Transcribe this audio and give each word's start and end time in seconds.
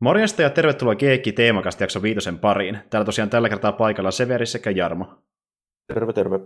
Morjesta 0.00 0.42
ja 0.42 0.50
tervetuloa 0.50 0.94
Geekki 0.94 1.32
Teemakasta 1.32 1.82
jakso 1.82 2.02
viitosen 2.02 2.38
pariin. 2.38 2.78
Täällä 2.90 3.04
tosiaan 3.04 3.30
tällä 3.30 3.48
kertaa 3.48 3.72
paikalla 3.72 4.10
Severi 4.10 4.46
sekä 4.46 4.70
Jarmo. 4.70 5.06
Terve, 5.94 6.12
terve. 6.12 6.40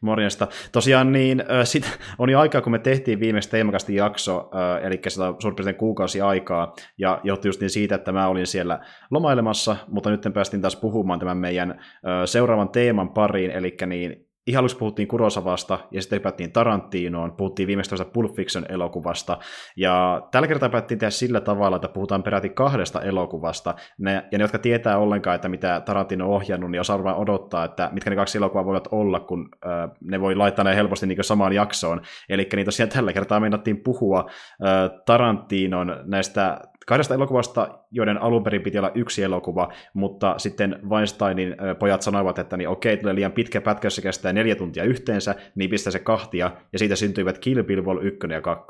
Morjesta. 0.00 0.48
Tosiaan 0.72 1.12
niin, 1.12 1.40
äh, 1.40 1.64
sit 1.64 1.98
on 2.18 2.30
jo 2.30 2.40
aikaa, 2.40 2.60
kun 2.60 2.72
me 2.72 2.78
tehtiin 2.78 3.20
viimeksi 3.20 3.50
Teemakasti 3.50 3.94
jakso, 3.94 4.50
äh, 4.54 4.86
eli 4.86 5.00
sitä 5.08 5.34
suurin 5.38 5.56
piirtein 5.56 5.76
kuukausi 5.76 6.20
aikaa, 6.20 6.74
ja 6.98 7.20
johtui 7.24 7.48
just 7.48 7.60
niin 7.60 7.70
siitä, 7.70 7.94
että 7.94 8.12
mä 8.12 8.28
olin 8.28 8.46
siellä 8.46 8.80
lomailemassa, 9.10 9.76
mutta 9.88 10.10
nyt 10.10 10.26
päästiin 10.34 10.60
taas 10.60 10.76
puhumaan 10.76 11.18
tämän 11.18 11.36
meidän 11.36 11.70
äh, 11.70 11.78
seuraavan 12.24 12.68
teeman 12.68 13.08
pariin, 13.08 13.50
eli 13.50 13.76
niin 13.86 14.25
ihan 14.46 14.60
aluksi 14.60 14.76
puhuttiin 14.76 15.08
Kurosavasta, 15.08 15.78
ja 15.90 16.02
sitten 16.02 16.16
hypättiin 16.16 16.52
Tarantinoon, 16.52 17.32
puhuttiin 17.32 17.66
viimeistä 17.66 18.04
Pulp 18.04 18.34
Fiction-elokuvasta, 18.36 19.38
ja 19.76 20.22
tällä 20.30 20.48
kertaa 20.48 20.68
päättiin 20.68 20.98
tehdä 20.98 21.10
sillä 21.10 21.40
tavalla, 21.40 21.76
että 21.76 21.88
puhutaan 21.88 22.22
peräti 22.22 22.48
kahdesta 22.48 23.02
elokuvasta, 23.02 23.74
ne, 23.98 24.24
ja 24.32 24.38
ne, 24.38 24.44
jotka 24.44 24.58
tietää 24.58 24.98
ollenkaan, 24.98 25.34
että 25.34 25.48
mitä 25.48 25.82
Tarantino 25.84 26.24
on 26.24 26.30
ohjannut, 26.30 26.70
niin 26.70 26.80
osaa 26.80 26.98
varmaan 26.98 27.16
odottaa, 27.16 27.64
että 27.64 27.90
mitkä 27.92 28.10
ne 28.10 28.16
kaksi 28.16 28.38
elokuvaa 28.38 28.64
voivat 28.64 28.88
olla, 28.90 29.20
kun 29.20 29.48
äh, 29.66 29.90
ne 30.00 30.20
voi 30.20 30.34
laittaa 30.34 30.64
ne 30.64 30.76
helposti 30.76 31.06
niin 31.06 31.24
samaan 31.24 31.52
jaksoon. 31.52 32.00
Eli 32.28 32.48
niin 32.56 32.64
tosiaan 32.64 32.90
tällä 32.90 33.12
kertaa 33.12 33.40
meinattiin 33.40 33.82
puhua 33.82 34.26
äh, 34.28 34.90
Tarantinon 35.06 35.96
näistä 36.04 36.60
kahdesta 36.86 37.14
elokuvasta, 37.14 37.78
joiden 37.90 38.22
alun 38.22 38.44
perin 38.44 38.62
piti 38.62 38.78
olla 38.78 38.90
yksi 38.94 39.22
elokuva, 39.22 39.72
mutta 39.94 40.34
sitten 40.38 40.78
Weinsteinin 40.88 41.56
pojat 41.78 42.02
sanoivat, 42.02 42.38
että 42.38 42.56
niin 42.56 42.68
okei, 42.68 42.96
tulee 42.96 43.14
liian 43.14 43.32
pitkä 43.32 43.60
pätkä, 43.60 43.90
se 43.90 44.02
kestää 44.02 44.32
neljä 44.32 44.54
tuntia 44.54 44.84
yhteensä, 44.84 45.34
niin 45.54 45.70
pistää 45.70 45.90
se 45.90 45.98
kahtia, 45.98 46.50
ja 46.72 46.78
siitä 46.78 46.96
syntyivät 46.96 47.38
Kill 47.38 47.62
Bill 47.62 47.84
Vol 47.84 47.98
1 48.02 48.18
ja 48.30 48.40
2, 48.40 48.66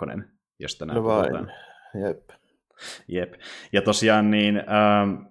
josta 0.59 0.87
no 0.87 1.05
vain. 1.05 1.53
Jep. 2.07 2.31
Jep. 3.09 3.35
Ja 3.73 3.83
tosiaan 3.83 4.31
niin, 4.31 4.57
ähm, 4.57 5.27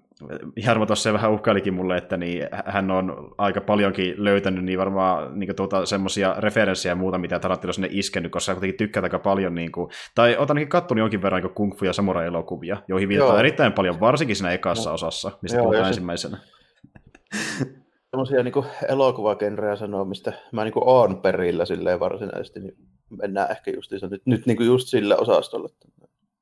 Jarmo 0.65 0.85
tuossa 0.85 1.13
vähän 1.13 1.31
uhkailikin 1.31 1.73
mulle, 1.73 1.97
että 1.97 2.17
niin, 2.17 2.47
hän 2.65 2.91
on 2.91 3.33
aika 3.37 3.61
paljonkin 3.61 4.13
löytänyt 4.17 4.65
niin 4.65 4.79
varmaan 4.79 5.39
niin 5.39 5.55
tuota, 5.55 5.85
semmoisia 5.85 6.35
referenssejä 6.37 6.91
ja 6.91 6.95
muuta, 6.95 7.17
mitä 7.17 7.39
Tarantino 7.39 7.73
sinne 7.73 7.89
iskenyt, 7.91 8.31
koska 8.31 8.51
hän 8.51 8.55
kuitenkin 8.55 8.77
tykkää 8.77 9.03
aika 9.03 9.19
paljon, 9.19 9.55
niin 9.55 9.71
kuin, 9.71 9.91
tai 10.15 10.37
otan 10.37 10.57
ainakin 10.57 10.69
kattonut 10.69 10.99
jonkin 10.99 11.21
verran 11.21 11.41
niin 11.41 11.53
kung 11.53 11.73
fu- 11.73 11.85
ja 11.85 11.93
samurai-elokuvia, 11.93 12.77
joihin 12.87 13.09
viitataan 13.09 13.39
erittäin 13.39 13.73
paljon, 13.73 13.99
varsinkin 13.99 14.35
siinä 14.35 14.51
ekassa 14.51 14.89
no. 14.89 14.93
osassa, 14.93 15.31
mistä 15.41 15.57
Joo, 15.57 15.63
puhutaan 15.63 15.87
ensimmäisenä. 15.87 16.37
Semmoisia 18.11 18.43
niin 18.43 18.53
elokuvagenrejä 18.89 19.75
sanoo, 19.75 20.05
mistä 20.05 20.33
mä 20.51 20.63
niin 20.63 20.73
oon 20.75 21.21
perillä 21.21 21.65
silleen 21.65 21.99
varsinaisesti, 21.99 22.59
niin 22.59 22.75
mennään 23.21 23.51
ehkä 23.51 23.71
just, 23.71 23.91
nyt, 23.91 24.21
nyt 24.25 24.45
niin 24.45 24.65
just 24.65 24.87
sille 24.87 25.17
osastolle. 25.17 25.69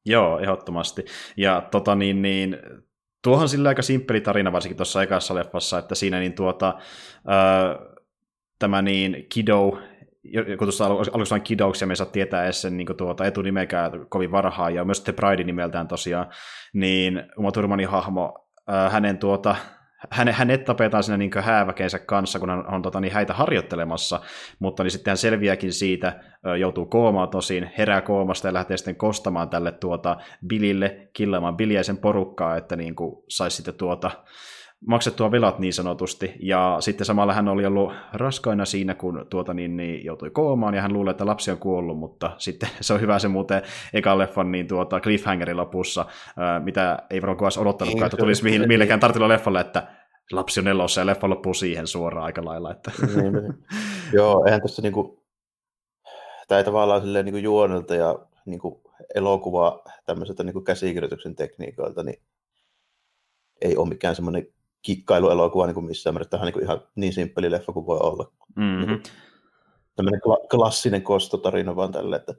Joo, 0.05 0.39
ehdottomasti. 0.39 1.05
Ja 1.37 1.67
tota 1.71 1.95
niin, 1.95 2.21
niin 2.21 2.57
tuohon 3.23 3.49
sillä 3.49 3.69
aika 3.69 3.81
simppeli 3.81 4.21
tarina, 4.21 4.51
varsinkin 4.51 4.77
tuossa 4.77 5.03
ekassa 5.03 5.35
leffassa, 5.35 5.79
että 5.79 5.95
siinä 5.95 6.19
niin 6.19 6.33
tuota, 6.33 6.73
ää, 7.27 7.79
tämä 8.59 8.81
niin 8.81 9.25
Kido, 9.29 9.79
kun 10.57 10.67
tuossa 10.67 10.85
aluksi 10.85 11.33
on 11.33 11.41
Kidouksia, 11.41 11.87
me 11.87 11.91
ei 11.91 11.95
saa 11.95 12.05
tietää 12.05 12.43
edes 12.43 12.61
sen 12.61 12.77
niin 12.77 12.97
tuota, 12.97 13.25
etunimekään 13.25 13.91
kovin 14.09 14.31
varhaan, 14.31 14.75
ja 14.75 14.85
myös 14.85 15.01
The 15.01 15.13
Pride 15.13 15.43
nimeltään 15.43 15.87
tosiaan, 15.87 16.27
niin 16.73 17.23
Uma 17.37 17.51
Thurmanin 17.51 17.87
hahmo, 17.87 18.47
ää, 18.67 18.89
hänen 18.89 19.17
tuota, 19.17 19.55
hänet, 20.09 20.35
hänet 20.35 20.65
tapetaan 20.65 21.03
siinä 21.03 21.17
niin 21.17 21.31
hääväkeensä 21.41 21.99
kanssa, 21.99 22.39
kun 22.39 22.49
hän 22.49 22.73
on 22.73 22.81
tota, 22.81 22.99
niin 22.99 23.13
häitä 23.13 23.33
harjoittelemassa, 23.33 24.19
mutta 24.59 24.83
niin 24.83 24.91
sitten 24.91 25.11
hän 25.11 25.17
selviääkin 25.17 25.73
siitä, 25.73 26.19
joutuu 26.59 26.85
koomaan 26.85 27.29
tosin, 27.29 27.71
herää 27.77 28.01
koomasta 28.01 28.47
ja 28.47 28.53
lähtee 28.53 28.77
sitten 28.77 28.95
kostamaan 28.95 29.49
tälle 29.49 29.71
tuota 29.71 30.17
Billille, 30.47 31.09
killaamaan 31.13 31.57
Billiäisen 31.57 31.97
porukkaa, 31.97 32.57
että 32.57 32.75
niin 32.75 32.95
saisi 33.29 33.55
sitten 33.55 33.73
tuota, 33.73 34.11
maksettua 34.87 35.31
velat 35.31 35.59
niin 35.59 35.73
sanotusti, 35.73 36.33
ja 36.39 36.77
sitten 36.79 37.05
samalla 37.05 37.33
hän 37.33 37.47
oli 37.47 37.65
ollut 37.65 37.93
raskaina 38.13 38.65
siinä, 38.65 38.93
kun 38.93 39.25
tuota 39.29 39.53
niin, 39.53 39.77
niin 39.77 40.05
joutui 40.05 40.29
koomaan, 40.29 40.73
ja 40.73 40.81
hän 40.81 40.93
luulee, 40.93 41.11
että 41.11 41.25
lapsi 41.25 41.51
on 41.51 41.57
kuollut, 41.57 41.99
mutta 41.99 42.31
sitten 42.37 42.69
se 42.81 42.93
on 42.93 43.01
hyvä 43.01 43.19
se 43.19 43.27
muuten 43.27 43.61
ekan 43.93 44.17
leffan 44.17 44.51
niin 44.51 44.67
tuota 44.67 44.99
cliffhangerin 44.99 45.57
lopussa, 45.57 46.05
mitä 46.63 46.99
ei 47.09 47.21
varmaan 47.21 47.37
kukaan 47.37 47.51
odottanutkaan, 47.57 47.99
niin, 47.99 48.05
että 48.05 48.17
tulisi 48.17 48.43
mihin, 48.43 48.67
millekään 48.67 48.99
tartilla 48.99 49.27
leffalle, 49.27 49.61
että 49.61 49.87
lapsi 50.31 50.59
on 50.59 50.67
elossa, 50.67 51.01
ja 51.01 51.05
leffa 51.05 51.29
loppuu 51.29 51.53
siihen 51.53 51.87
suoraan 51.87 52.25
aika 52.25 52.45
lailla. 52.45 52.71
Että. 52.71 52.91
Niin, 53.07 53.33
niin. 53.33 53.53
Joo, 54.13 54.45
eihän 54.45 54.61
tässä 54.61 54.81
niinku, 54.81 55.23
tämä 56.47 56.59
ei 56.59 56.65
tavallaan 56.65 57.01
silleen 57.01 57.25
niinku 57.25 57.37
juonelta 57.37 57.95
ja 57.95 58.19
niinku 58.45 58.81
elokuva 59.15 59.83
tämmöiseltä 60.05 60.43
niinku 60.43 60.61
käsikirjoituksen 60.61 61.35
tekniikoilta, 61.35 62.03
niin 62.03 62.21
ei 63.61 63.77
ole 63.77 63.89
mikään 63.89 64.15
semmoinen 64.15 64.47
kikkailuelokuva 64.83 65.65
niin 65.65 65.73
kuin 65.73 65.85
missään 65.85 66.13
määrin. 66.13 66.29
Tämä 66.29 66.43
on 66.43 66.51
niin 66.51 66.63
ihan 66.63 66.81
niin 66.95 67.13
simppeli 67.13 67.51
leffa 67.51 67.73
kuin 67.73 67.85
voi 67.85 67.99
olla. 67.99 68.31
Mm-hmm. 68.55 68.87
Niin 68.87 69.03
tämmöinen 69.95 70.21
kla- 70.21 70.47
klassinen 70.51 71.01
kostotarina 71.01 71.75
vaan 71.75 71.91
tälle, 71.91 72.15
että 72.15 72.33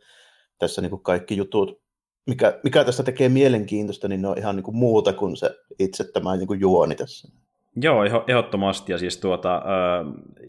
tässä 0.59 0.83
niin 0.83 0.91
kuin 0.91 1.03
kaikki 1.03 1.37
jutut, 1.37 1.83
mikä, 2.27 2.61
mikä 2.65 2.85
tästä 2.85 3.03
tekee 3.03 3.29
mielenkiintoista, 3.29 4.09
niin 4.09 4.23
ne 4.23 4.29
on 4.29 4.39
ihan 4.39 4.57
niin 4.57 4.65
kuin 4.65 4.77
muuta 4.77 5.13
kuin 5.13 5.37
se 5.37 5.51
itse 5.79 6.05
tämä 6.05 6.37
niin 6.37 6.47
kuin 6.47 6.61
juoni 6.61 6.95
tässä. 6.95 7.29
Joo, 7.77 8.05
ehdottomasti, 8.29 8.93
ja 8.93 8.99
siis 8.99 9.19
tuota, 9.19 9.63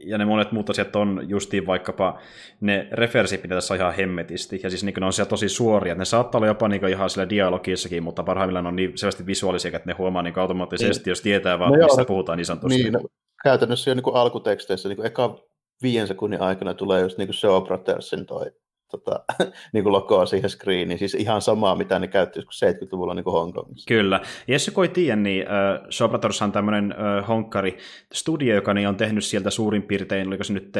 ja 0.05 0.17
ne 0.17 0.25
monet 0.25 0.51
muut 0.51 0.69
asiat 0.69 0.95
on 0.95 1.25
justiin 1.27 1.67
vaikkapa 1.67 2.19
ne 2.61 2.87
referenssit, 2.91 3.43
mitä 3.43 3.55
tässä 3.55 3.73
on 3.73 3.79
ihan 3.79 3.93
hemmetisti, 3.93 4.59
ja 4.63 4.69
siis 4.69 4.83
niin 4.83 4.95
ne 4.99 5.05
on 5.05 5.13
siellä 5.13 5.29
tosi 5.29 5.49
suoria, 5.49 5.95
ne 5.95 6.05
saattaa 6.05 6.39
olla 6.39 6.47
jopa 6.47 6.67
niin 6.67 6.87
ihan 6.87 7.09
sillä 7.09 7.29
dialogissakin, 7.29 8.03
mutta 8.03 8.23
parhaimmillaan 8.23 8.67
on 8.67 8.75
niin 8.75 8.97
selvästi 8.97 9.25
visuaalisia, 9.25 9.75
että 9.75 9.89
ne 9.89 9.95
huomaa 9.97 10.21
niin 10.21 10.39
automaattisesti, 10.39 11.03
niin. 11.03 11.11
jos 11.11 11.21
tietää 11.21 11.59
vaan, 11.59 11.71
no 11.71 11.85
mistä 11.85 12.01
joo, 12.01 12.05
puhutaan 12.05 12.37
niin 12.37 12.45
sanotusti. 12.45 12.83
Niin, 12.83 12.93
no, 12.93 12.99
käytännössä 13.43 13.91
jo 13.91 13.95
niin 13.95 14.13
alkuteksteissä, 14.13 14.89
niin 14.89 15.05
eka 15.05 15.35
viien 15.81 16.07
sekunnin 16.07 16.41
aikana 16.41 16.73
tulee 16.73 17.01
just 17.01 17.17
niin 17.17 17.27
kuin 17.27 17.35
Show 17.35 17.63
Brothersin 17.63 18.25
toi 18.25 18.51
tota, 18.97 19.23
niin 19.73 19.83
kuin 19.83 19.93
logoa 19.93 20.25
siihen 20.25 20.49
screeniin. 20.49 20.99
Siis 20.99 21.13
ihan 21.13 21.41
samaa, 21.41 21.75
mitä 21.75 21.99
ne 21.99 22.07
käytti 22.07 22.39
70-luvulla 22.39 23.13
niin 23.13 23.23
kuin 23.23 23.33
Hongkongissa. 23.33 23.87
Kyllä. 23.87 24.21
Jos 24.47 24.67
joku 24.67 24.81
ei 24.81 24.89
tiedä, 24.89 25.15
niin 25.15 25.45
uh, 25.45 25.89
Showbrothers 25.91 26.41
on 26.41 26.51
tämmöinen 26.51 26.95
uh, 26.97 27.27
honkkari 27.27 27.77
studio, 28.13 28.55
joka 28.55 28.73
niin 28.73 28.87
on 28.87 28.95
tehnyt 28.95 29.23
sieltä 29.23 29.49
suurin 29.49 29.83
piirtein, 29.83 30.27
oliko 30.27 30.43
se 30.43 30.53
nyt 30.53 30.73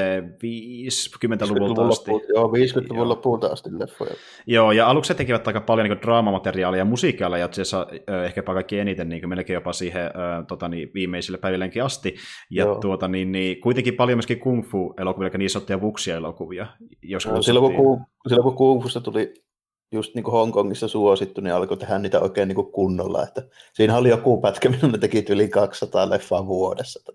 50-luvulta 1.24 1.88
asti? 1.88 2.12
Loppuun, 2.12 2.22
joo, 2.36 2.48
50-luvun 2.48 3.10
loppuulta 3.10 3.48
asti 3.48 3.70
leffoja. 3.80 4.14
Joo, 4.48 4.72
ja 4.72 4.88
aluksi 4.88 5.14
he 5.14 5.18
tekivät 5.18 5.48
aika 5.48 5.62
paljon 5.62 5.90
niin 5.90 6.02
draamamateriaalia 6.02 6.78
ja 6.78 6.86
musiikkia, 6.86 7.38
ja 7.38 7.46
asiassa 7.46 7.88
uh, 7.92 8.26
ehkäpä 8.26 8.54
kaikki 8.54 8.80
eniten 8.80 9.10
niin 9.10 9.30
melkein 9.30 9.56
jopa 9.56 9.74
siihen 9.74 10.06
uh, 10.06 10.48
tota, 10.48 10.68
niin, 10.68 10.92
viimeisille 10.94 11.38
päivilleenkin 11.38 11.84
asti. 11.84 12.16
Ja 12.50 12.66
tuota, 12.82 13.08
niin, 13.08 13.32
niin, 13.32 13.62
kuitenkin 13.62 13.96
paljon 13.96 14.18
myöskin 14.18 14.40
kung 14.40 14.64
fu-elokuvia, 14.64 15.28
eli 15.28 15.38
niin 15.38 15.50
sanottuja 15.50 15.82
vuksia-elokuvia. 15.82 16.68
Jos 17.02 17.28
no, 17.28 17.42
silloin 17.42 17.76
kun 17.76 18.05
silloin 18.28 18.44
kun 18.44 18.56
Kung 18.56 18.84
Fusta 18.84 19.02
tuli 19.02 19.46
just 19.92 20.16
niin 20.16 20.24
kuin 20.24 20.32
Hongkongissa 20.32 20.88
suosittu, 20.88 21.42
niin 21.42 21.54
alkoi 21.54 21.78
tehdä 21.78 22.00
niitä 22.00 22.20
oikein 22.20 22.48
niin 22.48 22.56
kuin 22.56 22.72
kunnolla. 22.72 23.24
Että 23.24 23.42
siinä 23.74 23.98
oli 23.98 24.10
joku 24.10 24.42
pätkä, 24.42 24.70
minun 24.70 24.92
ne 24.92 24.98
teki 24.98 25.26
yli 25.30 25.48
200 25.48 26.10
leffaa 26.10 26.48
vuodessa. 26.48 27.14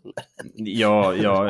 joo, 0.57 1.13
joo 1.13 1.47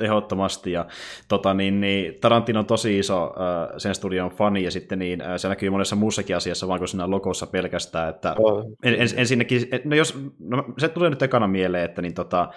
ehdottomasti. 0.00 0.72
Ja, 0.72 0.86
tota, 1.28 1.54
niin, 1.54 1.80
niin, 1.80 2.20
Tarantino 2.20 2.60
on 2.60 2.66
tosi 2.66 2.98
iso 2.98 3.24
äh, 3.24 3.74
sen 3.78 3.94
studion 3.94 4.30
fani, 4.30 4.64
ja 4.64 4.70
sitten 4.70 4.98
niin, 4.98 5.20
äh, 5.20 5.36
se 5.36 5.48
näkyy 5.48 5.70
monessa 5.70 5.96
muussakin 5.96 6.36
asiassa, 6.36 6.68
vaan 6.68 6.80
kuin 6.80 6.88
siinä 6.88 7.10
logossa 7.10 7.46
pelkästään. 7.46 8.08
Että, 8.08 8.34
oh. 8.38 8.64
en, 8.82 8.94
en, 8.94 9.08
ensinnäkin, 9.16 9.68
no 9.84 9.96
jos, 9.96 10.18
no, 10.38 10.64
se 10.78 10.88
tulee 10.88 11.10
nyt 11.10 11.22
ekana 11.22 11.46
mieleen, 11.46 11.84
että 11.84 12.02
niin, 12.02 12.14
tota, 12.14 12.48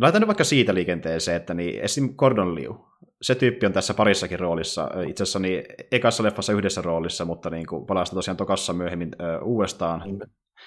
Laitan 0.00 0.20
nyt 0.20 0.28
vaikka 0.28 0.44
siitä 0.44 0.74
liikenteeseen, 0.74 1.36
että 1.36 1.54
niin 1.54 1.80
esim. 1.80 2.14
Gordon 2.16 2.54
Liu, 2.54 2.86
se 3.22 3.34
tyyppi 3.34 3.66
on 3.66 3.72
tässä 3.72 3.94
parissakin 3.94 4.40
roolissa. 4.40 4.90
Itse 5.08 5.22
asiassa 5.22 5.38
niin 5.38 5.64
ekassa 5.92 6.22
leffassa 6.22 6.52
yhdessä 6.52 6.82
roolissa, 6.82 7.24
mutta 7.24 7.50
niin 7.50 7.66
kuin 7.66 7.86
palastaa 7.86 8.14
tosiaan 8.14 8.36
tokassa 8.36 8.72
myöhemmin 8.72 9.10
ö, 9.20 9.38
uudestaan. 9.38 10.02
Mm. 10.06 10.18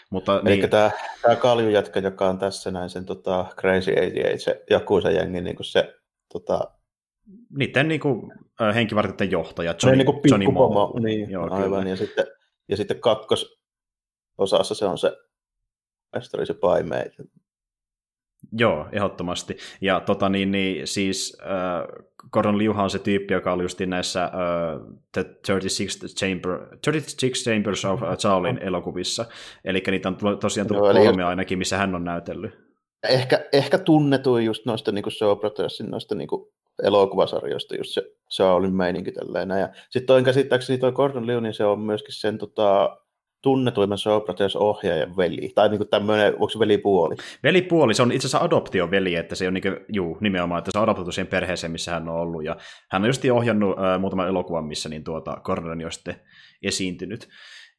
Mutta, 0.09 0.41
Eli 0.45 0.57
niin... 0.57 0.69
tämä, 0.69 0.91
tämä 1.21 1.35
kaljujätkä, 1.35 1.99
joka 1.99 2.29
on 2.29 2.37
tässä 2.37 2.71
näin 2.71 2.89
sen 2.89 3.05
tota, 3.05 3.45
Crazy 3.59 3.91
88, 3.91 4.39
se 5.05 5.11
jengi, 5.11 5.41
niin 5.41 5.55
kuin 5.55 5.65
se 5.65 5.95
tota... 6.33 6.71
Niiden 7.57 7.87
niin 7.87 7.99
kuin, 7.99 8.33
henkivartijoiden 8.75 9.31
johtaja, 9.31 9.75
Johnny, 9.83 9.97
niin 9.97 10.05
kuin 10.05 10.19
Johnny 10.29 10.51
Moe. 10.51 10.99
Niin, 10.99 11.29
Joo, 11.29 11.53
aivan. 11.53 11.87
Ja 11.87 11.95
sitten, 11.95 12.25
ja 12.69 12.77
sitten 12.77 12.99
kakkososassa 12.99 14.75
se 14.75 14.85
on 14.85 14.97
se 14.97 15.17
mestari 16.15 16.45
se 16.45 16.53
paimeen. 16.53 17.11
Joo, 18.57 18.87
ehdottomasti. 18.91 19.57
Ja 19.81 19.99
tota 19.99 20.29
niin, 20.29 20.51
niin 20.51 20.87
siis 20.87 21.37
äh, 21.41 22.05
Gordon 22.31 22.57
Liuhan 22.57 22.83
on 22.83 22.89
se 22.89 22.99
tyyppi, 22.99 23.33
joka 23.33 23.53
oli 23.53 23.63
just 23.63 23.79
näissä 23.79 24.31
uh, 24.33 24.99
The 25.11 25.23
36 25.23 25.99
Chamber, 26.15 26.59
36 26.85 27.43
Chambers 27.43 27.85
of 27.85 28.01
uh, 28.01 28.17
Shaolin 28.19 28.57
elokuvissa. 28.57 29.25
Eli 29.65 29.83
niitä 29.87 30.09
on 30.09 30.17
tosiaan 30.39 30.67
tullut 30.67 30.95
Joo, 30.95 31.05
kolme 31.05 31.23
ainakin, 31.23 31.57
missä 31.57 31.77
hän 31.77 31.95
on 31.95 32.03
näytellyt. 32.03 32.51
Ehkä, 33.09 33.45
ehkä 33.53 33.77
tunnetuin 33.77 34.45
just 34.45 34.65
noista 34.65 34.91
niin 34.91 35.03
kuin 35.03 35.13
Show 35.13 35.37
Brothersin 35.37 35.91
noista 35.91 36.15
niin 36.15 36.27
kuin 36.27 36.47
elokuvasarjoista, 36.83 37.75
just 37.75 37.93
se 37.93 38.03
Shaolin 38.35 38.75
meininki 38.75 39.11
tälleen. 39.11 39.49
Ja 39.49 39.69
sitten 39.89 40.07
toin 40.07 40.25
käsittääkseni 40.25 40.79
toi 40.79 40.91
Gordon 40.91 41.27
Liu, 41.27 41.39
niin 41.39 41.53
se 41.53 41.65
on 41.65 41.79
myöskin 41.79 42.15
sen 42.15 42.37
tota, 42.37 42.97
tunnetuimman 43.43 43.97
Show 43.97 44.21
ohjaajan 44.55 45.17
veli, 45.17 45.51
tai 45.55 45.69
niin 45.69 45.87
tämmöinen, 45.89 46.33
onko 46.33 46.49
se 46.49 46.59
velipuoli? 46.59 47.15
Velipuoli, 47.43 47.93
se 47.93 48.03
on 48.03 48.11
itse 48.11 48.27
asiassa 48.27 48.45
adoptioveli, 48.45 49.15
että 49.15 49.35
se 49.35 49.47
on 49.47 49.53
niin 49.53 49.61
kuin, 49.61 49.77
juu, 49.93 50.17
nimenomaan, 50.21 50.59
että 50.59 50.71
se 50.71 50.77
on 50.77 50.83
adoptoitu 50.83 51.11
siihen 51.11 51.27
perheeseen, 51.27 51.71
missä 51.71 51.91
hän 51.91 52.09
on 52.09 52.15
ollut, 52.15 52.43
ja 52.43 52.55
hän 52.91 53.01
on 53.01 53.09
just 53.09 53.25
ohjannut 53.33 53.79
äh, 53.79 53.99
muutaman 53.99 54.27
elokuvan, 54.27 54.65
missä 54.65 54.89
niin 54.89 55.03
tuota, 55.03 55.37
Gordon 55.43 55.85
on 55.85 55.91
sitten 55.91 56.15
esiintynyt. 56.63 57.29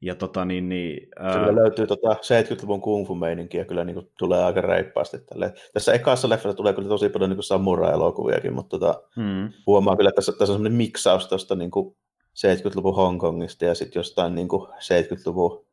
Ja 0.01 0.15
tota, 0.15 0.45
niin, 0.45 0.69
niin, 0.69 1.09
ää... 1.19 1.33
Kyllä 1.33 1.55
löytyy 1.55 1.87
tota 1.87 2.13
70-luvun 2.13 2.81
kung 2.81 3.07
fu 3.07 3.15
meininkiä, 3.15 3.65
kyllä 3.65 3.85
niin 3.85 3.95
kuin, 3.95 4.07
tulee 4.19 4.45
aika 4.45 4.61
reippaasti. 4.61 5.19
Tälle. 5.19 5.55
Tässä 5.73 5.93
ekassa 5.93 6.29
leffassa 6.29 6.57
tulee 6.57 6.73
kyllä 6.73 6.89
tosi 6.89 7.09
paljon 7.09 7.31
niin 7.31 7.43
samurai-elokuviakin, 7.43 8.55
mutta 8.55 8.79
tota, 8.79 9.03
hmm. 9.17 9.53
huomaa 9.67 9.97
kyllä, 9.97 10.09
että 10.09 10.17
tässä, 10.17 10.33
tässä 10.33 10.53
on 10.53 10.59
sellainen 10.59 10.77
miksaus 10.77 11.29
tuosta 11.29 11.55
niin 11.55 11.71
70-luvun 12.35 12.97
Hongkongista 12.97 13.65
ja 13.65 13.75
sitten 13.75 14.01
jostain 14.01 14.35
niin 14.35 14.49
kuin 14.49 14.69
70-luvun 14.69 15.65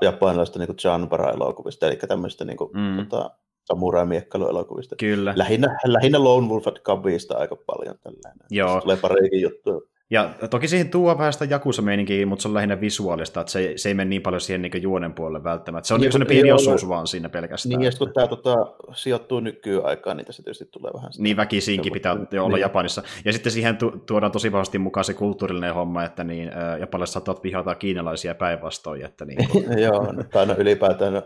japanilaisista 0.00 0.58
niin 0.58 0.76
Chanbara-elokuvista, 0.76 1.86
eli 1.86 1.96
tämmöistä 1.96 2.44
niin 2.44 2.56
kuin, 2.56 2.70
mm. 2.74 2.96
tota, 2.96 3.30
samurai-miekkailuelokuvista. 3.64 4.96
Kyllä. 4.96 5.34
Lähinnä, 5.36 5.78
lähinnä 5.84 6.24
Lone 6.24 6.48
Wolf 6.48 6.66
at 6.68 6.82
Cubista 6.82 7.38
aika 7.38 7.56
paljon 7.56 7.98
tällainen. 8.02 8.46
Joo. 8.50 8.80
tulee 8.80 8.96
parikin 8.96 9.40
juttuja. 9.40 9.91
Ja 10.12 10.34
toki 10.50 10.68
siihen 10.68 10.90
tuo 10.90 11.18
vähän 11.18 11.32
sitä 11.32 11.44
jakusa 11.44 11.82
mutta 12.26 12.42
se 12.42 12.48
on 12.48 12.54
lähinnä 12.54 12.80
visuaalista, 12.80 13.40
että 13.40 13.52
se, 13.52 13.72
se 13.76 13.88
ei 13.88 13.94
mene 13.94 14.08
niin 14.08 14.22
paljon 14.22 14.40
siihen 14.40 14.62
niin 14.62 14.82
juonen 14.82 15.12
puolelle 15.14 15.44
välttämättä. 15.44 15.88
Se 15.88 15.94
on 15.94 16.00
niin, 16.00 16.12
sellainen 16.12 16.34
pieni 16.34 16.52
osuus 16.52 16.88
vaan 16.88 17.06
siinä 17.06 17.28
pelkästään. 17.28 17.70
Niin, 17.78 17.82
ja 17.82 17.90
kun 17.98 18.12
tämä 18.12 18.26
tota, 18.26 18.56
sijoittuu 18.94 19.40
nykyaikaan, 19.40 20.16
niin 20.16 20.24
tässä 20.26 20.42
tietysti 20.42 20.68
tulee 20.70 20.92
vähän 20.94 21.12
sitä. 21.12 21.22
Niin 21.22 21.36
väkisinkin 21.36 21.92
pitää 21.92 22.16
jo 22.30 22.44
olla 22.44 22.56
niin. 22.56 22.62
Japanissa. 22.62 23.02
Ja 23.24 23.32
sitten 23.32 23.52
siihen 23.52 23.76
tu- 23.76 24.02
tuodaan 24.06 24.32
tosi 24.32 24.52
vahvasti 24.52 24.78
mukaan 24.78 25.04
se 25.04 25.14
kulttuurillinen 25.14 25.74
homma, 25.74 26.04
että 26.04 26.24
niin, 26.24 26.48
äh, 26.48 26.80
japanilaiset 26.80 27.12
saattavat 27.12 27.42
vihata 27.42 27.74
kiinalaisia 27.74 28.34
päinvastoin. 28.34 29.04
Että 29.04 29.24
niin. 29.24 29.48
Joo, 29.84 30.14
tai 30.32 30.46
no 30.46 30.54
ylipäätään 30.58 31.22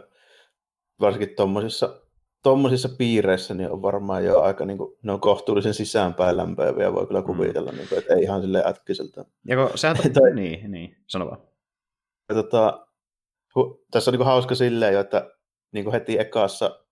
varsinkin 1.01 1.37
tuommoisissa 1.37 2.06
tuommoisissa 2.47 2.89
piireissä 2.89 3.55
niin 3.55 3.71
on 3.71 3.83
varmaan 3.83 4.25
jo 4.25 4.41
aika, 4.41 4.65
niin 4.65 4.79
kuin, 4.79 4.97
ne 5.03 5.13
on 5.13 5.21
kohtuullisen 5.21 5.75
sisäänpäin 5.75 6.37
lämpöäviä, 6.37 6.93
voi 6.93 7.07
kyllä 7.07 7.21
mm. 7.21 7.27
kuvitella, 7.27 7.73
mm. 7.73 7.79
niin 7.79 7.89
kuin, 7.89 7.99
että 7.99 8.15
ei 8.15 8.23
ihan 8.23 8.43
sille 8.43 8.63
äkkiseltä. 8.67 9.25
Ja 9.47 9.57
kun 9.57 9.79
sehän, 9.79 9.97
tai, 10.15 10.35
niin, 10.35 10.71
niin, 10.71 10.97
sano 11.07 11.27
vaan. 11.27 11.39
Ja, 12.29 12.35
tota, 12.35 12.87
hu, 13.55 13.87
tässä 13.91 14.11
on 14.11 14.13
niin 14.13 14.19
kuin 14.19 14.27
hauska 14.27 14.55
silleen 14.55 14.95
jo, 14.95 15.01
että 15.01 15.31
niin 15.73 15.85
kuin 15.85 15.93
heti 15.93 16.19
ekassa 16.19 16.85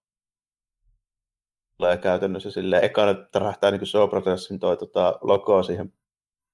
tulee 1.77 1.97
käytännössä 1.97 2.51
silleen, 2.51 2.85
ekana 2.85 3.15
tärähtää 3.15 3.71
niin 3.71 3.87
Showprocessin 3.87 4.59
toi 4.59 4.77
tota, 4.77 5.19
logo 5.21 5.62
siihen 5.62 5.93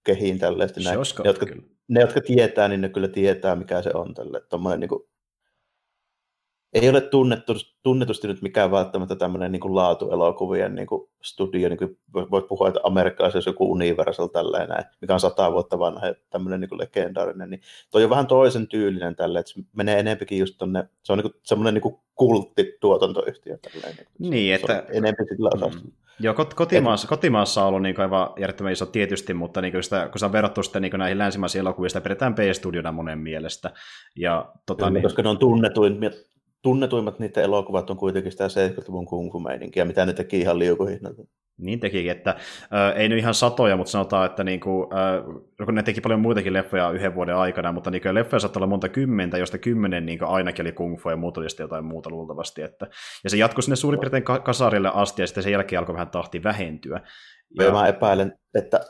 kehiin 0.05 0.39
tälleen. 0.39 0.71
Näin. 0.85 0.99
ne, 0.99 1.29
jotka, 1.29 1.47
ne, 1.89 2.01
jotka 2.01 2.21
tietää, 2.21 2.69
niin 2.69 2.81
ne 2.81 2.89
kyllä 2.89 3.09
tietää, 3.09 3.57
mikä 3.57 3.83
se 3.83 3.91
on 3.95 4.15
tälle. 4.15 4.41
Tuommoinen 4.41 4.81
niin 4.81 4.89
kuin, 4.89 5.03
ei 6.73 6.89
ole 6.89 7.01
tunnettu, 7.01 7.55
tunnetusti 7.83 8.29
nyt 8.29 8.43
mikään 8.43 8.71
välttämättä 8.71 9.17
tämmöinen 9.17 9.53
niin 9.53 9.75
laatuelokuvien 9.75 10.75
niin 10.75 10.87
kuin 10.87 11.09
studio, 11.23 11.69
niin 11.69 11.79
kuin 11.79 11.99
voit 12.31 12.49
puhua, 12.49 12.69
että 12.69 12.81
amerikkalaisessa 12.83 13.51
joku 13.51 13.73
Universal 13.73 14.27
tällainen, 14.27 14.85
mikä 15.01 15.15
on 15.15 15.21
sata 15.21 15.53
vuotta 15.53 15.79
vanha 15.79 16.07
ja 16.07 16.15
tämmöinen 16.31 16.61
niin 16.61 16.79
legendaarinen, 16.79 17.51
niin 17.51 17.61
toi 17.91 18.05
on 18.05 18.11
vähän 18.11 18.27
toisen 18.27 18.69
tyylinen 18.69 19.17
tälle, 19.17 19.39
että 19.39 19.53
se 19.53 19.61
menee 19.77 19.99
enempikin 19.99 20.39
just 20.39 20.55
tonne, 20.59 20.89
se 21.03 21.13
on 21.13 21.19
niin 21.19 21.31
kuin, 21.31 21.41
semmoinen 21.43 21.75
niin 21.75 21.97
kulttituotantoyhtiö 22.15 23.59
tällainen. 23.59 24.07
Niin, 24.19 24.31
niin 24.31 24.55
että... 24.55 24.85
Enempi 24.93 25.25
sillä 25.25 25.51
osasta. 25.55 25.81
Mm. 25.85 25.93
Joo, 26.23 26.35
kotimaassa, 26.55 27.09
kotimaassa 27.09 27.63
on 27.63 27.69
ollut 27.69 27.83
niin 27.83 28.01
aivan 28.01 28.31
järjettömän 28.39 28.73
iso 28.73 28.87
tietysti, 28.87 29.35
mutta 29.35 29.61
niin 29.61 29.83
sitä, 29.83 30.09
kun 30.09 30.19
se 30.19 30.27
on 30.27 30.33
verrattu 30.33 30.63
sitten 30.63 30.83
niin 30.83 30.99
näihin 30.99 31.19
länsimaisiin 31.19 31.61
elokuviin, 31.61 31.91
sitä 31.91 32.01
pidetään 32.01 32.35
B-studiona 32.35 32.93
monen 32.93 33.19
mielestä. 33.19 33.71
Ja, 34.17 34.53
tota, 34.67 34.79
Kyllä, 34.85 34.91
niin... 34.91 35.03
Koska 35.03 35.23
ne 35.23 35.29
on 35.29 35.39
tunnetuin, 35.39 36.01
tunnetuimmat 36.63 37.19
niiden 37.19 37.45
elokuvat 37.45 37.91
on 37.91 37.97
kuitenkin 37.97 38.33
sitä 38.33 38.47
70-luvun 38.47 39.07
kung 39.07 39.33
fu 39.33 39.41
mitä 39.85 40.07
ne 40.07 40.13
teki 40.13 40.41
ihan 40.41 40.59
liukuhinnalta. 40.59 41.23
Niin 41.59 41.81
tekikin, 41.81 42.11
että 42.11 42.31
äh, 42.31 42.97
ei 42.97 43.09
nyt 43.09 43.19
ihan 43.19 43.35
satoja, 43.35 43.77
mutta 43.77 43.91
sanotaan, 43.91 44.27
että 44.27 44.45
niinku, 44.45 44.91
äh, 44.95 45.43
kun 45.67 45.75
ne 45.75 45.83
teki 45.83 46.01
paljon 46.01 46.21
muitakin 46.21 46.53
leffoja 46.53 46.91
yhden 46.91 47.15
vuoden 47.15 47.37
aikana, 47.37 47.73
mutta 47.73 47.91
niinku, 47.91 48.09
leffoja 48.15 48.41
saattaa 48.41 48.61
olla 48.61 48.67
monta 48.67 48.89
kymmentä, 48.89 49.39
josta 49.39 49.59
kymmenen 49.59 50.07
niinku, 50.07 50.25
ainakin 50.25 50.63
oli 50.63 50.73
kung 50.73 50.99
fu 50.99 51.11
ja 51.11 51.17
muuta 51.17 51.41
jotain 51.59 51.85
muuta 51.85 52.11
luultavasti. 52.11 52.63
Että, 52.63 52.87
ja 53.25 53.31
se 53.31 53.37
jatkui 53.37 53.63
sinne 53.63 53.77
suurin 53.77 54.01
piirtein 54.01 54.25
kasarille 54.25 54.91
asti 54.95 55.23
ja 55.23 55.27
sitten 55.27 55.43
sen 55.43 55.53
jälkeen 55.53 55.79
alkoi 55.79 55.95
vähän 55.95 56.11
tahti 56.11 56.43
vähentyä. 56.43 57.01
Ja, 57.59 57.65
ja 57.65 57.73
mä 57.73 57.89
epäilen, 57.89 58.39
että 58.55 58.81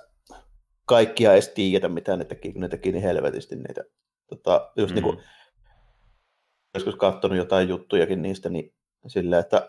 kaikkia 0.87 1.33
edes 1.33 1.49
tiedetä, 1.49 1.89
mitä 1.89 2.17
ne 2.17 2.25
teki, 2.25 2.53
kun 2.53 2.61
ne 2.61 2.69
teki 2.69 2.93
niin 2.93 3.03
helvetisti 3.03 3.57
niitä. 3.57 3.85
Tota, 4.27 4.71
just 4.77 4.91
mm. 4.91 4.95
niin 4.95 5.05
kuin, 5.05 5.19
joskus 6.75 6.97
katsonut 6.97 7.39
jotain 7.39 7.69
juttujakin 7.69 8.23
niistä, 8.23 8.49
niin 8.49 8.73
silleen, 9.07 9.41
että 9.41 9.69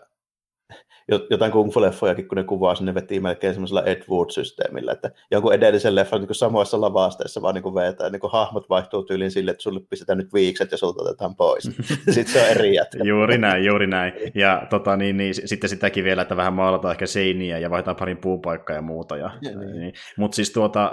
jotain 1.30 1.52
kung 1.52 1.70
fu-leffojakin, 1.72 2.28
kun 2.28 2.36
ne 2.36 2.44
kuvaa, 2.44 2.74
sinne 2.74 2.94
veti 2.94 3.20
melkein 3.20 3.54
semmoisella 3.54 3.82
Ed 3.82 4.02
Wood-systeemillä, 4.10 4.92
että 4.92 5.10
jonkun 5.30 5.54
edellisen 5.54 5.94
leffan 5.94 6.20
niin 6.20 6.34
samoissa 6.34 6.80
lavasteissa 6.80 7.42
vaan 7.42 7.54
niin 7.54 7.74
vetää, 7.74 8.10
niin 8.10 8.20
hahmot 8.32 8.68
vaihtuu 8.68 9.02
tyyliin 9.02 9.30
sille, 9.30 9.50
että 9.50 9.62
sulle 9.62 9.80
pistetään 9.90 10.18
nyt 10.18 10.32
viikset 10.34 10.72
ja 10.72 10.78
sulta 10.78 11.02
otetaan 11.02 11.36
pois. 11.36 11.64
sitten 12.14 12.26
se 12.26 12.42
on 12.42 12.48
eri 12.48 12.74
jätkä. 12.74 13.04
juuri 13.04 13.38
näin, 13.38 13.64
juuri 13.64 13.86
näin. 13.86 14.12
Ja 14.34 14.66
tota, 14.70 14.96
niin, 14.96 15.16
niin, 15.16 15.34
sitten 15.48 15.70
sitäkin 15.70 16.04
vielä, 16.04 16.22
että 16.22 16.36
vähän 16.36 16.52
maalataan 16.52 16.92
ehkä 16.92 17.06
seiniä 17.06 17.58
ja 17.58 17.70
vaihtaa 17.70 17.94
parin 17.94 18.18
puupaikkaa 18.18 18.76
ja 18.76 18.82
muuta. 18.82 19.16
Ja, 19.16 19.30
ja 19.40 19.58
niin. 19.58 19.80
niin. 19.80 19.94
Mutta 20.16 20.34
siis 20.36 20.52
tuota, 20.52 20.84
äh, 20.84 20.92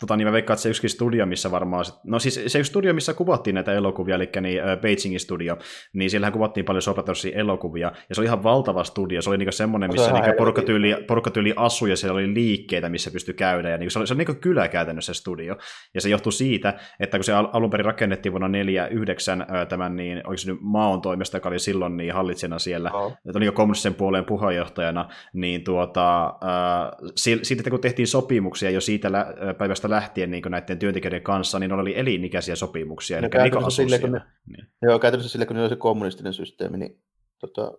tota, 0.00 0.16
niin 0.16 0.28
mä 0.28 0.32
veikkaan, 0.32 0.54
että 0.54 0.62
se 0.62 0.68
yksikin 0.68 0.90
studio, 0.90 1.26
missä 1.26 1.50
varmaan, 1.50 1.84
no 2.04 2.18
siis 2.18 2.34
se 2.46 2.58
yksi 2.58 2.68
studio, 2.68 2.94
missä 2.94 3.14
kuvattiin 3.14 3.54
näitä 3.54 3.72
elokuvia, 3.72 4.14
eli 4.14 4.28
niin, 4.40 4.62
uh, 4.64 4.80
Beijingin 4.80 5.20
studio, 5.20 5.58
niin 5.92 6.10
siellähän 6.10 6.32
kuvattiin 6.32 6.64
paljon 6.64 6.82
Sopratorsin 6.82 7.34
elokuvia, 7.34 7.92
ja 8.08 8.14
se 8.14 8.20
oli 8.20 8.26
ihan 8.26 8.42
valtava 8.42 8.84
studio, 8.84 9.22
se 9.22 9.30
oli 9.30 9.38
niinku 9.38 9.52
semmoinen, 9.52 9.90
missä 9.92 10.12
niinku 10.12 10.36
porukkatyyli, 10.38 10.96
porukkatyyli 11.06 11.54
asui, 11.56 11.90
ja 11.90 11.96
siellä 11.96 12.18
oli 12.18 12.34
liikkeitä, 12.34 12.88
missä 12.88 13.10
pystyi 13.10 13.34
käydä, 13.34 13.70
ja 13.70 13.78
niinku, 13.78 13.90
se 13.90 13.98
oli, 13.98 14.06
se 14.06 14.14
oli 14.14 14.18
niinku 14.18 14.40
kylä 14.40 14.68
käytännössä 14.68 15.14
se 15.14 15.18
studio, 15.18 15.56
ja 15.94 16.00
se 16.00 16.08
johtui 16.08 16.32
siitä, 16.32 16.74
että 17.00 17.18
kun 17.18 17.24
se 17.24 17.32
al- 17.32 17.48
alun 17.52 17.70
perin 17.70 17.84
rakennettiin 17.84 18.32
vuonna 18.32 18.48
49 18.48 19.46
tämän, 19.68 19.96
niin 19.96 20.26
oliko 20.26 20.36
se 20.38 20.52
nyt 20.52 20.60
Maon 20.60 21.00
toimesta, 21.00 21.36
joka 21.36 21.48
oli 21.48 21.58
silloin 21.58 21.96
niin 21.96 22.14
hallitsena 22.14 22.58
siellä, 22.58 22.90
oh. 22.92 23.12
että 23.12 23.38
oli 23.38 23.46
jo 23.46 23.52
kommunistisen 23.52 23.94
puoleen 23.94 24.24
puheenjohtajana, 24.24 25.08
niin 25.32 25.64
tuota, 25.64 26.26
äh, 26.26 27.10
siitä 27.42 27.70
kun 27.70 27.80
tehtiin 27.80 28.06
sopimuksia 28.06 28.70
jo 28.70 28.80
siitä 28.80 29.12
lä- 29.12 29.34
päivästä 29.58 29.89
lähtien 29.90 30.30
niin 30.30 30.42
näiden 30.48 30.78
työntekijöiden 30.78 31.22
kanssa, 31.22 31.58
niin 31.58 31.72
oli 31.72 31.98
elinikäisiä 31.98 32.56
sopimuksia. 32.56 33.18
Eli 33.18 33.28
käytännössä, 33.28 33.82
sille, 33.82 33.98
kun 33.98 34.12
ne, 34.12 34.20
niin. 34.46 34.66
joo, 34.82 34.98
käytännössä 34.98 35.32
sille, 35.32 35.46
kun 35.46 35.56
ne 35.56 35.62
oli 35.62 35.68
se 35.68 35.76
kommunistinen 35.76 36.32
systeemi, 36.32 36.78
niin 36.78 37.02
tota, 37.38 37.72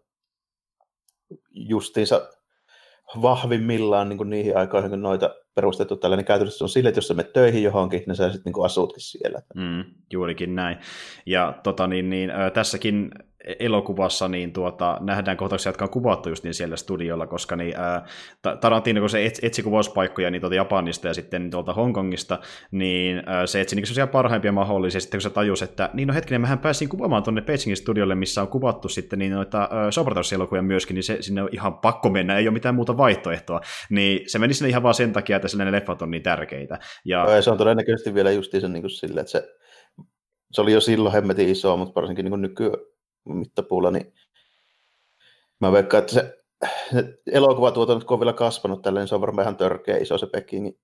justiinsa 1.52 2.30
vahvimmillaan 3.22 4.10
niin 4.10 4.18
kuin 4.18 4.30
niihin 4.30 4.58
aikoihin, 4.58 4.90
kun 4.90 5.02
noita 5.02 5.36
perustettu 5.56 5.98
tällä, 5.98 6.16
niin 6.16 6.26
käytännössä 6.26 6.66
on 6.66 6.70
sille, 6.70 6.90
että 6.90 6.98
jos 6.98 7.08
sä 7.08 7.14
menet 7.14 7.34
töihin 7.34 7.64
johonkin, 7.64 8.04
niin 8.08 8.16
sä 8.16 8.32
sitten 8.32 8.54
niin 8.54 8.66
asutkin 8.66 9.02
siellä. 9.02 9.42
Mm, 9.56 9.84
juurikin 10.14 10.56
näin. 10.56 10.78
Ja 11.26 11.60
tota, 11.64 11.88
niin, 11.88 12.10
niin, 12.10 12.30
äh, 12.30 12.52
tässäkin 12.52 13.12
elokuvassa 13.60 14.28
niin 14.28 14.54
tuota, 14.54 14.98
nähdään 15.02 15.38
kohtauksia, 15.38 15.70
jotka 15.70 15.86
on 15.86 15.92
kuvattu 15.92 16.30
just 16.30 16.44
niin 16.44 16.54
siellä 16.54 16.78
studiolla, 16.78 17.28
koska 17.28 17.56
niin, 17.56 17.74
ää, 17.78 18.06
Tarantino, 18.62 19.00
kun 19.00 19.10
se 19.10 19.32
etsi 19.42 19.64
kuvauspaikkoja 19.64 20.32
niin 20.32 20.42
tuota 20.42 20.56
Japanista 20.56 21.08
ja 21.08 21.14
sitten 21.14 21.42
niin 21.42 21.52
tuolta 21.52 21.74
Hongkongista, 21.74 22.40
niin 22.72 23.24
ää, 23.26 23.48
se 23.48 23.62
etsi 23.62 23.76
niin 23.76 24.10
parhaimpia 24.12 24.52
mahdollisia, 24.52 25.02
sitten 25.02 25.18
kun 25.18 25.22
se 25.22 25.30
tajus, 25.30 25.62
että 25.62 25.90
niin 25.94 26.08
no 26.08 26.14
hetkinen, 26.14 26.42
mähän 26.42 26.60
pääsin 26.60 26.90
kuvaamaan 26.90 27.24
tuonne 27.24 27.42
Beijingin 27.42 27.78
studiolle, 27.78 28.16
missä 28.16 28.42
on 28.42 28.48
kuvattu 28.48 28.90
sitten 28.90 29.20
niin 29.20 29.32
noita 29.32 29.70
Sopratos-elokuvia 29.90 30.62
myöskin, 30.62 30.96
niin 30.96 31.04
se, 31.04 31.18
sinne 31.22 31.44
on 31.44 31.50
ihan 31.52 31.74
pakko 31.74 32.10
mennä, 32.10 32.38
ei 32.38 32.48
ole 32.48 32.54
mitään 32.54 32.76
muuta 32.76 32.98
vaihtoehtoa, 32.98 33.62
niin 33.90 34.30
se 34.30 34.40
meni 34.40 34.54
sinne 34.54 34.70
ihan 34.70 34.84
vaan 34.84 34.94
sen 34.94 35.14
takia, 35.14 35.36
että 35.36 35.48
sille 35.48 35.66
ne 35.66 35.72
leffat 35.72 36.02
on 36.02 36.12
niin 36.12 36.24
tärkeitä. 36.24 36.80
Ja... 37.06 37.32
ja 37.36 37.42
se 37.42 37.52
on 37.52 37.58
todennäköisesti 37.58 38.14
vielä 38.14 38.32
justiinsa 38.32 38.68
niin 38.68 38.82
kuin 38.82 38.92
sille, 38.92 39.22
että 39.22 39.32
se, 39.32 39.50
se 40.52 40.62
oli 40.62 40.74
jo 40.74 40.82
silloin 40.82 41.14
hemmetin 41.14 41.50
iso, 41.50 41.78
mutta 41.78 41.96
varsinkin 41.96 42.26
niin 42.26 42.42
nyky, 42.42 42.72
mittapuulla, 43.26 43.92
niin 43.92 44.14
mä 45.60 45.72
veikkaan, 45.72 46.02
että 46.02 46.14
se, 46.14 46.38
elokuvatuotanto, 47.32 48.06
kun 48.06 48.14
on 48.14 48.20
vielä 48.20 48.34
kasvanut 48.34 48.82
tällä, 48.82 49.00
niin 49.00 49.08
se 49.08 49.16
on 49.16 49.22
varmaan 49.22 49.44
ihan 49.44 49.58
törkeä 49.58 49.98
iso 49.98 50.18
se 50.18 50.28
Pekingin. 50.28 50.80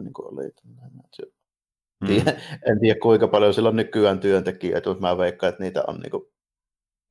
Niin 0.00 0.12
kuin 0.12 0.26
oli. 0.26 0.50
Mm. 2.00 2.08
en 2.70 2.80
tiedä 2.80 3.00
kuinka 3.00 3.28
paljon 3.28 3.54
sillä 3.54 3.68
on 3.68 3.76
nykyään 3.76 4.20
työntekijöitä, 4.20 4.90
mutta 4.90 5.06
mä 5.06 5.18
veikkaan, 5.18 5.48
että 5.48 5.62
niitä 5.62 5.84
on 5.86 6.00
niin 6.00 6.10
kuin 6.10 6.31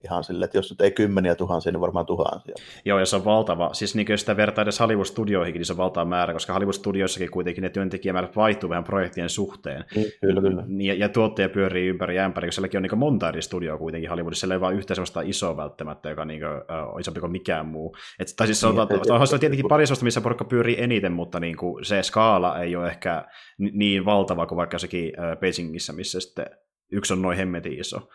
ihan 0.03 0.23
silleen, 0.23 0.45
että 0.45 0.57
jos 0.57 0.69
nyt 0.69 0.81
ei 0.81 0.91
kymmeniä 0.91 1.35
tuhansia, 1.35 1.71
niin 1.71 1.81
varmaan 1.81 2.05
tuhansia. 2.05 2.55
Joo, 2.85 2.99
ja 2.99 3.05
se 3.05 3.15
on 3.15 3.25
valtava. 3.25 3.73
Siis 3.73 3.95
niin 3.95 4.07
jos 4.09 4.19
sitä 4.19 4.37
vertaa 4.37 4.61
edes 4.61 4.79
Hollywood-studioihinkin, 4.79 5.59
niin 5.59 5.65
se 5.65 5.73
on 5.73 5.77
valtava 5.77 6.05
määrä, 6.05 6.33
koska 6.33 6.53
Hollywood-studioissakin 6.53 7.29
kuitenkin 7.29 7.61
ne 7.61 7.69
työntekijämäärät 7.69 8.35
vaihtuu 8.35 8.69
vähän 8.69 8.83
projektien 8.83 9.29
suhteen. 9.29 9.85
Mm, 9.95 10.03
kyllä, 10.21 10.41
kyllä. 10.41 10.63
Ja, 10.77 10.93
ja 10.93 11.09
tuottaja 11.09 11.49
pyörii 11.49 11.87
ympäri 11.87 12.15
ja 12.15 12.25
ympäri, 12.25 12.47
koska 12.47 12.55
sielläkin 12.55 12.77
on 12.77 12.81
niin 12.83 12.99
monta 12.99 13.29
eri 13.29 13.41
studioa 13.41 13.77
kuitenkin 13.77 14.09
Hollywoodissa. 14.09 14.39
Siellä 14.39 14.55
ei 14.55 14.61
vain 14.61 14.77
yhtä 14.77 14.95
sellaista 14.95 15.21
isoa 15.21 15.57
välttämättä, 15.57 16.09
joka 16.09 16.25
niin 16.25 16.39
kuin, 16.39 16.51
uh, 16.51 16.93
on 16.93 16.99
isompi 16.99 17.19
kuin 17.19 17.31
mikään 17.31 17.65
muu. 17.65 17.95
Et, 18.19 18.27
tai 18.37 18.47
siis 18.47 18.63
niin, 18.63 18.73
sanotaan, 18.73 19.01
että 19.01 19.13
on 19.13 19.39
tietenkin 19.39 19.67
pari 19.67 19.87
sellaista, 19.87 20.03
missä 20.03 20.21
porukka 20.21 20.45
pyörii 20.45 20.81
eniten, 20.83 21.11
mutta 21.11 21.39
niin 21.39 21.57
kuin 21.57 21.85
se 21.85 22.03
skaala 22.03 22.59
ei 22.59 22.75
ole 22.75 22.87
ehkä 22.87 23.25
niin 23.57 24.05
valtava 24.05 24.45
kuin 24.45 24.57
vaikka 24.57 24.77
sekin 24.77 25.05
uh, 25.05 25.39
Beijingissä, 25.39 25.93
missä 25.93 26.19
sitten 26.19 26.45
yksi 26.91 27.13
on 27.13 27.21
noin 27.21 27.37
hemmetin 27.37 27.79
iso. 27.79 28.09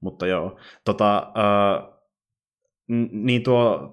Mutta 0.00 0.26
joo, 0.26 0.58
tota, 0.84 1.32
uh, 1.36 2.00
niin 3.12 3.42
tuo 3.42 3.92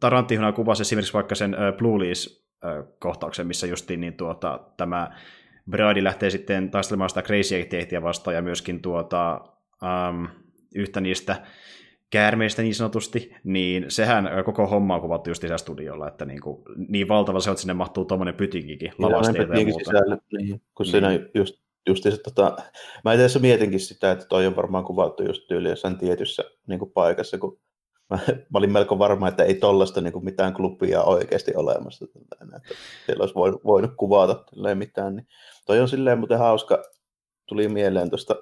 Tarantino 0.00 0.52
kuvasi 0.52 0.82
esimerkiksi 0.82 1.12
vaikka 1.12 1.34
sen 1.34 1.54
uh, 1.54 1.78
Blue 1.78 1.98
Lease-kohtauksen, 1.98 3.46
missä 3.46 3.66
justiin 3.66 4.00
niin 4.00 4.14
tuota, 4.14 4.60
tämä 4.76 5.10
Brady 5.70 6.04
lähtee 6.04 6.30
sitten 6.30 6.70
taistelemaan 6.70 7.08
sitä 7.08 7.22
Crazy 7.22 7.54
Eightia 7.54 8.02
vastaan 8.02 8.34
ja 8.34 8.42
myöskin 8.42 8.82
tuota, 8.82 9.40
um, 9.82 10.28
yhtä 10.74 11.00
niistä 11.00 11.36
käärmeistä 12.10 12.62
niin 12.62 12.74
sanotusti, 12.74 13.36
niin 13.44 13.84
sehän 13.88 14.30
koko 14.44 14.66
homma 14.66 14.94
on 14.94 15.00
kuvattu 15.00 15.30
just 15.30 15.44
studiolla, 15.56 16.08
että 16.08 16.24
niin, 16.24 16.40
kuin, 16.40 16.62
niin 16.88 17.08
valtava 17.08 17.40
se 17.40 17.50
on, 17.50 17.52
että 17.52 17.60
sinne 17.60 17.74
mahtuu 17.74 18.04
tuommoinen 18.04 18.34
pytinkikin 18.34 18.92
lavasteita 18.98 19.58
ja 19.58 19.66
muuta. 19.66 19.84
Sisälle, 19.84 20.18
niin, 20.32 20.62
kun 20.74 20.84
niin. 20.84 20.90
siinä 20.90 21.12
just, 21.12 21.34
just 21.34 21.64
se, 22.02 22.16
tota, 22.16 22.56
mä 23.04 23.12
itse 23.12 23.38
mietinkin 23.38 23.80
sitä, 23.80 24.12
että 24.12 24.26
toi 24.26 24.46
on 24.46 24.56
varmaan 24.56 24.84
kuvattu 24.84 25.22
just 25.22 25.42
tyyli 25.48 25.68
jossain 25.68 25.98
tietyssä 25.98 26.44
niin 26.66 26.78
kuin 26.78 26.90
paikassa, 26.90 27.38
kun 27.38 27.60
mä, 28.10 28.18
mä 28.52 28.58
olin 28.58 28.72
melko 28.72 28.98
varma, 28.98 29.28
että 29.28 29.44
ei 29.44 29.54
tollasta 29.54 30.00
niin 30.00 30.24
mitään 30.24 30.54
klubia 30.54 31.02
oikeasti 31.02 31.52
olemassa, 31.56 32.04
että 32.04 32.60
siellä 33.06 33.22
olisi 33.22 33.34
voinut, 33.34 33.64
voinut 33.64 33.92
kuvata 33.96 34.44
mitään, 34.74 35.16
niin 35.16 35.26
toi 35.66 35.80
on 35.80 35.88
silleen 35.88 36.18
muuten 36.18 36.38
hauska, 36.38 36.82
tuli 37.46 37.68
mieleen 37.68 38.10
tuosta 38.10 38.36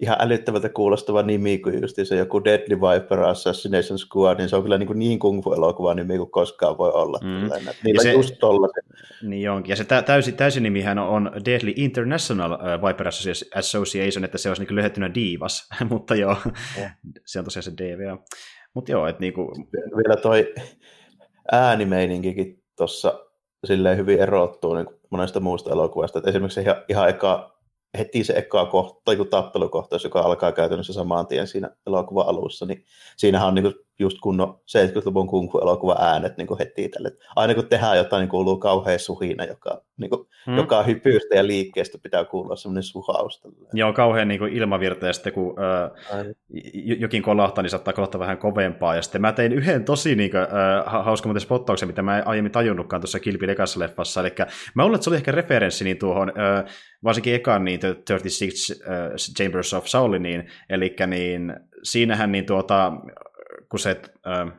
ihan 0.00 0.16
älyttävältä 0.20 0.68
kuulostava 0.68 1.22
nimi 1.22 1.58
kuin 1.58 1.82
just 1.82 1.96
se 2.04 2.16
joku 2.16 2.44
Deadly 2.44 2.80
Viper 2.80 3.20
Assassination 3.20 3.98
Squad, 3.98 4.38
niin 4.38 4.48
se 4.48 4.56
on 4.56 4.62
kyllä 4.62 4.78
niin, 4.78 4.86
kuin 4.86 4.98
niin 4.98 5.18
kung 5.18 5.44
fu 5.44 5.52
elokuva 5.52 5.94
nimi 5.94 6.16
kuin 6.16 6.30
koskaan 6.30 6.78
voi 6.78 6.90
olla. 6.90 7.18
Mm. 7.22 7.50
Niillä 7.84 8.02
se, 8.02 8.12
just 8.12 8.34
tollasen. 8.40 8.82
Niin 9.22 9.50
onkin, 9.50 9.70
ja 9.70 9.76
se 9.76 9.84
täysi, 10.06 10.32
täysin 10.32 10.62
nimihän 10.62 10.98
on 10.98 11.30
Deadly 11.44 11.72
International 11.76 12.52
uh, 12.52 12.88
Viper 12.88 13.08
Association, 13.54 14.24
että 14.24 14.38
se 14.38 14.48
olisi 14.48 14.62
niin 14.62 14.76
lyhettynä 14.76 15.14
Divas, 15.14 15.68
mutta 15.90 16.14
joo, 16.14 16.36
oh. 16.78 16.90
se 17.26 17.38
on 17.38 17.44
tosiaan 17.44 17.62
se 17.62 17.72
DVA. 17.72 18.18
Mutta 18.74 18.92
joo, 18.92 19.06
että 19.06 19.20
niinku... 19.20 19.52
Vielä 19.96 20.16
toi 20.16 20.54
äänimeininkikin 21.52 22.62
tuossa 22.76 23.24
silleen 23.64 23.96
hyvin 23.96 24.20
erottuu 24.20 24.74
niin 24.74 24.86
monesta 25.10 25.40
muusta 25.40 25.70
elokuvasta. 25.70 26.18
että 26.18 26.30
esimerkiksi 26.30 26.60
ihan, 26.60 26.76
ihan 26.88 27.08
eka 27.08 27.57
heti 27.98 28.24
se 28.24 28.32
eka 28.32 28.66
kohta, 28.66 29.00
tai 29.04 29.16
tappelukohtaus, 29.30 30.04
joka 30.04 30.20
alkaa 30.20 30.52
käytännössä 30.52 30.92
saman 30.92 31.26
tien 31.26 31.46
siinä 31.46 31.70
elokuvan 31.86 32.28
alussa, 32.28 32.66
niin 32.66 32.84
siinähän 33.16 33.48
on 33.48 33.54
niin 33.54 33.74
just 33.98 34.18
kunnon 34.20 34.60
70-luvun 34.60 35.26
kung 35.26 35.50
elokuva 35.62 35.96
äänet 36.00 36.36
niin 36.36 36.48
heti 36.58 36.88
tälle. 36.88 37.10
Aina 37.36 37.54
kun 37.54 37.66
tehdään 37.66 37.96
jotain, 37.96 38.20
niin 38.20 38.28
kuuluu 38.28 38.56
kauhean 38.56 38.98
suhina, 38.98 39.44
joka, 39.44 39.82
niin 39.96 40.10
kuin, 40.10 40.26
hmm. 40.46 40.56
joka 40.56 40.82
hypyystä 40.82 41.36
ja 41.36 41.46
liikkeestä 41.46 41.98
pitää 42.02 42.24
kuulla 42.24 42.56
semmoinen 42.56 42.82
suhaus. 42.82 43.42
Joo, 43.72 43.92
kauhean 43.92 44.28
niin 44.28 44.48
ilmavirta, 44.48 45.06
ja 45.06 45.12
sitten 45.12 45.32
kun 45.32 45.56
äh, 45.58 46.26
jokin 46.98 47.22
kolahtaa, 47.22 47.62
niin 47.62 47.70
saattaa 47.70 47.94
kolahtaa 47.94 48.18
vähän 48.20 48.38
kovempaa. 48.38 48.96
Ja 48.96 49.02
sitten 49.02 49.20
mä 49.20 49.32
tein 49.32 49.52
yhden 49.52 49.84
tosi 49.84 50.14
niin 50.14 50.30
kuin, 50.30 50.42
äh, 50.42 51.04
hauskan 51.04 51.28
muuten 51.28 51.40
spottauksen, 51.40 51.88
mitä 51.88 52.02
mä 52.02 52.18
en 52.18 52.26
aiemmin 52.26 52.52
tajunnutkaan 52.52 53.02
tuossa 53.02 53.20
Kilpi 53.20 53.46
leffassa. 53.76 54.20
Eli 54.20 54.34
mä 54.74 54.82
luulen, 54.82 54.94
että 54.94 55.04
se 55.04 55.10
oli 55.10 55.16
ehkä 55.16 55.32
referenssi 55.32 55.84
niin 55.84 55.98
tuohon, 55.98 56.28
äh, 56.28 56.64
varsinkin 57.04 57.34
ekan 57.34 57.64
niin 57.64 57.80
36 57.80 58.72
uh, 58.72 59.34
Chambers 59.36 59.74
of 59.74 59.86
Souliniin, 59.86 60.46
eli 60.70 60.96
niin 61.06 61.54
siinähän 61.82 62.32
niin 62.32 62.46
tuota, 62.46 62.92
kun 63.68 63.78
se 63.78 64.00
äh, 64.26 64.52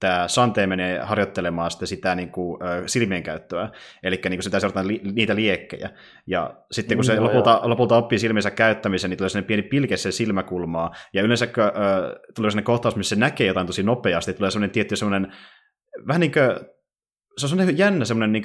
tämä 0.00 0.28
Sante 0.28 0.66
menee 0.66 0.98
harjoittelemaan 0.98 1.70
sitä, 1.70 1.86
sitä 1.86 2.14
niin 2.14 2.30
kuin, 2.30 2.62
äh, 2.62 2.82
silmien 2.86 3.22
käyttöä, 3.22 3.70
eli 4.02 4.20
niin 4.24 4.38
kuin 4.38 4.42
sitä 4.42 4.60
seurataan 4.60 4.88
li, 4.88 5.00
niitä 5.12 5.36
liekkejä. 5.36 5.90
Ja 6.26 6.54
sitten 6.70 6.98
kun 6.98 7.04
se 7.04 7.16
mm, 7.16 7.22
lopulta, 7.22 7.60
lopulta 7.64 7.96
oppii 7.96 8.18
silmiensä 8.18 8.50
käyttämisen, 8.50 9.10
niin 9.10 9.18
tulee 9.18 9.28
sellainen 9.28 9.46
pieni 9.46 9.62
pilke 9.62 9.96
sen 9.96 10.12
silmäkulmaa, 10.12 10.90
ja 11.12 11.22
yleensä 11.22 11.44
äh, 11.44 11.50
tulee 12.34 12.50
sellainen 12.50 12.64
kohtaus, 12.64 12.96
missä 12.96 13.14
se 13.14 13.20
näkee 13.20 13.46
jotain 13.46 13.66
tosi 13.66 13.82
nopeasti, 13.82 14.34
tulee 14.34 14.50
sellainen 14.50 14.70
tietty 14.70 14.96
sellainen 14.96 15.32
vähän 16.06 16.20
niin 16.20 16.32
kuin 16.32 16.77
se 17.38 17.46
on 17.46 17.48
semmoinen 17.48 17.78
jännä 17.78 18.04
semmoinen 18.04 18.32
niin 18.32 18.44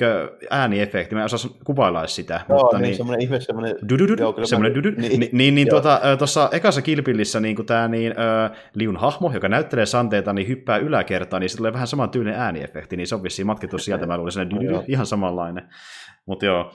ääniefekti, 0.49 1.15
mä 1.15 1.21
en 1.21 1.25
osaa 1.25 1.51
kuvailla 1.63 2.07
sitä. 2.07 2.41
Joo, 2.49 2.59
mutta 2.59 2.77
niin, 2.77 2.83
niin, 2.83 2.95
semmoinen 2.95 3.21
ihme 3.21 3.39
semmoinen... 3.39 3.75
semmoinen 4.43 4.75
dudu. 4.75 4.89
Niin, 4.97 5.19
niin, 5.19 5.29
niin, 5.31 5.55
niin 5.55 5.69
tuota, 5.69 6.01
tuossa 6.17 6.49
ekassa 6.51 6.81
kilpillissä 6.81 7.39
niin 7.39 7.65
tämä 7.65 7.87
niin, 7.87 8.11
äh, 8.11 8.57
Liun 8.73 8.97
hahmo, 8.97 9.31
joka 9.33 9.49
näyttelee 9.49 9.85
santeita, 9.85 10.33
niin 10.33 10.47
hyppää 10.47 10.77
yläkertaan, 10.77 11.41
niin 11.41 11.49
se 11.49 11.57
tulee 11.57 11.73
vähän 11.73 11.87
saman 11.87 12.09
tyylinen 12.09 12.39
ääniefekti, 12.39 12.97
niin 12.97 13.07
se 13.07 13.15
on 13.15 13.23
vissiin 13.23 13.47
matkittu 13.47 13.77
sieltä, 13.77 14.05
mä 14.05 14.17
luulen, 14.17 14.31
semmoinen 14.31 14.83
ihan 14.87 15.05
samanlainen. 15.05 15.69
Mutta 16.25 16.45
joo. 16.45 16.73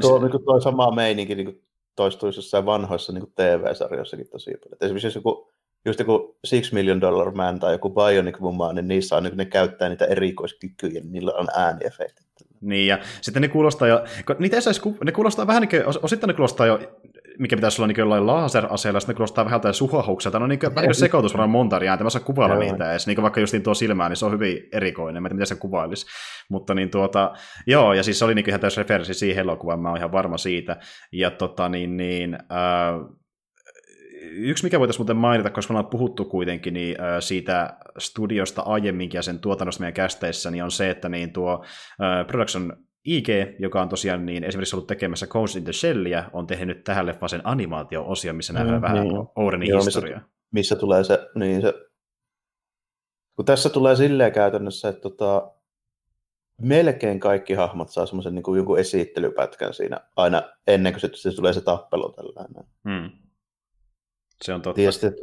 Tuo 0.00 0.14
on 0.14 0.22
niin 0.22 0.44
tuo 0.44 0.60
sama 0.60 0.94
meininki 0.94 1.34
niin 1.34 1.62
toistuisi 1.96 2.38
jossain 2.38 2.66
vanhoissa 2.66 3.12
niin 3.12 3.32
TV-sarjoissakin 3.34 4.28
tosi 4.30 4.50
paljon. 4.50 4.78
Esimerkiksi 4.80 5.06
jos 5.06 5.14
joku 5.14 5.57
just 5.84 5.98
joku 5.98 6.38
Six 6.44 6.72
Million 6.72 7.00
Dollar 7.00 7.30
Man 7.30 7.60
tai 7.60 7.72
joku 7.72 7.90
Bionic 7.90 8.40
Woman, 8.40 8.74
niin 8.74 8.88
niissä 8.88 9.16
on, 9.16 9.22
niin 9.22 9.36
ne 9.36 9.44
käyttää 9.44 9.88
niitä 9.88 10.04
erikoiskykyjä, 10.04 11.00
niin 11.00 11.12
niillä 11.12 11.32
on 11.32 11.46
ääniefektit. 11.56 12.28
Niin, 12.60 12.86
ja 12.86 12.98
sitten 13.20 13.42
ne 13.42 13.48
kuulostaa 13.48 13.88
jo, 13.88 14.04
niitä 14.38 14.60
sais, 14.60 14.80
ne 15.04 15.12
kuulostaa 15.12 15.46
vähän 15.46 15.62
niin 15.62 15.68
kuin, 15.68 15.98
osittain 16.02 16.28
ne 16.28 16.34
kuulostaa 16.34 16.66
jo, 16.66 16.80
mikä 17.38 17.56
pitäisi 17.56 17.82
olla 17.82 17.86
niin 17.86 17.98
jollain 17.98 18.26
laser-aseella, 18.26 19.00
sitten 19.00 19.14
ne 19.14 19.16
kuulostaa 19.16 19.44
vähän 19.44 19.56
jotain 19.56 19.74
suhahukselta, 19.74 20.38
no 20.38 20.46
niin 20.46 20.58
kuin, 20.58 20.74
vähän 20.74 20.82
niin 20.82 20.88
kuin 20.88 20.94
sekoitus 20.94 21.32
varmaan 21.32 21.50
monta 21.50 21.76
eri 21.76 21.88
ääntä, 21.88 22.04
mä 22.04 22.10
saan 22.10 22.24
kuvailla 22.24 22.54
Joo. 22.54 22.62
niitä 22.62 22.90
edes, 22.90 23.06
niin 23.06 23.16
kuin 23.16 23.22
vaikka 23.22 23.40
justiin 23.40 23.62
tuo 23.62 23.74
silmää, 23.74 24.08
niin 24.08 24.16
se 24.16 24.26
on 24.26 24.32
hyvin 24.32 24.68
erikoinen, 24.72 25.22
mä 25.22 25.26
en 25.26 25.30
tiedä, 25.30 25.34
miten 25.34 25.46
se 25.46 25.54
kuvailisi, 25.54 26.06
mutta 26.50 26.74
niin 26.74 26.90
tuota, 26.90 27.32
joo, 27.66 27.92
ja 27.92 28.02
siis 28.02 28.18
se 28.18 28.24
oli 28.24 28.34
niin 28.34 28.48
ihan 28.48 28.60
täysin 28.60 28.78
referenssi 28.78 29.14
siihen 29.14 29.42
elokuvaan, 29.42 29.80
mä 29.80 29.88
oon 29.88 29.98
ihan 29.98 30.12
varma 30.12 30.38
siitä, 30.38 30.76
ja 31.12 31.30
tota 31.30 31.68
niin, 31.68 31.96
niin 31.96 32.34
äh, 32.34 33.18
yksi, 34.30 34.64
mikä 34.64 34.78
voitaisiin 34.78 35.00
muuten 35.00 35.16
mainita, 35.16 35.50
koska 35.50 35.72
me 35.72 35.78
ollaan 35.78 35.90
puhuttu 35.90 36.24
kuitenkin 36.24 36.74
niin, 36.74 36.96
siitä 37.20 37.78
studiosta 37.98 38.62
aiemminkin 38.62 39.18
ja 39.18 39.22
sen 39.22 39.38
tuotannosta 39.38 39.80
meidän 39.80 39.94
kästeissä, 39.94 40.50
niin 40.50 40.64
on 40.64 40.70
se, 40.70 40.90
että 40.90 41.08
niin 41.08 41.32
tuo 41.32 41.64
Production 42.26 42.76
IG, 43.04 43.28
joka 43.58 43.82
on 43.82 43.88
tosiaan 43.88 44.26
niin 44.26 44.44
esimerkiksi 44.44 44.76
ollut 44.76 44.86
tekemässä 44.86 45.26
Ghost 45.26 45.56
in 45.56 45.64
the 45.64 45.72
Shellia, 45.72 46.30
on 46.32 46.46
tehnyt 46.46 46.84
tähän 46.84 47.06
leffaan 47.06 47.28
sen 47.28 47.40
animaatio-osio, 47.44 48.32
missä 48.32 48.52
nähdään 48.52 48.78
mm, 48.78 48.82
vähän 48.82 49.08
niin. 49.08 49.28
Ourenin 49.36 49.68
Joo, 49.68 49.84
historia. 49.84 50.16
Missä, 50.16 50.30
missä, 50.52 50.76
tulee 50.76 51.04
se, 51.04 51.28
niin 51.34 51.60
se, 51.60 51.74
kun 53.36 53.44
tässä 53.44 53.68
tulee 53.68 53.96
silleen 53.96 54.32
käytännössä, 54.32 54.88
että 54.88 55.00
tota, 55.00 55.52
melkein 56.60 57.20
kaikki 57.20 57.54
hahmot 57.54 57.90
saa 57.90 58.06
semmoisen 58.06 58.34
niin 58.34 58.56
jonkun 58.56 58.78
esittelypätkän 58.78 59.74
siinä 59.74 60.00
aina 60.16 60.42
ennen 60.66 60.92
kuin 60.92 61.00
se, 61.00 61.10
se 61.14 61.36
tulee 61.36 61.52
se 61.52 61.60
tappelu 61.60 62.12
tällainen. 62.12 62.64
Hmm. 62.88 63.27
Se 64.44 64.54
on 64.54 64.62
totta. 64.62 64.76
Tiesi, 64.76 65.06
että 65.06 65.22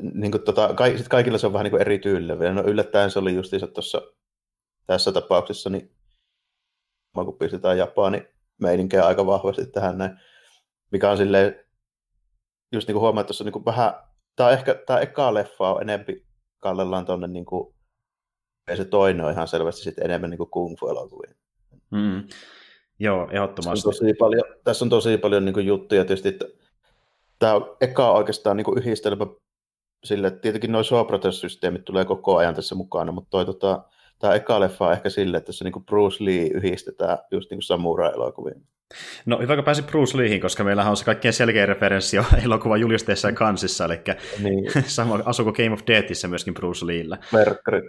niin 0.00 0.32
kuin, 0.32 0.42
tota, 0.42 0.74
ka, 0.74 0.86
sit 0.96 1.08
kaikilla 1.08 1.38
se 1.38 1.46
on 1.46 1.52
vähän 1.52 1.64
niin 1.64 1.70
kuin 1.70 1.80
eri 1.80 1.98
tyylillä. 1.98 2.52
No 2.52 2.62
yllättäen 2.62 3.10
se 3.10 3.18
oli 3.18 3.34
justiinsa 3.34 3.66
tuossa 3.66 4.02
tässä 4.86 5.12
tapauksessa, 5.12 5.70
niin 5.70 5.96
kun 7.14 7.38
pistetään 7.38 7.78
Japani 7.78 8.28
meininkiä 8.60 9.06
aika 9.06 9.26
vahvasti 9.26 9.66
tähän 9.66 9.98
näin, 9.98 10.18
mikä 10.90 11.10
on 11.10 11.16
silleen, 11.16 11.64
just 12.72 12.88
niin 12.88 12.94
kuin 12.94 13.00
huomaa, 13.00 13.20
että 13.20 13.28
tuossa 13.28 13.44
niin 13.44 13.52
kuin 13.52 13.64
vähän, 13.64 13.92
tämä 14.36 14.50
ehkä, 14.50 14.74
tämä 14.86 15.00
eka 15.00 15.34
leffa 15.34 15.74
on 15.74 15.82
enempi 15.82 16.26
kallellaan 16.58 17.06
tuonne 17.06 17.26
niin 17.26 17.44
kuin, 17.44 17.74
ja 18.70 18.76
se 18.76 18.84
toinen 18.84 19.26
on 19.26 19.32
ihan 19.32 19.48
selvästi 19.48 19.82
sitten 19.82 20.04
enemmän 20.04 20.30
niin 20.30 20.38
kuin 20.38 20.50
kung 20.50 20.76
fu-elokuvia. 20.80 21.34
Mm. 21.90 22.28
Joo, 22.98 23.28
ehdottomasti. 23.30 23.88
Tässä 23.88 23.88
on 23.88 23.92
tosi 23.94 24.14
paljon, 24.14 24.44
tässä 24.64 24.84
on 24.84 24.88
tosi 24.88 25.18
paljon 25.18 25.44
niin 25.44 25.54
kuin 25.54 25.66
juttuja 25.66 26.04
tietysti, 26.04 26.28
että 26.28 26.44
tämä 27.38 27.54
on 27.54 27.76
eka 27.80 28.10
oikeastaan 28.10 28.56
niin 28.56 28.64
kuin 28.64 28.78
yhdistelmä 28.78 29.26
sille, 30.04 30.26
että 30.26 30.40
tietenkin 30.40 30.72
nuo 30.72 30.82
Sopratous-systeemit 30.82 31.84
tulee 31.84 32.04
koko 32.04 32.36
ajan 32.36 32.54
tässä 32.54 32.74
mukana, 32.74 33.12
mutta 33.12 33.30
toi, 33.30 33.46
tota, 33.46 33.84
tämä 34.18 34.34
eka 34.34 34.60
leffa 34.60 34.86
on 34.86 34.92
ehkä 34.92 35.10
sille, 35.10 35.36
että 35.36 35.52
se 35.52 35.64
niin 35.64 35.72
kuin 35.72 35.84
Bruce 35.84 36.24
Lee 36.24 36.46
yhdistetään 36.46 37.18
just 37.30 37.50
niin 37.50 37.62
samurai-elokuviin. 37.62 38.62
No 39.26 39.38
hyvä, 39.38 39.54
kun 39.54 39.64
pääsi 39.64 39.82
Bruce 39.82 40.18
Leehin, 40.18 40.40
koska 40.40 40.64
meillähän 40.64 40.90
on 40.90 40.96
se 40.96 41.04
kaikkein 41.04 41.34
selkeä 41.34 41.66
referenssi 41.66 42.16
jo 42.16 42.24
elokuvan 42.44 42.80
julisteessa 42.80 43.28
ja 43.28 43.34
kansissa, 43.34 43.84
eli 43.84 44.00
niin. 44.42 44.64
sama 44.86 45.20
asuuko 45.24 45.52
Game 45.52 45.72
of 45.72 45.80
Deathissä 45.86 46.28
myöskin 46.28 46.54
Bruce 46.54 46.86
Leellä. 46.86 47.18
Merkkarit, 47.32 47.84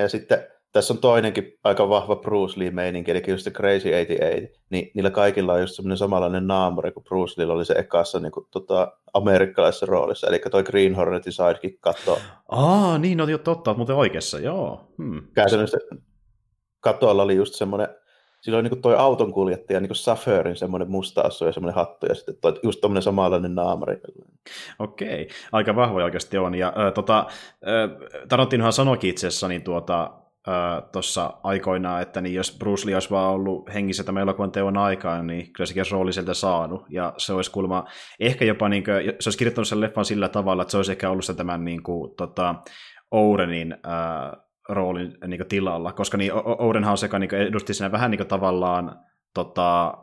ja 0.00 0.08
sitten 0.08 0.46
tässä 0.72 0.94
on 0.94 0.98
toinenkin 0.98 1.58
aika 1.64 1.88
vahva 1.88 2.16
Bruce 2.16 2.60
Lee-meininki, 2.60 3.10
eli 3.10 3.22
just 3.26 3.44
se 3.44 3.50
Crazy 3.50 3.90
88, 3.90 4.62
niin 4.70 4.90
niillä 4.94 5.10
kaikilla 5.10 5.52
on 5.52 5.60
just 5.60 5.74
semmoinen 5.74 5.96
samanlainen 5.96 6.46
naamari 6.46 6.92
kuin 6.92 7.04
Bruce 7.04 7.34
Lee 7.36 7.52
oli 7.52 7.64
se 7.64 7.74
ekassa 7.74 8.20
niin 8.20 8.32
kuin, 8.32 8.46
tota, 8.50 8.92
amerikkalaisessa 9.14 9.86
roolissa, 9.86 10.26
eli 10.26 10.40
toi 10.50 10.62
Green 10.62 10.94
Hornetin 10.94 11.32
sidekick 11.32 11.80
katto. 11.80 12.18
Aa, 12.48 12.98
niin, 12.98 13.20
on 13.20 13.30
jo 13.30 13.38
totta, 13.38 13.74
muuten 13.74 13.96
oikeassa, 13.96 14.38
joo. 14.38 14.80
Hmm. 14.98 15.22
Käytännössä 15.34 15.78
katolla 16.80 17.22
oli 17.22 17.36
just 17.36 17.54
semmoinen, 17.54 17.88
sillä 18.40 18.58
oli 18.58 18.68
niin 18.68 18.82
toi 18.82 18.96
auton 18.96 19.32
kuljettaja, 19.32 19.80
niin 19.80 19.94
Saferin 19.94 20.56
semmoinen 20.56 20.90
musta 20.90 21.20
asu 21.20 21.44
ja 21.44 21.52
semmoinen 21.52 21.74
hattu, 21.74 22.06
ja 22.06 22.14
sitten 22.14 22.36
toi, 22.40 22.60
just 22.62 22.80
tommoinen 22.80 23.02
samanlainen 23.02 23.54
naamari. 23.54 24.00
Okei, 24.78 25.28
aika 25.52 25.76
vahva 25.76 26.04
oikeasti 26.04 26.38
on. 26.38 26.54
Ja 26.54 26.68
äh, 26.68 26.92
tota, 26.92 27.18
äh, 27.18 28.10
Tarantinohan 28.28 28.72
sanoikin 28.72 29.10
itse 29.10 29.26
asiassa, 29.26 29.48
niin 29.48 29.62
tuota, 29.62 30.10
tuossa 30.92 31.32
aikoinaan, 31.42 32.02
että 32.02 32.20
niin 32.20 32.34
jos 32.34 32.56
Bruce 32.58 32.86
Lee 32.86 32.94
olisi 32.96 33.10
vaan 33.10 33.30
ollut 33.30 33.74
hengissä 33.74 34.04
tämän 34.04 34.22
elokuvan 34.22 34.52
teon 34.52 34.76
aikaan, 34.78 35.26
niin 35.26 35.52
kyllä 35.52 35.66
sekin 35.66 35.80
olisi 35.80 35.92
rooli 35.92 36.12
sieltä 36.12 36.34
saanut. 36.34 36.84
Ja 36.90 37.14
se 37.16 37.32
olisi 37.32 37.50
kuulemma 37.50 37.84
ehkä 38.20 38.44
jopa, 38.44 38.68
niin 38.68 38.84
kuin, 38.84 38.96
se 39.20 39.28
olisi 39.28 39.38
kirjoittanut 39.38 39.68
sen 39.68 39.80
leffan 39.80 40.04
sillä 40.04 40.28
tavalla, 40.28 40.62
että 40.62 40.70
se 40.70 40.76
olisi 40.76 40.92
ehkä 40.92 41.10
ollut 41.10 41.36
tämän 41.36 41.64
niin 41.64 41.82
kuin, 41.82 42.16
tota, 42.16 42.54
Ourenin 43.10 43.76
ää, 43.84 44.36
roolin 44.68 45.18
niin 45.26 45.38
kuin, 45.38 45.48
tilalla, 45.48 45.92
koska 45.92 46.16
niin, 46.16 46.32
Ourenhan 46.34 46.92
on 46.92 46.98
sekä 46.98 47.18
niin 47.18 47.34
edusti 47.34 47.74
siinä 47.74 47.92
vähän 47.92 48.10
niin 48.10 48.18
kuin, 48.18 48.28
tavallaan 48.28 49.00
tota, 49.34 49.94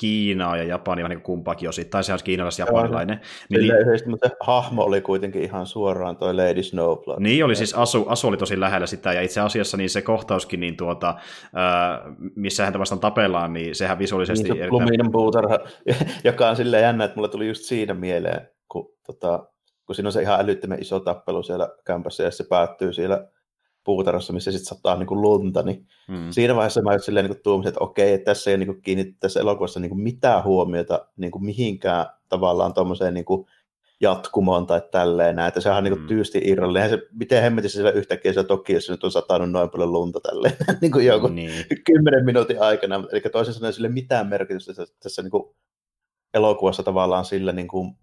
Kiinaa 0.00 0.56
ja 0.56 0.64
Japania 0.64 1.02
vähän 1.02 1.16
niin 1.16 1.22
kumpaakin 1.22 1.68
osittain, 1.68 2.04
sehän 2.04 2.14
olisi 2.14 2.24
kiinalais-japanilainen. 2.24 3.20
Niin, 3.50 3.60
niin, 3.60 3.78
yhdessä, 3.78 4.10
mutta 4.10 4.30
hahmo 4.40 4.82
oli 4.82 5.00
kuitenkin 5.00 5.42
ihan 5.42 5.66
suoraan 5.66 6.16
toi 6.16 6.34
Lady 6.34 6.62
Snowblood. 6.62 7.22
Niin 7.22 7.44
oli, 7.44 7.56
siis 7.56 7.74
Asu, 7.74 8.04
Asu 8.08 8.28
oli 8.28 8.36
tosi 8.36 8.60
lähellä 8.60 8.86
sitä, 8.86 9.12
ja 9.12 9.22
itse 9.22 9.40
asiassa 9.40 9.76
niin 9.76 9.90
se 9.90 10.02
kohtauskin, 10.02 10.60
niin 10.60 10.76
tuota, 10.76 11.08
äh, 11.08 12.14
missä 12.34 12.64
häntä 12.64 12.78
vastaan 12.78 13.00
tapellaan, 13.00 13.52
niin 13.52 13.74
sehän 13.74 13.98
visuaalisesti... 13.98 14.42
Niin 14.42 14.56
se 14.56 14.62
erittäin... 14.62 14.82
luminen 14.82 15.12
puutarha, 15.12 15.58
joka 16.24 16.48
on 16.48 16.56
silleen 16.56 16.82
jännä, 16.82 17.04
että 17.04 17.16
mulle 17.16 17.28
tuli 17.28 17.48
just 17.48 17.62
siinä 17.62 17.94
mieleen, 17.94 18.48
kun, 18.68 18.92
tota, 19.06 19.48
kun 19.86 19.94
siinä 19.94 20.08
on 20.08 20.12
se 20.12 20.22
ihan 20.22 20.40
älyttömän 20.40 20.80
iso 20.80 21.00
tappelu 21.00 21.42
siellä 21.42 21.68
kämpässä, 21.86 22.22
ja 22.22 22.30
se 22.30 22.44
päättyy 22.48 22.92
siellä 22.92 23.26
puutarhassa, 23.84 24.32
missä 24.32 24.52
sitten 24.52 24.76
sataa 24.76 24.96
niin 24.96 25.06
kuin 25.06 25.22
lunta, 25.22 25.62
niin 25.62 25.86
mm. 26.08 26.30
siinä 26.30 26.54
vaiheessa 26.54 26.82
mä 26.82 26.98
silleen 26.98 27.30
niin 27.30 27.42
tuumisin, 27.42 27.68
että 27.68 27.84
okei, 27.84 28.12
että 28.12 28.24
tässä 28.24 28.50
ei 28.50 28.58
niin 28.58 28.66
kuin 28.66 28.82
kiinnitti 28.82 29.16
tässä 29.20 29.40
elokuvassa 29.40 29.80
niin 29.80 29.90
kuin 29.90 30.00
mitään 30.00 30.44
huomiota 30.44 31.06
niin 31.16 31.30
kuin 31.30 31.44
mihinkään 31.44 32.06
tavallaan 32.28 32.74
tuommoiseen 32.74 33.14
niin 33.14 33.24
kuin 33.24 33.46
jatkumoon 34.00 34.66
tai 34.66 34.82
tälleen 34.90 35.36
näin, 35.36 35.48
että 35.48 35.60
sehän 35.60 35.78
on 35.78 35.84
niin 35.84 35.92
kuin 35.92 36.02
mm. 36.02 36.08
tyysti 36.08 36.40
irrallinen. 36.44 36.90
Se, 36.90 36.98
miten 37.12 37.42
hemmetissä 37.42 37.76
siellä 37.76 37.90
yhtäkkiä 37.90 38.32
se 38.32 38.44
toki, 38.44 38.72
jos 38.72 38.90
nyt 38.90 39.04
on 39.04 39.12
satanut 39.12 39.50
noin 39.50 39.70
paljon 39.70 39.92
lunta 39.92 40.20
tälleen, 40.20 40.56
niin 40.80 40.92
kuin 40.92 41.06
joku 41.06 41.28
niin. 41.28 41.64
kymmenen 41.86 42.24
minuutin 42.24 42.62
aikana. 42.62 43.04
Eli 43.12 43.20
toisin 43.20 43.54
sanoen 43.54 43.72
sille 43.72 43.88
mitään 43.88 44.26
merkitystä 44.28 44.74
tässä, 44.74 44.94
tässä 45.02 45.22
niin 45.22 45.30
kuin 45.30 45.54
elokuvassa 46.34 46.82
tavallaan 46.82 47.24
sillä 47.24 47.52
niin 47.52 47.68
kuin 47.68 47.96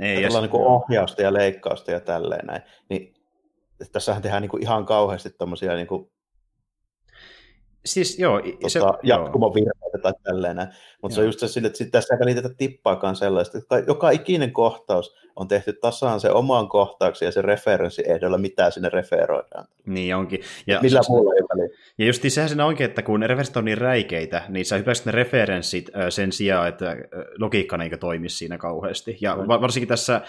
Ei, 0.00 0.22
ja 0.22 0.28
niin 0.28 0.50
ohjausta 0.52 1.22
ja 1.22 1.32
leikkausta 1.32 1.90
ja 1.90 2.00
tälleen 2.00 2.46
näin. 2.46 2.62
Niin 2.88 3.14
tässähän 3.92 4.22
tehdään 4.22 4.42
niin 4.42 4.50
kuin 4.50 4.62
ihan 4.62 4.86
kauheasti 4.86 5.30
tämmöisiä 5.30 5.74
niin 5.74 5.86
kuin 5.86 6.10
Siis 7.86 8.18
joo, 8.18 8.40
tota, 8.40 8.68
se, 8.68 8.80
jatkumovirheitä 9.02 9.98
tai 10.02 10.12
tälleen 10.22 10.56
Mutta 11.02 11.14
se 11.14 11.20
on 11.20 11.26
just 11.26 11.38
se 11.38 11.48
sille, 11.48 11.66
että 11.66 11.84
tässä 11.90 12.14
ei 12.14 12.20
välitetä 12.20 12.48
tippaakaan 12.48 13.16
sellaista, 13.16 13.58
että 13.58 13.78
joka 13.86 14.10
ikinen 14.10 14.52
kohtaus 14.52 15.16
on 15.36 15.48
tehty 15.48 15.72
tasaan 15.72 16.20
se 16.20 16.30
omaan 16.30 16.68
kohtaukseen 16.68 17.26
ja 17.26 17.32
se 17.32 17.42
referenssi 17.42 18.02
ehdolla, 18.06 18.38
mitä 18.38 18.70
sinne 18.70 18.88
referoidaan. 18.88 19.66
Niin 19.86 20.16
onkin. 20.16 20.40
Ja, 20.66 20.80
Millä 20.82 21.02
se, 21.02 21.12
muulla 21.12 21.34
ei 21.34 21.42
väliä. 21.42 21.76
Ja 21.98 22.06
just 22.06 22.22
sehän 22.28 22.48
siinä 22.48 22.66
onkin, 22.66 22.86
että 22.86 23.02
kun 23.02 23.22
referenssit 23.22 23.56
on 23.56 23.64
niin 23.64 23.78
räikeitä, 23.78 24.42
niin 24.48 24.66
sä 24.66 24.76
hyväksyt 24.76 25.06
ne 25.06 25.12
referenssit 25.12 25.90
sen 26.08 26.32
sijaan, 26.32 26.68
että 26.68 26.96
logiikka 27.38 27.78
ei 27.82 27.98
toimisi 27.98 28.36
siinä 28.36 28.58
kauheasti. 28.58 29.18
Ja 29.20 29.36
varsinkin 29.36 29.88
tässä 29.88 30.20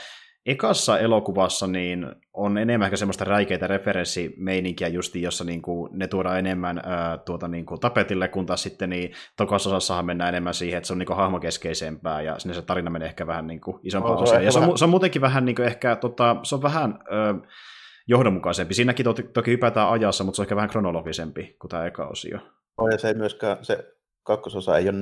ekassa 0.47 0.99
elokuvassa 0.99 1.67
niin 1.67 2.07
on 2.33 2.57
enemmän 2.57 2.97
semmoista 2.97 3.25
räikeitä 3.25 3.67
referenssimeininkiä 3.67 4.87
justi, 4.87 5.21
jossa 5.21 5.43
niin 5.43 5.61
kuin 5.61 5.89
ne 5.97 6.07
tuodaan 6.07 6.39
enemmän 6.39 6.81
ää, 6.85 7.17
tuota, 7.17 7.47
niin 7.47 7.65
kuin 7.65 7.79
tapetille, 7.79 8.27
kun 8.27 8.45
taas 8.45 8.63
sitten 8.63 8.89
niin 8.89 9.11
tokassa 9.37 9.69
osassahan 9.69 10.05
mennään 10.05 10.29
enemmän 10.29 10.53
siihen, 10.53 10.77
että 10.77 10.87
se 10.87 10.93
on 10.93 10.99
niin 10.99 11.07
kuin 11.07 11.17
hahmokeskeisempää 11.17 12.21
ja 12.21 12.39
sinne 12.39 12.53
se 12.53 12.61
tarina 12.61 12.89
menee 12.89 13.07
ehkä 13.07 13.27
vähän 13.27 13.47
niin 13.47 13.61
kuin 13.61 13.79
isompaan 13.83 14.17
oh, 14.17 14.41
Ja 14.41 14.51
se 14.51 14.59
on, 14.59 14.77
se 14.77 14.85
on 14.85 14.89
muutenkin 14.89 15.21
vähän 15.21 15.45
niin 15.45 15.55
kuin 15.55 15.65
ehkä, 15.65 15.95
tota, 15.95 16.35
se 16.43 16.55
on 16.55 16.61
vähän 16.61 16.99
ö, 17.11 17.47
johdonmukaisempi. 18.07 18.73
Siinäkin 18.73 19.03
to, 19.03 19.13
toki 19.13 19.51
hypätään 19.51 19.89
ajassa, 19.89 20.23
mutta 20.23 20.35
se 20.35 20.41
on 20.41 20.43
ehkä 20.43 20.55
vähän 20.55 20.69
kronologisempi 20.69 21.55
kuin 21.61 21.69
tämä 21.69 21.85
eka 21.85 22.07
osio. 22.07 22.39
Oh, 22.77 22.89
ja 22.91 22.97
se 22.97 23.07
ei 23.07 23.13
myöskään, 23.13 23.57
se 23.61 23.96
kakkososa 24.27 24.77
ei 24.77 24.89
ole 24.89 24.97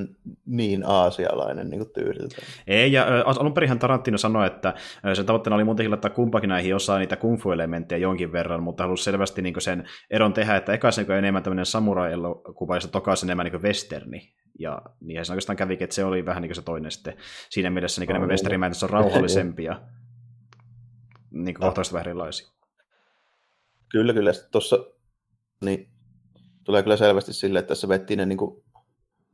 niin 0.46 0.84
aasialainen 0.86 1.70
niin 1.70 1.92
tyyliltä. 1.94 2.36
Ei, 2.66 2.92
ja 2.92 3.06
alun 3.24 3.54
perinhän 3.54 3.78
Tarantino 3.78 4.18
sanoi, 4.18 4.46
että 4.46 4.74
sen 5.14 5.26
tavoitteena 5.26 5.54
oli 5.54 5.64
muutenkin 5.64 5.90
laittaa 5.90 6.10
kumpakin 6.10 6.48
näihin 6.48 6.74
osaa 6.74 6.98
niitä 6.98 7.16
kung 7.16 7.38
fu-elementtejä 7.38 7.98
jonkin 7.98 8.32
verran, 8.32 8.62
mutta 8.62 8.82
halusi 8.82 9.04
selvästi 9.04 9.42
niin 9.42 9.60
sen 9.60 9.88
eron 10.10 10.32
tehdä, 10.32 10.56
että 10.56 10.72
eka 10.72 10.90
se 10.90 11.06
enemmän 11.18 11.42
tämmöinen 11.42 11.66
samurai-elokuva, 11.66 12.76
ja 12.76 12.80
toka 12.92 13.14
enemmän 13.24 13.46
niin 13.46 13.62
westerni. 13.62 14.32
Ja 14.58 14.82
niin 15.00 15.24
se 15.24 15.32
oikeastaan 15.32 15.56
kävikin, 15.56 15.84
että 15.84 15.96
se 15.96 16.04
oli 16.04 16.24
vähän 16.24 16.42
niin 16.42 16.54
se 16.54 16.62
toinen 16.62 16.90
sitten. 16.90 17.16
Siinä 17.50 17.70
mielessä 17.70 18.00
niin 18.00 18.12
nämä 18.12 18.26
westernimät 18.26 18.82
on 18.82 18.90
rauhallisempia, 19.00 19.80
niin 21.30 21.54
kuin 21.54 21.60
kohtaisesti 21.60 21.94
vähän 21.94 22.06
erilaisia. 22.06 22.48
Kyllä, 23.90 24.12
kyllä. 24.12 24.32
Tuossa 24.52 24.76
niin, 25.64 25.88
tulee 26.64 26.82
kyllä 26.82 26.96
selvästi 26.96 27.32
sille, 27.32 27.58
että 27.58 27.68
tässä 27.68 27.88
vettiin 27.88 28.18
ne 28.18 28.26
niin 28.26 28.38
kuin 28.38 28.65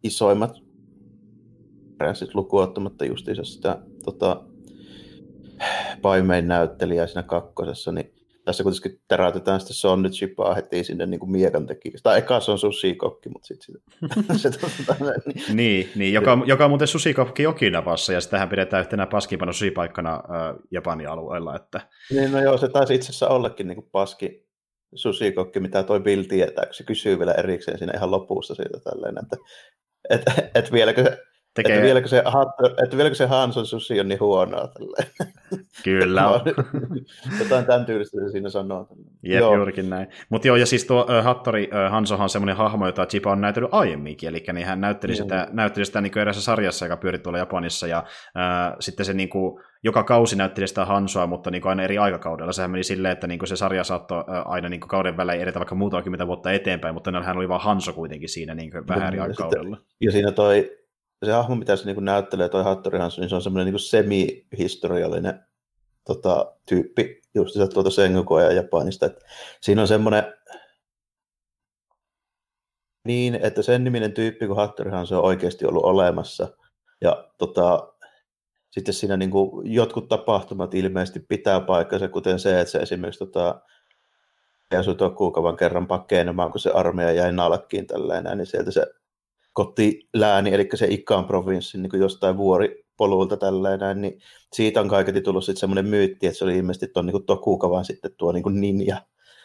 isoimmat 0.03 0.57
bränssit 1.97 2.35
lukuun 2.35 2.63
ottamatta 2.63 3.05
justiinsa 3.05 3.45
sitä 3.45 3.79
tota, 4.05 4.45
paimein 6.03 6.49
näyttelijää 6.49 7.07
siinä 7.07 7.23
kakkosessa, 7.23 7.93
niin 7.93 8.15
tässä 8.45 8.63
kuitenkin 8.63 9.01
teräytetään 9.09 9.61
sitten 9.61 9.75
Sonny 9.75 10.11
Chipaa 10.11 10.55
heti 10.55 10.85
sinne 10.85 11.07
niin 11.07 11.21
kuin 11.21 11.31
miekan 11.31 11.67
tekijäksi. 11.67 12.03
Tai 12.03 12.19
eka 12.19 12.41
se 12.41 12.51
on 12.51 12.59
susikokki, 12.59 13.29
mutta 13.29 13.47
sitten 13.47 13.75
se, 14.39 14.51
tota, 14.51 14.97
niin. 15.27 15.57
niin, 15.57 15.91
niin 15.95 16.15
joka, 16.15 16.39
joka 16.47 16.65
on 16.65 16.71
muuten 16.71 16.89
susikokki 16.89 17.43
Jokinavassa, 17.43 18.13
ja 18.13 18.21
sitähän 18.21 18.49
pidetään 18.49 18.81
yhtenä 18.81 19.07
paskimpana 19.07 19.53
susipaikkana 19.53 20.15
äh, 20.15 20.57
Japanin 20.71 21.09
alueella. 21.09 21.57
Että... 21.57 21.81
Niin, 22.11 22.33
no 22.33 22.41
joo, 22.41 22.59
se 22.59 22.69
taisi 22.69 22.95
itse 22.95 23.07
asiassa 23.07 23.29
ollakin 23.29 23.67
niin 23.67 23.77
kuin 23.77 23.89
paski 23.93 24.47
susikokki, 24.95 25.61
mitä 25.61 25.83
toi 25.83 26.01
Bill 26.01 26.23
tietää, 26.23 26.65
kun 26.65 26.75
se 26.75 26.85
kysyy 26.85 27.19
vielä 27.19 27.33
erikseen 27.33 27.79
siinä 27.79 27.93
ihan 27.97 28.11
lopussa 28.11 28.55
siitä 28.55 28.81
tälleen, 28.81 29.15
että 29.23 29.37
että 30.11 30.33
et 30.55 30.73
vieläkö, 30.73 31.17
Tekee... 31.55 31.75
Että 31.75 31.87
vieläkö, 31.87 32.09
se, 32.09 32.23
että 32.85 32.97
vieläkö 32.97 33.15
se 33.15 33.27
Hanson 33.27 33.67
sushi 33.67 34.01
on 34.01 34.09
niin 34.09 34.21
huonoa. 34.21 34.69
Kyllä 35.85 36.29
on. 36.31 36.41
Jotain 37.39 37.67
tämän 37.67 37.87
tyylistä 37.87 38.19
se 38.21 38.31
siinä 38.31 38.49
sanoo. 38.49 38.89
Jep, 39.23 39.41
joo. 39.41 39.57
juurikin 39.57 39.91
näin. 39.91 40.07
Mutta 40.29 40.49
joo, 40.49 40.57
ja 40.57 40.67
siis 40.67 40.85
tuo 40.85 41.03
uh, 41.03 41.25
Hattori 41.25 41.65
uh, 41.65 41.91
Hansohan 41.91 42.23
on 42.23 42.29
semmoinen 42.29 42.57
hahmo, 42.57 42.87
jota 42.87 43.07
Chipa 43.07 43.33
on 43.33 43.41
näytellyt 43.41 43.71
aiemminkin, 43.73 44.29
eli 44.29 44.45
niin 44.53 44.67
hän 44.67 44.81
näytteli 44.81 45.13
mm. 45.13 45.17
sitä, 45.17 45.49
näytteli 45.51 45.85
sitä 45.85 46.01
niin 46.01 46.19
erässä 46.19 46.43
sarjassa, 46.43 46.85
joka 46.85 46.97
pyöri 46.97 47.19
tuolla 47.19 47.39
Japanissa, 47.39 47.87
ja 47.87 47.99
uh, 48.07 48.77
sitten 48.81 49.07
se 49.07 49.13
niin 49.13 49.29
kuin, 49.29 49.63
joka 49.85 50.05
kausi 50.05 50.37
näytteli 50.37 50.67
sitä 50.69 50.85
Hansoa, 50.85 51.27
mutta 51.27 51.51
niin 51.51 51.63
kuin 51.63 51.71
aina 51.71 51.83
eri 51.83 51.99
aikakaudella. 51.99 52.53
Sehän 52.53 52.71
meni 52.71 52.85
silleen, 52.85 53.13
että 53.13 53.27
niin 53.27 53.39
kuin 53.39 53.49
se 53.49 53.57
sarja 53.57 53.85
saattoi 53.85 54.25
aina 54.45 54.69
niin 54.69 54.81
kuin 54.81 54.89
kauden 54.89 55.17
välein 55.17 55.41
edetä 55.41 55.59
vaikka 55.59 55.75
muutama 55.75 56.03
kymmentä 56.03 56.27
vuotta 56.27 56.53
eteenpäin, 56.53 56.95
mutta 56.95 57.23
hän 57.23 57.37
oli 57.37 57.49
vain 57.49 57.61
Hanso 57.61 57.93
kuitenkin 57.93 58.29
siinä 58.29 58.55
niin 58.55 58.71
kuin 58.71 58.89
vähän 58.89 59.09
eri 59.09 59.21
aikakaudella. 59.21 59.77
Ja 60.01 60.13
siinä 60.13 60.33
toi 60.33 60.82
se 61.27 61.33
hahmo, 61.33 61.55
mitä 61.55 61.77
se 61.77 61.87
niin 61.87 62.05
näyttelee, 62.05 62.49
toi 62.49 62.65
Hattori 62.65 62.99
Hansson, 62.99 63.23
niin 63.23 63.29
se 63.29 63.35
on 63.35 63.43
semmoinen 63.43 63.73
niin 63.73 63.81
semi-historiallinen 63.81 65.45
tota, 66.05 66.55
tyyppi, 66.69 67.21
just 67.35 67.55
se 67.55 67.69
tuolta 67.69 67.91
Sengokoa 67.91 68.43
ja 68.43 68.53
Japanista. 68.53 69.07
Et 69.07 69.25
siinä 69.61 69.83
on 69.83 69.89
semmoinen, 69.89 70.25
niin, 73.05 73.35
että 73.35 73.63
sen 73.63 73.85
niminen 73.85 74.13
tyyppi 74.13 74.47
kuin 74.47 74.57
Hattori 74.57 74.91
Hansson 74.91 75.19
on 75.19 75.25
oikeasti 75.25 75.67
ollut 75.67 75.85
olemassa. 75.85 76.49
Ja 77.01 77.29
tota, 77.39 77.93
sitten 78.71 78.95
siinä 78.95 79.17
niin 79.17 79.31
kuin, 79.31 79.73
jotkut 79.73 80.09
tapahtumat 80.09 80.75
ilmeisesti 80.75 81.21
pitää 81.21 81.61
paikkansa, 81.61 82.09
kuten 82.09 82.39
se, 82.39 82.61
että 82.61 82.73
se 82.73 82.79
esimerkiksi 82.79 83.19
tota, 83.19 83.61
asui 84.79 84.97
kuukavan 85.17 85.57
kerran 85.57 85.87
pakenemaan, 85.87 86.51
kun 86.51 86.61
se 86.61 86.71
armeija 86.71 87.13
jäi 87.13 87.33
nalkkiin 87.33 87.87
tällainen, 87.87 88.39
niin 88.39 88.47
sieltä 88.47 88.71
se 88.71 88.87
kotilääni, 89.53 90.55
eli 90.55 90.69
se 90.75 90.87
Ikkaan 90.91 91.25
provinssi 91.25 91.79
niin 91.79 92.01
jostain 92.01 92.37
vuoripolulta 92.37 93.37
tällainen, 93.37 94.01
niin 94.01 94.21
siitä 94.53 94.81
on 94.81 94.89
kaiketi 94.89 95.21
tullut 95.21 95.45
sitten 95.45 95.61
semmoinen 95.61 95.87
myytti, 95.87 96.27
että 96.27 96.39
se 96.39 96.45
oli 96.45 96.57
ilmeisesti 96.57 96.89
tuon 96.89 97.07
niin 97.07 97.27
Tokukavan 97.27 97.85
sitten 97.85 98.11
tuo 98.17 98.33
niin 98.33 98.61
ninja. 98.61 98.97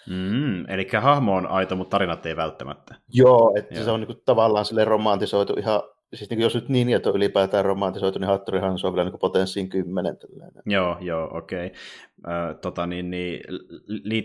Mm, 0.10 0.70
eli 0.70 0.88
hahmo 1.02 1.36
on 1.36 1.48
aito, 1.48 1.76
mutta 1.76 1.92
tarinat 1.92 2.26
ei 2.26 2.36
välttämättä. 2.36 2.96
Joo, 3.14 3.54
että 3.58 3.76
Joo. 3.76 3.84
se 3.84 3.92
on 3.92 4.00
niin 4.00 4.08
kuin, 4.08 4.22
tavallaan 4.26 4.66
sille 4.66 4.86
romantisoitu 4.86 5.54
ihan 5.54 5.82
siis 6.14 6.30
niin 6.30 6.40
jos 6.40 6.56
nyt 6.56 6.66
että 6.96 7.10
on 7.10 7.16
ylipäätään 7.16 7.66
romantisoitu, 7.66 8.20
niin 8.20 8.28
Hattori 8.28 8.60
Hanso 8.60 8.88
on 8.88 8.96
vielä 8.96 9.10
niin 9.10 9.20
potenssiin 9.20 9.70
kymmenen. 9.70 10.18
Tällainen. 10.18 10.64
Joo, 10.66 10.98
joo, 11.02 11.38
okei. 11.38 11.68
Okay. 11.68 12.56
tota, 12.62 12.88
niin, 12.88 13.12
niin, 13.12 13.42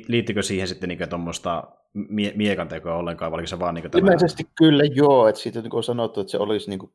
liittyykö 0.09 0.43
siihen 0.43 0.69
sitten 0.69 0.89
niin 0.89 1.09
tuommoista 1.09 1.65
mie- 1.95 2.33
miekan 2.37 2.69
tekoa 2.69 2.95
ollenkaan, 2.97 3.33
vai 3.33 3.37
oliko 3.37 3.47
se 3.47 3.59
vaan 3.59 3.75
niin 3.75 3.91
tämä... 3.91 4.01
Ilmeisesti 4.01 4.45
kyllä 4.59 4.85
joo, 4.85 5.29
että 5.29 5.41
siitä 5.41 5.63
niin 5.63 5.75
on 5.75 5.85
sanottu, 5.85 6.21
että 6.21 6.31
se 6.31 6.39
olisi 6.39 6.71
niin 6.71 6.79
kuin 6.79 6.93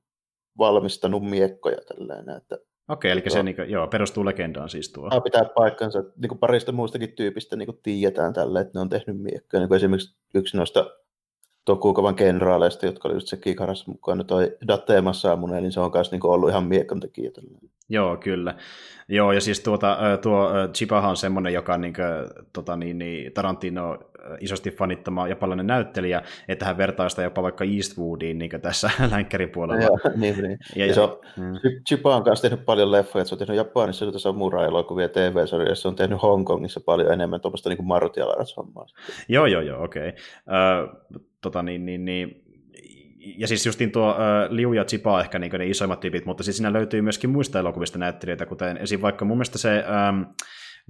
valmistanut 0.57 1.29
miekkoja 1.29 1.77
tällainen, 1.88 2.38
että 2.38 2.57
Okei, 2.89 3.12
eli 3.12 3.23
se 3.27 3.43
niin 3.43 3.55
kuin, 3.55 3.69
joo, 3.69 3.88
perustuu 3.88 4.25
legendaan 4.25 4.69
siis 4.69 4.91
tuo. 4.91 5.10
Tämä 5.10 5.21
pitää 5.21 5.45
paikkansa. 5.55 6.03
Niin 6.17 6.29
kuin 6.29 6.39
parista 6.39 6.71
muustakin 6.71 7.12
tyypistä 7.12 7.55
niin 7.55 7.65
kuin 7.65 7.79
tiedetään 7.83 8.33
tällä, 8.33 8.62
että 8.62 8.71
ne 8.73 8.81
on 8.81 8.89
tehnyt 8.89 9.21
miekkoja. 9.21 9.62
Niin 9.62 9.67
kuin 9.67 9.75
esimerkiksi 9.75 10.15
yksi 10.33 10.57
noista 10.57 10.91
Tokukavan 11.65 12.15
kenraaleista, 12.15 12.86
jotka 12.86 13.07
oli 13.07 13.15
just 13.15 13.27
se 13.27 13.38
Kikaras 13.38 13.88
mukana, 13.88 14.23
toi 14.23 14.57
Date 14.67 15.01
Massamune, 15.01 15.62
niin 15.62 15.71
se 15.71 15.79
on 15.79 15.91
myös 15.93 16.12
niin 16.12 16.25
ollut 16.25 16.49
ihan 16.49 16.63
miekon 16.63 16.99
tekijä. 16.99 17.31
Joo, 17.89 18.17
kyllä. 18.17 18.56
Joo, 19.10 19.32
ja 19.32 19.41
siis 19.41 19.60
tuota, 19.60 19.97
tuo 20.21 20.50
Chipahan 20.73 21.10
on 21.10 21.17
semmoinen, 21.17 21.54
joka 21.54 21.73
on 21.73 21.82
niin 21.82 21.93
kuin, 21.93 22.45
tota, 22.54 22.76
niin, 22.76 22.97
niin 22.97 23.34
Tarantino 23.34 24.00
isosti 24.39 24.71
fanittama 24.71 25.28
japanilainen 25.28 25.67
näyttelijä, 25.67 26.21
että 26.47 26.65
hän 26.65 26.78
vertaa 26.78 27.10
sitä 27.10 27.21
jopa 27.21 27.43
vaikka 27.43 27.65
Eastwoodiin 27.65 28.38
niin 28.38 28.52
tässä 28.62 28.89
länkkäripuolella. 29.12 29.84
Joo, 29.84 30.00
niin, 30.15 30.41
niin. 30.41 30.60
Ja, 30.76 30.86
ja, 30.86 30.93
se 30.93 31.02
on, 31.02 31.19
mm. 31.38 31.54
Chipa 31.88 32.15
on 32.15 32.23
kanssa 32.23 32.50
tehnyt 32.50 32.65
paljon 32.65 32.91
leffoja, 32.91 33.21
että 33.21 33.30
se 33.30 33.36
on 33.36 33.39
tehnyt 33.39 33.58
Japanissa 33.58 34.06
jotain 34.06 34.19
samurai-elokuvia 34.19 35.10
TV-sarjoja, 35.10 35.76
se 35.76 35.88
on 35.88 35.95
tehnyt 35.95 36.21
Hongkongissa 36.21 36.80
paljon 36.86 37.13
enemmän 37.13 37.41
tuommoista 37.41 37.69
niin 37.69 37.88
martial 37.88 38.45
hommaa 38.58 38.86
Joo, 39.30 39.45
joo, 39.45 39.62
joo, 39.62 39.84
okei. 39.84 40.10
Okay. 40.10 41.21
Tota, 41.41 41.63
niin, 41.63 41.86
niin, 41.86 42.06
niin, 42.06 42.46
ja 43.37 43.47
siis 43.47 43.65
justiin 43.65 43.91
tuo 43.91 44.11
uh, 44.11 44.15
Liu 44.49 44.73
ja 44.73 44.85
Chipa 44.85 45.21
ehkä 45.21 45.39
niin 45.39 45.51
ne 45.57 45.67
isoimmat 45.67 45.99
tyypit, 45.99 46.25
mutta 46.25 46.43
siis 46.43 46.57
siinä 46.57 46.73
löytyy 46.73 47.01
myöskin 47.01 47.29
muista 47.29 47.59
elokuvista 47.59 47.99
näyttelijöitä, 47.99 48.45
kuten 48.45 48.77
esim. 48.77 49.01
vaikka 49.01 49.25
mun 49.25 49.37
mielestä 49.37 49.57
se 49.57 49.83
um, 50.09 50.25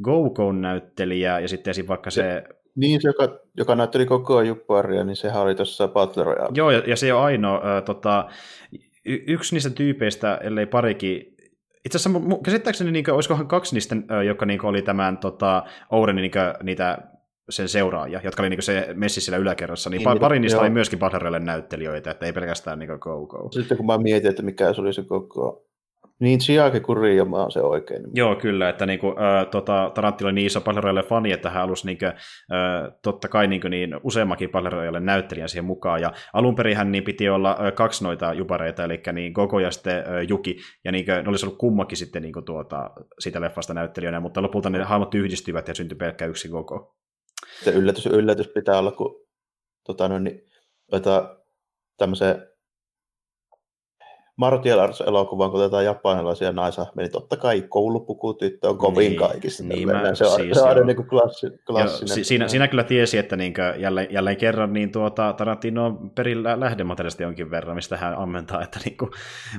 Go-Go-näyttelijä 0.03 1.39
ja 1.39 1.47
sitten 1.47 1.71
esim. 1.71 1.87
vaikka 1.87 2.09
se... 2.09 2.43
Niin, 2.75 3.01
se, 3.01 3.09
joka, 3.09 3.39
joka 3.57 3.75
näytteli 3.75 4.05
koko 4.05 4.35
ajan 4.37 4.47
Jupparia, 4.47 5.03
niin 5.03 5.15
sehän 5.15 5.41
oli 5.41 5.55
tuossa 5.55 5.87
Battle 5.87 6.23
Royale. 6.23 6.49
Joo, 6.53 6.71
ja, 6.71 6.83
ja 6.87 6.95
se 6.95 7.13
on 7.13 7.23
ainoa, 7.23 7.57
uh, 7.57 7.83
tota, 7.85 8.29
y- 9.05 9.23
yksi 9.27 9.55
niistä 9.55 9.69
tyypeistä, 9.69 10.39
ellei 10.43 10.65
parikin, 10.65 11.37
itse 11.85 11.97
asiassa 11.97 12.19
käsittääkseni, 12.43 12.91
niin 12.91 13.05
kuin, 13.05 13.15
olisikohan 13.15 13.47
kaksi 13.47 13.75
niistä, 13.75 13.95
jotka 14.25 14.45
niin 14.45 14.59
kuin, 14.59 14.69
oli 14.69 14.81
tämän 14.81 15.17
tota, 15.17 15.63
Ourenin 15.89 16.21
niin 16.21 16.31
kuin, 16.31 16.65
niitä 16.65 16.97
sen 17.49 17.69
seuraajia, 17.69 18.21
jotka 18.23 18.43
oli 18.43 18.49
niin 18.49 18.61
se 18.61 18.87
messi 18.93 19.21
siellä 19.21 19.37
yläkerrassa, 19.37 19.89
niin, 19.89 20.03
niin 20.05 20.19
pari 20.19 20.39
niistä 20.39 20.55
joo. 20.55 20.61
oli 20.61 20.69
myöskin 20.69 20.99
Battle 20.99 21.39
näyttelijöitä, 21.39 22.11
että 22.11 22.25
ei 22.25 22.33
pelkästään 22.33 22.79
niin 22.79 22.89
Go-Go. 22.99 23.51
Sitten 23.51 23.77
kun 23.77 23.85
mä 23.85 23.97
mietin, 23.97 24.29
että 24.29 24.43
mikä 24.43 24.73
se 24.73 24.81
oli 24.81 24.93
se 24.93 25.03
koko 25.03 25.67
niin 26.19 26.39
Chiaki 26.39 26.79
Kuriyama 26.79 27.43
on 27.43 27.51
se 27.51 27.61
oikein. 27.61 28.03
Joo, 28.13 28.35
kyllä, 28.35 28.69
että 28.69 28.85
niin 28.85 28.99
kuin, 28.99 29.15
äh, 29.19 29.47
tota, 29.47 29.91
Tarantino 29.95 30.27
oli 30.27 30.33
niin 30.33 30.47
iso 30.47 30.61
Battle 30.61 31.03
fani, 31.03 31.31
että 31.31 31.49
hän 31.49 31.61
halusi 31.61 31.85
niin 31.85 31.97
kuin, 31.97 32.07
äh, 32.07 32.93
totta 33.03 33.27
kai 33.27 33.47
niin, 33.47 33.61
kuin, 33.61 33.71
niin 33.71 33.95
useammakin 34.03 34.49
Battle 34.49 34.99
näyttelijän 34.99 35.49
siihen 35.49 35.65
mukaan, 35.65 36.01
ja 36.01 36.13
alun 36.33 36.55
perin 36.55 36.77
hän 36.77 36.91
niin 36.91 37.03
piti 37.03 37.29
olla 37.29 37.57
äh, 37.61 37.73
kaksi 37.73 38.03
noita 38.03 38.33
jupareita, 38.33 38.83
eli 38.83 39.01
niin 39.13 39.31
Gogo 39.31 39.59
ja 39.59 39.71
sitten 39.71 39.97
äh, 39.97 40.05
Juki, 40.29 40.57
ja 40.85 40.91
niin 40.91 41.05
kuin, 41.05 41.23
ne 41.23 41.29
olisi 41.29 41.45
ollut 41.45 41.57
kummakin 41.57 41.97
sitten 41.97 42.21
niin 42.21 42.33
kuin, 42.33 42.45
tuota, 42.45 42.91
siitä 43.19 43.41
leffasta 43.41 43.73
näyttelijänä, 43.73 44.19
mutta 44.19 44.41
lopulta 44.41 44.69
ne 44.69 44.83
hahmot 44.83 45.15
yhdistyivät 45.15 45.67
ja 45.67 45.75
syntyi 45.75 45.97
pelkkä 45.97 46.25
yksi 46.25 46.49
Gogo. 46.49 46.95
Se 47.63 47.71
yllätys, 47.71 48.05
yllätys 48.05 48.47
pitää 48.47 48.79
olla, 48.79 48.91
kun 48.91 49.25
tota, 49.85 50.07
no, 50.07 50.19
niin, 50.19 50.41
tämmöisen 51.97 52.47
Martial 54.37 54.79
Arts-elokuvan, 54.79 55.51
kun 55.51 55.59
otetaan 55.59 55.85
japanilaisia 55.85 56.51
naishahmeja, 56.51 57.05
niin 57.05 57.11
totta 57.11 57.37
kai 57.37 57.61
koulupukutyttö 57.61 58.69
on 58.69 58.77
kovin 58.77 59.09
niin, 59.09 59.19
kaikissa. 59.19 59.63
Niin, 59.63 59.87
mä, 59.87 60.15
se 60.15 60.25
on, 60.25 60.35
siis, 60.35 60.57
se 60.57 60.61
on 60.61 60.69
aina 60.69 60.83
niin 60.83 60.95
kuin 60.95 61.07
klassi, 61.07 61.47
klassinen. 61.67 62.17
Joo, 62.17 62.23
siinä, 62.23 62.47
siinä 62.47 62.67
kyllä 62.67 62.83
tiesi, 62.83 63.17
että 63.17 63.35
niin 63.35 63.53
kuin, 63.53 63.81
jälleen, 63.81 64.07
jälleen 64.11 64.37
kerran 64.37 64.73
niin 64.73 64.91
tuota, 64.91 65.33
Tarantino 65.33 65.85
on 65.85 66.09
perillä 66.09 66.59
lähdemateriaalista 66.59 67.23
jonkin 67.23 67.51
verran, 67.51 67.75
mistä 67.75 67.97
hän 67.97 68.17
ammentaa. 68.17 68.63
Että, 68.63 68.79
niin 68.85 68.97
kuin, 68.97 69.11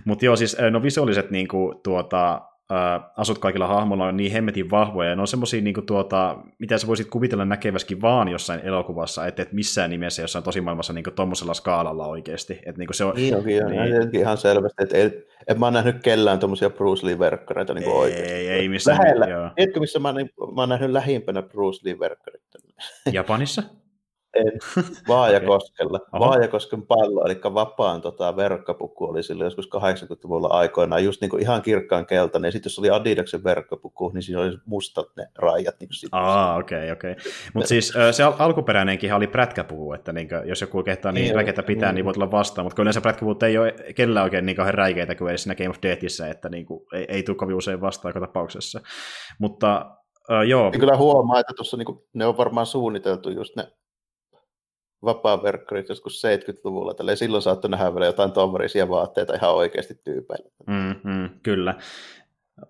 mutta 0.05 0.25
joo, 0.25 0.37
siis 0.37 0.57
no 0.71 0.83
visuaaliset 0.83 1.31
niin 1.31 1.49
kuin, 1.49 1.81
tuota, 1.83 2.41
ää, 2.71 3.11
asut 3.17 3.39
kaikilla 3.39 3.67
hahmoilla 3.67 4.07
on 4.07 4.17
niin 4.17 4.33
hemmetin 4.33 4.71
vahvoja, 4.71 5.09
ja 5.09 5.17
ne 5.17 5.21
on 5.21 5.29
semmosia, 5.29 5.63
niin 5.63 5.87
tuota, 5.87 6.39
mitä 6.59 6.79
sä 6.79 6.87
voisit 6.87 7.11
kuvitella 7.11 7.45
näkeväskin 7.45 8.01
vaan 8.01 8.29
jossain 8.29 8.61
elokuvassa, 8.61 9.27
että 9.27 9.43
et 9.43 9.53
missään 9.53 9.91
nimessä 9.91 10.23
jossain 10.23 10.45
tosimaailmassa 10.45 10.93
niin 10.93 11.05
tuommoisella 11.15 11.55
skaalalla 11.55 12.07
oikeasti. 12.07 12.61
Et, 12.67 12.77
niin, 12.77 12.89
se 12.93 13.05
on, 13.05 13.15
niin 13.15 13.37
onkin, 13.37 13.67
niin. 13.67 14.17
ihan 14.17 14.39
selvästi, 14.39 14.83
että 14.83 14.97
ei, 14.97 15.27
en 15.49 15.61
mä 15.61 15.67
oon 15.67 15.73
nähnyt 15.73 16.03
kellään 16.03 16.39
tuommoisia 16.39 16.71
Bruce 16.71 17.07
Lee-verkkareita 17.07 17.75
niin 17.75 17.89
oikeasti. 17.89 18.33
Ei, 18.33 18.49
ei 18.49 18.69
missään. 18.69 18.99
Lähellä. 18.99 19.27
Joo. 19.27 19.51
Tiedätkö, 19.57 19.81
missä 19.81 19.99
mä, 19.99 20.13
niin, 20.13 20.31
mä 20.55 20.63
oon 20.63 20.69
nähnyt 20.69 20.91
lähimpänä 20.91 21.43
Bruce 21.43 21.89
Lee-verkkareita? 21.89 22.59
Japanissa? 23.13 23.63
En. 24.39 24.53
Vaajakoskella. 25.09 25.99
okay. 26.13 26.21
Vaajakosken 26.21 26.83
pallo, 26.83 27.25
eli 27.25 27.41
vapaan 27.55 28.01
tota, 28.01 28.37
verkkapuku 28.37 29.05
oli 29.05 29.23
silloin 29.23 29.47
joskus 29.47 29.69
80-luvulla 29.77 30.49
aikoinaan, 30.49 31.05
just 31.05 31.21
niin 31.21 31.31
kuin 31.31 31.43
ihan 31.43 31.63
kirkkaan 31.63 32.07
keltainen. 32.07 32.49
Ja 32.49 32.53
sitten 32.53 32.71
jos 32.71 32.79
oli 32.79 32.91
Adidaksen 32.91 33.45
verkkapuku, 33.45 34.11
niin 34.15 34.23
siinä 34.23 34.41
oli 34.41 34.59
mustat 34.67 35.07
ne 35.17 35.27
rajat. 35.39 35.75
Niin 35.81 35.89
Aa, 36.13 36.57
okei, 36.57 36.91
okei. 36.91 37.13
Okay. 37.13 37.33
Mutta 37.55 37.69
siis 37.69 37.95
se 38.11 38.23
al- 38.23 38.33
alkuperäinenkin 38.39 39.15
oli 39.15 39.27
prätkäpuku, 39.27 39.93
että 39.93 40.13
niin 40.13 40.29
kuin, 40.29 40.49
jos 40.49 40.61
joku 40.61 40.83
kehtaa 40.83 41.13
niin, 41.13 41.23
niin 41.23 41.35
räikeitä 41.35 41.63
pitää, 41.63 41.89
niin, 41.89 41.95
niin 41.95 42.05
voit 42.05 42.17
olla 42.17 42.31
vastaan. 42.31 42.67
Mutta 42.67 42.83
yleensä 42.83 43.01
prätkäpuvut 43.01 43.43
ei 43.43 43.59
ole 43.59 43.75
kellään 43.95 44.25
oikein 44.25 44.47
niin 44.47 44.57
kauhean 44.57 44.75
räikeitä 44.75 45.15
kuin 45.15 45.29
edes 45.29 45.43
siinä 45.43 45.55
Game 45.55 45.71
of 45.71 45.77
Deathissä, 45.83 46.29
että 46.29 46.49
niin 46.49 46.67
kuin, 46.67 46.87
ei, 46.93 47.05
ei 47.09 47.23
tule 47.23 47.37
kovin 47.37 47.57
usein 47.57 47.81
vastaan 47.81 48.15
tapauksessa. 48.15 48.81
Mutta 49.39 49.99
Uh, 50.31 50.43
joo. 50.43 50.71
Ja 50.73 50.79
kyllä 50.79 50.97
huomaa, 50.97 51.41
että 51.41 51.53
tuossa 51.57 51.77
niinku, 51.77 52.07
ne 52.15 52.27
on 52.27 52.37
varmaan 52.37 52.67
suunniteltu 52.67 53.31
just 53.31 53.57
ne 53.57 53.73
vapaa-verkkarit 55.05 55.89
joskus 55.89 56.23
70-luvulla. 56.25 56.95
Tällä 56.95 57.17
silloin 57.17 57.43
saattoi 57.43 57.71
nähdä 57.71 57.95
vielä 57.95 58.07
jotain 58.07 58.33
tuommoisia 58.33 58.89
vaatteita 58.89 59.35
ihan 59.35 59.55
oikeasti 59.55 59.95
tyypeillä. 60.05 60.51
Mm, 60.67 61.11
mm, 61.13 61.31
kyllä. 61.43 61.75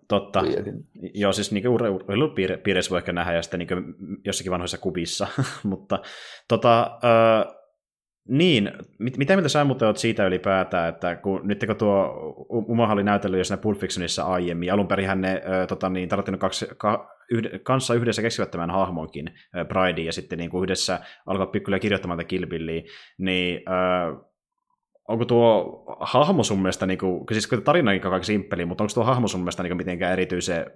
Totta. 0.08 0.42
Liekin. 0.42 0.86
Joo, 1.14 1.32
siis 1.32 1.52
niin 1.52 1.68
urheilupiirissä 1.68 2.90
voi 2.90 2.98
ehkä 2.98 3.12
nähdä 3.12 3.32
ja 3.32 3.42
sitten 3.42 3.58
niin 3.58 3.94
jossakin 4.24 4.52
vanhoissa 4.52 4.78
kuvissa. 4.78 5.26
Mutta 5.64 5.98
tota, 6.48 6.98
niin, 8.28 8.72
mit, 8.98 9.16
mitä 9.16 9.36
mieltä 9.36 9.48
sä 9.48 9.64
muuten 9.64 9.88
oot 9.88 9.96
siitä 9.96 10.26
ylipäätään, 10.26 10.88
että 10.88 11.16
kun, 11.16 11.40
nyt 11.44 11.64
kun 11.66 11.76
tuo 11.76 12.14
Umaha 12.48 12.92
oli 12.92 13.02
näytellyt 13.02 13.38
jo 13.38 13.44
siinä 13.44 13.60
Pulp 13.60 13.78
Fictionissa 13.78 14.22
aiemmin, 14.22 14.72
alun 14.72 14.88
perin 14.88 15.20
ne 15.20 15.32
äh, 15.32 15.66
tota, 15.66 15.88
niin, 15.88 16.08
kaksi, 16.38 16.66
ka, 16.76 17.08
yhde, 17.30 17.58
kanssa 17.58 17.94
yhdessä 17.94 18.22
keksivät 18.22 18.50
tämän 18.50 18.70
hahmonkin, 18.70 19.30
Pride, 19.68 20.02
ja 20.02 20.12
sitten 20.12 20.38
niin 20.38 20.50
kuin 20.50 20.62
yhdessä 20.62 21.00
alkaa 21.26 21.46
pikkuhiljaa 21.46 21.80
kirjoittamaan 21.80 22.18
tätä 22.18 22.28
Kilbilliä, 22.28 22.82
niin 23.18 23.60
äh, 23.68 24.28
onko 25.08 25.24
tuo 25.24 25.84
hahmo 26.00 26.42
sun 26.42 26.58
mielestä, 26.58 26.86
niin 26.86 26.98
kuin, 26.98 27.24
siis 27.32 27.48
tarina 27.64 27.90
on 27.90 27.94
aika 27.94 28.22
simppeli, 28.22 28.64
mutta 28.64 28.84
onko 28.84 28.94
tuo 28.94 29.04
hahmo 29.04 29.28
sun 29.28 29.40
mielestä 29.40 29.62
niin 29.62 29.70
kuin 29.70 29.76
mitenkään 29.76 30.12
erityisen 30.12 30.66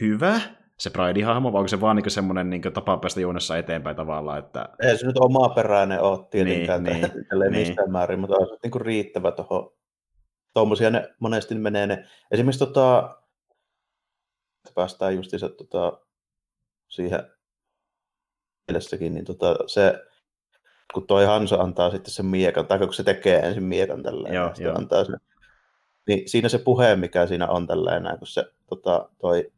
hyvä, 0.00 0.40
se 0.78 0.90
Pride-hahmo, 0.90 1.52
vai 1.52 1.58
onko 1.58 1.68
se 1.68 1.80
vaan 1.80 1.96
niin 1.96 2.10
semmoinen 2.10 2.50
niin 2.50 2.62
tapa 2.62 2.96
päästä 2.96 3.20
juonessa 3.20 3.58
eteenpäin 3.58 3.96
tavallaan? 3.96 4.38
Että... 4.38 4.68
Ei 4.82 4.98
se 4.98 5.06
nyt 5.06 5.16
peräinen 5.54 6.00
ole 6.00 6.26
tietenkään 6.30 6.82
niin, 6.82 7.00
niin, 7.00 7.12
niin. 7.40 7.52
mistään 7.52 7.90
määrin, 7.90 8.20
mutta 8.20 8.36
on 8.36 8.46
se 8.46 8.56
niin 8.62 8.80
riittävä 8.80 9.32
tuohon. 9.32 9.70
Tuommoisia 10.54 10.90
ne 10.90 11.14
monesti 11.18 11.54
menee 11.54 11.86
ne. 11.86 12.04
Esimerkiksi 12.30 12.58
tota, 12.58 13.18
päästään 14.74 15.16
justiinsa 15.16 15.48
tota, 15.48 15.98
siihen 16.88 17.20
mielessäkin, 18.68 19.14
niin 19.14 19.24
tota, 19.24 19.56
se, 19.66 20.04
kun 20.94 21.06
toi 21.06 21.24
Hansa 21.24 21.56
antaa 21.56 21.90
sitten 21.90 22.10
sen 22.10 22.26
miekan, 22.26 22.66
tai 22.66 22.78
kun 22.78 22.94
se 22.94 23.04
tekee 23.04 23.38
ensin 23.38 23.62
miekan 23.62 24.02
tälleen, 24.02 24.34
joo, 24.34 24.52
joo. 24.58 24.74
antaa 24.78 25.04
sen, 25.04 25.16
niin 26.06 26.28
siinä 26.28 26.48
se 26.48 26.58
puhe, 26.58 26.96
mikä 26.96 27.26
siinä 27.26 27.48
on 27.48 27.66
tälleen, 27.66 28.18
kun 28.18 28.26
se 28.26 28.44
tota, 28.66 29.08
toi 29.18 29.52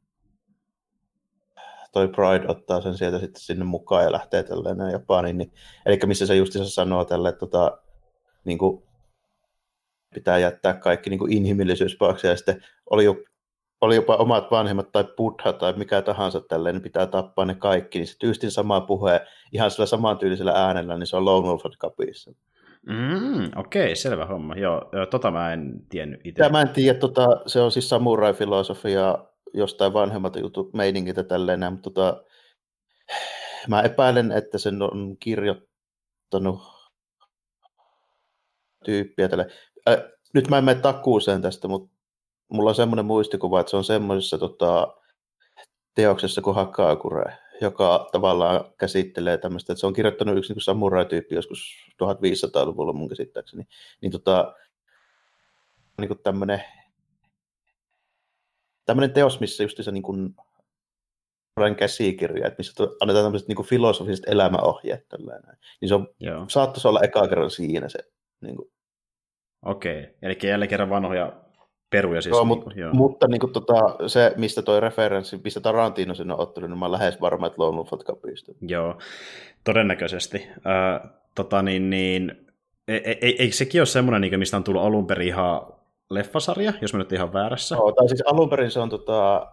toi 1.96 2.08
Pride 2.08 2.44
ottaa 2.48 2.80
sen 2.80 2.96
sieltä 2.96 3.18
sitten 3.18 3.42
sinne 3.42 3.64
mukaan 3.64 4.04
ja 4.04 4.12
lähtee 4.12 4.42
tälleen 4.42 4.92
Japaniin. 4.92 5.38
Niin, 5.38 5.52
eli 5.86 5.98
missä 6.06 6.26
se 6.26 6.36
justiinsa 6.36 6.70
sanoo 6.70 7.04
tälle, 7.04 7.28
että 7.28 7.38
tota, 7.38 7.78
niin 8.44 8.58
kuin, 8.58 8.82
pitää 10.14 10.38
jättää 10.38 10.74
kaikki 10.74 11.10
niin 11.10 11.32
inhimillisyys 11.32 11.96
ja 12.22 12.36
sitten 12.36 12.64
oli, 12.90 13.04
jo, 13.04 13.16
oli 13.80 13.94
jopa 13.94 14.16
omat 14.16 14.50
vanhemmat 14.50 14.92
tai 14.92 15.04
buddha 15.16 15.52
tai 15.52 15.72
mikä 15.76 16.02
tahansa 16.02 16.40
tälleen, 16.40 16.74
niin 16.74 16.82
pitää 16.82 17.06
tappaa 17.06 17.44
ne 17.44 17.54
kaikki, 17.54 17.98
niin 17.98 18.06
se 18.06 18.18
tyystin 18.18 18.50
sama 18.50 18.80
puhe 18.80 19.20
ihan 19.52 19.70
sillä 19.70 19.86
samantyylisellä 19.86 20.52
äänellä, 20.52 20.98
niin 20.98 21.06
se 21.06 21.16
on 21.16 21.24
Lone 21.24 21.48
Wolf 21.48 21.62
Cupissa. 21.78 22.32
Mm, 22.86 23.44
okei, 23.56 23.82
okay, 23.84 23.96
selvä 23.96 24.26
homma. 24.26 24.54
Joo, 24.54 24.90
tota 25.10 25.30
mä 25.30 25.52
en 25.52 25.80
tiennyt 25.88 26.20
itse. 26.24 26.48
Mä 26.48 26.60
en 26.60 26.68
tiedä, 26.68 26.98
tota, 26.98 27.26
se 27.46 27.60
on 27.60 27.72
siis 27.72 27.88
samurai-filosofia 27.88 29.18
jostain 29.54 29.92
vanhemmat 29.92 30.36
jutut, 30.36 30.74
meiningit 30.74 31.16
ja 31.16 31.24
tälleen 31.24 31.72
mutta 31.72 31.90
tota, 31.90 32.24
mä 33.68 33.82
epäilen, 33.82 34.32
että 34.32 34.58
sen 34.58 34.82
on 34.82 35.16
kirjoittanut 35.20 36.60
tyyppiä 38.84 39.28
tälle. 39.28 39.46
Äh, 39.88 39.96
nyt 40.34 40.48
mä 40.48 40.58
en 40.58 40.64
mene 40.64 40.80
takuuseen 40.80 41.42
tästä, 41.42 41.68
mutta 41.68 41.96
mulla 42.48 42.70
on 42.70 42.76
semmoinen 42.76 43.06
muistikuva, 43.06 43.60
että 43.60 43.70
se 43.70 43.76
on 43.76 43.84
semmoisessa 43.84 44.38
tota, 44.38 44.96
teoksessa 45.94 46.42
kuin 46.42 46.54
Hakakure, 46.54 47.38
joka 47.60 48.08
tavallaan 48.12 48.64
käsittelee 48.78 49.38
tämmöistä, 49.38 49.72
että 49.72 49.80
se 49.80 49.86
on 49.86 49.92
kirjoittanut 49.92 50.36
yksi 50.36 50.52
niin 50.52 50.62
samurai-tyyppi 50.62 51.34
joskus 51.34 51.60
1500-luvulla 52.02 52.92
mun 52.92 53.08
käsittääkseni, 53.08 53.64
niin 54.00 54.12
tota, 54.12 54.54
niin 56.00 56.18
tämmöinen, 56.22 56.64
tämmöinen 58.86 59.12
teos, 59.12 59.40
missä 59.40 59.62
just 59.62 59.78
se 59.80 59.92
niin 59.92 60.02
kuin 60.02 60.34
käsikirja, 61.76 62.46
että 62.46 62.58
missä 62.58 62.84
annetaan 63.00 63.24
tämmöiset 63.24 63.48
niin 63.48 63.56
kuin 63.56 63.66
filosofiset 63.66 64.28
elämäohjeet. 64.28 65.08
Tällainen. 65.08 65.56
Niin 65.80 65.88
se 65.88 65.94
on, 65.94 66.08
saattaisi 66.48 66.88
olla 66.88 67.00
eka 67.00 67.28
kerran 67.28 67.50
siinä 67.50 67.88
se. 67.88 67.98
Niin 68.40 68.56
kuin. 68.56 68.70
Okei, 69.64 70.16
eli 70.22 70.38
jälleen 70.42 70.68
kerran 70.68 70.90
vanhoja 70.90 71.32
peruja 71.90 72.22
siis. 72.22 72.30
Joo, 72.36 72.44
niin 72.44 72.62
kuin, 72.62 72.78
joo. 72.78 72.92
mutta 72.92 73.28
niin 73.28 73.40
kuin, 73.40 73.52
tota, 73.52 73.74
se, 74.06 74.32
mistä 74.36 74.62
toi 74.62 74.80
referenssi, 74.80 75.40
mistä 75.44 75.60
Tarantino 75.60 76.14
sinne 76.14 76.34
on 76.34 76.40
ottanut, 76.40 76.70
niin 76.70 76.78
mä 76.78 76.84
olen 76.84 76.92
lähes 77.00 77.20
varma, 77.20 77.46
että 77.46 77.62
Lone 77.62 77.76
Wolf. 77.76 77.90
Joo, 78.60 78.98
todennäköisesti. 79.64 80.46
Äh, 80.48 81.10
tota, 81.34 81.62
niin, 81.62 81.90
niin, 81.90 82.46
eikö 82.88 83.26
e, 83.26 83.46
e, 83.46 83.50
sekin 83.50 83.80
ole 83.80 83.86
semmoinen, 83.86 84.20
niin 84.20 84.38
mistä 84.38 84.56
on 84.56 84.64
tullut 84.64 84.82
alun 84.82 85.06
perin 85.06 85.28
ihan 85.28 85.60
leffasarja, 86.10 86.72
jos 86.80 86.92
mä 86.92 86.98
nyt 86.98 87.12
ihan 87.12 87.32
väärässä? 87.32 87.74
Joo, 87.74 87.92
tai 87.92 88.08
siis 88.08 88.22
alun 88.26 88.50
perin 88.50 88.70
se 88.70 88.80
on 88.80 88.88
tota, 88.88 89.46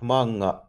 manga 0.00 0.66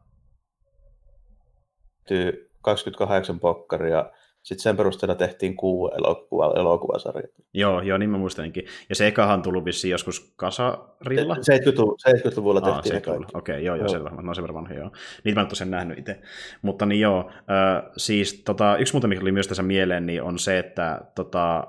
28 2.62 3.40
pokkaria, 3.40 4.12
sitten 4.44 4.64
sen 4.64 4.78
perusteella 4.78 5.16
tehtiin 5.16 5.56
kuu 5.56 5.88
elokuva, 5.88 6.54
elokuvasarja. 6.56 7.28
Joo, 7.54 7.82
joo, 7.82 7.98
niin 7.98 8.10
mä 8.10 8.18
muistankin. 8.18 8.66
Ja 8.90 8.96
se 8.96 9.08
ekahan 9.08 9.42
tullut 9.42 9.66
vissiin 9.66 9.92
joskus 9.92 10.34
kasarilla? 10.36 11.36
70-luvulla, 11.36 11.98
70-luvulla 12.10 12.62
tehtiin 12.62 12.96
Aa, 12.96 13.16
Okei, 13.16 13.28
okay, 13.34 13.60
joo, 13.60 13.76
joo, 13.76 13.76
joo. 13.76 13.90
selvä. 13.90 14.10
No 14.10 14.34
sen 14.34 14.44
verran 14.44 14.56
vanha, 14.56 14.74
joo. 14.74 14.92
Niitä 15.24 15.40
mä 15.40 15.42
en 15.42 15.48
tosiaan 15.48 15.72
nähnyt 15.72 16.00
itse. 16.00 16.22
Mutta 16.62 16.86
niin 16.86 17.02
joo, 17.02 17.30
äh, 17.30 17.92
siis 17.98 18.44
tota, 18.46 18.78
yksi 18.78 18.94
muuta, 18.94 19.08
mikä 19.08 19.20
tuli 19.20 19.32
myös 19.32 19.48
tässä 19.48 19.64
mieleen, 19.64 20.06
niin 20.06 20.24
on 20.24 20.40
se, 20.40 20.60
että 20.60 21.02
tota, 21.16 21.68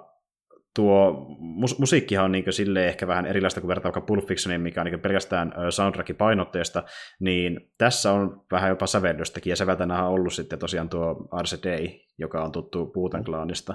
tuo 0.76 1.26
mus- 1.38 1.78
musiikkihan 1.78 2.24
on 2.24 2.32
niin 2.32 2.52
sille 2.52 2.86
ehkä 2.86 3.06
vähän 3.06 3.26
erilaista 3.26 3.60
kuin 3.60 3.68
vertaa 3.68 3.84
vaikka 3.84 4.00
Pulp 4.00 4.26
Fictioniin, 4.26 4.60
mikä 4.60 4.80
on 4.80 4.86
niin 4.86 5.00
pelkästään 5.00 5.52
soundtrackin 5.70 6.16
painotteesta, 6.16 6.82
niin 7.20 7.72
tässä 7.78 8.12
on 8.12 8.44
vähän 8.52 8.70
jopa 8.70 8.86
sävellystäkin, 8.86 9.50
ja 9.50 9.56
säveltänä 9.56 10.06
on 10.06 10.12
ollut 10.12 10.32
sitten 10.32 10.58
tosiaan 10.58 10.88
tuo 10.88 11.28
Day, 11.64 11.88
joka 12.18 12.44
on 12.44 12.52
tuttu 12.52 12.86
Puuten 12.86 13.24
klaanista. 13.24 13.74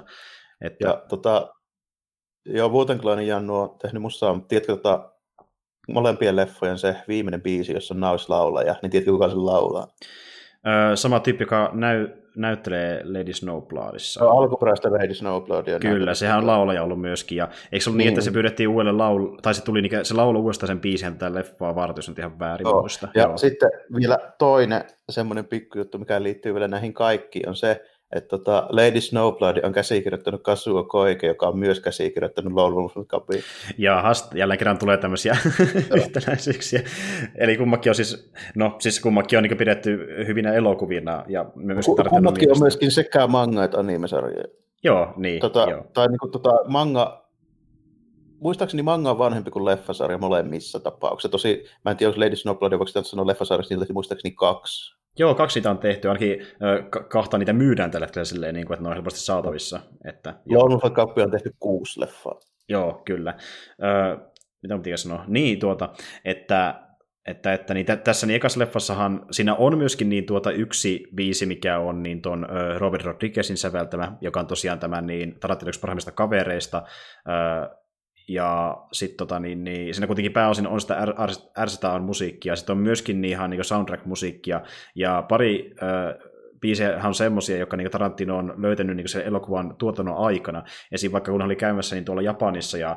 Että... 0.60 0.88
Ja 0.88 1.02
tota, 1.08 1.54
joo, 2.46 2.70
Puuten 2.70 2.98
klaanin 2.98 3.26
Jannu 3.26 3.54
on 3.54 3.78
tehnyt 3.82 4.02
musta, 4.02 4.36
tiedätkö 4.48 4.76
tota, 4.76 5.12
molempien 5.88 6.36
leffojen 6.36 6.78
se 6.78 6.96
viimeinen 7.08 7.42
biisi, 7.42 7.72
jossa 7.72 7.94
on 7.94 8.00
naislaulaja, 8.00 8.74
niin 8.82 8.90
tiedätkö 8.90 9.12
kuka 9.12 9.28
sen 9.28 9.46
laulaa? 9.46 9.86
Öö, 10.66 10.96
sama 10.96 11.20
tyyppi, 11.20 11.42
joka 11.42 11.70
näy, 11.72 12.08
näyttelee 12.36 13.02
Lady 13.04 13.32
Snowbloodissa. 13.32 14.24
No, 14.24 14.30
alkuperäistä 14.30 14.92
Lady 14.92 15.14
Snowbloodia. 15.14 15.78
Kyllä, 15.78 16.14
sehän 16.14 16.38
on 16.38 16.46
laulaja 16.46 16.82
ollut 16.82 17.00
myöskin. 17.00 17.38
Ja 17.38 17.48
eikö 17.72 17.84
se 17.84 17.90
ollut 17.90 17.98
niin, 17.98 18.04
niin 18.04 18.08
että 18.08 18.20
se 18.20 18.30
pyydettiin 18.30 18.68
uudelle 18.68 18.92
laulu, 18.92 19.38
tai 19.42 19.54
se 19.54 19.64
tuli 19.64 19.82
se 20.02 20.14
laulu 20.14 20.40
uudestaan 20.40 20.68
sen 20.68 20.80
biisin 20.80 21.12
tätä 21.12 21.34
leffaa 21.34 21.74
varten, 21.74 21.98
jos 21.98 22.08
nyt 22.08 22.18
ihan 22.18 22.38
väärin 22.38 22.66
muista. 22.68 23.08
Ja 23.14 23.22
Joo. 23.22 23.36
sitten 23.36 23.70
vielä 23.96 24.18
toinen 24.38 24.84
semmoinen 25.10 25.44
pikkujuttu, 25.44 25.98
mikä 25.98 26.22
liittyy 26.22 26.54
vielä 26.54 26.68
näihin 26.68 26.94
kaikkiin, 26.94 27.48
on 27.48 27.56
se, 27.56 27.82
että 28.12 28.28
tota, 28.28 28.66
Lady 28.68 29.00
Snowblood 29.00 29.64
on 29.64 29.72
käsikirjoittanut 29.72 30.42
Kazuo 30.42 30.84
Koike, 30.84 31.26
joka 31.26 31.48
on 31.48 31.58
myös 31.58 31.80
käsikirjoittanut 31.80 32.52
Wolf 32.52 32.92
Cupia. 33.06 33.42
Ja 33.78 34.02
hast, 34.02 34.34
jälleen 34.34 34.58
kerran 34.58 34.78
tulee 34.78 34.96
tämmöisiä 34.96 35.36
yhtäläisyyksiä. 35.96 36.82
Eli 37.34 37.56
kummakin 37.56 37.90
on 37.90 37.94
siis, 37.94 38.32
no 38.54 38.76
siis 38.78 39.00
kummakin 39.00 39.38
on 39.38 39.42
niin 39.42 39.56
pidetty 39.56 40.06
hyvinä 40.26 40.52
elokuvina. 40.52 41.24
Ja 41.28 41.44
myös 41.54 41.86
kummakin 42.08 42.52
on 42.52 42.58
myöskin 42.60 42.90
sekä 42.90 43.26
manga 43.26 43.64
että 43.64 43.78
anime-sarjoja. 43.78 44.44
Joo, 44.84 45.14
niin. 45.16 45.40
Tota, 45.40 45.66
joo. 45.70 45.86
Tai 45.94 46.08
niin 46.08 46.18
kuin, 46.18 46.32
tota, 46.32 46.50
manga, 46.68 47.28
muistaakseni 48.40 48.82
manga 48.82 49.10
on 49.10 49.18
vanhempi 49.18 49.50
kuin 49.50 49.64
leffasarja 49.64 50.18
molemmissa 50.18 50.80
tapauksissa. 50.80 51.28
Tosi, 51.28 51.64
mä 51.84 51.90
en 51.90 51.96
tiedä, 51.96 52.10
jos 52.10 52.18
Lady 52.18 52.36
Snowblood 52.36 52.78
voiko 52.78 53.02
sanoa 53.02 53.26
leffasarjasta, 53.26 53.74
niitä 53.74 53.92
muistaakseni 53.92 54.34
kaksi 54.34 55.01
Joo, 55.18 55.34
kaksi 55.34 55.54
sitä 55.54 55.70
on 55.70 55.78
tehty, 55.78 56.08
ainakin 56.08 56.46
kahta 57.08 57.38
niitä 57.38 57.52
myydään 57.52 57.90
tällä 57.90 58.06
hetkellä 58.06 58.24
silleen, 58.24 58.54
niin 58.54 58.66
kuin, 58.66 58.74
että 58.74 58.82
ne 58.82 58.88
on 58.88 58.94
helposti 58.94 59.20
saatavissa. 59.20 59.80
Että, 60.04 60.34
Lone 60.46 60.74
on 61.24 61.30
tehty 61.30 61.54
kuusi 61.60 62.00
leffaa. 62.00 62.40
Joo, 62.68 63.02
kyllä. 63.04 63.34
Ö, 63.82 64.18
mitä 64.62 64.76
mä 64.76 64.96
sanoa? 64.96 65.24
Niin, 65.26 65.58
tuota, 65.58 65.92
että, 66.24 66.82
että, 67.26 67.52
että 67.52 67.74
niin 67.74 67.86
tässä 68.04 68.26
niin 68.26 68.36
ekassa 68.36 68.60
leffassahan 68.60 69.26
siinä 69.30 69.54
on 69.54 69.78
myöskin 69.78 70.08
niin 70.08 70.26
tuota 70.26 70.50
yksi 70.50 71.08
biisi, 71.14 71.46
mikä 71.46 71.78
on 71.78 72.02
niin 72.02 72.22
ton 72.22 72.46
Robert 72.78 73.04
Rodriguezin 73.04 73.56
säveltämä, 73.56 74.12
joka 74.20 74.40
on 74.40 74.46
tosiaan 74.46 74.78
tämän 74.78 75.06
niin 75.06 75.40
Tarantino 75.40 75.70
parhaimmista 75.80 76.12
kavereista, 76.12 76.82
ja 78.32 78.76
sitten 78.92 79.16
tota, 79.16 79.40
niin, 79.40 79.64
niin, 79.64 79.94
siinä 79.94 80.06
kuitenkin 80.06 80.32
pääosin 80.32 80.66
on 80.66 80.80
sitä 81.66 81.92
on 81.92 82.02
musiikkia, 82.02 82.56
sitten 82.56 82.76
on 82.76 82.82
myöskin 82.82 83.20
niin 83.20 83.30
ihan 83.30 83.50
niin 83.50 83.64
soundtrack-musiikkia, 83.64 84.60
ja 84.94 85.24
pari 85.28 85.74
äh, 85.82 86.32
biisejä 86.60 87.00
on 87.04 87.14
semmoisia, 87.14 87.56
jotka 87.56 87.76
niin 87.76 87.90
Tarantino 87.90 88.36
on 88.36 88.54
löytänyt 88.58 88.96
niin 88.96 89.08
sen 89.08 89.26
elokuvan 89.26 89.76
tuotannon 89.76 90.16
aikana. 90.16 90.62
Esim. 90.92 91.12
vaikka 91.12 91.30
kun 91.30 91.40
hän 91.40 91.46
oli 91.46 91.56
käymässä 91.56 91.96
niin 91.96 92.04
tuolla 92.04 92.22
Japanissa 92.22 92.78
ja 92.78 92.96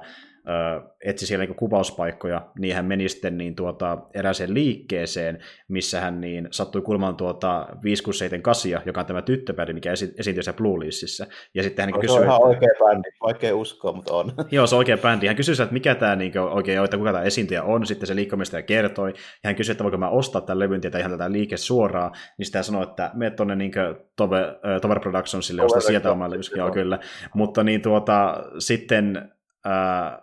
etsi 1.06 1.26
siellä 1.26 1.46
niin 1.46 1.56
kuvauspaikkoja, 1.56 2.48
niin 2.60 2.76
hän 2.76 2.86
meni 2.86 3.10
sitten 3.10 3.38
niin 3.38 3.56
tuota, 3.56 3.98
erääseen 4.14 4.54
liikkeeseen, 4.54 5.40
missä 5.68 6.02
hän 6.02 6.22
niin 6.22 6.48
sattui 6.52 6.82
kulmaan 6.82 7.16
tuota 7.16 7.68
568, 7.84 8.82
joka 8.86 9.00
on 9.00 9.06
tämä 9.06 9.22
tyttöbändi, 9.22 9.74
mikä 9.74 9.92
esi- 9.92 10.14
esiintyy 10.18 10.44
siellä 10.44 10.58
Blue 10.58 10.86
Listissä. 10.86 11.28
Ja 11.54 11.64
sitten 11.64 11.86
hän 11.86 11.94
no, 11.94 12.00
kysyi, 12.00 12.16
se 12.16 12.20
on 12.20 12.26
ihan 12.26 12.36
että... 12.36 12.48
oikea 12.48 12.70
bändi, 12.80 13.10
vaikea 13.22 13.56
uskoa, 13.56 13.94
mutta 13.94 14.14
on. 14.14 14.32
Joo, 14.52 14.68
se 14.68 14.76
on 14.76 14.80
oikea 14.80 14.98
bändi. 14.98 15.28
Hän 15.28 15.36
kysyi, 15.36 15.54
että 15.54 15.74
mikä 15.74 15.96
tämä 15.96 16.16
niin 16.16 16.40
oikein 16.40 16.80
on, 16.80 16.86
että 16.86 16.98
kuka 16.98 17.12
tämä 17.12 17.24
esiintyjä 17.24 17.64
on, 17.64 17.86
sitten 17.86 18.08
se 18.08 18.16
liikkomista 18.16 18.62
kertoi, 18.62 19.10
ja 19.10 19.48
hän 19.48 19.56
kysyi, 19.56 19.72
että 19.72 19.84
voinko 19.84 19.98
mä 19.98 20.10
ostaa 20.10 20.42
tämän 20.42 20.60
levyn 20.60 20.82
tietä 20.82 21.00
ihan 21.00 21.12
tätä 21.12 21.32
liike 21.32 21.58
suoraan, 21.58 22.12
niin 22.38 22.46
sitten 22.46 22.60
hän 22.60 22.64
sanoi, 22.64 22.84
että 22.84 23.12
mene 23.14 23.32
tuonne 23.32 23.56
niin 23.56 23.72
Tover, 24.16 24.46
Tover 24.82 25.00
Productionsille, 25.00 25.62
ostaa 25.64 25.82
sieltä 25.82 26.12
oman 26.12 26.32
levyn, 26.32 26.44
joo, 26.56 26.72
kyllä. 26.72 27.00
Mutta 27.34 27.64
niin 27.64 27.82
tuota, 27.82 28.44
sitten 28.60 29.35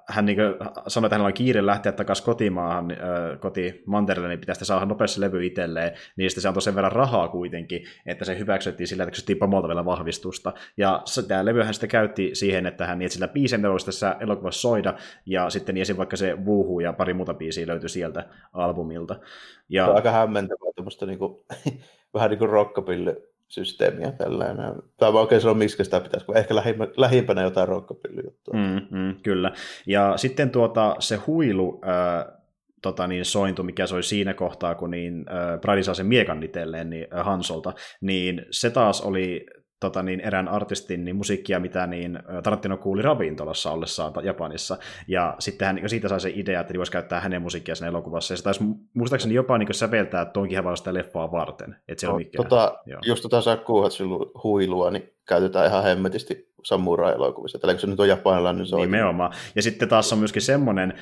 hän 0.09 0.25
niin 0.25 0.39
sanoi, 0.87 1.07
että 1.07 1.15
hänellä 1.15 1.27
on 1.27 1.33
kiire 1.33 1.67
lähteä 1.67 1.93
takaisin 1.93 2.25
kotimaahan, 2.25 2.87
uh, 2.87 3.41
kotimantereelle, 3.41 4.29
niin 4.29 4.41
pitäisi 4.41 4.65
saada 4.65 4.87
nopeasti 4.87 5.21
levy 5.21 5.47
itselleen, 5.47 5.93
niin 6.17 6.31
sitten 6.31 6.43
se 6.43 6.49
antoi 6.49 6.63
sen 6.63 6.75
verran 6.75 6.93
rahaa 6.93 7.29
kuitenkin, 7.29 7.85
että 8.07 8.25
se 8.25 8.39
hyväksyttiin 8.39 8.89
sillä, 8.89 9.03
että 9.03 9.11
kysyttiin 9.11 9.39
pomolta 9.39 9.69
vielä 9.69 9.85
vahvistusta. 9.85 10.53
Ja 10.77 11.03
tämä 11.29 11.45
levyhän 11.45 11.75
sitten 11.75 11.91
käytti 11.91 12.31
siihen, 12.33 12.67
että 12.67 12.87
hän 12.87 12.99
niin, 12.99 13.11
sillä 13.11 13.29
biisin 13.29 13.63
voisi 13.63 13.87
tässä 13.87 14.17
elokuvassa 14.21 14.61
soida, 14.61 14.95
ja 15.27 15.51
sitten 15.51 15.75
niin 15.75 15.83
esim. 15.83 15.97
vaikka 15.97 16.17
se 16.17 16.37
Wuhu 16.45 16.81
ja 16.81 16.93
pari 16.93 17.15
muuta 17.15 17.35
biisiä 17.35 17.67
löytyi 17.67 17.89
sieltä 17.89 18.25
albumilta. 18.53 19.17
Ja... 19.69 19.85
Se 19.85 19.91
on 19.91 19.97
aika 19.97 20.11
hämmentävää, 20.11 20.73
tämmöistä 20.77 21.07
niin 21.07 21.19
kuin, 21.19 21.45
vähän 22.15 22.31
niin 22.31 22.39
kuin 22.39 22.51
rockapilly 22.51 23.32
systeemiä 23.53 24.13
tällainen. 24.13 24.75
Tai 24.97 25.13
mä 25.13 25.21
oikein 25.21 25.41
sanoa, 25.41 25.55
miksi 25.55 25.85
sitä 25.85 26.01
pitäisi, 26.01 26.27
kun 26.27 26.37
ehkä 26.37 26.55
lähimpänä, 26.97 27.43
jotain 27.43 27.69
rokkapillijuttua. 27.69 28.55
Mm, 28.55 28.99
mm, 28.99 29.15
kyllä. 29.23 29.53
Ja 29.87 30.17
sitten 30.17 30.51
tuota, 30.51 30.97
se 30.99 31.17
huilu, 31.17 31.81
äh, 31.85 32.39
tota 32.83 33.07
niin, 33.07 33.25
sointu, 33.25 33.63
mikä 33.63 33.87
soi 33.87 34.03
siinä 34.03 34.35
kohtaa, 34.35 34.75
kun 34.75 34.91
niin, 34.91 35.25
äh, 35.29 35.61
Brady 35.61 35.83
saa 35.83 35.95
sen 35.95 36.07
miekan 36.07 36.43
itselleen 36.43 36.91
niin, 36.91 37.07
äh, 37.15 37.25
Hansolta, 37.25 37.73
niin 38.01 38.47
se 38.51 38.71
taas 38.71 39.01
oli 39.01 39.47
tota, 39.83 40.03
niin, 40.03 40.21
erään 40.21 40.49
artistin 40.49 41.05
niin 41.05 41.17
musiikkia, 41.17 41.61
mitä 41.61 41.87
niin 41.87 42.19
Tarantino 42.43 42.77
kuuli 42.77 43.03
ravintolassa 43.03 43.71
ollessaan 43.73 44.13
Japanissa. 44.23 44.77
Ja 45.09 45.37
sitten 45.39 45.67
hän 45.67 45.75
niin 45.75 45.89
siitä 45.89 46.09
sai 46.09 46.21
se 46.21 46.33
idea, 46.35 46.61
että 46.61 46.75
voisi 46.79 46.93
käyttää 46.93 47.21
hänen 47.21 47.43
musiikkia 47.43 47.75
siinä 47.75 47.89
elokuvassa. 47.89 48.33
Ja 48.33 48.37
se 48.37 48.43
taisi 48.43 48.65
muistaakseni 48.95 49.35
jopa 49.35 49.59
niin 49.59 49.75
säveltää 49.75 50.25
tuonkin 50.25 50.59
havalla 50.59 50.77
sitä 50.77 50.95
leffaa 50.95 51.33
varten. 51.33 51.77
Että 51.89 52.01
se 52.01 52.07
no, 52.07 52.13
on 52.13 52.19
mikään. 52.19 52.45
Tota, 52.45 52.79
just 53.07 53.23
tota 53.23 53.41
Sakuhatsun 53.41 54.31
huilua, 54.45 54.91
niin 54.91 55.13
käytetään 55.29 55.67
ihan 55.67 55.83
hemmetisti 55.83 56.53
samurai-elokuvissa. 56.65 57.59
Tällä 57.59 57.79
se 57.79 57.87
nyt 57.87 58.01
on 58.01 58.09
japanilainen, 58.09 58.59
niin 58.59 58.67
se 58.67 58.77
on 58.77 58.81
Nimenomaan. 58.81 59.33
Ja 59.55 59.63
sitten 59.63 59.89
taas 59.89 60.13
on 60.13 60.19
myöskin 60.19 60.43
semmoinen, 60.43 60.95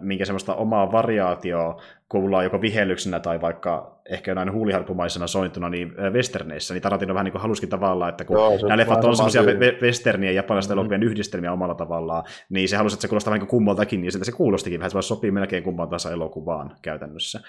minkä 0.00 0.24
semmoista 0.24 0.54
omaa 0.54 0.92
variaatioa 0.92 1.82
kuullaan 2.08 2.44
joko 2.44 2.60
vihellyksenä 2.60 3.20
tai 3.20 3.40
vaikka 3.40 4.00
ehkä 4.10 4.30
jonain 4.30 4.52
huuliharpumaisena 4.52 5.26
sointuna 5.26 5.68
niin 5.68 5.92
westerneissä, 6.12 6.74
niin 6.74 6.82
Tarantino 6.82 7.14
vähän 7.14 7.24
niin 7.24 7.32
kuin 7.32 7.42
halusikin 7.42 7.68
tavallaan, 7.68 8.08
että 8.08 8.24
kun 8.24 8.36
Joo, 8.36 8.58
nämä 8.62 8.76
leffat 8.76 9.04
on 9.04 9.16
semmoisia 9.16 9.42
westernien 9.82 10.34
ja 10.34 10.36
japanilaisten 10.36 10.76
mm-hmm. 10.76 10.80
elokuvien 10.80 11.02
yhdistelmiä 11.02 11.52
omalla 11.52 11.74
tavallaan, 11.74 12.24
niin 12.48 12.68
se 12.68 12.76
halusi, 12.76 12.94
että 12.94 13.02
se 13.02 13.08
kuulostaa 13.08 13.30
vähän 13.30 13.40
niin 13.40 13.48
kuin 13.48 13.58
kummaltakin, 13.58 14.00
niin 14.00 14.12
se 14.24 14.32
kuulostikin 14.32 14.80
vähän, 14.80 14.90
se 14.90 15.02
sopii 15.02 15.30
melkein 15.30 15.62
kumman 15.62 15.88
taas 15.88 16.06
elokuvaan 16.06 16.76
käytännössä. 16.82 17.40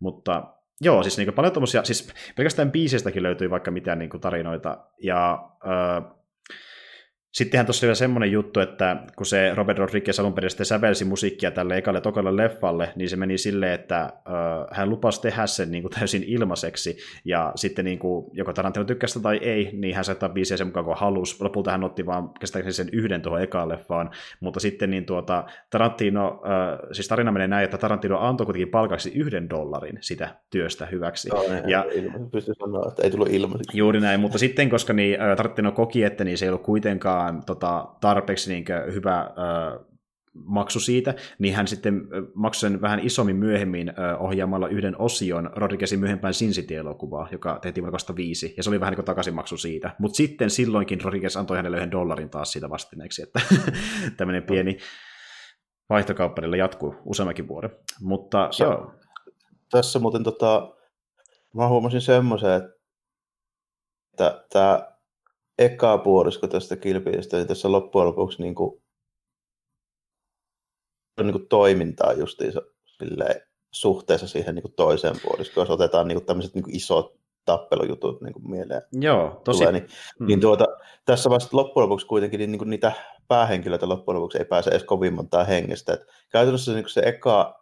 Mutta 0.00 0.42
Joo, 0.80 1.02
siis 1.02 1.18
niin 1.18 1.32
paljon 1.32 1.52
tommosia, 1.52 1.84
siis 1.84 2.12
pelkästään 2.36 2.72
biiseistäkin 2.72 3.22
löytyy 3.22 3.50
vaikka 3.50 3.70
mitään 3.70 3.98
niin 3.98 4.10
kuin 4.10 4.20
tarinoita, 4.20 4.78
ja 5.02 5.50
Sittenhän 7.38 7.66
tuossa 7.66 7.86
oli 7.86 7.88
vielä 7.88 7.94
semmoinen 7.94 8.32
juttu, 8.32 8.60
että 8.60 8.96
kun 9.16 9.26
se 9.26 9.54
Robert 9.54 9.78
Rodriguez 9.78 10.20
alun 10.20 10.32
perin 10.32 10.50
sävelsi 10.62 11.04
musiikkia 11.04 11.50
tälle 11.50 11.76
ekalle 11.76 12.00
tokalle 12.00 12.36
leffalle, 12.36 12.92
niin 12.96 13.08
se 13.08 13.16
meni 13.16 13.38
silleen, 13.38 13.72
että 13.72 14.00
äh, 14.02 14.10
hän 14.70 14.90
lupasi 14.90 15.20
tehdä 15.20 15.46
sen 15.46 15.70
niin 15.70 15.82
kuin 15.82 15.92
täysin 15.92 16.24
ilmaiseksi, 16.26 16.98
ja 17.24 17.52
sitten 17.54 17.84
niin 17.84 17.98
kuin, 17.98 18.26
joko 18.32 18.52
Tarantino 18.52 18.84
tykkäsi 18.84 19.22
tai 19.22 19.36
ei, 19.42 19.70
niin 19.72 19.94
hän 19.94 20.04
saattaa 20.04 20.28
biisiä 20.28 20.56
sen 20.56 20.66
mukaan 20.66 20.84
kuin 20.84 20.96
halusi. 20.96 21.36
Lopulta 21.40 21.70
hän 21.70 21.84
otti 21.84 22.06
vaan 22.06 22.30
käsittääkseni 22.40 22.72
sen 22.72 22.88
yhden 22.92 23.22
tuohon 23.22 23.42
ekaan 23.42 23.68
leffaan, 23.68 24.10
mutta 24.40 24.60
sitten 24.60 24.90
niin 24.90 25.06
tuota, 25.06 25.44
Tarantino, 25.70 26.42
äh, 26.44 26.78
siis 26.92 27.08
tarina 27.08 27.32
menee 27.32 27.48
näin, 27.48 27.64
että 27.64 27.78
Tarantino 27.78 28.18
antoi 28.18 28.44
kuitenkin 28.44 28.70
palkaksi 28.70 29.12
yhden 29.14 29.50
dollarin 29.50 29.98
sitä 30.00 30.34
työstä 30.50 30.86
hyväksi. 30.86 31.28
No, 31.28 31.42
ja, 31.66 31.84
pysty 32.32 32.54
sanoa, 32.58 32.88
että 32.88 33.02
ei 33.02 33.10
tullut 33.10 33.28
ilmaiseksi. 33.28 33.78
Juuri 33.78 34.00
näin, 34.00 34.20
mutta 34.20 34.38
sitten 34.38 34.70
koska 34.70 34.92
niin, 34.92 35.18
Tarantino 35.36 35.72
koki, 35.72 36.04
että 36.04 36.24
niin 36.24 36.38
se 36.38 36.44
ei 36.44 36.48
ollut 36.48 36.62
kuitenkaan 36.62 37.27
tota, 37.46 37.88
tarpeeksi 38.00 38.52
niin 38.52 38.64
hyvä 38.92 39.18
äh, 39.18 39.88
maksu 40.44 40.80
siitä, 40.80 41.14
niin 41.38 41.54
hän 41.54 41.68
sitten 41.68 42.08
maksoi 42.34 42.70
sen 42.70 42.80
vähän 42.80 43.00
isommin 43.00 43.36
myöhemmin 43.36 43.92
ohjaamalla 44.18 44.68
yhden 44.68 45.00
osion 45.00 45.50
Rodriguezin 45.56 46.00
myöhempään 46.00 46.34
Sin 46.34 46.50
City-elokuvaa, 46.50 47.28
joka 47.32 47.58
tehtiin 47.62 47.82
vuonna 47.82 47.92
2005, 47.92 48.54
ja 48.56 48.62
se 48.62 48.70
oli 48.70 48.80
vähän 48.80 48.92
niin 48.92 48.96
kuin 48.96 49.06
takaisinmaksu 49.06 49.56
siitä. 49.56 49.94
Mutta 49.98 50.16
sitten 50.16 50.50
silloinkin 50.50 51.00
Rodriguez 51.00 51.36
antoi 51.36 51.56
hänelle 51.56 51.76
yhden 51.76 51.90
dollarin 51.90 52.30
taas 52.30 52.52
siitä 52.52 52.70
vastineeksi, 52.70 53.22
että 53.22 53.40
tämmöinen 54.16 54.42
pieni 54.42 54.78
vaihtokauppa 55.90 56.42
jatkuu 56.56 56.94
useammankin 57.04 57.48
vuoden. 57.48 57.70
Mutta 58.00 58.48
se, 58.50 58.64
joo. 58.64 58.94
Tässä 59.70 59.98
muuten 59.98 60.24
tota, 60.24 60.74
mä 61.54 61.68
huomasin 61.68 62.00
semmoisen, 62.00 62.62
että 64.12 64.44
tämä 64.52 64.97
eka 65.58 65.98
puolisko 65.98 66.46
tästä 66.46 66.76
kilpistä, 66.76 67.36
niin 67.36 67.46
tässä 67.46 67.72
loppujen 67.72 68.08
lopuksi 68.08 68.42
niin 68.42 68.54
kuin, 68.54 68.82
niin 71.20 71.32
kuin 71.32 71.48
toimintaa 71.48 72.12
justiinsa 72.12 72.62
silleen, 72.84 73.40
suhteessa 73.70 74.28
siihen 74.28 74.54
niin 74.54 74.62
kuin 74.62 74.74
toiseen 74.74 75.16
puoliskoon, 75.22 75.62
jos 75.62 75.70
otetaan 75.70 76.08
niin 76.08 76.16
kuin 76.16 76.26
tämmöiset 76.26 76.54
niin 76.54 76.62
kuin 76.64 76.76
isot 76.76 77.18
tappelujutut 77.44 78.20
niin 78.20 78.32
kuin 78.32 78.50
mieleen. 78.50 78.82
Joo, 78.92 79.40
tosi. 79.44 79.58
Tulee, 79.58 79.72
niin, 79.72 79.88
hmm. 80.18 80.26
niin 80.26 80.40
tuota, 80.40 80.64
tässä 81.04 81.30
vasta 81.30 81.56
loppujen 81.56 81.84
lopuksi 81.84 82.06
kuitenkin 82.06 82.38
niin, 82.38 82.52
niin 82.52 82.58
kuin 82.58 82.70
niitä 82.70 82.92
päähenkilöitä 83.28 83.88
loppujen 83.88 84.16
lopuksi 84.16 84.38
ei 84.38 84.44
pääse 84.44 84.70
edes 84.70 84.84
kovin 84.84 85.14
montaa 85.14 85.44
hengestä. 85.44 85.92
Et 85.92 86.00
käytännössä 86.28 86.72
niin 86.72 86.84
kuin 86.84 86.90
se 86.90 87.02
eka 87.04 87.57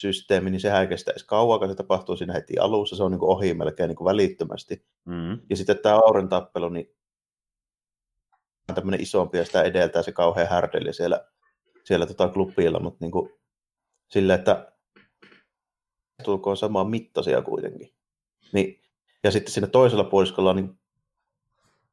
systeemi, 0.00 0.50
niin 0.50 0.60
sehän 0.60 0.80
ei 0.80 0.88
kestä 0.88 1.10
edes 1.10 1.24
kauan, 1.24 1.68
se 1.68 1.74
tapahtuu 1.74 2.16
siinä 2.16 2.32
heti 2.32 2.58
alussa, 2.58 2.96
se 2.96 3.02
on 3.02 3.10
niin 3.10 3.18
kuin 3.18 3.30
ohi 3.30 3.54
melkein 3.54 3.88
niin 3.88 3.96
kuin 3.96 4.04
välittömästi. 4.04 4.86
Mm. 5.04 5.38
Ja 5.50 5.56
sitten 5.56 5.78
tämä 5.78 5.94
Auren 5.94 6.28
tappelu, 6.28 6.68
niin 6.68 6.96
on 8.68 8.74
tämmöinen 8.74 9.00
isompi 9.00 9.38
ja 9.38 9.44
sitä 9.44 9.62
edeltää 9.62 10.02
se 10.02 10.12
kauhean 10.12 10.48
härdeli 10.48 10.92
siellä, 10.92 11.26
siellä 11.84 12.06
tota 12.06 12.28
klubilla, 12.28 12.80
mutta 12.80 12.98
niin 13.04 13.10
kuin, 13.10 13.30
sille, 14.08 14.34
että 14.34 14.72
tulkoon 16.24 16.56
samaa 16.56 16.84
mittaisia 16.84 17.42
kuitenkin. 17.42 17.94
Niin, 18.52 18.80
ja 19.24 19.30
sitten 19.30 19.52
siinä 19.52 19.66
toisella 19.66 20.04
puoliskolla 20.04 20.50
on 20.50 20.56
niin 20.56 20.78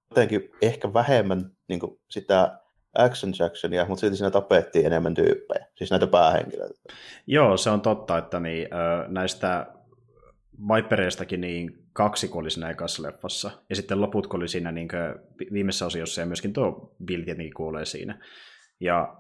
jotenkin 0.10 0.50
ehkä 0.62 0.94
vähemmän 0.94 1.58
niin 1.68 1.80
kuin 1.80 2.00
sitä 2.10 2.60
action 2.98 3.34
Jacksonia, 3.40 3.86
mutta 3.86 4.00
silti 4.00 4.18
siinä 4.18 4.32
tapettiin 4.32 4.86
enemmän 4.86 5.14
tyyppejä, 5.14 5.66
siis 5.76 5.92
näitä 5.92 6.08
päähenkilöitä. 6.08 6.80
Joo, 7.28 7.58
se 7.58 7.70
on 7.70 7.82
totta, 7.82 8.18
että 8.18 8.40
niin, 8.40 8.68
näistä 9.08 9.66
Vipereistakin 10.76 11.42
niin 11.42 11.88
kaksi 11.94 12.30
oli 12.34 12.52
siinä 12.52 12.70
ekassa 12.70 13.04
leffassa, 13.04 13.52
ja 13.70 13.76
sitten 13.76 14.02
loput 14.02 14.34
oli 14.34 14.48
siinä 14.48 14.72
niin 14.72 14.88
viimeisessä 15.54 15.86
osiossa, 15.86 16.22
ja 16.22 16.28
myöskin 16.28 16.54
tuo 16.54 16.96
Bill 17.06 17.24
tietenkin 17.24 17.54
kuulee 17.54 17.86
siinä. 17.86 18.20
Ja, 18.80 19.16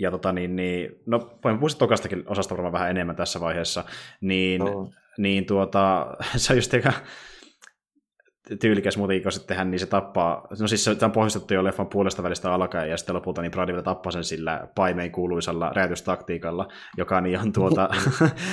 ja 0.00 0.10
tota 0.10 0.32
niin, 0.32 0.56
niin 0.56 0.90
no 1.06 1.38
voin 1.44 1.58
puhua 1.58 1.74
tokastakin 1.78 2.24
osasta 2.26 2.54
varmaan 2.54 2.72
vähän 2.72 2.90
enemmän 2.90 3.16
tässä 3.16 3.40
vaiheessa, 3.40 3.84
niin, 4.20 4.58
no. 4.58 4.90
niin 5.18 5.46
tuota, 5.46 6.06
se 6.36 6.52
on 6.52 6.56
just 6.56 6.74
eikä, 6.74 6.92
tyylikäs 8.60 8.96
musiikka 8.96 9.30
sittenhän, 9.30 9.70
niin 9.70 9.78
se 9.78 9.86
tappaa, 9.86 10.46
no 10.60 10.68
siis 10.68 10.84
se 10.84 11.04
on 11.04 11.12
pohjustettu 11.12 11.54
jo 11.54 11.64
leffan 11.64 11.86
puolesta 11.86 12.22
välistä 12.22 12.54
alkaen, 12.54 12.90
ja 12.90 12.96
sitten 12.96 13.16
lopulta 13.16 13.42
niin 13.42 13.52
Brady 13.52 13.72
vielä 13.72 13.82
tappaa 13.82 14.12
sen 14.12 14.24
sillä 14.24 14.68
paimeen 14.74 15.12
kuuluisalla 15.12 15.70
räjäytystaktiikalla, 15.74 16.68
joka 16.96 17.20
niin 17.20 17.38
on 17.38 17.52
tuota, 17.52 17.88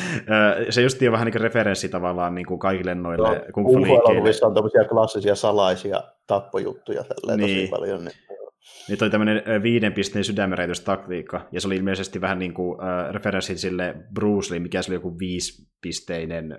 se 0.69 0.81
just 0.81 1.01
on 1.01 1.11
vähän 1.11 1.25
niin 1.25 1.33
kuin 1.33 1.41
referenssi 1.41 1.89
tavallaan 1.89 2.35
niin 2.35 2.45
kuin 2.45 2.59
kaikille 2.59 2.95
noille 2.95 3.29
no, 3.29 3.45
kung 3.53 3.67
fu 3.67 3.93
on 4.41 4.53
tämmöisiä 4.53 4.83
klassisia 4.89 5.35
salaisia 5.35 6.03
tappojuttuja 6.27 7.03
tälleen 7.03 7.39
niin. 7.39 7.69
tosi 7.69 7.79
paljon. 7.79 8.05
Niin. 8.05 8.15
Nyt 8.89 9.01
oli 9.01 9.09
tämmöinen 9.09 9.63
viiden 9.63 9.93
pisteen 9.93 10.23
sydämenräjäytystaktiikka, 10.23 11.47
ja 11.51 11.61
se 11.61 11.67
oli 11.67 11.75
ilmeisesti 11.75 12.21
vähän 12.21 12.39
niin 12.39 12.53
kuin 12.53 12.79
äh, 12.81 13.11
referenssi 13.11 13.57
sille 13.57 13.95
Bruce 14.13 14.53
Lee, 14.53 14.59
mikä 14.59 14.81
se 14.81 14.91
oli 14.91 14.95
joku 14.95 15.19
viisipisteinen 15.19 16.57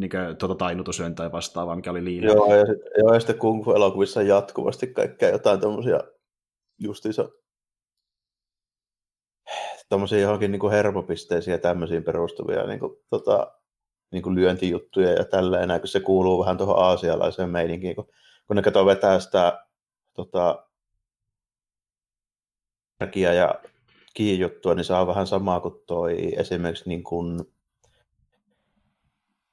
niin 0.00 0.10
kuin, 0.10 0.36
tuota 0.36 0.54
tainutusyön 0.54 1.14
tai 1.14 1.32
vastaavaa, 1.32 1.76
mikä 1.76 1.90
oli 1.90 2.04
liian. 2.04 2.24
Joo, 2.24 2.54
ja, 2.54 2.66
sit, 2.66 2.78
joo, 2.98 3.14
ja 3.14 3.20
sitten 3.20 3.38
kung 3.38 3.64
fu-elokuvissa 3.64 4.22
jatkuvasti 4.22 4.86
kaikkea 4.86 5.30
jotain 5.30 5.60
tämmöisiä 5.60 6.00
justiinsa 6.78 7.28
tämmöisiä 9.88 10.18
johonkin 10.18 10.52
niin 10.52 10.60
kuin 10.60 10.72
hermopisteisiin 10.72 11.52
ja 11.52 11.58
tämmöisiin 11.58 12.04
perustuvia 12.04 12.66
niin 12.66 12.80
kuin, 12.80 12.92
tota, 13.10 13.52
niin 14.12 14.22
kuin 14.22 14.34
lyöntijuttuja 14.34 15.12
ja 15.12 15.24
tälleen, 15.24 15.80
kun 15.80 15.88
se 15.88 16.00
kuuluu 16.00 16.40
vähän 16.40 16.58
tuohon 16.58 16.78
aasialaiseen 16.78 17.50
meininkiin, 17.50 17.96
kun, 17.96 18.08
kun 18.46 18.56
ne 18.56 18.62
katsoo 18.62 18.86
vetää 18.86 19.20
sitä 19.20 19.66
tota, 20.14 20.66
ja 23.16 23.60
kiijuttua, 24.14 24.74
niin 24.74 24.92
on 25.00 25.06
vähän 25.06 25.26
samaa 25.26 25.60
kuin 25.60 25.74
toi 25.86 26.34
esimerkiksi 26.36 26.88
niin 26.88 27.04
kuin 27.04 27.53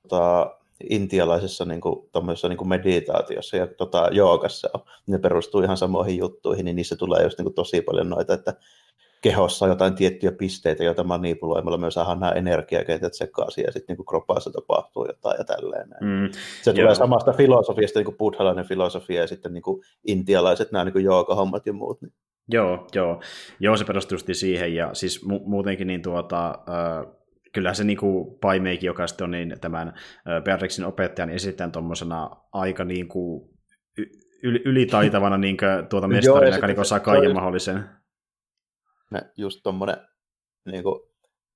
tota, 0.10 0.56
intialaisessa 0.90 1.66
niin 1.66 1.82
kuin, 1.82 2.10
niin 2.50 2.58
kuin 2.58 2.68
meditaatiossa 2.68 3.58
ja 3.58 3.68
tota, 3.68 4.10
joogassa 4.12 4.70
on. 4.74 4.82
Ne 5.08 5.18
perustuu 5.18 5.62
ihan 5.62 5.78
samoihin 5.78 6.18
juttuihin, 6.18 6.66
niin 6.66 6.76
niissä 6.76 6.96
tulee 6.96 7.24
just 7.24 7.38
niin 7.38 7.46
kuin, 7.46 7.54
tosi 7.54 7.82
paljon 7.82 8.10
noita, 8.10 8.34
että 8.34 8.54
kehossa 9.22 9.66
on 9.66 9.72
jotain 9.72 9.96
tiettyjä 9.96 10.32
pisteitä, 10.32 10.84
joita 10.84 11.04
manipuloimalla 11.04 11.78
myös 11.78 11.94
saadaan 11.94 12.20
nämä 12.20 12.32
energiakentät 12.32 13.14
sekaisin 13.14 13.64
ja 13.64 13.72
sitten 13.72 13.96
niin 13.98 14.06
kropassa 14.06 14.52
tapahtuu 14.52 15.06
jotain 15.06 15.36
ja 15.38 15.44
tälleen. 15.44 15.88
Mm, 15.90 16.30
se 16.62 16.72
joo. 16.72 16.76
tulee 16.76 16.96
samasta 16.96 17.34
filosofiasta, 17.34 18.00
niin 18.00 18.06
kuin 18.06 18.18
buddhalainen 18.18 18.66
filosofia 18.66 19.22
ja 19.22 19.28
sitten 19.28 19.54
niin 19.54 19.62
kuin 19.62 19.82
intialaiset 20.08 20.72
nämä 20.72 20.86
niin 20.86 21.04
joogahommat 21.04 21.66
ja 21.66 21.74
muut. 21.74 22.02
Niin. 22.02 22.14
Joo, 22.50 22.88
joo. 22.96 23.22
joo, 23.60 23.78
se 23.78 23.86
perustuu 23.86 24.18
siihen 24.32 24.76
ja 24.76 24.90
siis 24.94 25.26
mu- 25.26 25.44
muutenkin 25.46 25.88
niin 25.88 26.02
tuota, 26.02 26.50
äh, 26.50 27.14
kyllähän 27.52 27.76
se 27.76 27.84
niinku 27.84 28.38
Paimeiki, 28.42 28.86
joka 28.86 29.08
sitten 29.08 29.26
on 29.26 29.32
niin 29.32 29.56
tämän 29.62 29.94
Beatrixin 30.44 30.86
opettajan 30.86 31.30
esittäen 31.30 31.72
tuommoisena 31.72 32.30
aika 32.52 32.84
niinku 32.84 33.50
yl- 34.46 34.62
ylitaitavana 34.66 35.38
niin 35.48 35.58
tuota 35.90 36.08
mestarina, 36.08 36.56
joka 36.56 36.68
niinku 36.68 36.82
osaa 36.82 37.00
kaiken 37.00 37.34
mahdollisen. 37.34 37.86
Ne, 39.12 39.22
just 39.38 39.60
tuommoinen 39.64 39.98
niin 40.66 40.84
kuin, 40.84 41.00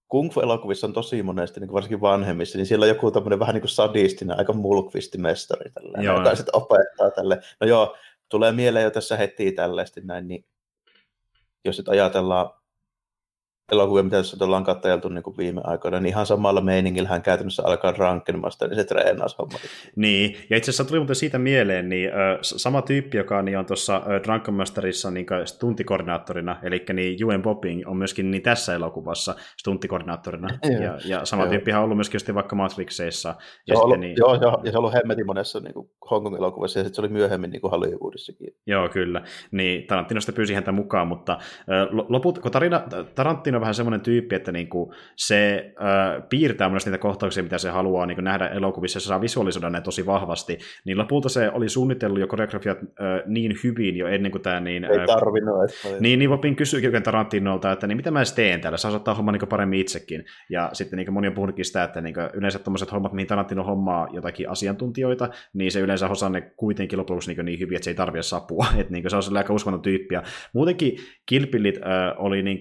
kung 0.08 0.32
fu-elokuvissa 0.32 0.88
on 0.88 0.94
tosi 0.94 1.24
monesti, 1.24 1.60
niin 1.60 1.74
varsinkin 1.74 2.02
vanhemmissa, 2.02 2.58
niin 2.58 2.66
siellä 2.66 2.84
on 2.84 2.90
joku 2.90 3.12
tämmöinen 3.12 3.40
vähän 3.40 3.54
niin 3.54 3.62
kuin 3.62 3.70
sadistinen, 3.70 4.38
aika 4.38 4.54
mulkvisti 4.54 5.18
mestari, 5.18 5.72
joo. 6.02 6.18
joka 6.18 6.36
sitten 6.36 6.56
opettaa 6.56 7.12
tälle. 7.12 7.40
No 7.62 7.68
joo, 7.68 7.98
tulee 8.30 8.52
mieleen 8.52 8.84
jo 8.84 8.92
tässä 8.92 9.18
heti 9.18 9.52
tällaisesti 9.52 10.02
näin, 10.02 10.28
niin 10.28 10.46
jos 11.66 11.78
nyt 11.78 11.90
ajatellaan 11.90 12.50
elokuvia, 13.72 14.04
mitä 14.04 14.18
tässä 14.18 14.46
ollaan 14.46 14.64
katseltu 14.64 15.10
niin 15.10 15.24
kuin 15.24 15.38
viime 15.38 15.62
aikoina, 15.64 16.00
niin 16.00 16.10
ihan 16.10 16.26
samalla 16.26 16.62
meiningillä 16.62 17.10
hän 17.10 17.22
käytännössä 17.22 17.64
alkaa 17.66 17.96
Drunken 17.96 18.40
Master, 18.40 18.70
niin 18.70 18.76
se 18.76 18.84
treenaus 18.84 19.38
homma. 19.38 19.58
Niin, 19.96 20.38
ja 20.50 20.58
itse 20.58 20.72
asiassa 20.72 20.86
tuli 20.86 21.00
muuten 21.00 21.16
siitä 21.16 21.40
mieleen, 21.40 21.90
niin 21.90 22.10
sama 22.42 22.82
tyyppi, 22.82 23.18
joka 23.18 23.42
niin 23.42 23.58
on 23.58 23.66
tuossa 23.66 24.02
Drunken 24.24 24.54
Masterissa 24.54 25.12
niin 25.12 25.26
stuntikoordinaattorina, 25.46 26.60
eli 26.64 26.86
niin 26.94 27.20
Juen 27.20 27.42
Bobbing 27.42 27.82
on 27.86 27.98
myöskin 27.98 28.32
niin 28.32 28.44
tässä 28.44 28.76
elokuvassa 28.76 29.36
stuntikoordinaattorina, 29.60 30.48
ja, 30.84 31.00
ja 31.06 31.26
sama 31.26 31.48
tyyppi 31.48 31.74
on 31.74 31.84
ollut 31.84 31.98
myöskin 31.98 32.16
just 32.16 32.34
vaikka 32.34 32.56
Matrixeissa. 32.56 33.36
Ja 33.68 33.80
ollut, 33.80 34.00
niin... 34.00 34.16
Joo, 34.18 34.36
joo, 34.42 34.62
ja 34.64 34.72
se 34.72 34.78
on 34.78 34.80
ollut 34.80 34.94
hemmetin 34.94 35.26
monessa 35.26 35.60
niin 35.60 35.74
kuin 35.74 35.90
Hongkong-elokuvassa, 36.12 36.80
ja 36.80 36.84
sitten 36.84 36.96
se 36.96 37.02
oli 37.02 37.10
myöhemmin 37.10 37.50
niin 37.50 37.62
kuin 37.62 37.72
Hollywoodissakin. 37.72 38.48
Joo, 38.68 38.90
kyllä. 38.90 39.22
Niin, 39.52 39.88
Tarantino 39.88 40.22
sitten 40.22 40.36
pyysi 40.36 40.54
häntä 40.54 40.72
mukaan, 40.72 41.08
mutta 41.08 41.34
äh, 41.34 41.88
loput, 42.10 42.40
kun 42.40 42.52
tarina, 42.52 42.84
Tarantino 43.16 43.55
Tarantino 43.56 43.58
on 43.58 43.62
vähän 43.62 43.76
semmoinen 43.76 44.02
tyyppi, 44.02 44.36
että 44.36 44.52
niinku 44.52 44.94
se 45.16 45.74
äh, 45.82 46.24
piirtää 46.30 46.70
myös 46.70 46.86
niitä 46.86 46.98
kohtauksia, 46.98 47.44
mitä 47.44 47.58
se 47.58 47.70
haluaa 47.70 48.06
niinku 48.06 48.22
nähdä 48.22 48.48
elokuvissa, 48.48 49.00
se 49.00 49.06
saa 49.06 49.22
visualisoida 49.22 49.70
ne 49.70 49.82
tosi 49.82 50.06
vahvasti, 50.06 50.58
niin 50.86 50.98
lopulta 50.98 51.30
se 51.30 51.52
oli 51.54 51.70
suunnitellut 51.70 52.20
jo 52.20 52.28
koreografiat 52.28 52.78
äh, 52.78 53.22
niin 53.26 53.56
hyvin 53.64 53.98
jo 53.98 54.08
ennen 54.08 54.32
kuin 54.32 54.42
tämä 54.42 54.60
niin... 54.60 54.86
Ei 54.86 55.08
tarvinnut 55.08 55.64
edes. 55.64 56.00
Niin, 56.00 56.20
niin 56.20 56.30
Vopin 56.30 56.56
kysyi 56.56 56.86
oikein 56.86 57.04
Tarantinolta, 57.04 57.72
että 57.72 57.88
niin 57.88 57.98
mitä 57.98 58.12
mä 58.12 58.20
edes 58.20 58.34
teen 58.34 58.62
täällä, 58.62 58.78
saa 58.78 58.92
ottaa 58.92 59.14
homma 59.14 59.32
niin 59.32 59.48
paremmin 59.50 59.80
itsekin. 59.80 60.26
Ja 60.50 60.70
sitten 60.74 60.98
niin 60.98 61.14
moni 61.14 61.28
on 61.28 61.34
puhunutkin 61.34 61.66
sitä, 61.66 61.84
että 61.84 62.02
niin 62.02 62.16
yleensä 62.34 62.60
tuommoiset 62.60 62.92
hommat, 62.92 63.14
mihin 63.14 63.28
Tarantino 63.28 63.64
hommaa 63.64 64.08
jotakin 64.14 64.50
asiantuntijoita, 64.50 65.30
niin 65.54 65.72
se 65.72 65.80
yleensä 65.80 66.10
osaa 66.10 66.30
ne 66.30 66.42
kuitenkin 66.42 67.00
lopuksi 67.00 67.34
niin, 67.34 67.46
niin 67.46 67.60
hyvin, 67.60 67.76
että 67.76 67.84
se 67.84 67.92
ei 67.92 67.96
tarvitse 67.96 68.30
sapua. 68.30 68.66
että 68.80 68.94
niin 68.94 69.10
se 69.10 69.16
on 69.16 69.38
aika 69.38 69.54
uskonnon 69.54 69.82
tyyppi. 69.82 70.16
Ja 70.16 70.24
muutenkin 70.54 70.98
Kilpillit 71.26 71.78
äh, 71.78 71.84
oli 72.18 72.44
niin 72.44 72.60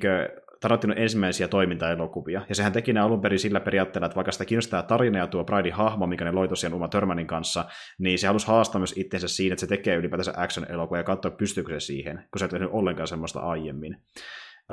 Tarantinon 0.65 0.99
ensimmäisiä 0.99 1.49
toimintaelokuvia, 1.49 2.43
ja 2.49 2.55
sehän 2.55 2.73
teki 2.73 2.93
ne 2.93 3.01
alun 3.01 3.21
perin 3.21 3.39
sillä 3.39 3.61
periaatteella, 3.61 4.07
että 4.07 4.17
vaikka 4.17 4.33
sitä 4.33 4.45
kiinnostaa 4.45 4.83
tarina 4.83 5.19
ja 5.19 5.27
tuo 5.27 5.45
Pridein 5.45 5.75
hahmo, 5.75 6.07
mikä 6.07 6.25
ne 6.25 6.33
loi 6.33 6.49
tosiaan 6.49 6.75
Uma 6.75 6.89
Thurmanin 6.89 7.27
kanssa, 7.27 7.65
niin 7.99 8.19
se 8.19 8.27
halusi 8.27 8.47
haastaa 8.47 8.79
myös 8.79 8.95
itsensä 8.97 9.29
siinä, 9.29 9.53
että 9.53 9.61
se 9.61 9.67
tekee 9.67 9.97
ylipäätänsä 9.97 10.33
action-elokuvia 10.37 11.01
ja 11.01 11.05
katsoa, 11.05 11.31
pystyykö 11.31 11.81
se 11.81 11.87
siihen, 11.87 12.17
kun 12.17 12.39
se 12.39 12.45
ei 12.45 12.49
tehnyt 12.49 12.69
ollenkaan 12.73 13.09
semmoista 13.09 13.41
aiemmin. 13.41 13.97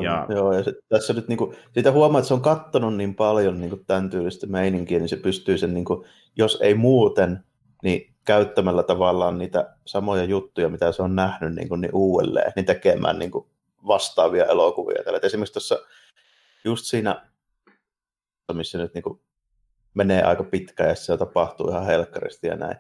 Ja... 0.02 0.26
Joo, 0.30 0.54
ja 0.54 0.64
se, 0.64 0.74
tässä 0.90 1.14
nyt 1.14 1.28
niinku, 1.28 1.54
siitä 1.74 1.92
huomaa, 1.92 2.20
että 2.20 2.28
se 2.28 2.34
on 2.34 2.42
kattonut 2.42 2.96
niin 2.96 3.16
paljon 3.16 3.62
niinku 3.62 3.78
tämän 3.88 4.10
tyylistä 4.10 4.48
meininkiä, 4.48 5.00
niin 5.00 5.10
se 5.10 5.18
pystyy 5.18 5.58
sen, 5.58 5.74
niinku, 5.74 6.06
jos 6.36 6.60
ei 6.62 6.74
muuten, 6.74 7.40
niin 7.84 8.14
käyttämällä 8.26 8.84
tavallaan 8.84 9.38
niitä 9.38 9.76
samoja 9.86 10.24
juttuja, 10.24 10.70
mitä 10.70 10.92
se 10.92 11.04
on 11.04 11.16
nähnyt 11.16 11.56
niin, 11.56 11.70
kuin, 11.70 11.82
niin 11.82 11.96
uudelleen, 11.96 12.52
niin 12.56 12.66
tekemään 12.66 13.20
niin 13.20 13.32
kuin, 13.32 13.46
vastaavia 13.88 14.46
elokuvia. 14.46 15.04
Tällä. 15.04 15.20
esimerkiksi 15.24 15.54
tuossa 15.54 15.80
just 16.64 16.86
siinä, 16.86 17.32
missä 18.54 18.78
nyt 18.78 18.94
niin 18.94 19.04
kuin, 19.04 19.22
menee 19.94 20.24
aika 20.24 20.44
pitkä 20.44 20.84
ja 20.84 20.96
se 20.96 21.18
tapahtuu 21.18 21.70
ihan 21.70 21.86
helkkaristi 21.86 22.48
ja 22.48 22.56
näin. 22.56 22.76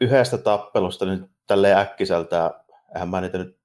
Yhdestä 0.00 0.38
tappelusta 0.38 1.06
nyt 1.06 1.30
tälleen 1.46 1.78
äkkiseltään, 1.78 2.50
eihän 2.94 3.08
mä 3.08 3.20
niitä 3.20 3.38
nyt 3.38 3.58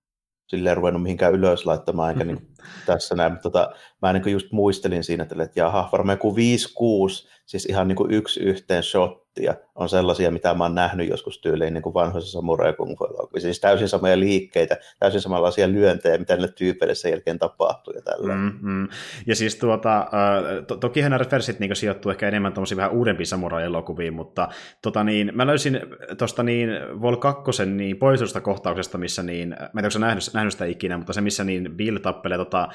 silleen 0.48 0.78
ruvennut 0.78 1.04
mihinkään 1.04 1.34
ylös 1.34 1.66
laittamaan, 1.66 2.12
enkä 2.12 2.24
niin 2.24 2.49
tässä 2.86 3.16
näin, 3.16 3.32
mutta 3.32 3.50
tota, 3.50 3.72
mä 4.02 4.14
niin 4.14 4.32
just 4.32 4.52
muistelin 4.52 5.04
siinä, 5.04 5.24
että 5.24 5.50
jaha, 5.56 5.90
varmaan 5.92 6.14
joku 6.14 6.36
5-6, 6.36 7.30
siis 7.50 7.66
ihan 7.66 7.88
niin 7.88 7.96
kuin 7.96 8.12
yksi 8.12 8.40
yhteen 8.40 8.84
shottia 8.84 9.56
on 9.76 9.90
sellaisia, 9.90 10.32
mitä 10.32 10.54
mä 10.54 10.64
oon 10.64 10.76
nähnyt 10.76 11.10
joskus 11.10 11.42
tyyliin 11.42 11.74
niin 11.74 11.82
kuin 11.82 11.94
vanhoissa 11.94 12.40
fu 12.78 13.40
Siis 13.40 13.60
täysin 13.60 13.90
samoja 13.90 14.20
liikkeitä, 14.20 14.78
täysin 15.00 15.22
samanlaisia 15.22 15.72
lyöntejä, 15.72 16.18
mitä 16.18 16.34
niille 16.34 16.52
tyypeille 16.58 16.96
sen 16.96 17.12
jälkeen 17.12 17.40
tapahtuu 17.40 17.94
ja 17.94 18.02
tällä. 18.02 18.36
Mm-hmm. 18.36 18.88
Ja 19.28 19.36
siis 19.36 19.56
tuota, 19.56 19.98
äh, 20.00 20.66
to- 20.68 20.78
toki 20.78 21.02
nämä 21.02 21.18
referenssit 21.18 21.60
niin 21.60 21.76
sijoittuu 21.76 22.12
ehkä 22.12 22.28
enemmän 22.28 22.54
tuommoisiin 22.54 22.78
vähän 22.78 22.92
uudempiin 22.92 23.28
samurai-elokuviin, 23.28 24.14
mutta 24.14 24.48
tota 24.82 25.04
niin, 25.04 25.32
mä 25.34 25.48
löysin 25.48 25.80
tuosta 26.18 26.44
niin 26.44 26.70
Vol 27.02 27.16
2 27.16 27.66
niin 27.66 27.98
poistusta 27.98 28.42
kohtauksesta, 28.42 28.98
missä 28.98 29.24
niin, 29.24 29.50
mä 29.50 29.82
en 29.82 29.90
tiedä, 29.90 30.06
nähnyt, 30.06 30.24
nähnyt 30.34 30.54
sitä 30.54 30.66
ikinä, 30.66 30.98
mutta 30.98 31.14
se 31.14 31.22
missä 31.22 31.44
niin 31.44 31.72
Bill 31.76 31.98
tappelee 31.98 32.38
tota, 32.50 32.68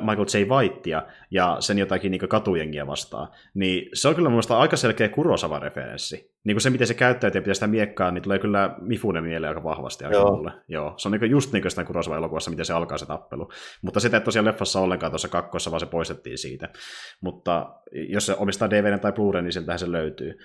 Michael 0.00 0.26
J. 0.34 0.48
Whitea 0.48 1.02
ja 1.30 1.56
sen 1.60 1.78
jotakin 1.78 2.10
niin 2.10 2.28
katujengiä 2.28 2.86
vastaan, 2.86 3.28
niin 3.54 3.90
se 3.94 4.08
on 4.08 4.14
kyllä 4.14 4.28
mun 4.28 4.42
aika 4.48 4.76
selkeä 4.76 5.08
Kurosawa-referenssi. 5.08 6.36
Niin 6.44 6.54
kuin 6.54 6.60
se, 6.60 6.70
miten 6.70 6.86
se 6.86 6.94
käyttäytyy 6.94 7.38
ja 7.38 7.42
pitää 7.42 7.54
sitä 7.54 7.66
miekkaa, 7.66 8.10
niin 8.10 8.22
tulee 8.22 8.38
kyllä 8.38 8.76
Mifune 8.80 9.20
mieleen 9.20 9.48
aika 9.48 9.64
vahvasti 9.64 10.04
Joo. 10.10 10.36
mulle. 10.36 10.52
Joo. 10.68 10.94
Se 10.96 11.08
on 11.08 11.12
niin 11.12 11.30
just 11.30 11.52
niin 11.52 11.62
kuin 11.62 11.70
sitä 11.70 11.84
Kurosawa-elokuvassa, 11.84 12.50
miten 12.50 12.64
se 12.64 12.72
alkaa 12.72 12.98
se 12.98 13.06
tappelu. 13.06 13.48
Mutta 13.82 14.00
sitä 14.00 14.16
ei 14.16 14.20
tosiaan 14.20 14.46
leffassa 14.46 14.80
ollenkaan 14.80 15.12
tuossa 15.12 15.28
kakkossa, 15.28 15.70
vaan 15.70 15.80
se 15.80 15.86
poistettiin 15.86 16.38
siitä. 16.38 16.68
Mutta 17.20 17.74
jos 17.92 18.26
se 18.26 18.34
omistaa 18.38 18.70
DVD 18.70 18.98
tai 18.98 19.12
Blu-ray, 19.12 19.42
niin 19.42 19.52
sieltähän 19.52 19.78
se 19.78 19.92
löytyy. 19.92 20.38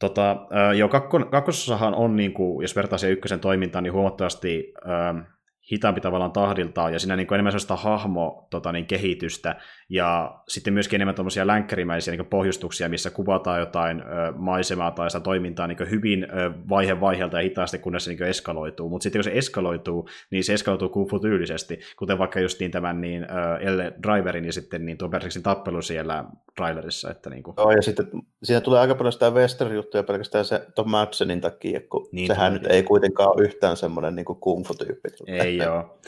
Tota, 0.00 0.36
joo, 0.76 0.88
kakkososahan 1.30 1.94
on, 1.94 2.16
niin 2.16 2.32
kuin, 2.32 2.64
jos 2.64 2.76
vertaa 2.76 2.98
siihen 2.98 3.12
ykkösen 3.12 3.40
toimintaan, 3.40 3.84
niin 3.84 3.92
huomattavasti 3.92 4.72
äh, 4.88 5.26
hitaampi 5.72 6.00
tavallaan 6.00 6.32
tahdiltaan, 6.32 6.92
ja 6.92 6.98
siinä 6.98 7.16
niin 7.16 7.26
kuin 7.26 7.36
enemmän 7.36 7.52
sellaista 7.52 7.76
hahmo 7.76 8.46
tota, 8.50 8.72
niin 8.72 8.86
kehitystä, 8.86 9.56
ja 9.90 10.40
sitten 10.48 10.74
myöskin 10.74 10.96
enemmän 10.96 11.14
tuommoisia 11.14 11.46
länkkärimäisiä 11.46 12.16
niin 12.16 12.26
pohjustuksia, 12.26 12.88
missä 12.88 13.10
kuvataan 13.10 13.60
jotain 13.60 14.00
ö, 14.00 14.04
maisemaa 14.36 14.90
tai 14.90 15.10
sitä 15.10 15.20
toimintaa 15.20 15.66
niin 15.66 15.90
hyvin 15.90 16.24
ö, 16.24 16.50
vaihe 16.68 17.00
vaiheelta 17.00 17.36
ja 17.36 17.42
hitaasti, 17.42 17.78
kunnes 17.78 18.04
se 18.04 18.10
niin 18.10 18.22
eskaloituu. 18.22 18.88
Mutta 18.88 19.02
sitten 19.02 19.18
kun 19.18 19.24
se 19.24 19.38
eskaloituu, 19.38 20.08
niin 20.30 20.44
se 20.44 20.54
eskaloituu 20.54 20.88
kufu 20.88 21.18
tyylisesti, 21.18 21.80
kuten 21.98 22.18
vaikka 22.18 22.40
just 22.40 22.60
niin 22.60 22.70
tämän 22.70 23.00
niin, 23.00 23.26
Elle 23.60 23.92
Driverin 24.02 24.44
ja 24.44 24.52
sitten 24.52 24.86
niin 24.86 24.98
tuo 24.98 25.08
Bertrixin 25.08 25.42
tappelu 25.42 25.82
siellä 25.82 26.24
trailerissa. 26.56 27.10
Että 27.10 27.30
niin 27.30 27.42
kuin. 27.42 27.54
Joo, 27.58 27.70
ja 27.70 27.82
sitten 27.82 28.06
siinä 28.42 28.60
tulee 28.60 28.80
aika 28.80 28.94
paljon 28.94 29.12
sitä 29.12 29.30
western-juttuja 29.30 30.02
pelkästään 30.02 30.44
se 30.44 30.66
Tom 30.74 30.90
Madsenin 30.90 31.40
takia, 31.40 31.80
kun 31.90 32.08
niin, 32.12 32.26
sehän 32.26 32.52
nyt 32.52 32.66
ei 32.66 32.82
kuitenkaan 32.82 33.28
ole 33.28 33.44
yhtään 33.44 33.76
semmoinen 33.76 34.14
niin 34.14 34.24
kung 34.24 34.66
fu-tyyppi. 34.66 35.08
Ei 35.26 35.56
joo. 35.56 35.98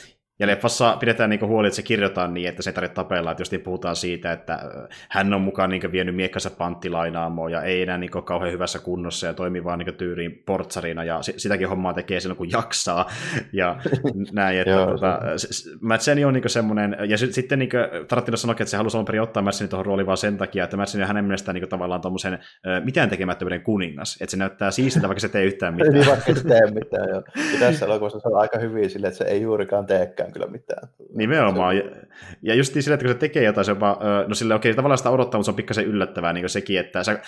Ja 0.43 0.47
leffassa 0.47 0.97
pidetään 1.01 1.31
niinku 1.31 1.47
huoli, 1.47 1.67
että 1.67 1.77
se 1.77 1.83
kirjoitetaan 1.83 2.35
niin, 2.35 2.49
että 2.49 2.63
se 2.63 2.71
ei 2.71 2.75
tarvitse 2.75 2.95
tapella, 2.95 3.31
että 3.31 3.41
jos 3.41 3.51
niin 3.51 3.61
puhutaan 3.61 3.97
siitä, 3.97 4.33
että 4.33 4.59
hän 5.09 5.35
on 5.35 5.41
mukaan 5.41 5.71
niinku 5.71 5.93
vienyt 5.93 6.17
miekkansa 6.17 6.51
panttilainaamoon 6.51 7.53
ja 7.53 7.63
ei 7.63 7.83
enää 7.83 7.99
niinku 7.99 8.23
kauhean 8.23 8.53
hyvässä 8.53 8.79
kunnossa 8.79 9.27
ja 9.27 9.35
toimii 9.35 9.65
vaan 9.65 9.79
niinku 9.79 9.93
tyyliin 9.93 10.43
portsarina 10.47 11.05
ja 11.05 11.19
sitäkin 11.23 11.69
hommaa 11.69 11.95
tekee 11.95 12.21
silloin, 12.21 12.37
kun 12.37 12.51
jaksaa 12.51 13.11
ja 13.53 13.77
näin. 14.33 14.59
Että 14.59 14.71
Joo, 14.75 14.87
tota, 14.87 15.21
Madsen 15.81 16.27
on 16.27 16.35
niinku 16.35 16.49
semmoinen, 16.49 16.97
ja 17.09 17.19
sitten 17.19 17.59
niinku, 17.59 17.77
Tarantino 18.09 18.37
sanoi, 18.37 18.53
että 18.53 18.65
se 18.65 18.77
halusi 18.77 18.97
alun 18.97 19.05
perin 19.05 19.23
ottaa 19.23 19.43
Madsenin 19.43 19.71
tuohon 19.71 19.87
rooliin 19.87 20.07
vaan 20.07 20.17
sen 20.17 20.39
takia, 20.39 20.65
että 20.65 20.77
Madsen 20.77 21.01
on 21.01 21.07
hänen 21.07 21.25
mielestään 21.25 21.55
niinku 21.55 21.69
tavallaan 21.69 22.01
tuommoisen 22.01 22.39
mitään 22.85 23.11
tekemättömyyden 23.11 23.63
kuningas, 23.63 24.17
että 24.21 24.31
se 24.31 24.37
näyttää 24.37 24.71
siistiltä, 24.71 25.09
vaikka 25.09 25.21
se 25.21 25.29
tee 25.29 25.45
yhtään 25.45 25.75
mitään. 25.77 25.95
niin, 25.95 26.07
vaikka 26.07 26.35
se 26.35 26.45
tee 26.49 26.71
mitään, 26.71 27.09
joo. 27.09 27.23
Ja 27.53 27.59
tässä 27.61 27.87
elokuvassa 27.87 28.21
se 28.21 28.29
on 28.29 28.41
aika 28.41 28.59
hyvin 28.59 28.91
sille, 28.91 29.07
että 29.07 29.19
se 29.19 29.25
ei 29.25 29.43
juurikaan 29.43 29.87
teekään 29.87 30.32
kyllä 30.33 30.47
mitään. 30.47 30.89
Nimenomaan. 31.15 31.77
Ja, 31.77 31.83
ja 32.43 32.55
just 32.55 32.75
niin 32.75 32.83
sille, 32.83 32.95
että 32.95 33.05
kun 33.05 33.15
se 33.15 33.19
tekee 33.19 33.45
jotain, 33.45 33.65
se 33.65 33.73
jopa, 33.73 33.99
no 34.29 34.35
sille 34.35 34.55
okei, 34.55 34.71
okay, 34.71 34.77
tavallaan 34.77 34.99
sitä 34.99 35.11
odottaa, 35.11 35.39
mutta 35.39 35.45
se 35.45 35.51
on 35.51 35.57
pikkasen 35.57 35.87
yllättävää 35.87 36.33
niin 36.33 36.49
sekin, 36.49 36.79
että 36.79 37.05
sä, 37.05 37.19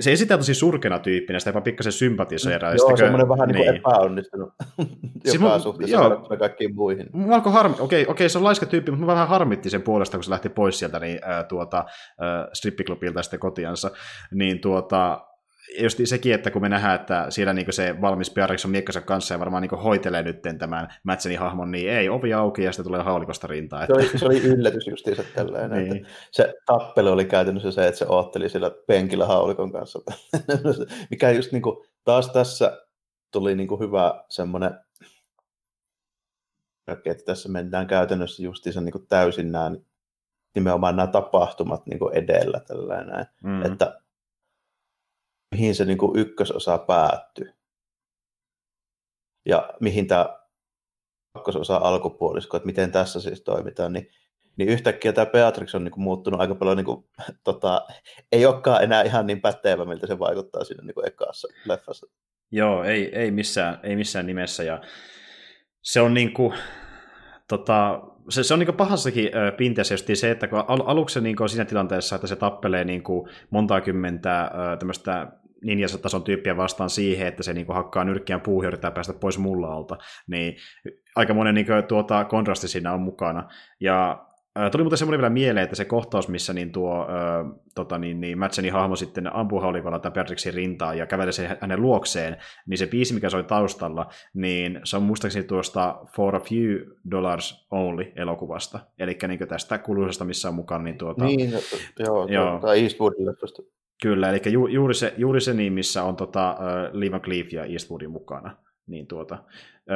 se 0.00 0.12
esitää 0.12 0.36
tosi 0.36 0.54
surkena 0.54 0.98
tyyppinä, 0.98 1.38
sitä 1.38 1.48
jopa 1.48 1.60
pikkasen 1.60 1.92
sympatisoidaan. 1.92 2.76
Joo, 2.76 2.96
semmoinen 2.96 3.28
vähän 3.28 3.48
niin. 3.48 3.58
niin 3.58 3.76
epäonnistunut 3.76 4.52
siis 5.24 5.34
joka 5.34 5.58
suhteessa 5.58 5.96
joo, 5.96 6.28
kaikkiin 6.38 6.74
muihin. 6.74 7.06
Mua 7.12 7.34
alkoi 7.34 7.52
harmi, 7.52 7.76
okei, 7.78 8.06
okei, 8.08 8.28
se 8.28 8.38
on 8.38 8.44
laiska 8.44 8.66
tyyppi, 8.66 8.90
mutta 8.90 9.06
mä 9.06 9.12
vähän 9.12 9.28
harmitti 9.28 9.70
sen 9.70 9.82
puolesta, 9.82 10.16
kun 10.16 10.24
se 10.24 10.30
lähti 10.30 10.48
pois 10.48 10.78
sieltä 10.78 11.00
niin, 11.00 11.18
äh, 11.28 11.44
tuota, 11.48 11.78
äh, 11.78 12.48
strippiklubilta 12.52 13.22
sitten 13.22 13.40
kotiansa. 13.40 13.90
Niin 14.34 14.60
tuota, 14.60 15.20
just 15.78 15.98
sekin, 16.04 16.34
että 16.34 16.50
kun 16.50 16.62
me 16.62 16.68
nähdään, 16.68 17.00
että 17.00 17.26
siellä 17.28 17.52
niin 17.52 17.72
se 17.72 18.00
valmis 18.00 18.30
Beatrix 18.30 18.64
on 18.64 18.70
miekkansa 18.70 19.00
kanssa 19.00 19.34
ja 19.34 19.38
varmaan 19.38 19.62
niin 19.62 19.80
hoitelee 19.82 20.22
nyt 20.22 20.42
tämän 20.58 20.88
Mätsenin 21.04 21.38
hahmon, 21.38 21.70
niin 21.70 21.90
ei, 21.90 22.08
ovi 22.08 22.32
auki 22.32 22.62
ja 22.62 22.72
sitten 22.72 22.84
tulee 22.84 23.02
haulikosta 23.02 23.46
rintaa. 23.46 23.82
Että... 23.82 23.94
Se, 23.94 24.00
oli, 24.00 24.18
se 24.18 24.26
oli 24.26 24.40
yllätys 24.42 24.86
justiinsa 24.86 25.22
tällainen. 25.34 25.84
niin. 25.84 25.96
että 25.96 26.08
se 26.30 26.54
tappelu 26.66 27.08
oli 27.08 27.24
käytännössä 27.24 27.72
se, 27.72 27.86
että 27.86 27.98
se 27.98 28.06
ootteli 28.08 28.48
sillä 28.48 28.70
penkillä 28.86 29.26
haulikon 29.26 29.72
kanssa. 29.72 30.00
Mikä 31.10 31.30
just 31.30 31.52
niin 31.52 31.62
kuin, 31.62 31.86
taas 32.04 32.30
tässä 32.30 32.80
tuli 33.30 33.54
niin 33.54 33.68
kuin 33.68 33.80
hyvä 33.80 34.24
semmoinen 34.28 34.74
että 37.04 37.24
tässä 37.24 37.48
mennään 37.48 37.86
käytännössä 37.86 38.42
justiinsa 38.42 38.80
niin 38.80 38.92
kuin 38.92 39.06
täysin 39.06 39.52
nämä 39.52 39.70
nimenomaan 40.54 40.96
nämä 40.96 41.06
tapahtumat 41.06 41.86
niin 41.86 41.98
kuin 41.98 42.14
edellä 42.14 42.60
tällainen, 42.60 43.26
mm. 43.44 43.62
että 43.62 43.99
mihin 45.50 45.74
se 45.74 45.84
niin 45.84 45.98
kuin 45.98 46.18
ykkösosa 46.18 46.78
päättyy. 46.78 47.52
Ja 49.46 49.74
mihin 49.80 50.06
tämä 50.06 50.40
kakkososa 51.34 51.76
alkupuolisko, 51.76 52.56
että 52.56 52.66
miten 52.66 52.92
tässä 52.92 53.20
siis 53.20 53.42
toimitaan, 53.42 53.92
niin, 53.92 54.10
niin 54.56 54.68
yhtäkkiä 54.68 55.12
tämä 55.12 55.26
Beatrix 55.26 55.74
on 55.74 55.84
niin 55.84 55.92
kuin 55.92 56.04
muuttunut 56.04 56.40
aika 56.40 56.54
paljon, 56.54 56.76
niin 56.76 56.84
kuin, 56.84 57.04
tota, 57.44 57.86
ei 58.32 58.46
olekaan 58.46 58.84
enää 58.84 59.02
ihan 59.02 59.26
niin 59.26 59.40
pätevä, 59.40 59.84
miltä 59.84 60.06
se 60.06 60.18
vaikuttaa 60.18 60.64
siinä 60.64 60.84
niin 60.84 60.94
kuin 60.94 61.08
ekassa 61.08 61.48
leffassa. 61.64 62.06
Joo, 62.50 62.84
ei, 62.84 63.18
ei, 63.18 63.30
missään, 63.30 63.80
ei 63.82 63.96
missään 63.96 64.26
nimessä, 64.26 64.62
ja 64.62 64.80
se 65.82 66.00
on 66.00 66.14
niin 66.14 66.32
kuin, 66.32 66.54
tota, 67.48 68.02
se, 68.30 68.42
se 68.42 68.54
on 68.54 68.60
niin 68.60 68.74
pahassakin 68.74 69.30
pinteessä 69.56 69.94
just 69.94 70.10
se, 70.14 70.30
että 70.30 70.48
kun 70.48 70.64
al- 70.68 70.82
aluksi 70.84 71.20
niin 71.20 71.42
on 71.42 71.48
siinä 71.48 71.64
tilanteessa, 71.64 72.16
että 72.16 72.26
se 72.26 72.36
tappelee 72.36 72.84
niin 72.84 73.02
monta 73.50 73.80
kymmentä 73.80 74.50
tämmöistä 74.78 75.32
ninja-tason 75.64 76.22
tyyppiä 76.22 76.56
vastaan 76.56 76.90
siihen, 76.90 77.28
että 77.28 77.42
se 77.42 77.52
niinku 77.52 77.72
hakkaa 77.72 78.04
nyrkkiään 78.04 78.40
puuhin 78.40 78.66
ja 78.66 78.68
yrittää 78.68 78.90
päästä 78.90 79.12
pois 79.12 79.38
mulla 79.38 79.72
alta, 79.72 79.96
niin 80.26 80.56
aika 81.16 81.34
monen 81.34 81.54
niinku, 81.54 81.72
tuota, 81.88 82.24
kontrasti 82.24 82.68
siinä 82.68 82.92
on 82.92 83.00
mukana. 83.00 83.48
Ja 83.80 84.26
Tuli 84.72 84.82
muuten 84.82 84.98
semmoinen 84.98 85.20
vielä 85.20 85.32
mieleen, 85.32 85.64
että 85.64 85.76
se 85.76 85.84
kohtaus, 85.84 86.28
missä 86.28 86.52
niin 86.52 86.72
tuo 86.72 87.02
äh, 87.02 87.60
tota 87.74 87.98
niin, 87.98 88.20
niin 88.20 88.38
Mätsenin 88.38 88.72
hahmo 88.72 88.96
sitten 88.96 89.36
ampuu 89.36 89.60
haulikolla 89.60 89.98
tämän 89.98 90.12
Beatrixin 90.12 90.54
rintaan 90.54 90.98
ja 90.98 91.06
kävelee 91.06 91.32
sen 91.32 91.56
hänen 91.60 91.82
luokseen, 91.82 92.36
niin 92.66 92.78
se 92.78 92.86
biisi, 92.86 93.14
mikä 93.14 93.30
soi 93.30 93.44
taustalla, 93.44 94.06
niin 94.34 94.80
se 94.84 94.96
on 94.96 95.02
muistaakseni 95.02 95.46
tuosta 95.46 96.00
For 96.16 96.36
a 96.36 96.40
Few 96.40 96.80
Dollars 97.10 97.66
Only 97.70 98.12
elokuvasta. 98.16 98.80
Eli 98.98 99.18
niin 99.28 99.48
tästä 99.48 99.78
kuuluisesta, 99.78 100.24
missä 100.24 100.48
on 100.48 100.54
mukaan. 100.54 100.84
Niin, 100.84 100.98
tuota, 100.98 101.24
niin 101.24 101.50
joo, 101.98 102.28
joo. 102.28 102.50
Tuota 102.50 102.74
Eastwoodin 102.74 103.26
Kyllä, 104.02 104.30
eli 104.30 104.40
ju, 104.46 104.66
juuri, 104.66 104.94
se, 104.94 105.14
juuri 105.16 105.40
se 105.40 105.54
niin, 105.54 105.72
missä 105.72 106.02
on 106.02 106.16
tota, 106.16 106.56
uh, 106.58 106.98
Lee 106.98 107.10
McLeaf 107.10 107.52
ja 107.52 107.64
Eastwoodin 107.64 108.10
mukana. 108.10 108.56
Niin 108.86 109.06
tuota, 109.06 109.38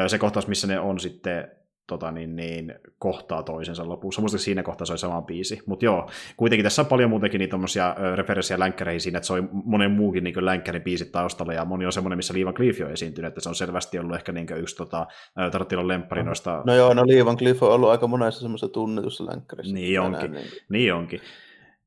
se 0.07 0.19
kohtaus, 0.19 0.49
missä 0.49 0.67
ne 0.67 0.81
on 0.81 1.01
sitten 1.01 1.51
tota, 1.87 2.11
niin, 2.11 2.37
niin, 2.37 2.75
kohtaa 2.99 3.43
toisensa 3.43 3.89
lopussa. 3.89 4.21
Muista 4.21 4.39
siinä 4.39 4.63
kohtaa 4.63 4.87
se 4.87 4.93
oli 4.93 4.99
sama 4.99 5.23
biisi. 5.23 5.63
Mutta 5.67 5.85
joo, 5.85 6.11
kuitenkin 6.37 6.65
tässä 6.65 6.83
on 6.83 6.87
paljon 6.87 7.11
muutenkin 7.11 7.39
niitä 7.39 7.51
tommosia 7.51 7.97
referenssejä 8.15 8.59
länkkäreihin 8.59 9.01
siinä, 9.01 9.17
että 9.19 9.27
se 9.27 9.33
on 9.33 9.49
monen 9.53 9.91
muukin 9.91 10.25
niin 10.25 10.45
länkkärin 10.45 10.83
biisit 10.83 11.13
taustalla, 11.13 11.53
ja 11.53 11.65
moni 11.65 11.87
on 11.87 11.93
semmoinen, 11.93 12.19
missä 12.19 12.35
Liivan 12.35 12.55
Cliff 12.55 12.81
on 12.81 12.91
esiintynyt, 12.91 13.29
että 13.29 13.41
se 13.41 13.49
on 13.49 13.55
selvästi 13.55 13.99
ollut 13.99 14.17
ehkä 14.17 14.33
niin 14.33 14.47
yksi 14.57 14.77
tota, 14.77 15.07
Tarttilon 15.53 15.89
lemppari 15.89 16.23
no. 16.23 16.27
noista... 16.27 16.63
No 16.67 16.75
joo, 16.75 16.95
no 16.95 17.03
Liivan 17.07 17.37
Cliff 17.37 17.63
on 17.63 17.73
ollut 17.73 17.91
aika 17.91 18.07
monessa 18.07 18.41
semmoisessa 18.41 18.73
tunnetussa 18.73 19.27
länkkärissä. 19.27 19.75
Niin 19.75 20.01
onkin, 20.01 20.33
niin. 20.33 20.47
niin 20.69 20.95
onkin. 20.95 21.21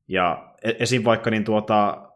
Ja 0.08 0.54
e- 0.62 0.76
esim. 0.78 1.04
vaikka 1.04 1.30
niin 1.30 1.44
tuota, 1.44 2.08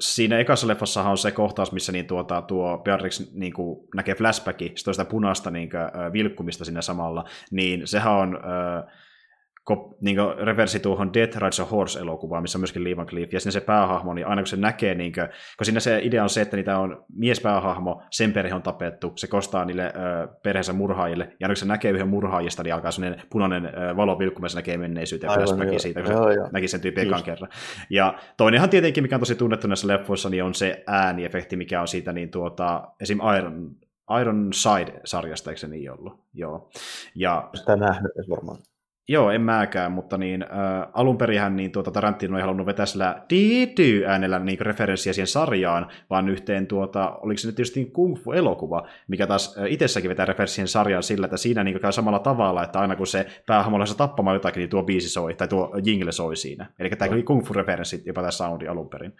siinä 0.00 0.38
ekassa 0.38 0.66
leffassahan 0.66 1.10
on 1.10 1.18
se 1.18 1.30
kohtaus, 1.30 1.72
missä 1.72 1.92
niin 1.92 2.06
tuota, 2.06 2.42
tuo 2.42 2.78
Beatrix 2.78 3.32
niin 3.32 3.52
kuin, 3.52 3.80
näkee 3.94 4.14
flashbacki, 4.14 4.72
sitä 4.76 5.04
punaista 5.04 5.50
niin 5.50 5.70
kuin, 5.70 6.12
vilkkumista 6.12 6.64
siinä 6.64 6.82
samalla, 6.82 7.24
niin 7.50 7.86
sehän 7.86 8.12
on 8.12 8.36
äh, 8.36 8.92
ko, 9.64 9.96
niin 10.00 10.16
reversi 10.42 10.80
tuohon 10.80 11.14
Death 11.14 11.38
Rides 11.38 11.60
a 11.60 11.64
Horse-elokuvaan, 11.64 12.42
missä 12.42 12.58
on 12.58 12.60
myöskin 12.60 12.84
Lee 12.84 12.96
Van 12.96 13.06
Cleef, 13.06 13.32
ja 13.32 13.40
sinne 13.40 13.52
se 13.52 13.60
päähahmo, 13.60 14.14
niin 14.14 14.26
aina 14.26 14.42
kun 14.42 14.46
se 14.46 14.56
näkee, 14.56 14.94
niin 14.94 15.12
kuin, 15.12 15.26
kun 15.58 15.64
siinä 15.64 15.80
se 15.80 16.00
idea 16.02 16.22
on 16.22 16.30
se, 16.30 16.40
että 16.40 16.56
niitä 16.56 16.78
on 16.78 17.04
miespäähahmo, 17.14 18.02
sen 18.10 18.32
perhe 18.32 18.54
on 18.54 18.62
tapettu, 18.62 19.12
se 19.16 19.26
kostaa 19.26 19.64
niille 19.64 19.84
ö, 19.84 20.28
perheensä 20.42 20.72
murhaajille, 20.72 21.24
ja 21.24 21.44
aina 21.44 21.52
kun 21.52 21.56
se 21.56 21.66
näkee 21.66 21.90
yhden 21.90 22.08
murhaajista, 22.08 22.62
niin 22.62 22.74
alkaa 22.74 22.90
sellainen 22.90 23.22
punainen 23.30 23.66
ö, 23.66 23.96
valo 23.96 24.18
vilkkumassa 24.18 24.58
näkee 24.58 24.76
menneisyyteen, 24.76 25.32
ja 25.72 25.78
siitä, 25.78 26.02
kun 26.02 26.12
joo, 26.12 26.28
se 26.28 26.34
joo. 26.34 26.48
näki 26.52 26.68
sen 26.68 26.80
tyypin 26.80 27.06
ekan 27.06 27.22
kerran. 27.22 27.50
Ja 27.90 28.14
toinenhan 28.36 28.70
tietenkin, 28.70 29.04
mikä 29.04 29.16
on 29.16 29.20
tosi 29.20 29.34
tunnettu 29.34 29.68
näissä 29.68 29.88
leffoissa, 29.88 30.30
niin 30.30 30.44
on 30.44 30.54
se 30.54 30.82
ääniefekti, 30.86 31.56
mikä 31.56 31.80
on 31.80 31.88
siitä, 31.88 32.12
niin 32.12 32.30
tuota, 32.30 32.82
esim. 33.00 33.18
Iron, 33.38 33.70
Iron 34.20 34.50
Side-sarjasta, 34.52 35.50
eikö 35.50 35.60
se 35.60 35.68
niin 35.68 35.92
ollut? 35.92 36.20
Joo. 36.34 36.70
Ja, 37.14 37.50
Sitä 37.54 37.76
nähnyt 37.76 38.12
varmaan. 38.30 38.58
Joo, 39.10 39.30
en 39.30 39.40
mäkään, 39.40 39.92
mutta 39.92 40.18
niin, 40.18 40.42
äh, 40.42 40.88
alun 40.92 41.18
perinhän 41.18 41.56
niin 41.56 41.72
tuota, 41.72 41.90
Tarantino 41.90 42.36
ei 42.36 42.40
halunnut 42.40 42.66
vetää 42.66 42.86
sillä 42.86 43.22
diity 43.30 44.04
äänellä 44.06 44.38
niin 44.38 44.60
referenssiä 44.60 45.12
siihen 45.12 45.26
sarjaan, 45.26 45.88
vaan 46.10 46.28
yhteen, 46.28 46.66
tuota, 46.66 47.10
oliko 47.10 47.38
se 47.38 47.48
nyt 47.48 47.56
tietysti 47.56 47.84
kung 47.84 48.16
fu-elokuva, 48.16 48.88
mikä 49.08 49.26
taas 49.26 49.58
äh, 49.58 49.72
itsessäkin 49.72 50.08
vetää 50.08 50.26
referenssien 50.26 50.68
sarjaan 50.68 51.02
sillä, 51.02 51.24
että 51.24 51.36
siinä 51.36 51.64
niin 51.64 51.80
käy 51.80 51.92
samalla 51.92 52.18
tavalla, 52.18 52.64
että 52.64 52.80
aina 52.80 52.96
kun 52.96 53.06
se 53.06 53.26
päähahmo 53.46 53.78
tappamaan 53.96 54.34
jotakin, 54.34 54.60
niin 54.60 54.70
tuo 54.70 54.82
biisi 54.82 55.08
soi, 55.08 55.34
tai 55.34 55.48
tuo 55.48 55.74
jingle 55.84 56.12
soi 56.12 56.36
siinä. 56.36 56.66
Eli 56.78 56.90
tämä 56.90 57.12
oli 57.12 57.22
kung 57.22 57.44
fu-referenssi 57.44 58.02
jopa 58.06 58.20
tämä 58.20 58.30
soundi 58.30 58.68
alun 58.68 58.88
perin. 58.88 59.12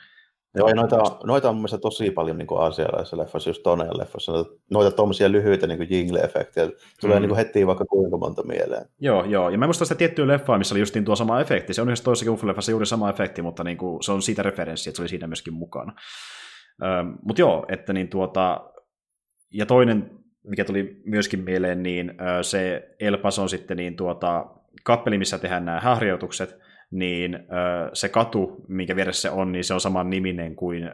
Joo, 0.55 0.75
noita, 0.75 0.97
noita 1.25 1.49
on 1.51 1.57
mielestäni 1.57 1.81
tosi 1.81 2.11
paljon 2.11 2.39
niin 2.39 2.49
aasialaisissa 2.59 3.19
leffoissa, 3.19 3.51
just 3.51 3.63
Tonen 3.63 3.99
leffoissa, 3.99 4.33
noita 4.71 4.97
tuommoisia 4.97 5.33
lyhyitä 5.33 5.67
niin 5.67 5.91
jingle-efektejä. 5.91 6.71
Tulee 7.01 7.21
mm. 7.21 7.27
niin 7.27 7.37
heti 7.37 7.67
vaikka 7.67 7.85
kuinka 7.85 8.17
monta 8.17 8.43
mieleen. 8.43 8.87
Joo, 9.01 9.25
joo. 9.25 9.51
Ja 9.51 9.59
mä 9.59 9.67
muistan 9.67 9.87
sitä 9.87 9.99
tiettyä 9.99 10.27
leffaa, 10.27 10.59
missä 10.59 10.75
oli 10.75 10.81
justiin 10.81 11.05
tuo 11.05 11.17
sama 11.17 11.41
efekti. 11.41 11.75
Se 11.75 11.83
on 11.83 11.89
yhdessä 11.89 12.05
toisessa 12.05 12.47
leffassa 12.47 12.71
juuri 12.71 12.87
sama 12.87 13.11
efekti, 13.11 13.43
mutta 13.43 13.65
niin 13.65 13.77
kuin, 13.77 14.03
se 14.03 14.13
on 14.13 14.23
siitä 14.23 14.43
referenssi, 14.43 14.91
että 14.91 14.97
se 14.97 15.03
oli 15.03 15.09
siinä 15.09 15.27
myöskin 15.27 15.55
mukana. 15.55 15.93
Ähm, 16.85 17.09
mutta 17.23 17.43
joo, 17.43 17.67
että 17.69 17.93
niin 17.93 18.09
tuota, 18.09 18.71
ja 19.55 19.67
toinen, 19.67 20.11
mikä 20.45 20.65
tuli 20.65 21.03
myöskin 21.05 21.41
mieleen, 21.41 21.83
niin 21.83 22.15
se 22.43 22.89
Elpas 23.01 23.39
on 23.39 23.49
sitten 23.49 23.77
niin 23.77 23.97
tuota, 23.97 24.47
kappeli, 24.85 25.19
missä 25.19 25.39
tehdään 25.39 25.65
nämä 25.65 25.81
harjoitukset, 25.81 26.59
niin 26.91 27.39
se 27.93 28.09
katu, 28.09 28.65
minkä 28.69 28.97
vieressä 28.97 29.23
se 29.23 29.31
on, 29.31 29.53
niin 29.53 29.65
se 29.65 29.75
on 29.75 29.81
saman 29.81 30.11
niminen 30.11 30.57
kuin 30.57 30.91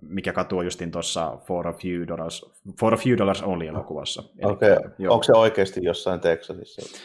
mikä 0.00 0.32
katu 0.32 0.58
on 0.58 0.64
justin 0.64 0.90
tuossa 0.90 1.38
For 1.46 1.68
a 1.68 1.72
Few 1.72 2.08
Dollars, 2.08 2.52
For 2.80 2.94
a 2.94 2.96
Few 2.96 3.18
Dollars 3.18 3.42
Only 3.42 3.66
elokuvassa. 3.66 4.22
Okei, 4.42 4.72
okay. 4.72 5.06
onko 5.08 5.22
se 5.22 5.32
oikeasti 5.32 5.80
jossain 5.82 6.20
Texasissa? 6.20 6.98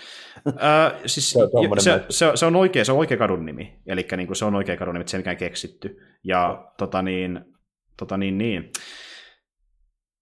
äh, 0.48 1.02
siis, 1.06 1.32
se, 1.32 1.40
on 1.44 1.82
se, 1.82 2.04
se, 2.10 2.32
se, 2.36 2.46
on 2.46 2.56
oikea, 2.56 2.86
se 2.86 2.92
on 2.92 2.98
oikea 2.98 3.18
kadun 3.18 3.46
nimi, 3.46 3.80
eli 3.88 4.08
niin 4.18 4.28
kuin 4.28 4.38
se 4.38 4.46
on 4.46 4.56
oikea 4.56 4.78
kadun 4.78 4.94
nimi, 4.94 5.02
että 5.02 5.12
se 5.12 5.18
ei 5.18 5.20
mikään 5.20 5.38
keksitty. 5.38 5.98
Ja 6.24 6.48
no. 6.48 6.72
tota 6.78 7.02
niin, 7.02 7.42
tota 7.98 8.18
niin, 8.18 8.38
niin. 8.38 8.72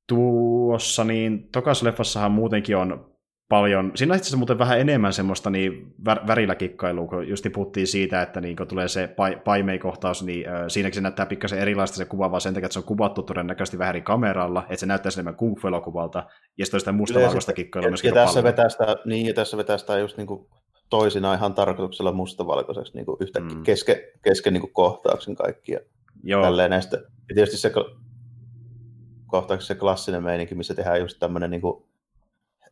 Tuossa 0.07 1.03
niin, 1.03 1.49
tokas 1.51 1.83
leffassahan 1.83 2.31
muutenkin 2.31 2.77
on 2.77 3.12
paljon, 3.49 3.91
siinä 3.95 4.13
on 4.13 4.17
itse 4.17 4.25
asiassa 4.25 4.37
muuten 4.37 4.59
vähän 4.59 4.79
enemmän 4.79 5.13
semmoista 5.13 5.49
niin 5.49 5.93
vär, 6.05 6.27
värillä 6.27 6.55
kikkailua, 6.55 7.07
kun 7.07 7.27
just 7.27 7.45
puhuttiin 7.53 7.87
siitä, 7.87 8.21
että 8.21 8.41
niin 8.41 8.55
kun 8.55 8.67
tulee 8.67 8.87
se 8.87 9.07
pai, 9.07 9.41
paimeikohtaus, 9.45 10.23
niin 10.23 10.45
siinäkin 10.67 10.95
se 10.95 11.01
näyttää 11.01 11.25
pikkasen 11.25 11.59
erilaista 11.59 11.97
se 11.97 12.05
kuva, 12.05 12.31
vaan 12.31 12.41
sen 12.41 12.53
takia, 12.53 12.65
että 12.65 12.73
se 12.73 12.79
on 12.79 12.85
kuvattu 12.85 13.23
todennäköisesti 13.23 13.77
vähän 13.77 13.89
eri 13.89 14.01
kameralla, 14.01 14.63
että 14.63 14.77
se 14.77 14.85
näyttää 14.85 15.09
enemmän 15.15 15.35
kung 15.35 15.59
fu-elokuvalta, 15.59 16.23
ja 16.57 16.65
sitten 16.65 16.75
on 16.75 16.81
sitä 16.81 16.91
mustavalkoista 16.91 17.53
kikkailua 17.53 17.89
myöskin 17.89 18.09
ja, 18.09 18.13
tässä 18.13 18.43
vetää 18.43 18.69
sitä, 18.69 18.95
niin, 19.05 19.25
ja 19.25 19.33
tässä 19.33 19.57
vetää 19.57 19.77
sitä 19.77 19.99
just 19.99 20.17
niin 20.17 20.27
kuin 20.27 20.47
toisinaan 20.89 21.37
ihan 21.37 21.53
tarkoituksella 21.53 22.11
mustavalkoiseksi 22.11 22.93
niin 22.95 23.05
kuin 23.05 23.17
yhtäkkiä 23.19 23.57
mm. 23.57 23.63
kesken, 23.63 23.95
kesken 24.23 24.53
niin 24.53 24.61
kuin 24.61 24.73
kohtauksen 24.73 25.35
kaikkia. 25.35 25.79
Joo. 26.23 26.43
Tälleen 26.43 26.69
näistä. 26.69 26.97
Ja 26.97 27.35
tietysti 27.35 27.57
se 27.57 27.71
kohtauksen 29.27 29.67
se 29.67 29.75
klassinen 29.75 30.23
meininki, 30.23 30.55
missä 30.55 30.73
tehdään 30.73 30.99
just 30.99 31.19
tämmöinen 31.19 31.51
niin 31.51 31.61
kuin 31.61 31.85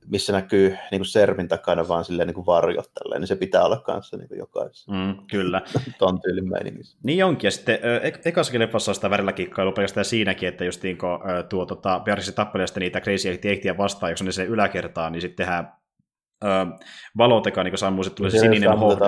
missä 0.07 0.33
näkyy 0.33 0.77
niin 0.91 0.99
kuin 0.99 1.05
sermin 1.05 1.47
takana 1.47 1.87
vaan 1.87 2.05
silleen 2.05 2.27
niin 2.27 2.35
kuin 2.35 2.45
varjot 2.45 2.91
tälleen, 2.93 3.21
niin 3.21 3.27
se 3.27 3.35
pitää 3.35 3.63
olla 3.63 3.77
kanssa 3.77 4.17
niin 4.17 4.27
kuin 4.27 4.39
jokaisessa. 4.39 4.91
Mm, 4.91 5.15
kyllä. 5.31 5.61
Ton 5.99 6.21
tyylin 6.21 6.49
meiningissä. 6.49 6.97
Niin 7.03 7.25
onkin, 7.25 7.47
ja 7.47 7.51
sitten 7.51 7.79
e- 7.83 8.19
ekassakin 8.25 8.61
leffassa 8.61 8.91
on 8.91 8.95
sitä 8.95 9.09
värillä 9.09 9.33
kikkailu 9.33 9.71
pelkästään 9.71 10.05
siinäkin, 10.05 10.49
että 10.49 10.65
just 10.65 10.83
niin 10.83 10.97
kuin, 10.97 11.11
tuo 11.49 11.65
tota, 11.65 11.99
Beatrice 11.99 12.31
tappelee 12.31 12.65
niitä 12.79 13.01
Crazy 13.01 13.29
Eightia 13.29 13.77
vastaan, 13.77 14.11
jos 14.11 14.23
ne 14.23 14.31
se 14.31 14.43
yläkertaa, 14.43 15.09
niin 15.09 15.21
sitten 15.21 15.45
tehdään 15.45 15.80
valoteka, 17.17 17.63
niin 17.63 17.71
kuin 17.71 17.79
sammuu, 17.79 18.03
että 18.05 18.15
tulee 18.15 18.31
se 18.31 18.37
sininen 18.37 18.77
hohde. 18.77 19.05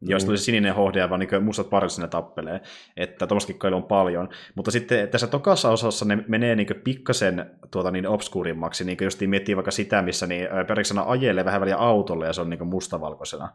Jos 0.00 0.24
tulee 0.24 0.36
se 0.36 0.44
sininen 0.44 0.74
hohde 0.74 0.98
ja 0.98 1.10
vaan 1.10 1.20
niin 1.20 1.44
mustat 1.44 1.70
parit 1.70 1.90
sinne 1.90 2.08
tappelee. 2.08 2.60
Että 2.96 3.26
tuommoista 3.26 3.76
on 3.76 3.84
paljon. 3.84 4.28
Mutta 4.54 4.70
sitten 4.70 5.08
tässä 5.08 5.26
tokassa 5.26 5.70
osassa 5.70 6.04
ne 6.04 6.24
menee 6.28 6.56
niin 6.56 6.68
pikkasen 6.84 7.50
tuota, 7.70 7.90
niin 7.90 8.06
obskuurimmaksi. 8.06 8.84
Niin 8.84 8.98
just 9.00 9.20
miettii 9.20 9.56
vaikka 9.56 9.70
sitä, 9.70 10.02
missä 10.02 10.26
niin 10.26 10.48
periksena 10.68 11.04
ajelee 11.06 11.44
vähän 11.44 11.60
väliä 11.60 11.76
autolle 11.76 12.26
ja 12.26 12.32
se 12.32 12.40
on 12.40 12.50
niin 12.50 12.66
mustavalkoisena. 12.66 13.48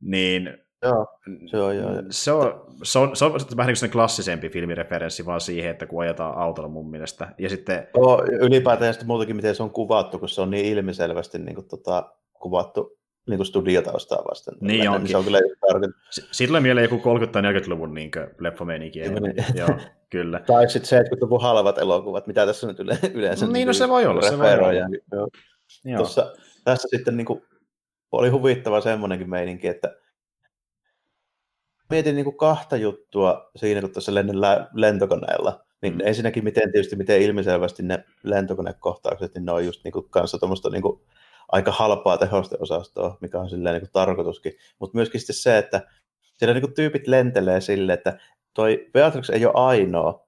Niin 0.00 0.66
Joo, 0.82 1.06
se 1.46 1.56
on, 1.56 1.76
joo. 1.76 1.90
Se 2.10 2.32
on, 2.32 2.64
se 2.82 2.98
on, 2.98 3.16
se 3.16 3.24
on, 3.24 3.40
se 3.40 3.46
on 3.50 3.56
vähän 3.56 3.74
niin 3.82 3.90
klassisempi 3.90 4.48
filmireferenssi 4.48 5.26
vaan 5.26 5.40
siihen, 5.40 5.70
että 5.70 5.86
kun 5.86 6.02
ajetaan 6.02 6.38
autolla 6.38 6.68
mun 6.68 6.90
mielestä. 6.90 7.34
Ja 7.38 7.48
sitten... 7.48 7.88
Joo, 7.94 8.24
ylipäätään 8.40 8.94
sitten 8.94 9.06
muutenkin, 9.06 9.36
miten 9.36 9.54
se 9.54 9.62
on 9.62 9.70
kuvattu, 9.70 10.18
kun 10.18 10.28
se 10.28 10.40
on 10.40 10.50
niin 10.50 10.66
ilmiselvästi 10.66 11.38
niin 11.38 11.54
kuin, 11.54 11.68
tota, 11.68 12.12
kuvattu 12.40 12.96
niin 13.28 13.38
kuin 13.38 13.46
studiotaustaa 13.46 14.24
vasten. 14.30 14.54
Niin 14.60 14.78
Lännen, 14.78 14.90
onkin. 14.90 15.10
Se 15.10 15.16
on 15.16 15.24
kyllä 15.24 15.40
Siitä 16.10 16.48
tulee 16.48 16.60
mieleen 16.60 16.84
joku 16.90 16.96
30- 16.96 17.26
tai 17.26 17.42
40-luvun 17.42 17.94
niin 17.94 18.10
leffomeininki. 18.40 19.00
Joo, 19.54 19.68
kyllä. 20.10 20.40
Tai 20.46 20.70
sitten 20.70 20.88
se, 20.88 20.98
että 20.98 21.16
kun 21.28 21.42
halvat 21.42 21.78
elokuvat, 21.78 22.26
mitä 22.26 22.46
tässä 22.46 22.66
nyt 22.66 22.78
yleensä... 23.14 23.46
Niin, 23.46 23.52
niin 23.52 23.66
no 23.66 23.72
se 23.72 23.88
voi 23.88 24.06
olla, 24.06 24.22
se 24.22 24.38
voi 24.38 24.54
olla. 24.54 24.72
Joo. 24.72 25.28
Joo. 25.84 25.96
Tuossa, 25.96 26.32
tässä 26.64 26.88
sitten 26.88 27.16
niin 27.16 27.24
kuin, 27.24 27.42
oli 28.12 28.28
huvittava 28.28 28.80
semmoinenkin 28.80 29.30
meininki, 29.30 29.68
että 29.68 29.96
mietin 31.90 32.14
niin 32.14 32.24
kuin 32.24 32.36
kahta 32.36 32.76
juttua 32.76 33.50
siinä, 33.56 33.80
kun 33.80 33.92
tuossa 33.92 34.14
lennän 34.14 34.36
lentokoneella. 34.74 35.64
Niin 35.82 35.94
mm. 35.94 36.00
ensinnäkin 36.04 36.44
miten 36.44 36.72
tietysti 36.72 36.96
miten 36.96 37.22
ilmiselvästi 37.22 37.82
ne 37.82 38.04
lentokonekohtaukset, 38.22 39.34
niin 39.34 39.44
ne 39.44 39.52
on 39.52 39.66
just 39.66 39.84
niin 39.84 39.92
kuin 39.92 40.10
kanssa 40.10 40.38
tuommoista 40.38 40.70
niin 40.70 40.82
kuin 40.82 41.00
aika 41.48 41.72
halpaa 41.72 42.18
tehosteosastoa, 42.18 43.18
mikä 43.20 43.40
on 43.40 43.50
silleen 43.50 43.80
niin 43.82 43.90
tarkoituskin. 43.92 44.52
Mutta 44.78 44.96
myöskin 44.96 45.20
sitten 45.20 45.36
se, 45.36 45.58
että 45.58 45.82
siellä 46.34 46.54
niin 46.54 46.74
tyypit 46.74 47.06
lentelee 47.06 47.60
sille, 47.60 47.92
että 47.92 48.18
toi 48.54 48.86
Beatrix 48.92 49.30
ei 49.30 49.46
ole 49.46 49.54
ainoa 49.56 50.26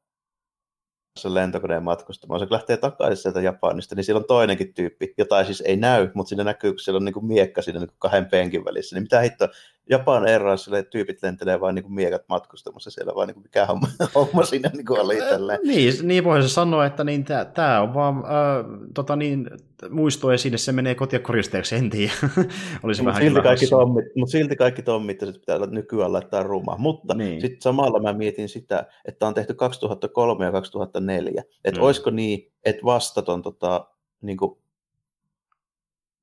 se 1.18 1.34
lentokoneen 1.34 1.82
matkustamaan. 1.82 2.40
Se 2.40 2.46
lähtee 2.50 2.76
takaisin 2.76 3.22
sieltä 3.22 3.40
Japanista, 3.40 3.94
niin 3.94 4.04
siellä 4.04 4.20
on 4.20 4.26
toinenkin 4.26 4.74
tyyppi, 4.74 5.14
jota 5.18 5.38
ei 5.38 5.44
siis 5.44 5.60
ei 5.60 5.76
näy, 5.76 6.10
mutta 6.14 6.28
siinä 6.28 6.44
näkyy, 6.44 6.70
kun 6.70 6.78
siellä 6.78 6.96
on 6.96 7.04
niin 7.04 7.26
miekka 7.26 7.62
siinä 7.62 7.80
niin 7.80 7.90
kahden 7.98 8.26
penkin 8.26 8.64
välissä. 8.64 8.96
Niin 8.96 9.02
mitä 9.02 9.20
hitto, 9.20 9.48
Japan 9.90 10.22
Airlinesille 10.22 10.82
tyypit 10.82 11.22
lentelee 11.22 11.60
vain 11.60 11.74
niin 11.74 11.92
miekat 11.92 12.22
matkustamassa 12.28 12.90
siellä, 12.90 13.14
vaan 13.14 13.28
niin 13.28 13.42
mikä 13.42 13.66
homma, 13.66 13.86
homma 14.14 14.44
siinä 14.44 14.70
niin 14.74 15.00
oli 15.00 15.16
tälleen. 15.16 15.60
Niin, 15.64 15.94
niin 16.02 16.24
voisi 16.24 16.48
sanoa, 16.48 16.86
että 16.86 17.04
niin, 17.04 17.24
tämä 17.54 17.80
on 17.80 17.94
vaan 17.94 18.16
äh, 18.16 18.80
tota 18.94 19.16
niin, 19.16 19.50
muisto 19.90 20.38
sinne, 20.38 20.58
se 20.58 20.72
menee 20.72 20.94
kotia 20.94 21.18
koristeeksi, 21.18 21.74
en 21.74 21.90
tiedä. 21.90 22.12
Olisi 22.82 23.04
vähän 23.04 23.22
silti 23.22 23.40
kaikki 23.40 23.66
tommit, 23.66 24.04
mutta 24.16 24.32
silti 24.32 24.56
kaikki 24.56 24.82
tommit 24.82 25.18
pitää 25.18 25.58
nykyään 25.66 26.12
laittaa 26.12 26.42
ruma. 26.42 26.76
Mutta 26.78 27.14
niin. 27.14 27.40
sitten 27.40 27.62
samalla 27.62 28.00
mä 28.00 28.12
mietin 28.12 28.48
sitä, 28.48 28.86
että 29.04 29.26
on 29.26 29.34
tehty 29.34 29.54
2003 29.54 30.44
ja 30.44 30.52
2004. 30.52 31.44
Että 31.64 31.80
mm. 31.80 31.84
olisiko 31.84 32.10
niin, 32.10 32.52
että 32.64 32.84
vasta 32.84 33.22
ton 33.22 33.42
tota, 33.42 33.86
niin 34.20 34.36
kuin 34.36 34.58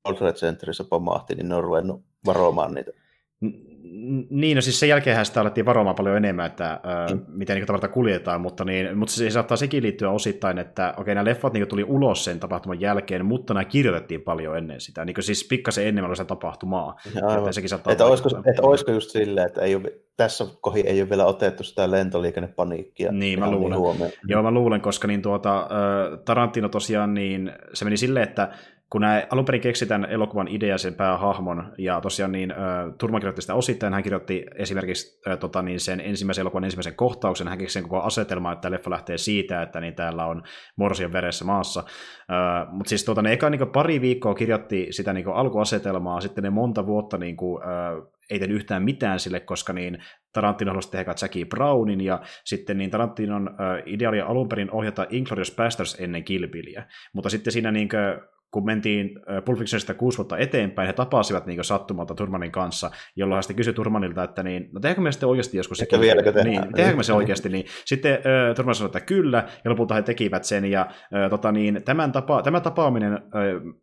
World 0.06 0.18
Trade 0.18 0.32
Centerissä 0.32 0.84
pomahti, 0.84 1.34
niin 1.34 1.48
ne 1.48 1.54
on 1.54 1.64
ruvennut 1.64 2.04
varomaan 2.26 2.74
niitä 2.74 2.92
niin, 4.30 4.54
no 4.54 4.60
siis 4.60 4.80
sen 4.80 4.88
jälkeen 4.88 5.26
sitä 5.26 5.40
alettiin 5.40 5.66
varomaan 5.66 5.96
paljon 5.96 6.16
enemmän, 6.16 6.46
että 6.46 6.80
mm. 7.10 7.20
miten 7.28 7.56
niin 7.56 7.66
tavaraa 7.66 7.88
kuljetaan, 7.88 8.40
mutta, 8.40 8.64
niin, 8.64 8.98
mutta 8.98 9.14
se 9.14 9.30
saattaa 9.30 9.56
sekin 9.56 9.82
liittyä 9.82 10.10
osittain, 10.10 10.58
että 10.58 10.94
okei, 10.96 11.14
nämä 11.14 11.24
leffat 11.24 11.52
niin 11.52 11.68
tuli 11.68 11.84
ulos 11.84 12.24
sen 12.24 12.40
tapahtuman 12.40 12.80
jälkeen, 12.80 13.26
mutta 13.26 13.54
nämä 13.54 13.64
kirjoitettiin 13.64 14.20
paljon 14.20 14.58
ennen 14.58 14.80
sitä, 14.80 15.04
niin 15.04 15.16
siis 15.20 15.46
pikkasen 15.48 15.86
enemmän 15.86 16.10
oli 16.10 16.16
se 16.16 16.24
tapahtumaa. 16.24 16.96
Että, 17.06 17.52
sekin 17.52 17.68
saattaa 17.68 17.92
että, 17.92 18.06
olisiko, 18.06 18.28
että 18.28 18.62
olisiko 18.62 18.92
just 18.92 19.10
silleen, 19.10 19.46
että 19.46 19.60
ei 19.60 19.74
ole, 19.74 19.92
tässä 20.16 20.44
kohi 20.60 20.80
ei 20.80 21.00
ole 21.00 21.10
vielä 21.10 21.26
otettu 21.26 21.62
sitä 21.62 21.90
lentoliikennepaniikkia. 21.90 23.12
Niin, 23.12 23.38
mä 23.38 23.50
luulen. 23.50 23.98
Niin 23.98 24.12
Joo, 24.28 24.42
mä 24.42 24.50
luulen, 24.50 24.80
koska 24.80 25.08
niin 25.08 25.22
tuota, 25.22 25.68
Tarantino 26.24 26.68
tosiaan, 26.68 27.14
niin 27.14 27.52
se 27.74 27.84
meni 27.84 27.96
silleen, 27.96 28.28
että 28.28 28.48
kun 28.90 29.00
nämä 29.00 29.26
alun 29.30 29.44
perin 29.44 29.60
keksitään 29.60 30.04
elokuvan 30.04 30.48
idea 30.48 30.78
sen 30.78 30.94
päähahmon, 30.94 31.72
ja 31.78 32.00
tosiaan 32.00 32.32
niin 32.32 32.54
Turman 32.98 33.20
kirjoitti 33.20 33.42
sitä 33.42 33.54
osittain, 33.54 33.94
hän 33.94 34.02
kirjoitti 34.02 34.44
esimerkiksi 34.54 35.20
tota, 35.40 35.62
niin 35.62 35.80
sen 35.80 36.00
ensimmäisen 36.00 36.42
elokuvan 36.42 36.64
ensimmäisen 36.64 36.94
kohtauksen, 36.94 37.48
hän 37.48 37.58
keksi 37.58 37.72
sen 37.72 37.82
koko 37.82 38.00
asetelman, 38.00 38.52
että 38.52 38.70
leffa 38.70 38.90
lähtee 38.90 39.18
siitä, 39.18 39.62
että 39.62 39.80
niin 39.80 39.94
täällä 39.94 40.26
on 40.26 40.42
morsion 40.76 41.12
veressä 41.12 41.44
maassa. 41.44 41.84
Mutta 42.70 42.88
siis 42.88 43.04
tota, 43.04 43.22
ne 43.22 43.32
eka 43.32 43.50
niin 43.50 43.70
pari 43.72 44.00
viikkoa 44.00 44.34
kirjoitti 44.34 44.86
sitä 44.90 45.12
niin 45.12 45.28
alkuasetelmaa, 45.28 46.20
sitten 46.20 46.44
ne 46.44 46.50
monta 46.50 46.86
vuotta 46.86 47.18
niin 47.18 47.36
kuin, 47.36 47.62
ei 48.30 48.38
tehnyt 48.38 48.56
yhtään 48.56 48.82
mitään 48.82 49.20
sille, 49.20 49.40
koska 49.40 49.72
niin 49.72 49.98
Tarantino 50.32 50.70
halusi 50.70 50.90
tehdä 50.90 51.14
Jackie 51.22 51.44
Brownin, 51.44 52.00
ja 52.00 52.20
sitten 52.44 52.78
niin 52.78 52.90
Tarantinon 52.90 53.48
äh, 53.48 53.82
ideaali 53.86 54.20
alun 54.20 54.48
perin 54.48 54.70
ohjata 54.70 55.06
Inglourious 55.10 55.56
Basterds 55.56 55.96
ennen 56.00 56.24
Kilpiliä. 56.24 56.86
Mutta 57.12 57.30
sitten 57.30 57.52
siinä 57.52 57.72
niin 57.72 57.88
kuin, 57.88 58.28
kun 58.50 58.64
mentiin 58.64 59.10
Pulp 59.44 59.58
Fictionista 59.58 59.94
kuusi 59.94 60.18
vuotta 60.18 60.38
eteenpäin, 60.38 60.86
he 60.86 60.92
tapasivat 60.92 61.46
niin 61.46 61.64
sattumalta 61.64 62.14
Turmanin 62.14 62.52
kanssa, 62.52 62.90
jolloin 63.16 63.36
hän 63.36 63.42
sitten 63.42 63.56
kysyi 63.56 63.72
Turmanilta, 63.74 64.24
että 64.24 64.42
niin, 64.42 64.68
no 64.72 64.80
tehdäänkö 64.80 65.00
me 65.00 65.12
sitten 65.12 65.28
oikeasti 65.28 65.56
joskus 65.56 65.78
se 65.78 66.00
vieläkö 66.00 66.32
tehdään? 66.32 66.46
Niin, 66.46 66.74
tehdäänkö 66.74 66.96
me 66.96 67.02
se 67.02 67.12
oikeasti? 67.12 67.48
Niin. 67.48 67.66
Sitten 67.84 68.12
äh, 68.12 68.54
Turman 68.56 68.74
sanoi, 68.74 68.88
että 68.88 69.00
kyllä, 69.00 69.48
ja 69.64 69.70
lopulta 69.70 69.94
he 69.94 70.02
tekivät 70.02 70.44
sen, 70.44 70.64
ja 70.64 70.80
äh, 70.80 71.30
tota, 71.30 71.52
niin, 71.52 71.82
tämän 71.84 72.12
tapa, 72.12 72.42
tämä 72.42 72.60
tapaaminen, 72.60 73.12
äh, 73.12 73.20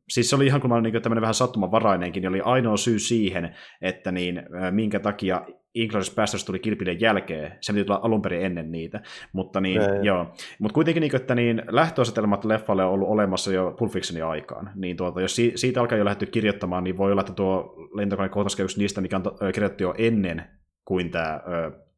siis 0.10 0.30
se 0.30 0.36
oli 0.36 0.46
ihan 0.46 0.62
kuin 0.62 0.84
niin 0.84 1.02
tämmöinen 1.02 1.22
vähän 1.22 1.34
sattumanvarainenkin, 1.34 2.22
niin 2.22 2.30
oli 2.30 2.42
ainoa 2.42 2.78
syy 2.78 3.00
siihen, 3.00 3.56
että 3.82 4.12
niin, 4.12 4.38
äh, 4.38 4.72
minkä 4.72 5.00
takia 5.00 5.42
Inglourious 5.76 6.16
Basterds 6.16 6.46
tuli 6.46 6.60
kilpiden 6.60 7.02
jälkeen, 7.02 7.58
se 7.62 7.74
piti 7.74 7.86
tulla 7.86 8.00
alun 8.04 8.22
perin 8.22 8.46
ennen 8.46 8.72
niitä, 8.72 9.02
mutta 9.34 9.62
niin, 9.62 9.82
joo. 10.02 10.34
Mut 10.60 10.72
kuitenkin 10.72 11.02
niin, 11.02 11.16
että 11.16 11.36
niin, 11.36 11.62
lähtöasetelmat 11.70 12.46
leffalle 12.46 12.86
on 12.86 12.92
ollut 12.92 13.10
olemassa 13.10 13.54
jo 13.54 13.76
Pulp 13.80 13.92
Fictionin 13.92 14.26
aikaan, 14.26 14.72
niin 14.76 14.98
tuota, 14.98 15.22
jos 15.22 15.36
siitä 15.56 15.82
alkaa 15.82 15.98
jo 15.98 16.06
lähdetty 16.06 16.26
kirjoittamaan, 16.26 16.84
niin 16.84 16.98
voi 16.98 17.12
olla, 17.12 17.22
että 17.22 17.34
tuo 17.34 17.76
lentokone 17.94 18.30
kohtaisi 18.30 18.64
yksi 18.64 18.80
niistä, 18.80 19.02
mikä 19.02 19.18
on 19.18 19.54
kirjoitettu 19.54 19.84
jo 19.84 19.94
ennen 19.98 20.44
kuin 20.86 21.12
tämä 21.12 21.42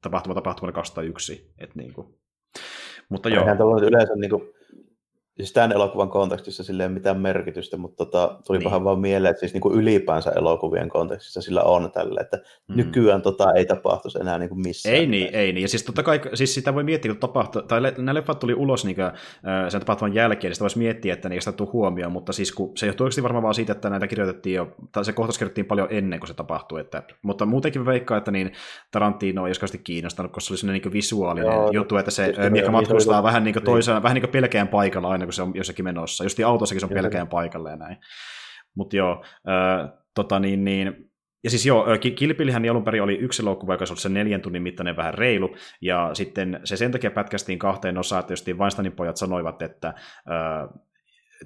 tapahtuma 0.01 0.35
tapahtuma 0.35 0.71
2001, 0.71 1.53
et 1.57 1.75
niin 1.75 1.93
kuin. 1.93 2.07
Mutta 3.09 3.29
joo. 3.29 3.41
Eihän 3.41 3.57
yleensä 3.87 4.13
niin 4.15 4.29
kuin 4.29 4.41
siis 5.37 5.53
tämän 5.53 5.71
elokuvan 5.71 6.09
kontekstissa 6.09 6.63
ei 6.69 6.75
ole 6.75 6.87
mitään 6.87 7.19
merkitystä, 7.19 7.77
mutta 7.77 8.05
tota, 8.05 8.39
tuli 8.47 8.57
niin. 8.57 8.65
vähän 8.65 8.83
vaan 8.83 8.99
mieleen, 8.99 9.31
että 9.31 9.39
siis 9.39 9.53
niin 9.53 9.61
kuin 9.61 9.79
ylipäänsä 9.79 10.31
elokuvien 10.31 10.89
kontekstissa 10.89 11.41
sillä 11.41 11.63
on 11.63 11.91
tälle, 11.91 12.19
että 12.19 12.37
mm. 12.37 12.75
nykyään 12.75 13.21
tota 13.21 13.53
ei 13.53 13.65
tapahtuisi 13.65 14.19
enää 14.21 14.39
niin 14.39 14.49
kuin 14.49 14.61
missään. 14.61 14.95
Ei 14.95 15.07
niin, 15.07 15.29
ei 15.35 15.53
niin. 15.53 15.61
Ja 15.61 15.67
siis 15.67 15.83
totta 15.83 16.03
kai, 16.03 16.21
siis 16.33 16.53
sitä 16.53 16.75
voi 16.75 16.83
miettiä, 16.83 17.11
kun 17.11 17.19
tapahtui, 17.19 17.63
tai 17.67 17.81
nämä 17.81 18.13
leffat 18.13 18.39
tuli 18.39 18.53
ulos 18.53 18.85
niin 18.85 18.95
kuin, 18.95 19.11
sen 19.69 19.81
tapahtuman 19.81 20.13
jälkeen, 20.13 20.49
niin 20.49 20.55
sitä 20.55 20.63
voisi 20.63 20.77
miettiä, 20.77 21.13
että 21.13 21.29
niistä 21.29 21.51
tuu 21.51 21.69
huomioon, 21.73 22.11
mutta 22.11 22.33
siis 22.33 22.51
kun, 22.51 22.77
se 22.77 22.85
johtuu 22.85 23.05
oikeasti 23.05 23.23
varmaan 23.23 23.43
vaan 23.43 23.55
siitä, 23.55 23.71
että 23.71 23.89
näitä 23.89 24.07
kirjoitettiin 24.07 24.55
jo, 24.55 24.75
tai 24.91 25.05
se 25.05 25.13
kohtaus 25.13 25.37
kirjoitettiin 25.37 25.65
paljon 25.65 25.87
ennen 25.89 26.19
kuin 26.19 26.27
se 26.27 26.33
tapahtui, 26.33 26.81
että, 26.81 27.03
mutta 27.21 27.45
muutenkin 27.45 27.85
veikkaa, 27.85 28.17
että 28.17 28.31
niin 28.31 28.51
Tarantino 28.91 29.47
ei 29.47 29.53
olisi 29.61 29.77
kiinnostanut, 29.77 30.31
koska 30.31 30.47
se 30.47 30.53
oli 30.53 30.57
sellainen 30.57 30.81
niin 30.83 30.93
visuaalinen 30.93 31.53
Joo, 31.53 31.71
juttu, 31.71 31.97
että 31.97 32.11
se 32.11 32.33
mikä 32.49 32.71
matkustaa 32.71 33.23
vähän 33.23 33.43
niin 33.43 33.53
kuin 33.53 33.63
toisaan, 33.63 33.95
niin. 33.95 34.03
vähän 34.03 34.15
niin 34.15 34.21
kuin 34.21 34.31
pelkään 34.31 34.67
paikalla 34.67 35.09
aina, 35.09 35.24
kun 35.25 35.33
se 35.33 35.41
on 35.41 35.51
jossakin 35.55 35.85
menossa. 35.85 36.23
Just 36.23 36.39
autossakin 36.39 36.79
se 36.79 36.85
on 36.85 36.93
pelkään 36.93 37.27
paikalle 37.27 37.69
ja 37.69 37.75
näin. 37.75 37.97
Mutta 38.75 38.95
joo, 38.95 39.23
äh, 39.49 39.89
tota 40.15 40.39
niin, 40.39 40.63
niin, 40.63 41.11
ja 41.43 41.49
siis 41.49 41.65
joo, 41.65 41.85
Kilpilihän 42.15 42.61
niin 42.61 42.71
alun 42.71 42.83
perin 42.83 43.03
oli 43.03 43.17
yksi 43.17 43.41
elokuva, 43.41 43.73
joka 43.73 43.85
oli 43.89 43.97
se 43.97 44.09
neljän 44.09 44.41
tunnin 44.41 44.61
mittainen 44.61 44.97
vähän 44.97 45.13
reilu, 45.13 45.55
ja 45.81 46.09
sitten 46.13 46.59
se 46.63 46.77
sen 46.77 46.91
takia 46.91 47.11
pätkästiin 47.11 47.59
kahteen 47.59 47.97
osaan, 47.97 48.19
että 48.19 48.33
just 48.33 48.47
Weinsteinin 48.47 48.91
pojat 48.91 49.17
sanoivat, 49.17 49.61
että 49.61 49.87
äh, 49.87 50.83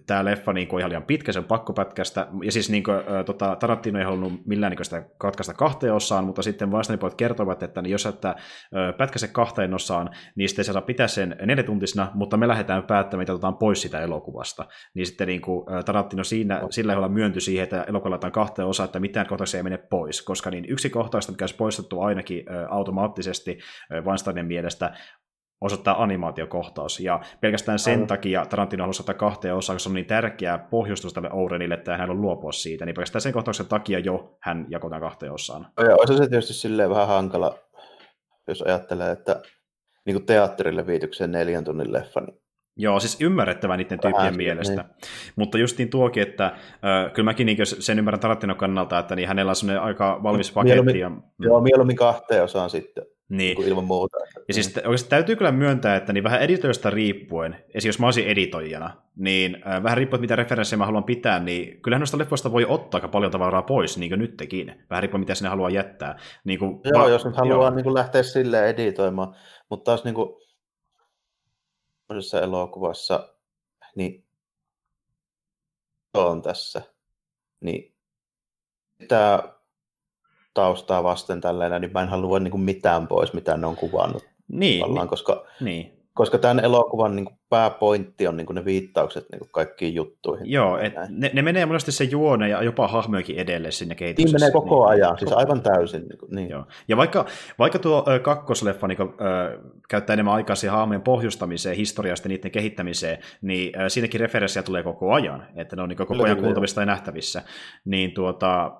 tämä 0.07 0.25
leffa 0.25 0.53
niin 0.53 0.67
kuin, 0.67 0.79
ihan 0.79 0.89
liian 0.89 1.03
pitkä, 1.03 1.31
se 1.31 1.39
on 1.39 1.45
pakko 1.45 1.73
pätkästä. 1.73 2.27
Ja 2.43 2.51
siis 2.51 2.69
niin 2.69 2.83
kuin, 2.83 2.97
ä, 2.97 3.23
tota, 3.23 3.55
Tarantino 3.55 3.99
ei 3.99 4.05
halunnut 4.05 4.45
millään 4.45 4.71
niin 4.71 4.85
sitä 4.85 5.03
katkaista 5.17 5.53
kahteen 5.53 5.93
osaan, 5.93 6.25
mutta 6.25 6.41
sitten 6.41 6.71
vastaanipuolet 6.71 7.15
kertovat, 7.15 7.63
että 7.63 7.81
niin 7.81 7.91
jos 7.91 8.05
että 8.05 8.35
pätkäse 8.97 9.27
kahteen 9.27 9.73
osaan, 9.73 10.09
niin 10.35 10.49
sitten 10.49 10.65
se 10.65 10.73
saa 10.73 10.81
pitää 10.81 11.07
sen 11.07 11.35
neljätuntisena, 11.45 12.11
mutta 12.13 12.37
me 12.37 12.47
lähdetään 12.47 12.83
päättämään, 12.83 13.21
että 13.21 13.33
otetaan 13.33 13.57
pois 13.57 13.81
sitä 13.81 14.01
elokuvasta. 14.01 14.65
Niin 14.93 15.05
sitten 15.05 15.27
niin 15.27 15.41
kuin, 15.41 15.65
Tarantino 15.85 16.23
siinä, 16.23 16.61
sillä 16.69 16.91
tavalla 16.91 17.09
myöntyi 17.09 17.41
siihen, 17.41 17.63
että 17.63 17.83
elokuva 17.83 18.09
laitetaan 18.09 18.31
kahteen 18.31 18.67
osaan, 18.67 18.85
että 18.85 18.99
mitään 18.99 19.27
kohtauksia 19.27 19.57
ei 19.57 19.63
mene 19.63 19.77
pois, 19.77 20.21
koska 20.21 20.49
niin 20.49 20.65
yksi 20.69 20.89
kohtaus, 20.89 21.29
mikä 21.29 21.43
olisi 21.43 21.55
poistettu 21.55 22.01
ainakin 22.01 22.45
ä, 22.51 22.67
automaattisesti 22.69 23.59
Weinsteinin 24.05 24.45
mielestä, 24.45 24.93
osoittaa 25.61 26.03
animaatiokohtaus. 26.03 26.99
Ja 26.99 27.19
pelkästään 27.41 27.79
sen 27.79 27.93
Aivan. 27.93 28.07
takia 28.07 28.45
Tarantino 28.45 28.83
halusi 28.83 29.01
ottaa 29.01 29.15
kahteen 29.15 29.55
osaan, 29.55 29.75
koska 29.75 29.83
se 29.83 29.89
on 29.89 29.95
niin 29.95 30.05
tärkeä 30.05 30.57
pohjustus 30.57 31.13
tälle 31.13 31.29
Ourenille, 31.31 31.75
että 31.75 31.97
hän 31.97 32.09
on 32.09 32.21
luopua 32.21 32.51
siitä. 32.51 32.85
Niin 32.85 32.95
pelkästään 32.95 33.21
sen 33.21 33.33
kohtauksen 33.33 33.65
takia 33.65 33.99
jo 33.99 34.37
hän 34.41 34.65
jakoi 34.69 34.89
tämän 34.89 35.01
kahteen 35.01 35.31
osaan. 35.31 35.67
Ja 35.79 35.95
olisi 35.95 36.17
se 36.17 36.29
tietysti 36.29 36.53
silleen 36.53 36.89
vähän 36.89 37.07
hankala, 37.07 37.57
jos 38.47 38.61
ajattelee, 38.61 39.11
että 39.11 39.41
niin 40.05 40.15
kuin 40.15 40.25
teatterille 40.25 40.87
viitykseen 40.87 41.31
neljän 41.31 41.63
tunnin 41.63 41.93
leffa, 41.93 42.21
niin 42.21 42.39
Joo, 42.81 42.99
siis 42.99 43.21
ymmärrettävä 43.21 43.77
niiden 43.77 43.99
tyyppien 43.99 44.15
Vähän, 44.15 44.37
mielestä. 44.37 44.81
Niin. 44.81 44.91
Mutta 45.35 45.57
niin 45.77 45.89
tuokin, 45.89 46.23
että 46.23 46.45
äh, 46.45 47.13
kyllä 47.13 47.25
mäkin 47.25 47.45
niin 47.45 47.57
sen 47.63 47.99
ymmärrän 47.99 48.19
Tarantinon 48.19 48.57
kannalta, 48.57 48.99
että 48.99 49.15
niin 49.15 49.27
hänellä 49.27 49.49
on 49.49 49.55
sellainen 49.55 49.83
aika 49.83 50.19
valmis 50.23 50.51
paketti. 50.51 50.75
Mieluummin, 50.75 50.99
ja, 50.99 51.09
mm. 51.09 51.21
Joo, 51.39 51.61
mieluummin 51.61 51.95
kahteen 51.95 52.43
osaan 52.43 52.69
sitten. 52.69 53.03
Niin. 53.29 53.57
niin 53.57 53.67
ilman 53.67 53.83
muuta. 53.83 54.17
Ja 54.47 54.53
siis 54.53 54.77
oikeasti 54.77 55.09
täytyy 55.09 55.35
kyllä 55.35 55.51
myöntää, 55.51 55.95
että 55.95 56.13
niin 56.13 56.23
vähän 56.23 56.41
editoista 56.41 56.89
riippuen, 56.89 57.53
esimerkiksi 57.53 57.87
jos 57.87 57.99
mä 57.99 58.07
olisin 58.07 58.27
editoijana, 58.27 59.01
niin 59.15 59.63
äh, 59.67 59.83
vähän 59.83 59.97
riippuen, 59.97 60.21
mitä 60.21 60.35
referenssejä 60.35 60.77
mä 60.77 60.85
haluan 60.85 61.03
pitää, 61.03 61.39
niin 61.39 61.81
kyllähän 61.81 61.99
noista 61.99 62.17
leffoista 62.17 62.51
voi 62.51 62.65
ottaa 62.65 62.97
aika 62.97 63.07
paljon 63.07 63.31
tavaraa 63.31 63.61
pois, 63.61 63.97
niin 63.97 64.09
kuin 64.09 64.19
nytkin. 64.19 64.85
Vähän 64.89 65.03
riippuen, 65.03 65.19
mitä 65.19 65.35
sinne 65.35 65.49
haluaa 65.49 65.69
jättää. 65.69 66.19
Niin 66.43 66.59
kuin, 66.59 66.81
joo, 66.83 67.03
va- 67.03 67.09
jos 67.09 67.25
nyt 67.25 67.35
haluaa 67.35 67.71
niin 67.71 67.83
kuin 67.83 67.93
lähteä 67.93 68.23
silleen 68.23 68.67
editoimaan, 68.67 69.35
mutta 69.69 69.91
taas 69.91 70.03
niin 70.03 70.15
kuin, 70.15 70.29
elokuvassa, 72.41 73.33
niin 73.95 74.25
on 76.13 76.41
tässä, 76.41 76.81
niin 77.59 77.95
tämä 79.07 79.58
taustaa 80.59 81.03
vasten 81.03 81.41
tällainen, 81.41 81.81
niin 81.81 81.91
mä 81.93 82.01
en 82.01 82.09
halua 82.09 82.39
niin 82.39 82.51
kuin 82.51 82.61
mitään 82.61 83.07
pois, 83.07 83.33
mitä 83.33 83.57
ne 83.57 83.67
on 83.67 83.75
kuvannut. 83.75 84.23
Niin. 84.47 84.81
Tavallaan, 84.81 85.07
koska, 85.07 85.45
niin. 85.61 85.93
koska 86.13 86.37
tämän 86.37 86.65
elokuvan 86.65 87.15
niin 87.15 87.25
kuin 87.25 87.35
pääpointti 87.49 88.27
on 88.27 88.37
niin 88.37 88.45
kuin 88.45 88.55
ne 88.55 88.65
viittaukset 88.65 89.25
niin 89.31 89.39
kuin 89.39 89.49
kaikkiin 89.51 89.95
juttuihin. 89.95 90.51
Joo, 90.51 90.77
et 90.77 90.93
ne, 91.09 91.31
ne, 91.33 91.41
menee 91.41 91.65
monesti 91.65 91.91
se 91.91 92.03
juone 92.03 92.49
ja 92.49 92.63
jopa 92.63 92.87
hahmojakin 92.87 93.35
edelle 93.35 93.71
sinne 93.71 93.95
kehityksessä. 93.95 94.37
Niin 94.37 94.41
menee 94.41 94.51
koko 94.51 94.75
niin, 94.75 95.03
ajan, 95.03 95.17
siis 95.17 95.31
aivan 95.31 95.61
täysin. 95.61 96.01
Niin, 96.01 96.17
kuin, 96.19 96.35
niin. 96.35 96.49
Joo. 96.49 96.65
Ja 96.87 96.97
vaikka, 96.97 97.25
vaikka 97.59 97.79
tuo 97.79 98.05
ö, 98.07 98.19
kakkosleffa 98.19 98.87
niin 98.87 98.97
kuin, 98.97 99.09
ö, 99.09 99.59
käyttää 99.89 100.13
enemmän 100.13 100.33
aikaa 100.33 100.55
siihen 100.55 100.77
hahmojen 100.77 101.01
pohjustamiseen, 101.01 101.75
historiasta 101.75 102.29
niiden 102.29 102.51
kehittämiseen, 102.51 103.17
niin 103.41 103.81
ö, 103.81 103.89
siinäkin 103.89 104.21
referenssiä 104.21 104.63
tulee 104.63 104.83
koko 104.83 105.13
ajan, 105.13 105.45
että 105.55 105.75
ne 105.75 105.81
on 105.81 105.89
niin 105.89 105.97
koko 105.97 106.23
ajan 106.23 106.37
kuultavista 106.37 106.81
ja 106.81 106.85
nähtävissä. 106.85 107.41
Niin 107.85 108.11
tuota, 108.11 108.71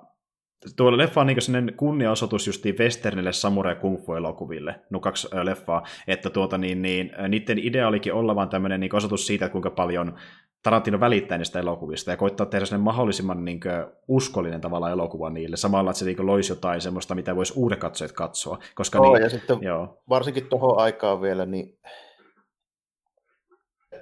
Tuo 0.76 0.96
leffa 0.96 1.20
on 1.20 1.26
niin 1.26 1.76
kunniaosoitus 1.76 2.46
justiin 2.46 2.78
westernille 2.78 3.32
samurai 3.32 3.76
kung 3.76 4.06
fu 4.06 4.14
elokuville, 4.14 4.80
no 4.90 5.00
kaksi 5.00 5.28
leffaa, 5.42 5.82
että 6.08 6.30
tuota 6.30 6.58
niin, 6.58 6.82
niin, 6.82 7.12
niiden 7.28 7.58
idea 7.58 7.88
olikin 7.88 8.14
olla 8.14 8.36
vaan 8.36 8.48
tämmöinen 8.48 8.80
niin 8.80 8.96
osoitus 8.96 9.26
siitä, 9.26 9.48
kuinka 9.48 9.70
paljon 9.70 10.18
Tarantino 10.62 11.00
välittää 11.00 11.38
niistä 11.38 11.60
elokuvista 11.60 12.10
ja 12.10 12.16
koittaa 12.16 12.46
tehdä 12.46 12.66
sen 12.66 12.80
mahdollisimman 12.80 13.44
niin 13.44 13.60
kuin, 13.60 13.72
uskollinen 14.08 14.60
tavalla 14.60 14.90
elokuva 14.90 15.30
niille, 15.30 15.56
samalla 15.56 15.90
että 15.90 15.98
se 15.98 16.04
niin 16.04 16.16
kuin, 16.16 16.26
loisi 16.26 16.52
jotain 16.52 16.80
semmoista, 16.80 17.14
mitä 17.14 17.36
voisi 17.36 17.52
uudet 17.56 17.78
katsojat 17.78 18.12
katsoa. 18.12 18.58
Koska, 18.74 18.98
Joo, 18.98 19.14
niin, 19.14 19.22
ja 19.22 19.28
sitten 19.28 19.58
joo. 19.60 20.02
varsinkin 20.08 20.46
tuohon 20.46 20.78
aikaan 20.78 21.20
vielä, 21.20 21.46
niin 21.46 21.78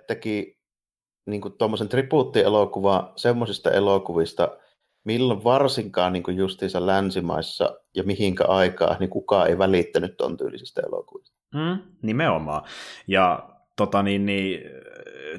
teki 0.06 0.58
niin 1.26 1.42
tuommoisen 1.58 1.88
tribuuttielokuva 1.88 3.12
semmoisista 3.16 3.70
elokuvista, 3.70 4.58
milloin 5.08 5.44
varsinkaan 5.44 6.12
niin 6.12 6.36
justiinsa 6.36 6.86
länsimaissa 6.86 7.76
ja 7.96 8.02
mihinkä 8.02 8.44
aikaa, 8.44 8.96
niin 9.00 9.10
kukaan 9.10 9.48
ei 9.48 9.58
välittänyt 9.58 10.16
ton 10.16 10.36
tyylisistä 10.36 10.82
elokuvista. 10.86 11.36
Mm, 11.54 11.78
nimenomaan. 12.02 12.62
Ja 13.06 13.48
tota, 13.76 14.02
niin, 14.02 14.26
niin, 14.26 14.60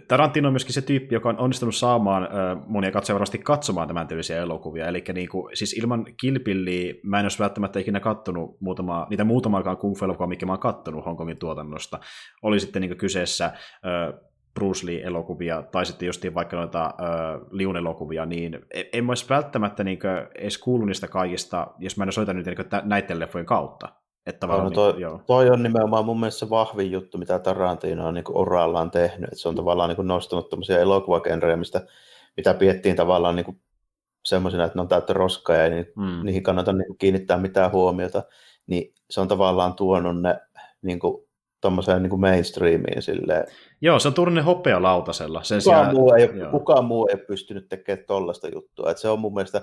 Tarantino 0.07 0.47
on 0.47 0.53
myöskin 0.53 0.74
se 0.74 0.82
tyyppi, 0.82 1.15
joka 1.15 1.30
on 1.30 1.38
onnistunut 1.38 1.76
saamaan 1.76 2.24
äh, 2.24 2.30
monia 2.67 2.91
katsoja 2.91 3.20
katsomaan 3.43 3.88
tämän 3.88 4.07
tyylisiä 4.07 4.38
elokuvia. 4.38 4.88
Eli 4.88 5.03
niin 5.13 5.30
kuin, 5.30 5.57
siis 5.57 5.74
ilman 5.74 6.05
kilpilliä 6.22 6.93
mä 7.03 7.20
en 7.20 7.26
olisi 7.26 7.39
välttämättä 7.39 7.80
ikinä 7.80 7.99
kattonut 7.99 8.61
muutama, 8.61 9.07
niitä 9.09 9.24
muutamaakaan 9.24 9.78
kung 9.78 9.97
fu 9.97 10.05
elokuvaa, 10.05 10.28
mikä 10.28 10.45
mä 10.45 10.51
oon 10.51 10.59
kattonut 10.59 11.05
Hongkongin 11.05 11.38
tuotannosta. 11.38 11.99
Oli 12.41 12.59
sitten 12.59 12.82
niin 12.82 12.97
kyseessä 12.97 13.45
äh, 13.45 14.28
Bruce 14.60 14.86
Lee-elokuvia, 14.86 15.64
tai 15.72 15.86
sitten 15.86 16.05
justiin 16.05 16.34
vaikka 16.34 16.57
noita 16.57 16.86
äh, 16.86 16.91
Liun-elokuvia, 17.51 18.26
niin 18.26 18.60
e-, 18.74 18.84
en 18.93 19.05
mä 19.05 19.12
olisi 19.12 19.26
välttämättä 19.30 19.84
niin 19.84 19.99
edes 20.36 20.57
kuullut 20.57 20.88
niistä 20.88 21.07
kaikista, 21.07 21.68
jos 21.80 21.97
mä 21.97 22.03
en 22.03 22.07
olisi 22.07 22.34
nyt 22.34 22.45
niin 22.45 22.57
näiden 22.84 23.20
leffojen 23.20 23.45
kautta. 23.45 23.89
Että 24.26 24.47
no, 24.47 24.64
no 24.64 24.70
toi, 24.70 24.93
niin, 24.93 25.20
toi, 25.26 25.49
on 25.49 25.64
nimenomaan 25.64 26.05
mun 26.05 26.20
mielestä 26.20 26.39
se 26.39 26.49
vahvin 26.49 26.91
juttu, 26.91 27.18
mitä 27.18 27.39
Tarantino 27.39 28.07
on 28.07 28.14
niin 28.14 28.24
orallaan 28.30 28.91
tehnyt. 28.91 29.24
Että 29.24 29.39
se 29.39 29.49
on 29.49 29.55
tavallaan 29.55 29.89
niin 29.89 30.07
nostanut 30.07 30.49
tämmöisiä 30.49 30.80
elokuvagenrejä, 30.80 31.57
mistä, 31.57 31.82
mitä 32.38 32.53
piettiin 32.53 32.95
tavallaan 32.95 33.36
niin 33.36 33.62
semmoisina, 34.26 34.64
että 34.66 34.78
ne 34.78 34.82
on 34.82 34.88
täyttä 34.88 35.14
roskaa 35.14 35.55
ja 35.55 35.70
niin, 35.70 35.86
mm. 35.95 36.26
niihin 36.26 36.43
kannata 36.43 36.74
niin 36.74 36.97
kiinnittää 36.97 37.38
mitään 37.38 37.72
huomiota. 37.72 38.24
Niin 38.68 38.93
se 39.10 39.22
on 39.22 39.28
tavallaan 39.28 39.74
tuonut 39.74 40.22
ne 40.22 40.39
niin 40.82 40.99
kuin, 40.99 41.28
tommoseen 41.62 42.03
niin 42.03 42.20
mainstreamiin 42.20 43.01
silleen. 43.01 43.45
Joo, 43.82 43.99
se 43.99 44.07
on 44.07 44.14
turne 44.14 44.41
hopea 44.41 44.82
lautasella. 44.82 45.43
Sen 45.43 45.62
kukaan, 45.64 45.86
sijaan, 45.86 45.95
muu 45.95 46.14
ei, 46.14 46.30
kukaan 46.51 46.86
muu 46.86 47.07
ei 47.12 47.18
pystynyt 47.18 47.70
tekemään 47.70 48.05
tollaista 48.07 48.47
juttua. 48.47 48.91
Et 48.91 48.97
se 48.97 49.10
on 49.10 49.20
mun 49.20 49.34
mielestä, 49.34 49.62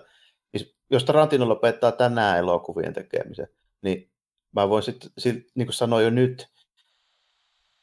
jos 0.90 1.05
Tarantino 1.05 1.49
lopettaa 1.49 1.92
tänään 1.92 2.38
elokuvien 2.38 2.92
tekemisen, 2.92 3.49
niin 3.82 4.11
mä 4.55 4.68
voin 4.68 4.82
sitten 4.82 5.11
sit, 5.18 5.47
niin 5.55 5.66
kuin 5.66 5.74
sanoa 5.74 6.03
jo 6.03 6.11
nyt, 6.11 6.49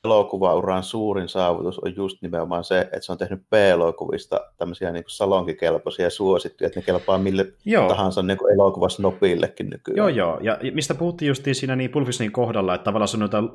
elokuvauran 0.04 0.84
suurin 0.84 1.30
saavutus 1.30 1.80
on 1.80 1.96
just 1.96 2.22
nimenomaan 2.22 2.64
se, 2.64 2.80
että 2.80 3.02
se 3.02 3.12
on 3.12 3.18
tehnyt 3.18 3.50
B-elokuvista 3.50 4.40
tämmöisiä 4.58 4.92
niin 4.92 5.04
kuin 5.04 5.12
salonkikelpoisia 5.12 6.10
suosittuja, 6.10 6.68
että 6.68 6.80
ne 6.80 6.84
kelpaa 6.86 7.18
mille 7.18 7.54
joo. 7.66 7.88
tahansa 7.88 8.22
niin 8.22 8.38
kuin 8.38 8.54
elokuvasnopillekin 8.54 9.70
nykyään. 9.70 9.98
Joo, 9.98 10.08
joo. 10.08 10.40
Ja 10.42 10.58
mistä 10.74 10.96
puhuttiin 10.96 11.28
just 11.28 11.44
siinä 11.52 11.76
niin 11.76 11.92
Pulfisnin 11.92 12.32
kohdalla, 12.32 12.76
että 12.76 12.86
tavallaan 12.86 13.08
se 13.08 13.18
on 13.18 13.22
jotain, 13.22 13.50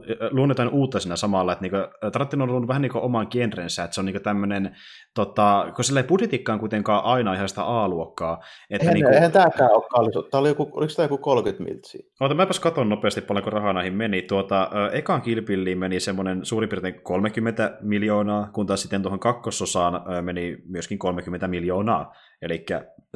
jotain 0.49 0.69
uutta 0.69 1.01
siinä 1.01 1.17
samalla, 1.17 1.53
että 1.53 1.63
niin 1.63 2.13
Tarantino 2.13 2.45
on 2.45 2.51
ollut 2.51 2.69
vähän 2.69 2.83
niin 2.83 2.93
kuin 2.93 3.05
oman 3.05 3.27
genrensä, 3.31 3.85
että 3.85 3.95
se 3.95 4.01
on 4.01 4.05
niin 4.05 4.23
tämmöinen, 4.23 4.77
tota, 5.19 5.73
kun 5.77 5.85
sillä 5.85 6.01
ei 6.01 6.07
budjetikkaan 6.07 6.59
kuitenkaan 6.59 7.05
aina 7.05 7.35
ihan 7.35 7.49
sitä 7.49 7.63
A-luokkaa. 7.63 8.41
Että 8.71 8.85
eihän, 8.85 8.95
niin 8.95 9.05
kuin... 9.05 9.15
eihän 9.15 9.33
tämäkään 9.33 9.73
ole 9.73 9.85
kallis. 9.91 10.31
Tämä 10.31 10.41
oli 10.41 10.49
joku, 10.49 10.71
oliko 10.73 10.93
tämä 10.97 11.05
joku 11.05 11.19
30 11.19 11.65
miltsiä? 11.65 12.03
Oota, 12.21 12.35
mäpäs 12.35 12.61
katon 12.61 12.89
nopeasti 12.89 13.21
paljonko 13.21 13.51
rahaa 13.51 13.73
näihin 13.73 13.95
meni. 13.95 14.23
Tuota, 14.23 14.71
ekan 14.93 15.23
kilpilliin 15.23 15.79
meni 15.79 16.01
semmoinen 16.01 16.45
suurin 16.45 16.69
piirtein 16.69 17.01
30 17.03 17.79
miljoonaa, 17.81 18.51
kun 18.53 18.67
taas 18.67 18.83
sitten 18.83 19.03
tuohon 19.03 19.21
kakkososaan 19.21 20.25
meni 20.25 20.57
myöskin 20.69 20.99
30 20.99 21.49
miljoonaa. 21.49 22.15
Eli 22.43 22.65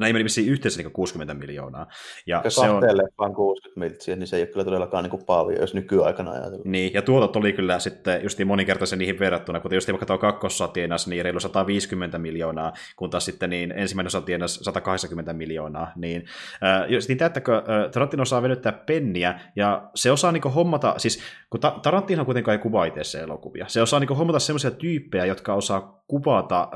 näin 0.00 0.14
meni 0.14 0.24
vissiin 0.24 0.52
yhteensä 0.52 0.82
niin 0.82 0.92
60 0.92 1.34
miljoonaa. 1.34 1.86
Ja 2.26 2.42
se 2.48 2.60
on... 2.60 2.82
leffaan 2.82 3.34
60 3.34 3.80
miltsiä, 3.80 4.16
niin 4.16 4.26
se 4.26 4.36
ei 4.36 4.42
ole 4.42 4.48
kyllä 4.48 4.64
todellakaan 4.64 5.04
niin 5.04 5.26
paljon, 5.26 5.60
jos 5.60 5.74
nykyaikana 5.74 6.30
ajatellaan. 6.30 6.72
Niin, 6.72 6.94
ja 6.94 7.02
tuotot 7.02 7.36
oli 7.36 7.52
kyllä 7.52 7.78
sitten 7.78 8.22
just 8.22 8.38
moninkertaisen 8.44 8.98
niihin 8.98 9.18
verrattuna, 9.18 9.60
kuten 9.60 9.76
just 9.76 9.88
vaikka 9.88 10.06
tuo 10.06 10.18
kakkossa 10.18 10.68
tienasi 10.68 11.10
niin 11.10 11.24
reilu 11.24 11.40
150 11.40 12.18
miljoonaa, 12.18 12.72
kun 12.96 13.10
taas 13.10 13.24
sitten 13.24 13.50
niin 13.50 13.72
ensimmäinen 13.72 14.06
osa 14.06 14.20
tienasi 14.20 14.64
180 14.64 15.32
miljoonaa. 15.32 15.92
Niin, 15.96 16.24
äh, 16.64 16.90
just 16.90 17.08
niin 17.08 17.18
täyttäkö, 17.18 17.56
äh, 17.56 17.90
Tarantino 17.90 18.22
osaa 18.22 18.42
venyttää 18.42 18.72
penniä, 18.72 19.40
ja 19.56 19.90
se 19.94 20.10
osaa 20.10 20.32
niin 20.32 20.42
hommata, 20.42 20.94
siis 20.96 21.22
kun 21.50 21.60
ta- 21.60 21.78
Tarantino 21.82 22.24
kuitenkaan 22.24 22.52
ei 22.52 22.62
kuvaa 22.62 22.84
itse 22.84 23.20
elokuvia, 23.20 23.64
se 23.68 23.82
osaa 23.82 24.00
niin 24.00 24.16
hommata 24.16 24.38
sellaisia 24.38 24.70
tyyppejä, 24.70 25.26
jotka 25.26 25.54
osaa 25.54 26.01
kuvata 26.12 26.68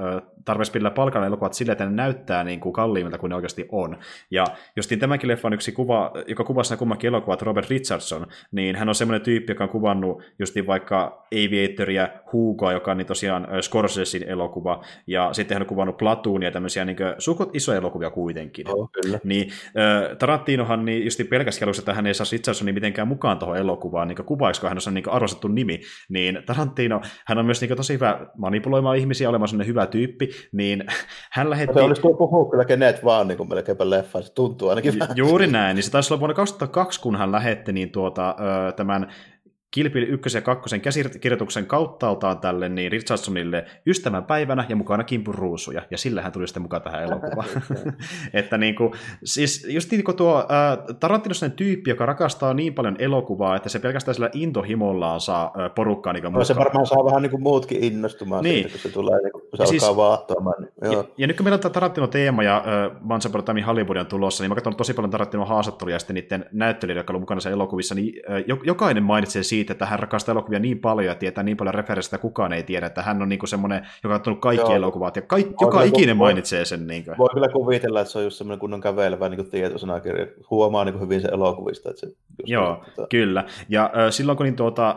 tarpeeksi 0.47 0.73
pillä 0.73 0.91
palkalla 0.91 1.27
elokuvat 1.27 1.55
silleen, 1.55 1.73
että 1.73 1.85
ne 1.85 1.91
näyttää 1.91 2.45
niin 2.45 2.61
kuin 2.61 2.73
kalliimmilta 2.73 3.19
kuin 3.19 3.31
ne 3.31 3.37
oikeasti 3.37 3.69
on. 3.73 3.99
Ja 4.31 4.45
justiin 4.77 5.01
tämäkin 5.01 5.29
leffa 5.29 5.49
on 5.49 5.55
yksi 5.55 5.73
kuva, 5.73 6.13
joka 6.27 6.45
kuvasi 6.45 6.71
nämä 6.71 6.79
kummankin 6.79 7.09
elokuvat, 7.09 7.43
Robert 7.43 7.71
Richardson, 7.71 8.27
niin 8.53 8.77
hän 8.77 8.89
on 8.89 8.95
semmoinen 8.95 9.21
tyyppi, 9.21 9.51
joka 9.51 9.65
on 9.65 9.71
kuvannut 9.71 10.23
justiin 10.39 10.67
vaikka 10.67 11.27
Aviatoria, 11.35 12.09
Hugoa, 12.33 12.73
joka 12.73 12.91
on 12.91 12.97
niin 12.97 13.07
tosiaan 13.07 13.49
Scorsesin 13.61 14.29
elokuva, 14.29 14.85
ja 15.07 15.33
sitten 15.33 15.55
hän 15.55 15.63
on 15.63 15.69
kuvannut 15.69 15.97
Platoonia, 15.97 16.51
tämmöisiä 16.51 16.85
niin 16.85 16.97
suukot 17.19 17.57
isoja 17.57 17.79
elokuvia 17.79 18.11
kuitenkin. 18.11 18.71
Oh, 18.71 18.91
kyllä. 18.91 19.19
Niin 19.25 19.49
äh, 19.67 20.17
Tarantinohan 20.19 20.85
niin 20.85 21.05
justiin 21.05 21.29
pelkästään 21.29 21.67
aluksi, 21.67 21.81
että 21.81 21.95
hän 21.95 22.07
ei 22.07 22.15
saa 22.15 22.27
Richardsonin 22.33 22.75
mitenkään 22.75 23.09
mukaan 23.09 23.39
tuohon 23.39 23.57
elokuvaan, 23.57 24.09
niin 24.09 24.25
kuvaisiko 24.27 24.69
hän 24.69 24.79
on 24.89 24.95
niin 24.95 25.11
arvostettu 25.11 25.49
nimi, 25.49 25.81
niin 26.09 26.43
Tarantino, 26.47 27.01
hän 27.27 27.39
on 27.39 27.47
myös 27.47 27.61
niin 27.61 27.77
tosi 27.77 27.95
hyvä 27.95 28.27
manipuloimaan 28.37 28.97
ihmisiä, 28.97 29.26
olemaan 29.29 29.49
sellainen 29.49 29.69
hyvä 29.69 29.87
tyyppi, 29.87 30.31
niin 30.53 30.85
hän 31.33 31.51
lähetti... 31.51 31.75
Se 31.75 31.81
olisi 31.81 32.03
tuo 32.03 32.15
puhua 32.15 32.51
kyllä 32.51 32.65
kenet 32.65 33.05
vaan 33.05 33.29
niin 33.29 33.39
kuin 33.39 33.49
melkeinpä 33.49 33.91
leffa, 33.91 34.23
se 34.23 34.33
tuntuu 34.33 34.69
ainakin 34.69 34.95
Ju-. 34.95 35.27
Juuri 35.27 35.47
näin, 35.47 35.75
niin 35.75 35.85
se 35.85 35.91
taisi 35.91 36.15
olla 36.15 36.21
vuonna 36.21 36.35
2002, 36.35 37.01
kun 37.01 37.17
hän 37.17 37.33
lähetti 37.33 37.73
niin 37.73 37.91
tuota, 37.91 38.37
tämän 38.77 39.13
Kilpili 39.71 40.07
1 40.07 40.39
ja 40.39 40.43
2 40.43 40.79
käsikirjoituksen 40.79 41.67
kauttaaltaan 41.67 42.39
tälle 42.39 42.69
niin 42.69 42.93
Richardsonille 42.93 43.65
ystävänpäivänä 43.87 44.65
ja 44.69 44.77
mukana 44.77 45.05
Kimpun 45.05 45.35
ruusuja, 45.35 45.83
ja 45.91 45.99
sillä 45.99 46.23
hän 46.23 46.33
tuli 46.33 46.49
sitten 46.49 46.63
mukaan 46.63 46.83
tähän 46.83 47.03
elokuvaan. 47.03 47.49
että 48.33 48.59
niin 48.59 48.75
kuin, 48.75 48.93
siis 49.25 49.67
just 49.69 49.91
niin 49.91 50.05
kuin 50.05 50.17
tuo 50.17 50.39
äh, 50.39 50.97
Tarantino 51.01 51.35
tyyppi, 51.57 51.91
joka 51.91 52.07
rakastaa 52.07 52.55
niin 52.55 52.75
paljon 52.75 52.97
elokuvaa, 52.99 53.57
että 53.57 53.69
se 53.69 53.79
pelkästään 53.79 54.15
sillä 54.15 54.31
intohimollaan 54.33 55.21
saa 55.21 55.45
äh, 55.45 55.75
porukkaa 55.75 56.13
niin 56.13 56.33
no, 56.33 56.45
se 56.45 56.57
varmaan 56.57 56.87
saa 56.87 57.05
vähän 57.05 57.23
niin 57.23 57.31
kuin 57.31 57.43
muutkin 57.43 57.85
innostumaan 57.85 58.45
niin. 58.45 58.55
siitä, 58.55 58.69
kun 58.69 58.81
se 58.81 58.89
tulee, 58.89 59.23
niin 59.23 59.33
kun 59.33 59.43
se 59.55 59.63
ja 59.63 59.67
siis, 59.67 59.83
alkaa 59.85 59.97
vaahtoamaan. 59.97 60.69
Niin, 60.83 60.93
ja, 60.93 61.05
ja, 61.19 61.27
nyt 61.27 61.37
kun 61.37 61.45
meillä 61.45 61.61
on 61.65 61.73
Tarantino-teema 61.73 62.43
ja 62.43 62.57
äh, 62.57 63.11
Once 63.11 63.29
Upon 63.29 63.41
a 63.41 63.43
Time 63.43 63.63
Hollywood 63.63 63.97
on 63.97 64.07
tulossa, 64.07 64.43
niin 64.43 64.51
mä 64.51 64.55
katson 64.55 64.77
tosi 64.77 64.95
paljon 64.95 65.11
Tarantino 65.11 65.45
haastatteluja 65.45 65.95
ja 65.95 65.99
sitten 65.99 66.15
niiden 66.15 66.45
näyttelijöiden, 66.53 67.01
jotka 67.01 67.13
ovat 67.13 67.23
mukana 67.23 67.41
sen 67.41 67.53
elokuvissa, 67.53 67.95
niin 67.95 68.23
äh, 68.31 68.59
jokainen 68.65 69.03
mainitsee 69.03 69.43
siitä, 69.43 69.56
siitä, 69.57 69.73
että 69.73 69.87
hän 69.87 69.99
rakastaa 69.99 70.33
elokuvia 70.33 70.59
niin 70.59 70.79
paljon 70.79 71.07
ja 71.07 71.15
tietää 71.15 71.45
niin 71.45 71.57
paljon 71.57 71.75
referenssistä, 71.75 72.17
että 72.17 72.23
kukaan 72.23 72.53
ei 72.53 72.63
tiedä, 72.63 72.87
että 72.87 73.03
hän 73.03 73.23
on 73.23 73.29
niin 73.29 73.49
semmoinen, 73.49 73.87
joka 74.05 74.15
on 74.15 74.17
ottanut 74.17 74.41
kaikki 74.41 74.67
Joo. 74.67 74.77
elokuvat 74.77 75.17
ja 75.17 75.23
kaik, 75.23 75.49
joka 75.61 75.83
ikinen 75.83 76.19
voi, 76.19 76.27
mainitsee 76.27 76.65
sen. 76.65 76.87
Niin 76.87 77.05
kuin. 77.05 77.19
Voi 77.19 77.29
kyllä 77.35 77.49
kuvitella, 77.49 78.01
että 78.01 78.13
se 78.13 78.19
on 78.19 78.25
just 78.25 78.37
semmoinen 78.37 78.61
kunnon 78.61 78.81
kävelevä 78.81 79.29
niin 79.29 79.51
tietosanakirja. 79.51 80.27
Huomaa 80.51 80.85
niin 80.85 81.01
hyvin 81.01 81.21
se 81.21 81.29
elokuvista. 81.29 81.91
Että 81.91 82.01
se 82.01 82.13
Joo, 82.45 82.75
niin, 82.75 82.95
tota... 82.97 83.09
kyllä. 83.09 83.45
Ja 83.69 83.85
äh, 83.85 84.11
silloin 84.11 84.37
kun 84.37 84.45
niin 84.45 84.57
tuota, 84.57 84.91
äh, 84.91 84.97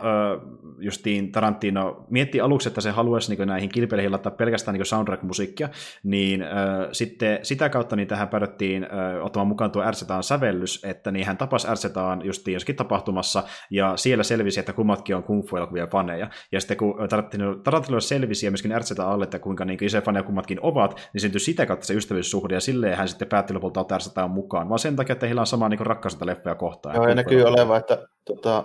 justiin 0.80 1.32
Tarantino 1.32 2.06
mietti 2.10 2.40
aluksi, 2.40 2.68
että 2.68 2.80
se 2.80 2.90
haluaisi 2.90 3.36
niin 3.36 3.48
näihin 3.48 3.68
kilpeileihin 3.68 4.12
laittaa 4.12 4.32
pelkästään 4.32 4.72
niin 4.78 4.86
soundtrack-musiikkia, 4.86 5.68
niin 6.02 6.42
äh, 6.42 6.48
sitten 6.92 7.38
sitä 7.42 7.68
kautta 7.68 7.96
niin 7.96 8.08
tähän 8.08 8.28
päädyttiin 8.28 8.84
äh, 8.84 9.24
ottamaan 9.24 9.48
mukaan 9.48 9.70
tuo 9.70 9.82
Ärsetaan 9.82 10.22
sävellys, 10.22 10.84
että 10.84 11.10
niin 11.10 11.26
hän 11.26 11.36
tapasi 11.36 11.68
Ärsetaan 11.68 12.24
justiin 12.24 12.52
joskin 12.52 12.76
tapahtumassa, 12.76 13.42
ja 13.70 13.96
siellä 13.96 14.24
selvisi, 14.24 14.60
että 14.60 14.72
kummatkin 14.72 15.16
on 15.16 15.22
kung 15.22 15.48
fu-elokuvia 15.48 15.86
faneja. 15.86 16.30
Ja 16.52 16.60
sitten 16.60 16.76
kun 16.76 17.08
Tarantino, 17.08 17.54
Tarantino 17.54 18.00
selvisi 18.00 18.46
ja 18.46 18.50
myöskin 18.50 18.72
Ärtsetä 18.72 19.08
alle, 19.08 19.24
että 19.24 19.38
kuinka 19.38 19.64
niin 19.64 19.84
isoja 19.84 20.02
faneja 20.02 20.22
kummatkin 20.22 20.58
ovat, 20.62 21.10
niin 21.12 21.20
syntyi 21.20 21.40
sitä 21.40 21.66
kautta 21.66 21.86
se 21.86 21.94
ystävyyssuhde, 21.94 22.54
ja 22.54 22.60
silleen 22.60 22.96
hän 22.96 23.08
sitten 23.08 23.28
päätti 23.28 23.54
lopulta 23.54 23.80
ottaa 23.80 23.96
Ärtsetaan 23.96 24.30
mukaan, 24.30 24.68
vaan 24.68 24.78
sen 24.78 24.96
takia, 24.96 25.12
että 25.12 25.26
heillä 25.26 25.40
on 25.40 25.46
sama 25.46 25.68
niin 25.68 25.86
rakkausta 25.86 26.26
leffoja 26.26 26.54
kohtaan. 26.54 26.94
Joo, 26.94 27.08
ja 27.08 27.14
näkyy 27.14 27.42
olevan, 27.42 27.78
että 27.78 27.98
tota, 28.24 28.64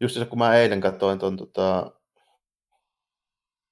just 0.00 0.14
se, 0.14 0.24
kun 0.24 0.38
mä 0.38 0.54
eilen 0.54 0.80
katsoin 0.80 1.18
tuon 1.18 1.36
tota, 1.36 1.92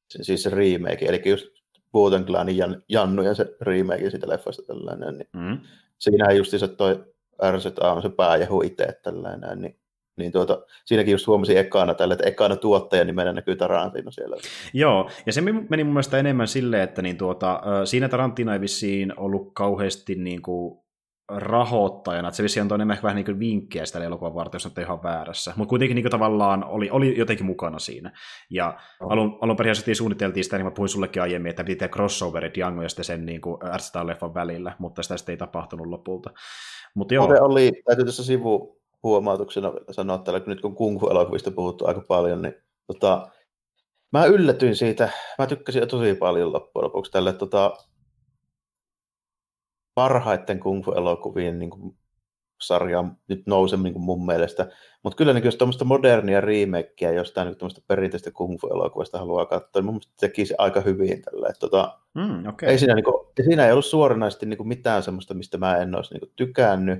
siis 0.08 0.42
se 0.42 0.50
remake, 0.50 1.06
eli 1.06 1.22
just 1.24 1.46
Booten 1.92 2.24
Clanin 2.24 2.56
Jan, 2.56 2.82
Jannu 2.88 3.22
ja 3.22 3.34
se 3.34 3.56
remake 3.60 4.10
siitä 4.10 4.28
leffasta 4.28 4.62
tällainen, 4.62 5.18
niin 5.18 5.28
mm. 5.32 5.60
siinähän 5.98 6.44
se 6.44 6.68
toi 6.68 7.04
RZA 7.50 7.92
on 7.92 8.02
se 8.02 8.08
pääjehu 8.08 8.62
itse 8.62 9.00
tällainen, 9.02 9.60
niin 9.60 9.80
niin 10.18 10.32
tuota, 10.32 10.62
siinäkin 10.84 11.12
just 11.12 11.26
huomasin 11.26 11.58
ekana 11.58 11.94
tällä, 11.94 12.14
että 12.14 12.28
ekana 12.28 12.56
tuottaja 12.56 13.04
nimenä 13.04 13.32
näkyy 13.32 13.56
Tarantino 13.56 14.10
siellä. 14.10 14.36
Joo, 14.72 15.10
ja 15.26 15.32
se 15.32 15.40
meni 15.40 15.84
mun 15.84 15.92
mielestä 15.92 16.18
enemmän 16.18 16.48
silleen, 16.48 16.82
että 16.82 17.02
niin 17.02 17.18
tuota, 17.18 17.62
siinä 17.84 18.08
Tarantino 18.08 18.52
ei 18.52 18.60
vissiin 18.60 19.18
ollut 19.18 19.50
kauheasti 19.54 20.14
niin 20.14 20.42
kuin 20.42 20.80
rahoittajana, 21.28 22.28
että 22.28 22.36
se 22.36 22.42
vissi 22.42 22.60
antoi 22.60 22.76
enemmän 22.76 22.98
vähän 23.02 23.16
niin 23.16 23.38
vinkkejä 23.38 23.86
sitä 23.86 24.04
elokuvan 24.04 24.34
varten, 24.34 24.56
jos 24.56 24.66
on 24.66 24.72
ihan 24.78 25.02
väärässä. 25.02 25.52
Mutta 25.56 25.70
kuitenkin 25.70 25.94
niin 25.94 26.10
tavallaan 26.10 26.64
oli, 26.64 26.90
oli 26.90 27.18
jotenkin 27.18 27.46
mukana 27.46 27.78
siinä. 27.78 28.12
Ja 28.50 28.78
oh. 29.00 29.12
alun, 29.12 29.38
alun 29.40 29.56
perin 29.56 29.96
suunniteltiin 29.96 30.44
sitä, 30.44 30.56
niin 30.56 30.66
mä 30.66 30.70
puhuin 30.70 30.88
sullekin 30.88 31.22
aiemmin, 31.22 31.50
että 31.50 31.64
piti 31.64 31.76
tehdä 31.76 31.92
crossoverit 31.92 32.54
Django 32.54 32.82
ja 32.82 32.88
sitten 32.88 33.04
sen 33.04 33.26
niin 33.26 33.40
leffan 34.04 34.34
välillä, 34.34 34.72
mutta 34.78 35.02
sitä 35.02 35.16
sitten 35.16 35.32
ei 35.32 35.36
tapahtunut 35.36 35.86
lopulta. 35.86 36.30
Mutta 36.94 37.14
joo. 37.14 37.28
oli, 37.40 37.72
täytyy 37.86 38.04
tässä 38.04 38.24
sivu 38.24 38.80
huomautuksena 39.02 39.72
sanoa, 39.90 40.16
että 40.16 40.42
nyt 40.46 40.60
kun 40.60 40.74
kung 40.74 41.00
fu-elokuvista 41.00 41.50
puhuttu 41.50 41.86
aika 41.86 42.00
paljon, 42.00 42.42
niin 42.42 42.54
tota, 42.86 43.28
mä 44.12 44.24
yllätyin 44.24 44.76
siitä, 44.76 45.08
mä 45.38 45.46
tykkäsin 45.46 45.88
tosi 45.88 46.14
paljon 46.14 46.52
loppujen 46.52 46.84
lopuksi 46.84 47.12
tälle 47.12 47.32
tota, 47.32 47.76
parhaiten 49.98 50.60
kung 50.60 50.84
fu-elokuvien 50.84 51.58
niin 51.58 51.70
kuin, 51.70 51.96
sarja 52.60 53.04
nyt 53.28 53.42
nouse 53.46 53.76
niin 53.76 53.92
kuin 53.92 54.02
mun 54.02 54.26
mielestä. 54.26 54.68
Mutta 55.02 55.16
kyllä 55.16 55.32
niin 55.32 55.44
jos 55.44 55.56
tuommoista 55.56 55.84
modernia 55.84 56.40
remakeä 56.40 57.12
jostain 57.12 57.46
niin 57.46 57.58
tuommoista 57.58 57.82
perinteistä 57.86 58.30
kung 58.30 58.58
fu-elokuvasta 58.60 59.18
haluaa 59.18 59.46
katsoa, 59.46 59.80
niin 59.80 59.84
mun 59.84 59.94
mielestä 59.94 60.12
teki 60.20 60.46
se 60.46 60.54
aika 60.58 60.80
hyvin 60.80 61.22
tällä. 61.22 61.48
Tota, 61.60 61.98
mm, 62.14 62.48
okay. 62.48 62.68
ei, 62.68 62.78
siinä, 62.78 62.94
niin 62.94 63.04
kuin, 63.04 63.26
siinä 63.44 63.66
ei 63.66 63.72
ollut 63.72 63.84
suoranaisesti 63.84 64.46
niin 64.46 64.56
kuin 64.56 64.68
mitään 64.68 65.02
semmoista, 65.02 65.34
mistä 65.34 65.58
mä 65.58 65.76
en 65.76 65.94
olisi 65.94 66.14
niin 66.14 66.20
kuin, 66.20 66.32
tykännyt. 66.36 66.98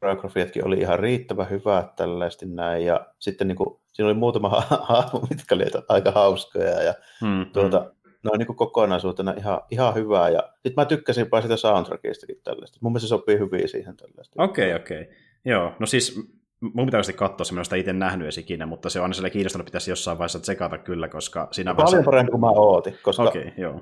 Koreografiatkin 0.00 0.66
oli 0.66 0.78
ihan 0.78 0.98
riittävän 0.98 1.50
hyvät 1.50 1.96
tällaisesti 1.96 2.46
näin. 2.46 2.84
Ja 2.84 3.06
sitten 3.18 3.48
niin 3.48 3.56
kuin, 3.56 3.80
siinä 3.92 4.06
oli 4.06 4.18
muutama 4.18 4.48
hahmo, 4.88 5.26
mitkä 5.30 5.54
oli 5.54 5.64
aika 5.88 6.10
hauskoja. 6.10 6.82
Ja, 6.82 6.94
mm, 7.22 7.46
tuota, 7.52 7.80
mm 7.80 7.97
noin 8.22 8.38
niin 8.38 8.56
kokonaisuutena 8.56 9.34
ihan, 9.38 9.60
ihan 9.70 9.94
hyvää. 9.94 10.28
Ja 10.28 10.42
sitten 10.52 10.72
mä 10.76 10.84
tykkäsin 10.84 11.26
sitä 11.42 11.56
soundtrackistakin 11.56 12.40
tällaista. 12.44 12.78
Mun 12.80 12.92
mielestä 12.92 13.06
se 13.06 13.08
sopii 13.08 13.38
hyvin 13.38 13.68
siihen 13.68 13.96
tällaista. 13.96 14.42
Okei, 14.42 14.72
okay, 14.72 14.82
okei. 14.82 15.02
Okay. 15.02 15.14
Joo, 15.44 15.72
no 15.78 15.86
siis 15.86 16.20
mun 16.60 16.86
pitää 16.86 17.00
katsoa, 17.16 17.44
se 17.44 17.64
sitä 17.64 17.76
itse 17.76 17.92
nähnyt 17.92 18.24
edes 18.24 18.38
ikinä, 18.38 18.66
mutta 18.66 18.90
se 18.90 18.98
on 18.98 19.02
aina 19.02 19.14
sille 19.14 19.30
kiinnostanut, 19.30 19.64
pitäisi 19.64 19.90
jossain 19.90 20.18
vaiheessa 20.18 20.40
tsekata 20.40 20.78
kyllä, 20.78 21.08
koska 21.08 21.48
siinä 21.50 21.74
Paljon 21.74 21.86
vaiheessa... 21.86 22.10
parempi 22.10 22.30
kuin 22.30 22.40
mä 22.40 22.50
ootin, 22.50 22.98
koska, 23.02 23.22
okay, 23.22 23.50
joo. 23.56 23.80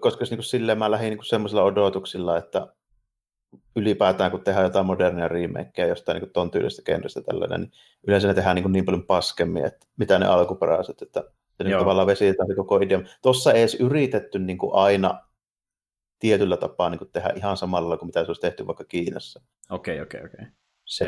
koska 0.00 0.24
niin 0.24 0.36
kuin 0.36 0.44
silleen 0.44 0.78
mä 0.78 0.90
lähdin 0.90 1.10
niin 1.10 1.24
semmoisilla 1.24 1.62
odotuksilla, 1.62 2.38
että 2.38 2.66
ylipäätään 3.76 4.30
kun 4.30 4.40
tehdään 4.40 4.64
jotain 4.64 4.86
modernia 4.86 5.28
remakeä 5.28 5.86
jostain 5.86 6.20
niin 6.20 6.30
ton 6.32 6.50
tyylistä 6.50 6.82
genrestä 6.82 7.20
tällainen, 7.22 7.60
niin 7.60 7.72
yleensä 8.06 8.28
ne 8.28 8.34
tehdään 8.34 8.56
niin, 8.56 8.72
niin 8.72 8.84
paljon 8.84 9.06
paskemmin, 9.06 9.64
että 9.64 9.86
mitä 9.96 10.18
ne 10.18 10.26
alkuperäiset, 10.26 11.02
että 11.02 11.24
se 11.58 11.64
nyt 11.64 11.78
tavallaan 11.78 12.06
vesitetään 12.06 12.48
se 12.48 12.54
koko 12.54 12.76
idea. 12.80 13.00
Tuossa 13.22 13.52
ei 13.52 13.60
edes 13.60 13.74
yritetty 13.74 14.38
niin 14.38 14.58
kuin 14.58 14.74
aina 14.74 15.20
tietyllä 16.18 16.56
tapaa 16.56 16.90
niin 16.90 16.98
kuin 16.98 17.10
tehdä 17.12 17.32
ihan 17.36 17.56
samalla 17.56 17.96
kuin 17.96 18.06
mitä 18.08 18.20
se 18.20 18.26
olisi 18.26 18.40
tehty 18.40 18.66
vaikka 18.66 18.84
Kiinassa. 18.84 19.40
Okei, 19.70 20.00
okei, 20.00 20.20
okei. 20.24 20.46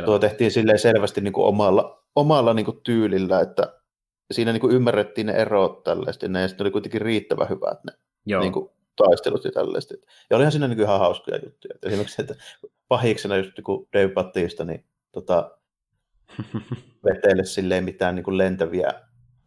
Tuo 0.05 0.19
tehtiin 0.19 0.51
silleen 0.51 0.79
selvästi 0.79 1.21
niin 1.21 1.33
kuin 1.33 1.47
omalla, 1.47 2.05
omalla 2.17 2.55
niin 2.55 2.67
kuin 2.67 2.81
tyylillä, 2.83 3.41
että 3.41 3.81
siinä 4.31 4.53
niin 4.53 4.61
kuin 4.61 4.75
ymmärrettiin 4.75 5.27
ne 5.27 5.33
erot 5.33 5.83
tällaista, 5.85 6.27
ja 6.27 6.49
sitten 6.49 6.65
oli 6.65 6.71
kuitenkin 6.71 7.01
riittävän 7.01 7.49
hyvät 7.49 7.85
ne 7.85 7.93
Joo. 8.27 8.41
Niin 8.41 8.53
kuin, 8.53 8.71
taistelut 8.97 9.45
ja 9.45 9.51
tällaista. 9.53 9.95
Ja 10.31 10.37
olihan 10.37 10.53
siinä 10.53 10.69
niin 10.69 10.77
kuin 10.77 10.87
ihan 10.87 10.99
hauskoja 10.99 11.39
juttuja. 11.45 11.75
Et 11.75 11.85
esimerkiksi, 11.85 12.23
että 12.23 12.35
pahiksena 12.89 13.37
just 13.37 13.51
niin 13.57 13.89
Dave 13.93 14.13
Bautista, 14.15 14.65
niin 14.65 14.85
tota, 15.13 15.59
veteille 17.05 17.45
silleen 17.45 17.85
mitään 17.85 18.15
niin 18.15 18.25
kuin 18.25 18.39
lentäviä 18.39 18.91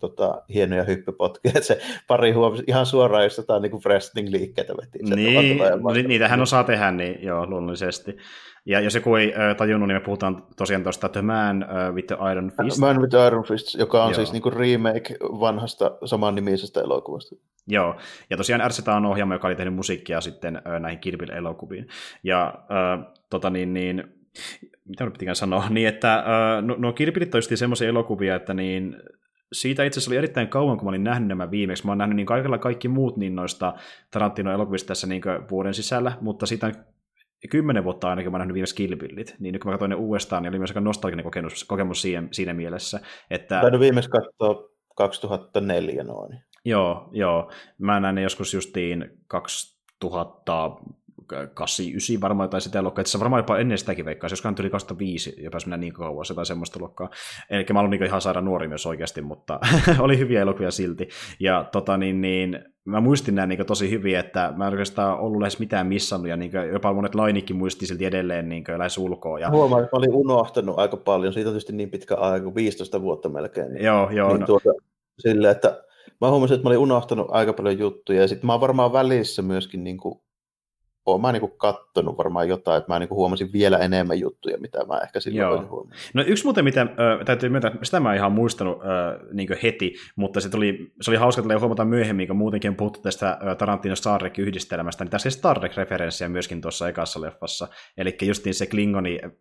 tota, 0.02 0.42
hienoja 0.54 0.84
hyppypotkia, 0.84 1.52
että 1.56 1.68
se 1.68 1.82
pari 2.08 2.32
huomasi 2.32 2.64
ihan 2.68 2.86
suoraan, 2.86 3.24
jos 3.24 3.38
jotain 3.38 3.62
niin 3.62 3.82
wrestling-liikkeitä 3.86 4.74
veti. 4.78 5.16
Niin, 5.16 5.58
no, 5.58 6.08
niitähän 6.08 6.42
osaa 6.42 6.64
tehdä, 6.64 6.92
niin 6.92 7.24
joo, 7.24 7.46
luonnollisesti. 7.46 8.18
Ja 8.66 8.80
jos 8.80 8.96
joku 8.96 9.16
ei 9.16 9.34
äh, 9.34 9.56
tajunnut, 9.56 9.88
niin 9.88 9.96
me 9.96 10.06
puhutaan 10.06 10.44
tosiaan 10.58 10.84
tuosta 10.84 11.10
The 11.10 11.22
Man 11.22 11.64
uh, 11.64 11.96
with 11.96 12.08
the 12.08 12.18
Iron 12.32 12.52
Fist. 12.52 12.80
Man 12.80 13.02
with 13.02 13.10
the 13.10 13.28
Iron 13.28 13.44
Fist, 13.44 13.76
joka 13.76 14.04
on 14.04 14.10
joo. 14.10 14.16
siis 14.16 14.32
niin 14.32 14.42
kuin 14.42 14.54
remake 14.54 15.18
vanhasta 15.22 15.92
samannimisestä 16.06 16.82
elokuvasta. 16.82 17.36
Joo, 17.68 17.96
ja 18.30 18.38
tosiaan 18.38 18.72
RCT 18.72 18.88
on 18.88 19.06
ohjaama, 19.06 19.36
joka 19.36 19.48
oli 19.48 19.56
tehnyt 19.56 19.74
musiikkia 19.74 20.22
sitten 20.22 20.56
äh, 20.56 20.80
näihin 20.80 21.00
Kirbil-elokuviin. 21.00 21.88
Ja 22.24 22.48
äh, 22.48 23.14
tota 23.30 23.50
niin, 23.50 23.74
niin 23.74 24.04
mitä 24.86 25.04
nyt 25.04 25.14
pitikään 25.14 25.36
sanoa, 25.36 25.70
niin 25.70 25.88
että 25.88 26.14
äh, 26.16 26.64
no, 26.64 26.76
no 26.78 26.94
Kirpilit 26.94 27.36
on 27.36 27.42
semmoisia 27.56 27.90
elokuvia, 27.90 28.36
että 28.36 28.54
niin 28.54 28.98
siitä 29.54 29.84
itse 29.84 30.00
asiassa 30.00 30.12
oli 30.12 30.18
erittäin 30.18 30.48
kauan, 30.48 30.78
kun 30.78 30.86
mä 30.86 30.90
olin 30.90 31.04
nähnyt 31.04 31.28
nämä 31.28 31.52
viimeksi. 31.52 31.86
Mä 31.86 31.92
oon 31.92 31.98
nähnyt 31.98 32.16
niin 32.16 32.26
kaikilla 32.26 32.58
kaikki 32.58 32.88
muut 32.88 33.18
niin 33.18 33.36
noista 33.36 33.74
Tarantino-elokuvista 34.12 34.88
tässä 34.88 35.08
niin 35.08 35.22
vuoden 35.52 35.74
sisällä, 35.74 36.12
mutta 36.22 36.46
siitä 36.46 36.68
on 36.68 36.74
kymmenen 37.50 37.84
vuotta 37.84 38.10
ainakin 38.10 38.32
mä 38.32 38.36
oon 38.36 38.40
nähnyt 38.40 38.54
viimeksi 38.54 38.76
Killbillit, 38.76 39.36
niin 39.40 39.54
nyt 39.54 39.62
kun 39.62 39.70
mä 39.70 39.74
katsoin 39.74 39.90
ne 39.90 39.96
uudestaan, 39.96 40.44
niin 40.44 40.50
oli 40.50 40.60
myös 40.60 40.72
aika 40.72 40.82
nostalginen 40.82 41.24
kokemus, 41.24 41.64
kokemus 41.64 42.02
siinä, 42.02 42.28
siinä 42.32 42.54
mielessä. 42.54 43.00
Että... 43.30 43.62
Taidu 43.62 43.80
viimeksi 43.80 44.10
katsoa 44.10 44.70
2004 44.96 46.04
noin. 46.04 46.40
Joo, 46.66 47.10
joo. 47.12 47.52
Mä 47.78 48.00
näin 48.00 48.16
ne 48.16 48.22
joskus 48.22 48.54
justiin 48.54 49.10
2000 49.28 50.72
89 51.54 52.22
varmaan 52.22 52.50
tai 52.50 52.62
sitä 52.62 52.82
luokkaa, 52.82 53.02
että 53.02 53.12
se 53.12 53.20
varmaan 53.20 53.40
jopa 53.40 53.58
ennen 53.58 53.78
sitäkin 53.78 54.06
veikkaa, 54.06 54.30
joskaan 54.30 54.56
tuli 54.56 54.70
2005, 54.70 55.36
jopa 55.44 55.58
mennä 55.66 55.78
niin 55.78 55.94
kauan, 55.94 56.26
jotain 56.30 56.46
semmoista 56.46 56.80
luokkaa. 56.80 57.10
Eli 57.50 57.66
mä 57.74 57.80
olin 57.80 57.92
niin 57.92 58.04
ihan 58.04 58.22
saada 58.22 58.42
nuori 58.42 58.68
myös 58.68 58.86
oikeasti, 58.86 59.22
mutta 59.22 59.60
oli 60.00 60.18
hyviä 60.18 60.42
elokuvia 60.42 60.72
silti. 60.72 61.10
Ja 61.40 61.66
tota 61.72 61.98
niin, 61.98 62.22
niin 62.22 62.60
mä 62.86 63.02
muistin 63.02 63.36
nämä 63.36 63.48
niin 63.48 63.66
tosi 63.66 63.92
hyvin, 63.92 64.18
että 64.18 64.54
mä 64.58 64.68
en 64.68 64.72
oikeastaan 64.72 65.20
ollut 65.20 65.42
lähes 65.42 65.60
mitään 65.60 65.88
missannut, 65.88 66.30
ja 66.30 66.38
niin 66.38 66.52
jopa 66.74 66.94
monet 66.94 67.16
lainikin 67.16 67.56
muisti 67.56 67.86
silti 67.86 68.06
edelleen 68.06 68.50
niin 68.50 68.64
lähes 68.78 68.98
ulkoa. 68.98 69.40
Ja... 69.40 69.50
Huomaan, 69.50 69.84
että 69.84 69.96
mä 69.96 69.98
olin 69.98 70.14
unohtanut 70.14 70.80
aika 70.80 70.98
paljon, 70.98 71.34
siitä 71.34 71.50
on 71.50 71.54
tietysti 71.54 71.74
niin 71.74 71.90
pitkä 71.90 72.16
aika, 72.16 72.56
15 72.56 73.02
vuotta 73.02 73.30
melkein. 73.30 73.74
Niin, 73.74 73.86
joo, 73.86 74.10
joo. 74.10 74.30
Niin 74.30 74.40
no. 74.40 74.46
tuota, 74.46 74.70
sille, 75.20 75.50
että 75.50 75.84
mä 76.22 76.30
huomasin, 76.30 76.56
että 76.56 76.64
mä 76.64 76.70
olin 76.70 76.80
unohtanut 76.80 77.28
aika 77.30 77.54
paljon 77.54 77.80
juttuja, 77.80 78.22
ja 78.22 78.28
sitten 78.28 78.48
mä 78.48 78.54
oon 78.54 78.62
varmaan 78.62 78.94
välissä 78.94 79.42
myöskin 79.42 79.84
niin 79.84 79.98
kuin 79.98 80.22
oon 81.06 81.22
mä 81.22 81.32
niin 81.32 81.52
kattonut 81.58 82.18
varmaan 82.18 82.50
jotain, 82.50 82.78
että 82.78 82.94
mä 82.94 83.00
niin 83.00 83.10
huomasin 83.10 83.54
vielä 83.54 83.78
enemmän 83.78 84.20
juttuja, 84.20 84.58
mitä 84.58 84.86
mä 84.86 85.00
ehkä 85.00 85.20
silloin 85.20 85.42
Joo. 85.42 85.70
huomannut. 85.70 85.94
No 86.14 86.24
yksi 86.28 86.44
muuten, 86.44 86.64
mitä 86.64 86.82
äh, 86.82 86.88
täytyy 87.26 87.50
myöntää, 87.50 87.72
sitä 87.84 88.00
mä 88.00 88.12
en 88.12 88.18
ihan 88.18 88.32
muistanut 88.32 88.78
äh, 88.82 89.28
niin 89.34 89.50
heti, 89.64 89.94
mutta 90.16 90.40
se, 90.40 90.50
tuli, 90.50 90.92
se 91.02 91.12
oli 91.12 91.18
hauska 91.18 91.42
että 91.42 91.60
huomata 91.60 91.86
myöhemmin, 91.86 92.28
kun 92.28 92.38
muutenkin 92.38 92.70
on 92.70 92.76
puhuttu 92.76 93.02
tästä 93.02 93.38
Tarantino 93.58 93.96
Star 93.96 94.22
Trek-yhdistelmästä, 94.22 95.04
niin 95.04 95.12
tässä 95.12 95.28
on 95.28 95.32
Star 95.32 95.60
Trek-referenssiä 95.60 96.30
myöskin 96.30 96.62
tuossa 96.62 96.90
ekassa 96.90 97.22
leffassa, 97.22 97.68
eli 97.98 98.18
justiin 98.22 98.54
se 98.54 98.66
Klingoni 98.66 99.20
äh, 99.24 99.32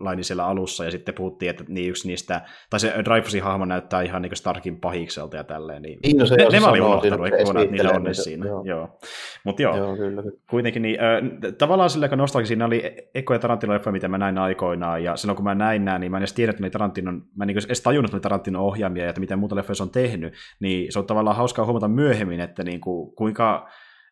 laini 0.00 0.24
siellä 0.24 0.46
alussa, 0.46 0.84
ja 0.84 0.90
sitten 0.90 1.14
puhuttiin, 1.14 1.50
että 1.50 1.64
niin 1.68 1.90
yksi 1.90 2.08
niistä, 2.08 2.40
tai 2.70 2.80
se 2.80 2.94
Dreyfusin 3.04 3.42
hahmo 3.42 3.64
näyttää 3.64 4.02
ihan 4.02 4.22
niin 4.22 4.36
Starkin 4.36 4.80
pahikselta 4.80 5.36
ja 5.36 5.44
tälleen, 5.44 5.82
niin, 5.82 5.98
niin 6.02 6.16
no 6.16 6.26
se 6.26 6.36
ne, 6.36 6.48
ne 6.52 6.60
mä 6.60 6.68
olin 6.68 6.82
unohtanut, 6.82 7.26
että 7.26 7.54
niillä 7.70 7.90
on 7.90 8.14
siinä. 8.14 8.46
Joo. 8.46 8.64
Joo. 8.64 8.98
Mutta 9.44 9.62
joo, 9.62 9.76
joo 9.76 9.96
kyllä. 9.96 10.22
kuitenkin 10.50 10.83
niin 10.84 10.98
äh, 11.00 11.52
tavallaan 11.58 11.90
sillä 11.90 12.04
aika 12.04 12.16
nostalgisia, 12.16 12.48
siinä 12.48 12.64
oli 12.64 13.10
ekoja 13.14 13.38
Tarantino-leffoja, 13.38 13.92
mitä 13.92 14.08
mä 14.08 14.18
näin 14.18 14.38
aikoinaan, 14.38 15.04
ja 15.04 15.16
silloin 15.16 15.36
kun 15.36 15.44
mä 15.44 15.54
näin 15.54 15.84
nämä, 15.84 15.98
niin 15.98 16.10
mä 16.10 16.16
en 16.16 16.20
edes 16.20 16.32
tiedä, 16.32 16.50
että 16.50 16.62
ne 16.62 16.70
Tarantinon, 16.70 17.22
mä 17.36 17.44
en 17.44 17.46
niin 17.46 17.66
edes 17.66 17.80
tajunnut, 17.80 18.08
että 18.08 18.16
ne 18.16 18.20
Tarantinon 18.20 18.62
ohjaamia 18.62 19.02
ja 19.02 19.08
että 19.08 19.20
miten 19.20 19.38
muuta 19.38 19.56
leffoja 19.56 19.74
se 19.74 19.82
on 19.82 19.90
tehnyt, 19.90 20.34
niin 20.60 20.92
se 20.92 20.98
on 20.98 21.06
tavallaan 21.06 21.36
hauskaa 21.36 21.64
huomata 21.64 21.88
myöhemmin, 21.88 22.40
että 22.40 22.64
niin 22.64 22.80
kuin, 22.80 23.14
kuinka 23.14 23.68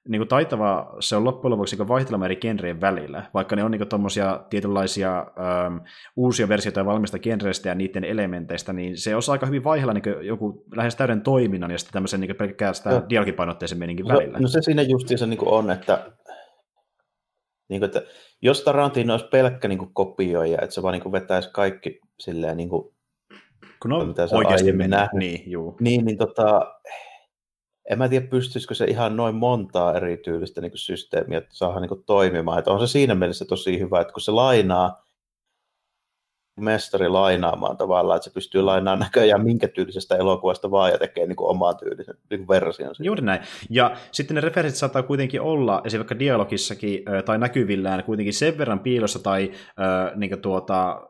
niin 0.08 0.20
kuin 0.20 0.28
taitava 0.28 0.96
se 1.00 1.16
on 1.16 1.24
loppujen 1.24 1.52
lopuksi 1.52 1.76
niin 1.76 1.88
vaihtelemaan 1.88 2.24
eri 2.24 2.36
genreen 2.36 2.80
välillä, 2.80 3.22
vaikka 3.34 3.56
ne 3.56 3.64
on 3.64 3.70
niin 3.70 3.88
tuommoisia 3.88 4.40
tietynlaisia 4.50 5.18
ähm, 5.18 5.76
uusia 6.16 6.48
versioita 6.48 6.86
valmista 6.86 7.18
genreistä 7.18 7.68
ja 7.68 7.74
niiden 7.74 8.04
elementeistä, 8.04 8.72
niin 8.72 8.98
se 8.98 9.16
osaa 9.16 9.32
aika 9.32 9.46
hyvin 9.46 9.64
vaihdella 9.64 9.92
niin 9.92 10.26
joku 10.26 10.64
lähes 10.76 10.96
täyden 10.96 11.20
toiminnan 11.20 11.70
ja 11.70 11.78
sitten 11.78 11.92
tämmöisen 11.92 12.20
niin 12.20 12.36
pelkästään 12.36 12.96
no. 12.96 13.02
dialogipainotteisen 13.08 13.78
meninkin 13.78 14.06
no, 14.06 14.14
välillä. 14.14 14.38
No 14.38 14.48
se 14.48 14.62
siinä 14.62 14.82
justiinsa 14.82 15.26
niin 15.26 15.38
on, 15.44 15.70
että 15.70 16.06
niin 17.72 17.80
kuin, 17.80 17.86
että 17.86 18.02
jos 18.42 18.62
Tarantino 18.62 19.14
olisi 19.14 19.26
pelkkä 19.26 19.68
niin 19.68 19.78
kuin 19.78 19.94
kopioija, 19.94 20.58
että 20.62 20.74
se 20.74 20.82
vaan 20.82 20.92
niin 20.92 21.02
kuin 21.02 21.12
vetäisi 21.12 21.50
kaikki 21.52 22.00
silleen, 22.20 22.56
niin 22.56 22.68
kuin, 22.68 22.94
kun 23.82 23.92
on 23.92 24.08
mitä 24.08 24.26
se 24.26 24.36
oikeasti 24.36 24.70
on 24.70 24.78
nähnyt, 24.90 25.18
niin, 25.18 25.50
juu. 25.50 25.76
niin, 25.80 26.04
niin 26.04 26.18
tota, 26.18 26.74
en 27.90 27.98
mä 27.98 28.08
tiedä, 28.08 28.26
pystyisikö 28.26 28.74
se 28.74 28.84
ihan 28.84 29.16
noin 29.16 29.34
montaa 29.34 29.94
eri 29.94 30.16
tyylistä 30.16 30.60
niin 30.60 30.70
kuin 30.70 30.78
systeemiä 30.78 31.38
että 31.38 31.50
saadaan 31.52 31.82
niin 31.82 31.88
kuin 31.88 32.04
toimimaan. 32.06 32.58
Että 32.58 32.70
on 32.70 32.80
se 32.80 32.86
siinä 32.86 33.14
mielessä 33.14 33.44
tosi 33.44 33.78
hyvä, 33.78 34.00
että 34.00 34.12
kun 34.12 34.20
se 34.20 34.32
lainaa 34.32 35.04
mestari 36.60 37.08
lainaamaan 37.08 37.76
tavallaan, 37.76 38.16
että 38.16 38.24
se 38.24 38.34
pystyy 38.34 38.62
lainaamaan 38.62 39.00
näköjään 39.00 39.44
minkä 39.44 39.68
tyylisestä 39.68 40.16
elokuvasta 40.16 40.70
vaan 40.70 40.90
ja 40.90 40.98
tekee 40.98 41.26
niin 41.26 41.36
oman 41.38 41.76
tyylisen 41.76 42.14
niin 42.30 42.48
version. 42.48 42.94
Juuri 42.98 43.22
näin. 43.22 43.40
Ja 43.70 43.96
sitten 44.12 44.34
ne 44.34 44.40
referenssit 44.40 44.80
saattaa 44.80 45.02
kuitenkin 45.02 45.40
olla, 45.40 45.80
esimerkiksi 45.84 46.18
dialogissakin 46.18 47.04
tai 47.24 47.38
näkyvillään 47.38 48.04
kuitenkin 48.04 48.34
sen 48.34 48.58
verran 48.58 48.80
piilossa 48.80 49.18
tai 49.18 49.50
äh, 49.52 50.16
niin 50.16 50.40
tuota, 50.40 51.00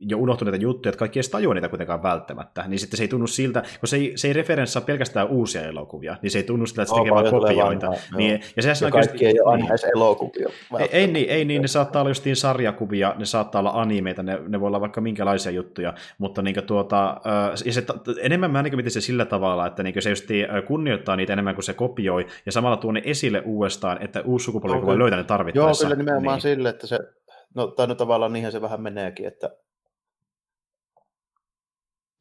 jo 0.00 0.18
unohtuneita 0.18 0.62
juttuja, 0.62 0.90
että 0.90 0.98
kaikki 0.98 1.18
ei 1.18 1.22
tajua 1.30 1.54
niitä 1.54 1.68
kuitenkaan 1.68 2.02
välttämättä, 2.02 2.64
niin 2.68 2.78
sitten 2.78 2.96
se 2.96 3.04
ei 3.04 3.08
tunnu 3.08 3.26
siltä, 3.26 3.62
kun 3.80 3.88
se 3.88 3.96
ei, 3.96 4.12
se 4.16 4.28
ei 4.28 4.32
referenssaa 4.32 4.82
pelkästään 4.82 5.28
uusia 5.28 5.62
elokuvia, 5.62 6.16
niin 6.22 6.30
se 6.30 6.38
ei 6.38 6.42
tunnu 6.42 6.66
siltä, 6.66 6.82
että 6.82 6.94
se 6.94 7.00
tekee 7.00 7.14
vain 7.14 7.30
kopioita. 7.30 7.92
Niin, 8.16 8.40
ja, 8.56 8.62
se 8.62 8.84
ja 8.84 8.90
kaikki 8.90 9.26
ei 9.26 9.40
ole 9.40 9.52
aina 9.52 9.68
edes 9.68 9.84
elokuvia. 9.84 10.48
Ei, 10.78 10.88
ei, 10.92 11.06
niin, 11.06 11.30
ei 11.30 11.44
niin, 11.44 11.62
ne 11.62 11.68
saattaa 11.68 12.02
olla 12.02 12.10
justiin 12.10 12.36
sarjakuvia, 12.36 13.14
ne 13.18 13.24
saattaa 13.24 13.58
olla 13.58 13.70
animeita, 13.70 14.22
ne, 14.22 14.38
ne 14.48 14.60
voi 14.60 14.66
olla 14.66 14.80
vaikka 14.80 15.00
minkälaisia 15.00 15.52
juttuja, 15.52 15.94
mutta 16.18 16.42
niin 16.42 16.64
tuota, 16.66 17.20
ja 17.64 17.72
se, 17.72 17.84
enemmän 18.20 18.50
mä 18.50 18.62
niin 18.62 18.90
se 18.90 19.00
sillä 19.00 19.24
tavalla, 19.24 19.66
että 19.66 19.82
niin 19.82 20.02
se 20.02 20.10
justiin 20.10 20.46
kunnioittaa 20.66 21.16
niitä 21.16 21.32
enemmän 21.32 21.54
kuin 21.54 21.64
se 21.64 21.74
kopioi, 21.74 22.26
ja 22.46 22.52
samalla 22.52 22.76
tuo 22.76 22.92
ne 22.92 23.02
esille 23.04 23.42
uudestaan, 23.46 24.02
että 24.02 24.22
uusi 24.24 24.44
sukupolvi 24.44 24.86
voi 24.86 24.98
löytää 24.98 25.18
ne 25.18 25.24
tarvittaessa. 25.24 25.84
Joo, 25.84 25.88
kyllä 25.88 26.02
nimenomaan 26.02 26.34
niin. 26.34 26.42
sille, 26.42 26.68
että 26.68 26.86
se, 26.86 26.98
no 27.54 27.66
tai 27.66 27.86
no 27.86 27.94
tavallaan 27.94 28.32
niinhän 28.32 28.52
se 28.52 28.60
vähän 28.60 28.80
meneekin, 28.80 29.26
että 29.26 29.50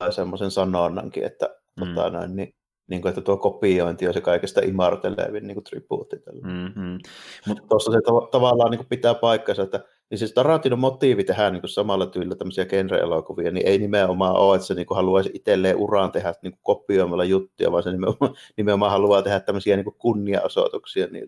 semmoisen 0.09 0.51
sanonnankin, 0.51 1.23
että, 1.23 1.55
mm. 1.79 1.95
tota, 1.95 2.09
noin, 2.09 2.35
niin, 2.35 2.53
niin 2.89 3.01
kuin, 3.01 3.09
että 3.09 3.21
tuo 3.21 3.37
kopiointi 3.37 4.07
on 4.07 4.13
se 4.13 4.21
kaikesta 4.21 4.61
imartelevin 4.61 5.47
niin 5.47 5.55
kuin 5.55 5.63
tribuutti. 5.63 6.15
Mm-hmm. 6.43 6.99
Mutta 7.47 7.63
tuossa 7.69 7.91
se 7.91 7.97
tav- 7.97 8.29
tavallaan 8.31 8.71
niin 8.71 8.79
kuin 8.79 8.89
pitää 8.89 9.13
paikkansa, 9.13 9.63
että 9.63 9.83
niin 10.09 10.17
siis 10.17 10.33
Tarantinon 10.33 10.79
motiivi 10.79 11.23
tehdä 11.23 11.49
niin 11.49 11.61
kuin 11.61 11.69
samalla 11.69 12.05
tyylillä 12.07 12.35
tämmöisiä 12.35 12.65
genre-elokuvia, 12.65 13.51
niin 13.51 13.67
ei 13.67 13.77
nimenomaan 13.77 14.35
ole, 14.35 14.55
että 14.55 14.67
se 14.67 14.73
niin 14.73 14.85
kuin 14.85 14.95
haluaisi 14.95 15.31
itselleen 15.33 15.77
uraan 15.77 16.11
tehdä 16.11 16.33
niin 16.41 16.51
kuin 16.51 16.61
kopioimalla 16.63 17.23
juttuja, 17.23 17.71
vaan 17.71 17.83
se 17.83 17.91
nimenomaan, 17.91 18.35
nimenomaan 18.57 18.91
haluaa 18.91 19.21
tehdä 19.21 19.39
tämmöisiä 19.39 19.75
niin 19.75 19.83
kuin 19.83 19.97
kunniaosoituksia 19.97 21.07
niin 21.07 21.27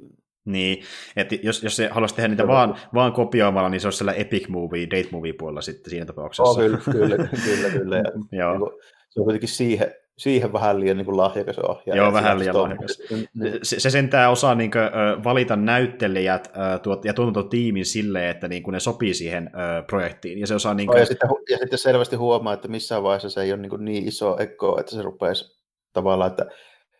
niin, 0.51 0.83
että 1.15 1.35
jos, 1.43 1.63
jos 1.63 1.75
se 1.75 1.89
haluaisi 1.91 2.15
tehdä 2.15 2.27
niitä 2.27 2.47
vaan, 2.47 2.75
vaan 2.93 3.13
kopioimalla, 3.13 3.69
niin 3.69 3.81
se 3.81 3.87
olisi 3.87 3.97
siellä 3.97 4.13
epic 4.13 4.47
movie, 4.47 4.87
date 4.89 5.09
movie 5.11 5.33
puolella 5.33 5.61
sitten 5.61 5.89
siinä 5.89 6.05
tapauksessa. 6.05 6.43
Oh, 6.43 6.57
kyllä, 6.57 6.77
kyllä, 6.77 7.17
kyllä, 7.45 7.69
kyllä. 7.69 7.97
Ja, 7.97 8.03
Joo. 8.39 8.51
Niin 8.51 8.59
kuin, 8.59 8.71
se 9.09 9.19
on 9.19 9.23
kuitenkin 9.23 9.49
siihen, 9.49 9.93
siihen 10.17 10.53
vähän 10.53 10.79
liian 10.79 10.97
niin 10.97 11.05
kuin 11.05 11.17
lahjakas 11.17 11.59
ohjaaja. 11.59 12.01
Joo, 12.01 12.13
vähän 12.13 12.39
liian 12.39 12.57
lahjakas. 12.57 13.01
Se, 13.63 13.79
se 13.79 13.89
sentään 13.89 14.31
osaa 14.31 14.55
niin 14.55 14.71
kuin, 14.71 14.83
valita 15.23 15.55
näyttelijät 15.55 16.51
tuot, 16.83 17.05
ja 17.05 17.13
tuotantotiimin 17.13 17.85
silleen, 17.85 18.29
että 18.29 18.47
niin 18.47 18.63
kuin 18.63 18.73
ne 18.73 18.79
sopii 18.79 19.13
siihen 19.13 19.49
projektiin. 19.87 20.39
Ja, 20.39 20.47
se 20.47 20.55
osaa, 20.55 20.73
niin 20.73 20.87
kuin... 20.87 20.99
ja, 20.99 21.05
sitten, 21.05 21.29
ja 21.49 21.57
sitten 21.57 21.79
selvästi 21.79 22.15
huomaa, 22.15 22.53
että 22.53 22.67
missään 22.67 23.03
vaiheessa 23.03 23.29
se 23.29 23.41
ei 23.41 23.51
ole 23.51 23.61
niin, 23.61 23.69
kuin 23.69 23.85
niin 23.85 24.07
iso 24.07 24.37
ekko, 24.39 24.79
että 24.79 24.91
se 24.95 25.01
rupeaisi 25.01 25.59
tavallaan, 25.93 26.31
että 26.31 26.45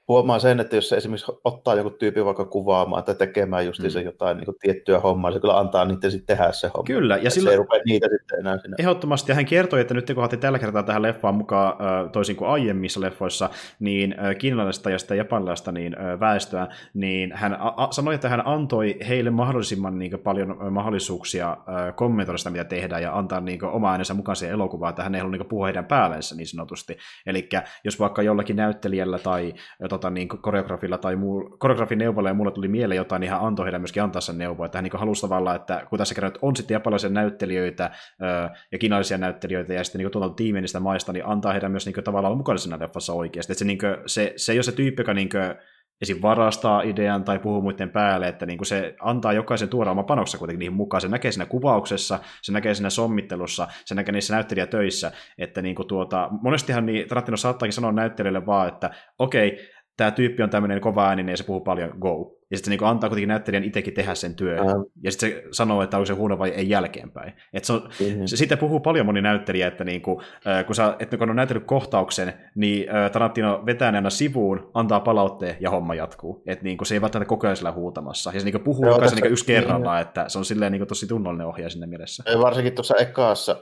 huomaa 0.09 0.39
sen, 0.39 0.59
että 0.59 0.75
jos 0.75 0.89
se 0.89 0.95
esimerkiksi 0.95 1.31
ottaa 1.43 1.75
joku 1.75 1.89
tyyppi 1.89 2.25
vaikka 2.25 2.45
kuvaamaan 2.45 3.03
tai 3.03 3.15
tekemään 3.15 3.65
just 3.65 3.79
mm. 3.79 4.01
jotain 4.05 4.37
niin 4.37 4.45
kuin 4.45 4.57
tiettyä 4.59 4.99
hommaa, 4.99 5.31
se 5.31 5.39
kyllä 5.39 5.59
antaa 5.59 5.85
niiden 5.85 6.11
sitten 6.11 6.37
tehdä 6.37 6.51
se 6.51 6.67
homma. 6.67 6.83
Kyllä, 6.83 7.17
ja 7.17 7.29
silloin... 7.29 7.51
se 7.51 7.53
ei 7.53 7.57
rupea 7.57 7.81
niitä 7.85 8.07
sitten 8.11 8.39
enää 8.39 8.57
sinne. 8.57 8.75
Ehdottomasti, 8.79 9.31
ja 9.31 9.35
hän 9.35 9.45
kertoi, 9.45 9.81
että 9.81 9.93
nyt 9.93 10.11
kun 10.15 10.23
otti 10.23 10.37
tällä 10.37 10.59
kertaa 10.59 10.83
tähän 10.83 11.01
leffaan 11.01 11.35
mukaan, 11.35 11.73
toisin 12.11 12.35
kuin 12.35 12.49
aiemmissa 12.49 13.01
leffoissa, 13.01 13.49
niin 13.79 14.15
kiinalaista 14.37 14.89
ja 14.89 14.99
sitä 14.99 15.15
japanilaista 15.15 15.71
niin 15.71 15.95
väestöä, 16.19 16.67
niin 16.93 17.31
hän 17.33 17.57
a- 17.59 17.87
sanoi, 17.91 18.15
että 18.15 18.29
hän 18.29 18.47
antoi 18.47 18.97
heille 19.07 19.29
mahdollisimman 19.29 19.99
niin 19.99 20.19
paljon 20.19 20.73
mahdollisuuksia 20.73 21.57
kommentoida 21.95 22.37
sitä, 22.37 22.49
mitä 22.49 22.63
tehdään, 22.63 23.01
ja 23.01 23.17
antaa 23.17 23.39
niin 23.39 23.65
oma 23.65 23.91
äänensä 23.91 24.13
mukaan 24.13 24.35
siihen 24.35 24.53
elokuvaan, 24.53 24.89
että 24.89 25.03
hän 25.03 25.15
ei 25.15 25.21
halua 25.21 25.37
niin 25.37 25.49
puhua 25.49 25.65
heidän 25.65 25.85
päällensä 25.85 26.35
niin 26.35 26.47
sanotusti. 26.47 26.97
Eli 27.25 27.49
jos 27.83 27.99
vaikka 27.99 28.21
jollakin 28.21 28.55
näyttelijällä 28.55 29.19
tai 29.19 29.53
tota, 29.99 30.09
niin 30.09 30.27
koreografilla 30.27 30.97
tai 30.97 31.15
muu, 31.15 31.55
koreografin 31.59 31.97
neuvolla 31.97 32.29
ja 32.29 32.33
muulla 32.33 32.51
tuli 32.51 32.67
mieleen 32.67 32.97
jotain, 32.97 33.19
niin 33.19 33.31
hän 33.31 33.41
antoi 33.41 33.65
heidän 33.65 33.81
myöskin 33.81 34.03
antaa 34.03 34.21
sen 34.21 34.37
neuvoa, 34.37 34.65
että 34.65 34.77
hän 34.77 34.83
niin 34.83 34.99
halusi 34.99 35.21
tavallaan, 35.21 35.55
että 35.55 35.85
kun 35.89 35.97
tässä 35.97 36.15
kerran 36.15 36.31
on 36.41 36.55
sitten 36.55 36.75
japanilaisia 36.75 37.09
näyttelijöitä 37.09 37.91
öö, 38.21 38.49
ja 38.71 38.77
kiinalaisia 38.77 39.17
näyttelijöitä 39.17 39.73
ja 39.73 39.83
sitten 39.83 39.99
niin 39.99 40.11
tuolta 40.11 40.43
niistä 40.61 40.79
maista, 40.79 41.13
niin 41.13 41.25
antaa 41.25 41.51
heidän 41.51 41.71
myös 41.71 41.85
niin 41.85 42.03
tavallaan 42.03 42.37
mukana 42.37 42.57
siinä 42.57 42.79
leffassa 42.79 43.13
oikeasti. 43.13 43.53
Että 43.53 43.59
se, 43.59 43.65
niin 43.65 43.77
kuin, 43.77 43.95
se, 44.05 44.33
se 44.35 44.51
ei 44.51 44.57
ole 44.57 44.63
se 44.63 44.71
tyyppi, 44.71 45.01
joka 45.01 45.13
niin 45.13 45.29
kuin, 45.29 45.55
esim. 46.01 46.21
varastaa 46.21 46.81
idean 46.81 47.23
tai 47.23 47.39
puhuu 47.39 47.61
muiden 47.61 47.89
päälle, 47.89 48.27
että 48.27 48.45
niin 48.45 48.57
kuin 48.57 48.65
se 48.65 48.95
antaa 48.99 49.33
jokaisen 49.33 49.69
tuoda 49.69 49.91
oma 49.91 50.03
panoksensa 50.03 50.37
kuitenkin 50.37 50.59
niihin 50.59 50.73
mukaan. 50.73 51.01
Se 51.01 51.07
näkee 51.07 51.31
siinä 51.31 51.45
kuvauksessa, 51.45 52.19
se 52.41 52.51
näkee 52.51 52.73
siinä 52.73 52.89
sommittelussa, 52.89 53.67
se 53.85 53.95
näkee 53.95 54.11
niissä 54.11 54.33
näyttelijätöissä, 54.33 55.11
että 55.37 55.61
niin 55.61 55.75
kuin 55.75 55.87
tuota, 55.87 56.29
monestihan 56.41 56.85
niin 56.85 57.07
Tarantino 57.07 57.37
saattaakin 57.37 57.73
sanoa 57.73 57.91
näyttelijälle 57.91 58.45
vaan, 58.45 58.67
että 58.67 58.89
okei, 59.19 59.47
okay, 59.47 59.65
tämä 59.99 60.11
tyyppi 60.11 60.43
on 60.43 60.49
tämmöinen 60.49 60.81
kova 60.81 61.07
ääninen 61.07 61.33
ja 61.33 61.37
se 61.37 61.43
puhuu 61.43 61.61
paljon 61.61 61.93
go. 61.99 62.35
Ja 62.51 62.57
sitten 62.57 62.73
se 62.73 62.77
niin 62.77 62.89
antaa 62.89 63.09
kuitenkin 63.09 63.27
näyttelijän 63.27 63.63
itsekin 63.63 63.93
tehdä 63.93 64.15
sen 64.15 64.35
työn. 64.35 64.65
Uh-huh. 64.65 64.91
Ja 65.03 65.11
sitten 65.11 65.29
se 65.29 65.43
sanoo, 65.51 65.81
että 65.81 65.97
onko 65.97 66.05
se 66.05 66.13
huono 66.13 66.39
vai 66.39 66.49
ei 66.49 66.69
jälkeenpäin. 66.69 67.33
Et 67.53 67.65
se, 67.65 67.73
on, 67.73 67.79
uh-huh. 67.79 68.21
se, 68.25 68.37
siitä 68.37 68.57
puhuu 68.57 68.79
paljon 68.79 69.05
moni 69.05 69.21
näyttelijä, 69.21 69.67
että 69.67 69.83
niin 69.83 70.01
kuin, 70.01 70.19
äh, 70.47 70.65
kun, 70.65 70.75
sä, 70.75 70.95
että 70.99 71.17
kun 71.17 71.29
on 71.29 71.35
näytellyt 71.35 71.63
kohtauksen, 71.65 72.33
niin 72.55 72.95
äh, 72.95 73.11
Tarantino 73.11 73.63
vetää 73.65 73.91
aina 73.95 74.09
sivuun, 74.09 74.71
antaa 74.73 74.99
palautteen 74.99 75.55
ja 75.59 75.69
homma 75.69 75.95
jatkuu. 75.95 76.43
Että 76.47 76.63
niin 76.63 76.77
kuin, 76.77 76.87
se 76.87 76.95
ei 76.95 77.01
välttämättä 77.01 77.29
koko 77.29 77.47
ajan 77.47 77.57
sillä 77.57 77.71
huutamassa. 77.71 78.31
Ja 78.33 78.39
se 78.39 78.45
niin 78.45 78.53
kuin, 78.53 78.63
puhuu 78.63 78.87
jokaisen 78.87 79.17
niin 79.17 79.31
yksi 79.31 79.45
kerrallaan, 79.45 80.01
että 80.01 80.29
se 80.29 80.37
on 80.37 80.45
silleen 80.45 80.71
niin 80.71 80.79
kuin, 80.79 80.87
tosi 80.87 81.07
tunnollinen 81.07 81.47
ohjaaja 81.47 81.69
sinne 81.69 81.87
mielessä. 81.87 82.23
Varsinkin 82.41 82.75
tuossa 82.75 82.95
ekaassa 82.95 83.55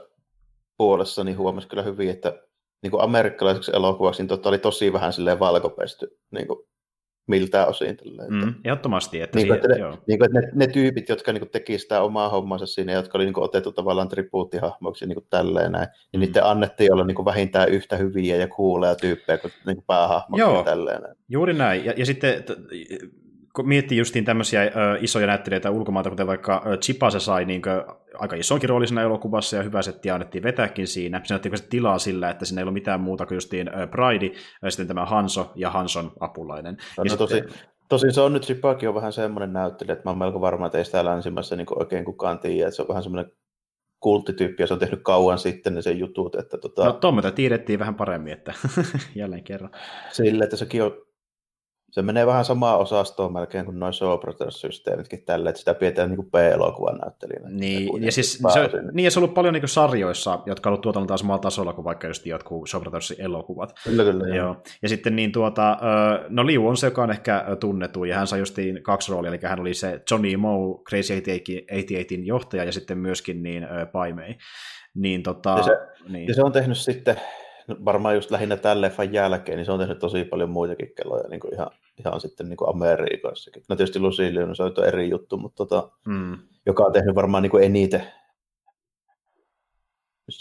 puolessa 0.76 1.24
niin 1.24 1.38
huomasi 1.38 1.68
kyllä 1.68 1.82
hyvin, 1.82 2.10
että 2.10 2.47
niin 2.82 2.90
kuin 2.90 3.02
amerikkalaiseksi 3.02 3.72
elokuvaksi, 3.74 4.22
niin 4.22 4.28
tota 4.28 4.48
oli 4.48 4.58
tosi 4.58 4.92
vähän 4.92 5.12
silleen 5.12 5.38
valkopesty 5.38 6.18
niin 6.30 6.46
kuin 6.46 6.58
miltään 7.28 7.68
osin. 7.68 7.96
Tälleen, 7.96 8.32
mm, 8.32 8.54
ehdottomasti. 8.64 9.20
Että, 9.20 9.38
niin 9.38 9.46
kuin, 9.46 9.56
että, 9.56 9.68
ne, 9.68 9.98
niin 10.06 10.18
kuin, 10.18 10.26
että 10.26 10.40
ne, 10.40 10.50
ne, 10.54 10.66
tyypit, 10.66 11.08
jotka 11.08 11.32
niin 11.32 11.40
kuin, 11.40 11.50
teki 11.50 11.78
sitä 11.78 12.02
omaa 12.02 12.28
hommansa 12.28 12.66
siinä, 12.66 12.92
jotka 12.92 13.18
oli 13.18 13.24
niin 13.24 13.34
kuin, 13.34 13.44
otettu 13.44 13.72
tavallaan 13.72 14.08
tribuuttihahmoiksi 14.08 15.06
niin 15.06 15.16
kuin 15.16 15.26
tälleen 15.30 15.72
näin, 15.72 15.88
niin 16.12 16.20
mm. 16.20 16.26
niiden 16.26 16.44
annettiin 16.44 16.92
olla 16.92 17.04
niin 17.04 17.14
kuin, 17.14 17.26
vähintään 17.26 17.68
yhtä 17.68 17.96
hyviä 17.96 18.36
ja 18.36 18.48
kuuleja 18.48 18.94
tyyppejä 18.94 19.38
kuin, 19.38 19.52
niin 19.66 19.76
kuin 19.76 19.84
päähahmoksi 19.86 20.40
Joo, 20.40 20.62
tälleen 20.62 21.02
näin. 21.02 21.14
juuri 21.28 21.54
näin. 21.54 21.84
Ja, 21.84 21.92
ja 21.96 22.06
sitten 22.06 22.44
kun 23.58 23.68
miettii 23.68 23.98
justiin 23.98 24.24
tämmöisiä 24.24 24.62
ö, 24.62 24.68
isoja 25.00 25.26
näyttelijöitä 25.26 25.70
ulkomailta, 25.70 26.10
kuten 26.10 26.26
vaikka 26.26 26.62
Chipase 26.80 27.20
sai 27.20 27.44
niin 27.44 27.62
kuin, 27.62 27.74
aika 28.14 28.36
isoinkin 28.36 28.68
rooli 28.68 28.86
siinä 28.86 29.02
elokuvassa 29.02 29.56
ja 29.56 29.62
hyvä 29.62 29.82
setti 29.82 30.10
annettiin 30.10 30.42
vetääkin 30.42 30.86
siinä. 30.86 31.20
Se 31.24 31.34
annettiin 31.34 31.68
tilaa 31.70 31.98
sillä, 31.98 32.30
että 32.30 32.44
siinä 32.44 32.60
ei 32.60 32.62
ollut 32.62 32.74
mitään 32.74 33.00
muuta 33.00 33.26
kuin 33.26 33.36
justiin 33.36 33.70
Pride, 33.90 34.30
ja 34.62 34.70
sitten 34.70 34.88
tämä 34.88 35.06
Hanso 35.06 35.52
ja 35.54 35.70
Hanson 35.70 36.12
apulainen. 36.20 36.76
No, 36.98 37.04
ja 37.04 37.10
no, 37.10 37.16
tosi, 37.16 37.34
sitten... 37.34 37.54
Tosin 37.88 38.12
se 38.12 38.20
on 38.20 38.32
nyt 38.32 38.42
Chipaki 38.42 38.86
on 38.86 38.94
vähän 38.94 39.12
semmoinen 39.12 39.52
näyttelijä, 39.52 39.92
että 39.92 40.04
mä 40.04 40.10
oon 40.10 40.18
melko 40.18 40.40
varma, 40.40 40.66
että 40.66 40.78
ei 40.78 40.84
sitä 40.84 41.04
länsimässä 41.04 41.56
niin 41.56 41.66
oikein 41.70 42.04
kukaan 42.04 42.38
tiedä, 42.38 42.68
että 42.68 42.76
se 42.76 42.82
on 42.82 42.88
vähän 42.88 43.02
semmoinen 43.02 43.32
kulttityyppi, 44.00 44.62
ja 44.62 44.66
se 44.66 44.74
on 44.74 44.80
tehnyt 44.80 45.02
kauan 45.02 45.38
sitten 45.38 45.74
ne 45.74 45.82
sen 45.82 45.98
jutut. 45.98 46.34
Että 46.34 46.58
tota... 46.58 46.84
No 46.84 46.92
tuommoita 46.92 47.30
tiedettiin 47.30 47.78
vähän 47.78 47.94
paremmin, 47.94 48.32
että 48.32 48.54
jälleen 49.14 49.44
kerran. 49.44 49.70
Sille, 50.12 50.44
että 50.44 50.56
sekin 50.56 50.82
on 50.82 51.07
se 51.90 52.02
menee 52.02 52.26
vähän 52.26 52.44
samaa 52.44 52.76
osastoa 52.76 53.28
melkein 53.28 53.64
kuin 53.64 53.78
noin 53.78 53.92
Show 53.92 54.18
systeemitkin 54.48 55.22
tälle, 55.24 55.48
että 55.48 55.58
sitä 55.58 55.74
pidetään 55.74 56.10
niin 56.10 56.30
B-elokuvan 56.30 56.98
näyttelijänä. 56.98 57.48
Niin, 57.50 58.02
ja 58.02 58.12
siis 58.12 58.32
se, 58.52 58.70
niin, 58.92 59.04
ja 59.04 59.10
se 59.10 59.18
on 59.18 59.22
ollut 59.22 59.34
paljon 59.34 59.54
niin 59.54 59.68
sarjoissa, 59.68 60.38
jotka 60.46 60.68
on 60.68 60.70
ollut 60.70 60.82
tuotannoltaan 60.82 61.18
samalla 61.18 61.38
tasolla 61.38 61.72
kuin 61.72 61.84
vaikka 61.84 62.06
just 62.06 62.26
jotkut 62.26 62.68
Show 62.68 62.82
elokuvat. 63.18 63.74
Kyllä, 63.84 64.04
kyllä. 64.04 64.36
Joo. 64.36 64.56
Ja 64.82 64.88
sitten 64.88 65.16
niin 65.16 65.32
tuota, 65.32 65.78
no 66.28 66.46
Liu 66.46 66.68
on 66.68 66.76
se, 66.76 66.86
joka 66.86 67.02
on 67.02 67.10
ehkä 67.10 67.44
tunnettu, 67.60 68.04
ja 68.04 68.16
hän 68.16 68.26
sai 68.26 68.38
justiin 68.38 68.82
kaksi 68.82 69.12
roolia, 69.12 69.30
eli 69.30 69.38
hän 69.42 69.60
oli 69.60 69.74
se 69.74 70.02
Johnny 70.10 70.36
Moe, 70.36 70.78
Crazy 70.88 71.20
88 71.20 72.26
johtaja, 72.26 72.64
ja 72.64 72.72
sitten 72.72 72.98
myöskin 72.98 73.42
niin 73.42 73.66
Paimei. 73.92 74.36
Niin, 74.94 75.22
tota, 75.22 75.50
ja, 75.50 75.62
se, 75.62 75.78
niin. 76.08 76.28
ja 76.28 76.34
se 76.34 76.42
on 76.42 76.52
tehnyt 76.52 76.78
sitten 76.78 77.16
varmaan 77.84 78.14
just 78.14 78.30
lähinnä 78.30 78.56
tämän 78.56 78.80
leffan 78.80 79.12
jälkeen, 79.12 79.56
niin 79.56 79.66
se 79.66 79.72
on 79.72 79.78
tehnyt 79.78 79.98
tosi 79.98 80.24
paljon 80.24 80.50
muitakin 80.50 80.92
kelloja 80.96 81.28
niin 81.28 81.40
kuin 81.40 81.54
ihan, 81.54 81.70
ihan 81.98 82.20
sitten 82.20 82.48
niin 82.48 82.56
kuin 82.56 82.70
Amerikassakin. 82.70 83.62
No 83.68 83.76
tietysti 83.76 84.00
Lucille 84.00 84.54
se 84.54 84.62
on 84.62 84.72
eri 84.86 85.10
juttu, 85.10 85.36
mutta 85.36 85.56
tota, 85.66 85.90
mm. 86.06 86.38
joka 86.66 86.82
on 86.82 86.92
tehnyt 86.92 87.14
varmaan 87.14 87.42
niin 87.42 87.50
kuin 87.50 87.64
eniten 87.64 88.12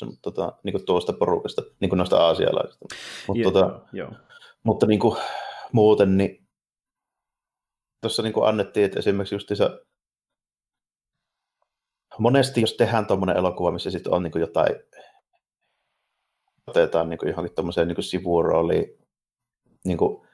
mutta 0.05 0.21
tota, 0.21 0.53
niin 0.63 0.73
kuin 0.73 0.86
tuosta 0.86 1.13
porukasta, 1.13 1.61
niin 1.80 1.89
kuin 1.89 1.97
noista 1.97 2.17
aasialaisista. 2.17 2.86
Mutta, 3.28 3.39
yeah, 3.39 3.53
tota, 3.53 3.80
joo. 3.93 4.11
mutta 4.63 4.86
niin 4.86 4.99
kuin, 4.99 5.17
muuten, 5.71 6.17
niin 6.17 6.47
tuossa 8.01 8.23
niin 8.23 8.34
kuin 8.34 8.47
annettiin, 8.47 8.86
että 8.86 8.99
esimerkiksi 8.99 9.36
just 9.36 9.49
monesti 12.19 12.61
jos 12.61 12.73
tehdään 12.73 13.05
tuommoinen 13.05 13.38
elokuva, 13.38 13.71
missä 13.71 13.91
sitten 13.91 14.13
on 14.13 14.23
niin 14.23 14.32
kuin 14.32 14.39
jotain 14.39 14.75
otetaan 16.68 17.09
niin 17.09 17.18
kuin 17.18 17.30
johonkin 17.30 17.55
tuommoiseen 17.55 17.88
niin 17.88 18.03
sivurooliin, 18.03 18.97
niin 19.86 19.97
kuin, 19.97 20.28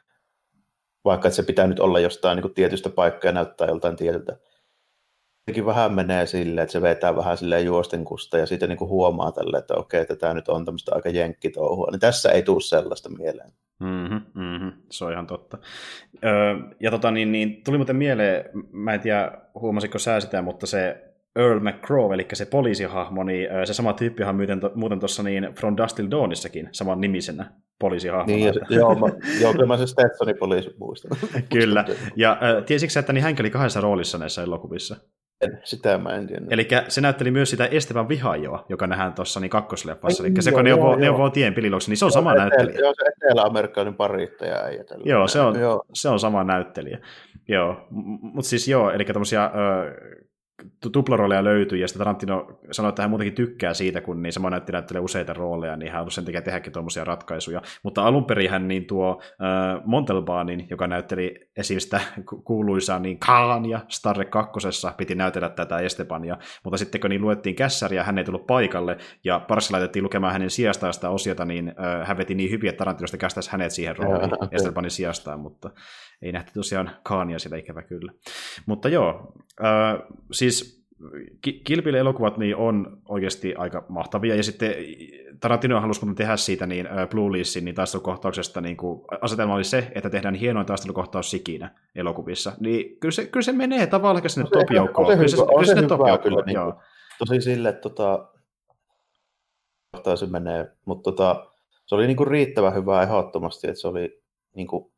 vaikka 1.05 1.27
että 1.27 1.35
se 1.35 1.43
pitää 1.43 1.67
nyt 1.67 1.79
olla 1.79 1.99
jostain 1.99 2.35
niin 2.35 2.41
kuin 2.41 2.53
tietystä 2.53 2.89
paikkaa 2.89 3.29
ja 3.29 3.33
näyttää 3.33 3.67
joltain 3.67 3.95
tietyltä. 3.95 4.37
Sekin 5.45 5.65
vähän 5.65 5.93
menee 5.93 6.25
silleen, 6.25 6.63
että 6.63 6.71
se 6.71 6.81
vetää 6.81 7.15
vähän 7.15 7.37
silleen 7.37 7.65
juostenkusta 7.65 8.37
ja 8.37 8.45
sitten 8.45 8.69
niin 8.69 8.79
huomaa 8.79 9.31
tälle, 9.31 9.57
että 9.57 9.73
okei, 9.73 10.01
että 10.01 10.15
tämä 10.15 10.33
nyt 10.33 10.49
on 10.49 10.65
tämmöistä 10.65 10.95
aika 10.95 11.09
jenkkitouhua. 11.09 11.87
Niin 11.91 11.99
tässä 11.99 12.31
ei 12.31 12.43
tule 12.43 12.61
sellaista 12.61 13.09
mieleen. 13.09 13.53
Mm-hmm, 13.79 14.21
mm-hmm, 14.33 14.71
se 14.91 15.05
on 15.05 15.11
ihan 15.11 15.27
totta. 15.27 15.57
Öö, 16.25 16.55
ja 16.79 16.91
tota, 16.91 17.11
niin, 17.11 17.31
niin, 17.31 17.63
tuli 17.63 17.77
muuten 17.77 17.95
mieleen, 17.95 18.49
mä 18.71 18.93
en 18.93 18.99
tiedä 18.99 19.31
huomasitko 19.55 19.99
sä 19.99 20.19
sitä, 20.19 20.41
mutta 20.41 20.67
se 20.67 21.12
Earl 21.35 21.59
McCraw, 21.59 22.13
eli 22.13 22.27
se 22.33 22.45
poliisihahmo, 22.45 23.23
niin 23.23 23.47
se 23.65 23.73
sama 23.73 23.93
tyyppihan 23.93 24.35
muuten, 24.35 24.61
muuten 24.75 24.99
tuossa 24.99 25.23
niin 25.23 25.53
From 25.59 25.77
Dust 25.77 25.95
Till 25.95 26.11
Dawnissakin 26.11 26.69
saman 26.71 27.01
nimisenä 27.01 27.51
poliisihahmona. 27.79 28.35
Niin, 28.37 28.53
joo, 28.69 28.95
mä, 28.95 29.07
joo, 29.41 29.51
kyllä 29.51 29.65
mä 29.65 29.77
se 29.77 29.87
Stetsonin 29.87 30.37
poliisi 30.37 30.75
muistan. 30.79 31.17
kyllä, 31.53 31.85
ja 32.15 32.31
äh, 32.31 32.63
tiesitkö 32.65 32.99
että 32.99 33.13
niin 33.13 33.23
hänkin 33.23 33.43
oli 33.43 33.49
kahdessa 33.49 33.81
roolissa 33.81 34.17
näissä 34.17 34.43
elokuvissa? 34.43 34.95
En, 35.41 35.59
sitä 35.63 35.97
mä 35.97 36.09
en 36.09 36.27
tiedä. 36.27 36.45
Eli 36.49 36.67
se 36.87 37.01
näytteli 37.01 37.31
myös 37.31 37.49
sitä 37.49 37.65
Esteban 37.65 38.09
Vihaajoa, 38.09 38.65
joka 38.69 38.87
nähdään 38.87 39.13
tuossa 39.13 39.39
niin 39.39 39.49
kakkosleffassa. 39.49 40.23
Eli 40.23 40.33
se, 40.39 40.51
kun 40.51 40.63
ne 40.63 40.73
on, 40.73 40.99
ne 40.99 41.09
on 41.09 41.31
tien 41.31 41.53
pililoksi, 41.53 41.91
niin 41.91 41.97
se 41.97 42.05
on 42.05 42.09
joo, 42.09 42.13
sama 42.13 42.31
etelä, 42.31 42.49
näyttelijä. 42.49 42.79
Joo, 42.79 42.93
se 42.93 43.25
etelä-amerikkalainen 43.25 43.95
parittaja 43.95 44.63
äijä. 44.63 44.83
Joo, 45.05 45.27
se 45.27 45.39
on, 45.39 45.59
joo. 45.59 45.85
se 45.93 46.09
on 46.09 46.19
sama 46.19 46.43
näyttelijä. 46.43 46.99
Joo, 47.47 47.87
mutta 48.21 48.49
siis 48.49 48.67
joo, 48.67 48.91
eli 48.91 49.05
tämmöisiä 49.05 49.51
tuplarooleja 50.91 51.43
löytyy, 51.43 51.77
ja 51.77 51.87
sitten 51.87 51.99
Tarantino 51.99 52.59
sanoi, 52.71 52.89
että 52.89 53.01
hän 53.01 53.09
muutenkin 53.09 53.35
tykkää 53.35 53.73
siitä, 53.73 54.01
kun 54.01 54.21
niin 54.21 54.33
sama 54.33 54.49
näytti 54.49 54.71
näyttelee 54.71 55.01
useita 55.01 55.33
rooleja, 55.33 55.77
niin 55.77 55.91
hän 55.91 56.01
on 56.01 56.11
sen 56.11 56.25
takia 56.25 56.41
tehdäkin 56.41 56.73
tuommoisia 56.73 57.03
ratkaisuja. 57.03 57.61
Mutta 57.83 58.03
alun 58.03 58.25
perin 58.25 58.49
hän 58.49 58.67
niin 58.67 58.85
tuo 58.85 59.21
äh, 59.23 59.81
Montelbaanin, 59.85 60.67
joka 60.69 60.87
näytteli 60.87 61.49
esim. 61.57 61.79
sitä 61.79 61.99
kuuluisaa 62.43 62.99
niin 62.99 63.19
ja 63.69 63.79
Starre 63.87 64.25
kakkosessa, 64.25 64.93
piti 64.97 65.15
näytellä 65.15 65.49
tätä 65.49 65.79
Estebania, 65.79 66.37
mutta 66.63 66.77
sitten 66.77 67.01
kun 67.01 67.09
niin 67.09 67.21
luettiin 67.21 67.55
kässäriä, 67.55 68.03
hän 68.03 68.17
ei 68.17 68.23
tullut 68.23 68.47
paikalle, 68.47 68.97
ja 69.23 69.39
parissa 69.39 69.73
laitettiin 69.73 70.03
lukemaan 70.03 70.33
hänen 70.33 70.49
sijastaan 70.49 70.93
sitä 70.93 71.09
osiota, 71.09 71.45
niin 71.45 71.67
äh, 71.67 72.07
hän 72.07 72.17
veti 72.17 72.35
niin 72.35 72.51
hyvin, 72.51 72.69
että 72.69 72.77
Tarantinosta 72.77 73.17
kästäisi 73.17 73.51
hänet 73.51 73.71
siihen 73.71 73.97
rooliin 73.97 74.31
Estebanin 74.51 74.91
sijastaan, 74.91 75.39
mutta 75.39 75.69
ei 76.21 76.31
nähty 76.31 76.51
tosiaan 76.53 76.91
Kaania 77.03 77.39
sitä 77.39 77.57
ikävä 77.57 77.81
kyllä. 77.81 78.11
Mutta 78.65 78.89
joo, 78.89 79.33
äh, 79.61 80.07
siis 80.31 80.83
Kilpille 81.63 81.99
elokuvat 81.99 82.37
niin 82.37 82.55
on 82.55 82.97
oikeasti 83.09 83.55
aika 83.55 83.85
mahtavia, 83.89 84.35
ja 84.35 84.43
sitten 84.43 84.75
Tarantino 85.39 85.81
halusi 85.81 86.05
tehdä 86.15 86.37
siitä 86.37 86.65
niin 86.65 86.87
Blue 87.09 87.31
Leasin 87.31 87.65
niin 87.65 87.75
taistelukohtauksesta, 87.75 88.61
niin 88.61 88.77
kuin, 88.77 89.01
asetelma 89.21 89.55
oli 89.55 89.63
se, 89.63 89.91
että 89.95 90.09
tehdään 90.09 90.35
hienoin 90.35 90.65
taistelukohtaus 90.65 91.33
ikinä 91.33 91.75
elokuvissa. 91.95 92.53
Niin 92.59 92.99
kyllä 92.99 93.11
se, 93.11 93.25
kyllä 93.25 93.43
se 93.43 93.51
menee 93.51 93.87
tavallaan 93.87 94.29
sinne 94.29 94.49
top 94.49 94.71
joukkoon. 94.71 95.17
Kyllä 95.17 95.27
se, 95.27 95.37
kyllä 95.37 95.81
se, 95.81 95.87
top 95.87 96.21
kyllä, 96.23 96.43
niin 96.45 96.57
kuin, 96.59 96.73
tosi 97.19 97.41
sille, 97.41 97.69
että 97.69 97.81
tota, 97.81 98.29
se 100.15 100.25
menee, 100.25 100.71
mutta 100.85 101.11
tota, 101.11 101.45
se 101.85 101.95
oli 101.95 102.07
niin 102.07 102.17
kuin 102.17 102.27
riittävän 102.27 102.75
hyvä 102.75 103.01
ehdottomasti, 103.01 103.67
että 103.67 103.81
se 103.81 103.87
oli 103.87 104.21
niin 104.55 104.67
kuin, 104.67 104.92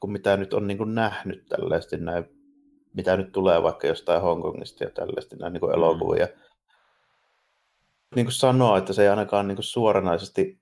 kun 0.00 0.12
mitä 0.12 0.36
nyt 0.36 0.54
on 0.54 0.66
niin 0.66 0.78
kuin 0.78 0.94
nähnyt 0.94 1.46
tällaisesti 1.48 1.96
näin, 1.96 2.24
mitä 2.94 3.16
nyt 3.16 3.32
tulee 3.32 3.62
vaikka 3.62 3.86
jostain 3.86 4.22
Hongkongista 4.22 4.84
ja 4.84 4.90
tällaisesti 4.90 5.36
näin 5.36 5.52
niin 5.52 5.60
kuin 5.60 5.74
elokuvia. 5.74 6.26
Mm. 6.26 6.32
Niin 8.14 8.26
kuin 8.26 8.34
sanoa, 8.34 8.78
että 8.78 8.92
se 8.92 9.02
ei 9.02 9.08
ainakaan 9.08 9.48
niin 9.48 9.56
kuin 9.56 9.64
suoranaisesti, 9.64 10.60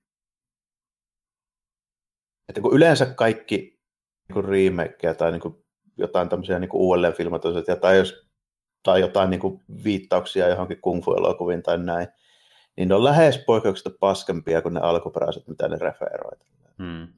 että 2.49 2.61
kun 2.61 2.77
yleensä 2.77 3.07
kaikki 3.07 3.57
niin 4.29 4.35
kuin 4.35 4.45
remakeja 4.45 5.15
tai 5.15 5.33
niin 5.33 5.41
kuin 5.41 5.65
jotain 5.97 6.29
tämmöisiä 6.29 6.59
niin 6.59 6.69
kuin 6.69 6.81
uudelleen 6.81 7.15
filmatoisia 7.15 7.77
tai, 7.77 7.97
jos, 7.99 8.29
tai 8.83 9.01
jotain 9.01 9.31
niin 9.31 9.41
kuin 9.41 9.63
viittauksia 9.85 10.49
johonkin 10.49 10.81
kung 10.81 11.05
fu-elokuviin 11.05 11.63
tai 11.63 11.79
näin, 11.79 12.09
niin 12.77 12.89
ne 12.89 12.95
on 12.95 13.05
lähes 13.05 13.39
poikkeuksista 13.47 13.91
paskempia 14.01 14.63
kuin 14.63 14.75
ne 14.75 14.81
alkuperäiset, 14.81 15.49
mitä 15.49 15.69
ne 15.69 15.77
referoivat. 15.81 16.47
Hmm. 16.79 17.09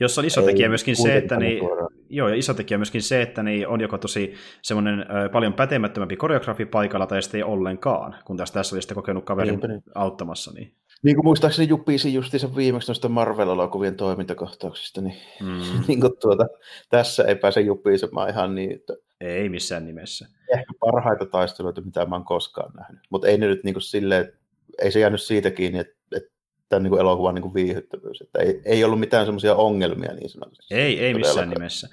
Jossa 0.00 0.20
on 0.20 0.24
iso 0.24 0.42
tekijä 0.42 0.68
myöskin 0.68 0.96
se, 0.96 1.16
että 1.16 1.36
niin, 1.36 1.62
joo, 2.08 2.28
ja 2.28 2.34
iso 2.34 2.54
tekijä 2.54 2.78
myöskin 2.78 3.02
se, 3.02 3.22
että 3.22 3.42
niin 3.42 3.68
on 3.68 3.80
joko 3.80 3.98
tosi 3.98 4.34
semmoinen 4.62 5.06
paljon 5.32 5.54
pätemättömämpi 5.54 6.16
koreografi 6.16 6.66
paikalla 6.66 7.06
tai 7.06 7.22
sitten 7.22 7.38
ei 7.38 7.44
ollenkaan, 7.44 8.16
kun 8.24 8.36
tässä, 8.36 8.54
tässä 8.54 8.76
oli 8.76 8.82
sitten 8.82 8.94
kokenut 8.94 9.24
kaverin 9.24 9.60
niin. 9.60 9.82
auttamassa. 9.94 10.52
Niin. 10.52 10.74
niin 11.02 11.16
kuin 11.16 11.24
muistaakseni 11.24 11.68
juppiisi 11.68 12.14
justiinsa 12.14 12.56
viimeksi 12.56 12.88
noista 12.88 13.08
Marvel-elokuvien 13.08 13.96
toimintakohtauksista, 13.96 15.00
niin, 15.00 15.16
mm. 15.40 15.60
niin 15.88 16.00
kuin 16.00 16.12
tuota, 16.20 16.46
tässä 16.88 17.24
ei 17.24 17.36
pääse 17.36 17.60
juppiisemaan 17.60 18.30
ihan 18.30 18.54
niin, 18.54 18.72
että 18.72 18.94
ei 19.20 19.48
missään 19.48 19.86
nimessä. 19.86 20.26
Ehkä 20.54 20.72
parhaita 20.80 21.26
taisteluita, 21.26 21.80
mitä 21.80 22.06
mä 22.06 22.14
oon 22.14 22.24
koskaan 22.24 22.72
nähnyt. 22.76 23.00
Mutta 23.10 23.28
ei 23.28 23.38
ne 23.38 23.46
nyt 23.46 23.64
niin 23.64 23.74
kuin 23.74 23.82
silleen, 23.82 24.32
ei 24.78 24.90
se 24.90 25.00
jäänyt 25.00 25.22
siitä 25.22 25.50
kiinni, 25.50 25.78
että, 25.78 25.96
että 26.16 26.30
tämän 26.70 26.82
niin 26.82 26.90
kuin 26.90 27.00
elokuvan 27.00 27.34
niin 27.34 27.42
kuin 27.42 27.54
viihdyttävyys. 27.54 28.20
Että 28.20 28.38
ei, 28.38 28.60
ei 28.64 28.84
ollut 28.84 29.00
mitään 29.00 29.26
semmoisia 29.26 29.54
ongelmia 29.54 30.14
niin 30.14 30.30
sanotusti. 30.30 30.74
Ei, 30.74 31.00
ei 31.00 31.14
missään 31.14 31.50
nimessä. 31.50 31.88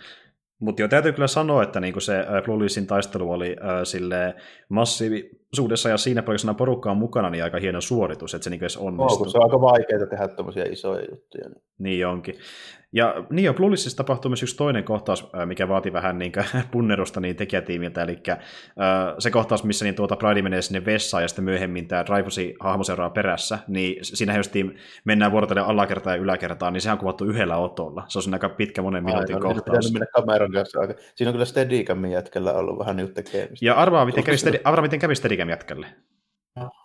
Mutta 0.59 0.81
jo 0.81 0.87
täytyy 0.87 1.13
kyllä 1.13 1.27
sanoa, 1.27 1.63
että 1.63 1.79
niinku 1.79 1.99
se 1.99 2.25
Blue 2.45 2.59
Leasin 2.59 2.87
taistelu 2.87 3.31
oli 3.31 3.55
äh, 3.61 3.81
sille 3.83 4.35
massiivisuudessa 5.47 5.89
ja 5.89 5.97
siinä 5.97 6.23
paljon 6.23 6.55
porukkaa 6.55 6.91
on 6.91 6.97
mukana, 6.97 7.29
niin 7.29 7.43
aika 7.43 7.59
hieno 7.59 7.81
suoritus, 7.81 8.33
että 8.33 8.43
se 8.43 8.49
niinku 8.49 8.63
edes 8.63 8.77
onnistuu. 8.77 9.25
No, 9.25 9.31
se 9.31 9.37
on 9.37 9.43
aika 9.43 9.61
vaikeaa 9.61 10.07
tehdä 10.09 10.27
tämmöisiä 10.27 10.63
isoja 10.63 11.05
juttuja. 11.11 11.49
Niin, 11.49 11.61
niin 11.79 12.07
onkin. 12.07 12.35
Ja 12.93 13.25
niin 13.29 13.45
jo, 13.45 13.53
Bluelistissa 13.53 13.97
tapahtuu 13.97 14.29
myös 14.29 14.43
yksi 14.43 14.57
toinen 14.57 14.83
kohtaus, 14.83 15.29
mikä 15.45 15.67
vaati 15.67 15.93
vähän 15.93 16.17
niin 16.17 16.31
punnerusta 16.71 17.19
niin 17.19 17.35
tekijätiimiltä, 17.35 18.03
eli 18.03 18.19
äh, 18.29 18.37
se 19.19 19.31
kohtaus, 19.31 19.63
missä 19.63 19.85
niin 19.85 19.95
tuota 19.95 20.15
Pride 20.15 20.41
menee 20.41 20.61
sinne 20.61 20.85
vessaan 20.85 21.23
ja 21.23 21.27
sitten 21.27 21.45
myöhemmin 21.45 21.87
tämä 21.87 22.05
Dreyfusi 22.05 22.55
hahmo 22.59 22.83
seuraa 22.83 23.09
perässä, 23.09 23.59
niin 23.67 23.97
siinä 24.01 24.37
justiin 24.37 24.77
mennään 25.05 25.31
vuorotellen 25.31 25.65
alakertaan 25.65 26.15
ja 26.15 26.23
yläkertaan, 26.23 26.73
niin 26.73 26.81
sehän 26.81 26.95
on 26.95 26.99
kuvattu 26.99 27.25
yhdellä 27.25 27.57
otolla. 27.57 28.03
Se 28.07 28.19
on 28.19 28.33
aika 28.33 28.49
pitkä 28.49 28.81
monen 28.81 29.03
minuutin 29.03 29.35
Aivan, 29.35 29.53
kohtaus. 29.55 29.85
Niin 29.85 29.93
mennä 29.93 30.07
kameran 30.13 30.51
kanssa. 30.51 30.79
Siinä 31.15 31.29
on 31.29 31.33
kyllä 31.33 31.45
Steadicamin 31.45 32.11
jätkellä 32.11 32.53
ollut 32.53 32.79
vähän 32.79 32.95
nyt 32.95 33.13
tekemistä. 33.13 33.65
Ja 33.65 33.73
arvaa, 33.73 34.05
miten 34.05 34.23
kävi, 34.23 34.37
steady, 34.37 34.57
arvaa, 34.63 34.81
miten 34.81 34.99
kävi 34.99 35.15
Steadicam 35.37 35.49
jätkelle. 35.49 35.87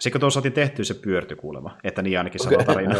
Sitten 0.01 0.13
kun 0.13 0.21
tuossa 0.21 0.35
saatiin 0.35 0.53
tehty, 0.53 0.85
se 0.85 0.95
pyörtyi 0.95 1.37
kuulemma, 1.37 1.77
että 1.85 2.03
niin 2.03 2.19
ainakin 2.19 2.43
okay, 2.47 2.53
sanoo 2.53 2.75
tarina. 2.75 2.95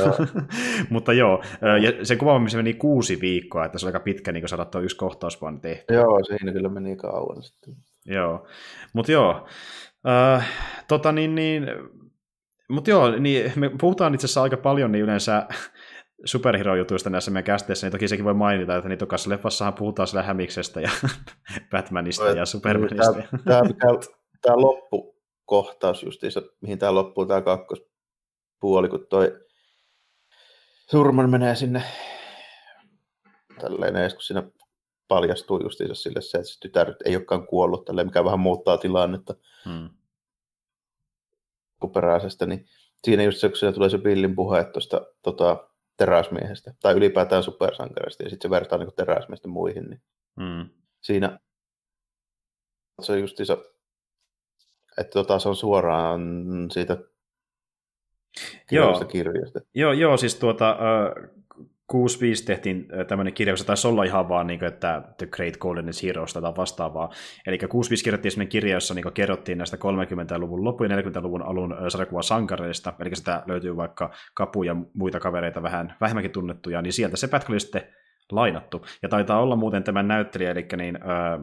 Mutta 0.91 1.13
joo, 1.13 1.43
ja 1.83 2.05
sen 2.05 2.19
kuvaamiseen 2.19 2.65
meni 2.65 2.75
kuusi 2.75 3.21
viikkoa, 3.21 3.65
että 3.65 3.79
se 3.79 3.87
oli 3.87 3.89
aika 3.89 4.01
pitkä 4.01 4.33
niin 4.33 4.49
saada 4.49 4.65
tuo 4.65 4.81
yksi 4.81 4.97
kohtaus 4.97 5.43
vaan 5.43 5.61
tehty. 5.61 5.95
Joo, 5.95 6.25
siinä 6.25 6.53
kyllä 6.53 6.69
meni 6.69 6.97
kauan 6.97 7.43
sitten. 7.43 7.75
Joo, 8.07 8.47
mutta 8.93 9.13
joo, 9.13 9.47
äh, 10.09 10.51
tota 10.89 11.13
niin, 11.13 11.35
niin 11.35 11.67
mutta 12.69 12.91
joo, 12.91 13.11
niin 13.11 13.53
me 13.57 13.71
puhutaan 13.81 14.15
itse 14.15 14.25
asiassa 14.25 14.43
aika 14.43 14.57
paljon 14.57 14.93
niin 14.93 15.05
yleensä 15.05 15.47
superhero-jutuista 16.25 17.11
näissä 17.11 17.31
meidän 17.31 17.45
kästeissä, 17.45 17.87
niin 17.87 17.93
toki 17.93 18.09
sekin 18.09 18.25
voi 18.25 18.35
mainita, 18.35 18.77
että 18.77 18.89
niitä 18.89 19.07
kanssa 19.07 19.31
leffassahan 19.31 19.75
puhutaan 19.75 20.07
sillä 20.07 20.23
Hämiksestä 20.23 20.81
ja 20.81 20.91
Batmanista 21.71 22.29
ja 22.29 22.47
Supermanista. 22.47 23.13
Tämä, 23.13 23.25
tämä, 23.45 23.63
tämä, 23.63 23.99
tämä 24.43 24.57
loppu 24.57 25.13
kohtaus 25.47 26.03
justiinsa, 26.03 26.43
mihin 26.61 26.79
tämä 26.79 26.95
loppuu 26.95 27.27
tämä 27.27 27.43
kakkospuoli, 27.43 28.89
kun 28.89 29.07
toi 29.11 29.43
Surman 30.91 31.31
menee 31.31 31.57
sinne 31.57 31.83
tälleen 33.61 33.97
edes, 33.97 34.15
kun 34.15 34.23
siinä 34.23 34.43
paljastuu 35.09 35.63
justiinsa 35.63 35.95
sille 35.95 36.21
se, 36.21 36.39
että 36.39 36.51
se 36.51 36.61
tytär 36.61 36.95
ei 37.05 37.17
olekaan 37.17 37.47
kuollut, 37.47 37.85
tälleen, 37.85 38.07
mikä 38.07 38.25
vähän 38.25 38.41
muuttaa 38.41 38.79
tilannetta 38.79 39.35
hmm. 39.65 39.91
peräisestä, 41.95 42.47
niin 42.47 42.67
siinä 43.05 43.23
just 43.23 43.39
se, 43.39 43.49
kun 43.49 43.57
siinä 43.57 43.73
tulee 43.73 43.91
se 43.91 43.99
Billin 43.99 44.35
puhe 44.35 44.65
tuosta 44.65 45.07
tota, 45.23 45.69
teräsmiehestä, 45.97 46.75
tai 46.81 46.95
ylipäätään 46.95 47.43
supersankarista, 47.43 48.23
ja 48.23 48.31
sitten 48.31 48.49
se 48.49 48.51
vertaa 48.51 48.79
niin 48.79 48.95
teräsmiestä 48.97 49.49
muihin, 49.49 49.85
niin 49.91 50.03
hmm. 50.41 50.71
siinä 51.01 51.39
se 53.01 53.19
justiinsa 53.19 53.59
että 54.99 55.13
tota, 55.13 55.39
se 55.39 55.49
on 55.49 55.57
suoraan 55.57 56.21
siitä 56.71 56.99
joo. 58.71 59.05
kirjasta. 59.05 59.61
Joo, 59.75 59.93
joo, 59.93 60.17
siis 60.17 60.35
tuota, 60.35 60.71
äh, 60.71 61.31
65 61.93 62.45
tehtiin 62.45 62.89
tämmöinen 63.09 63.35
kirja, 63.35 63.57
se 63.57 63.67
taisi 63.67 63.89
olla 63.89 64.05
ihan 64.05 64.29
vaan, 64.29 64.47
niin 64.47 64.59
kuin, 64.59 64.69
että 64.69 65.03
The 65.19 65.27
Great 65.27 65.57
Golden 65.57 65.91
Heroes 66.03 66.33
tai 66.33 66.43
vastaavaa. 66.43 67.11
Eli 67.47 67.59
65 67.59 68.05
kirjoittiin 68.05 68.33
sellainen 68.33 68.49
kirja, 68.49 68.75
jossa 68.75 68.95
niin 68.95 69.03
kuin, 69.03 69.13
kerrottiin 69.13 69.59
näistä 69.59 69.77
30-luvun 69.77 70.65
lopun 70.65 70.91
ja 70.91 70.97
40-luvun 70.97 71.43
alun 71.43 71.77
sarjakuvasankareista, 71.89 72.93
eli 73.01 73.17
sitä 73.17 73.43
löytyy 73.47 73.77
vaikka 73.77 74.11
Kapu 74.35 74.63
ja 74.63 74.77
muita 74.95 75.21
kavereita 75.21 75.63
vähän 75.63 75.97
vähemmänkin 76.01 76.31
tunnettuja, 76.31 76.83
niin 76.83 76.93
sieltä 76.93 77.17
se 77.17 77.29
pätkä 77.29 77.53
oli 77.53 77.61
sitten 77.61 77.83
lainattu. 78.33 78.87
Ja 79.03 79.09
taitaa 79.09 79.43
olla 79.43 79.57
muuten 79.57 79.85
tämän 79.85 80.09
näyttelijä, 80.09 80.51
eli 80.51 80.67
niin, 80.77 80.97
äh, 80.97 81.41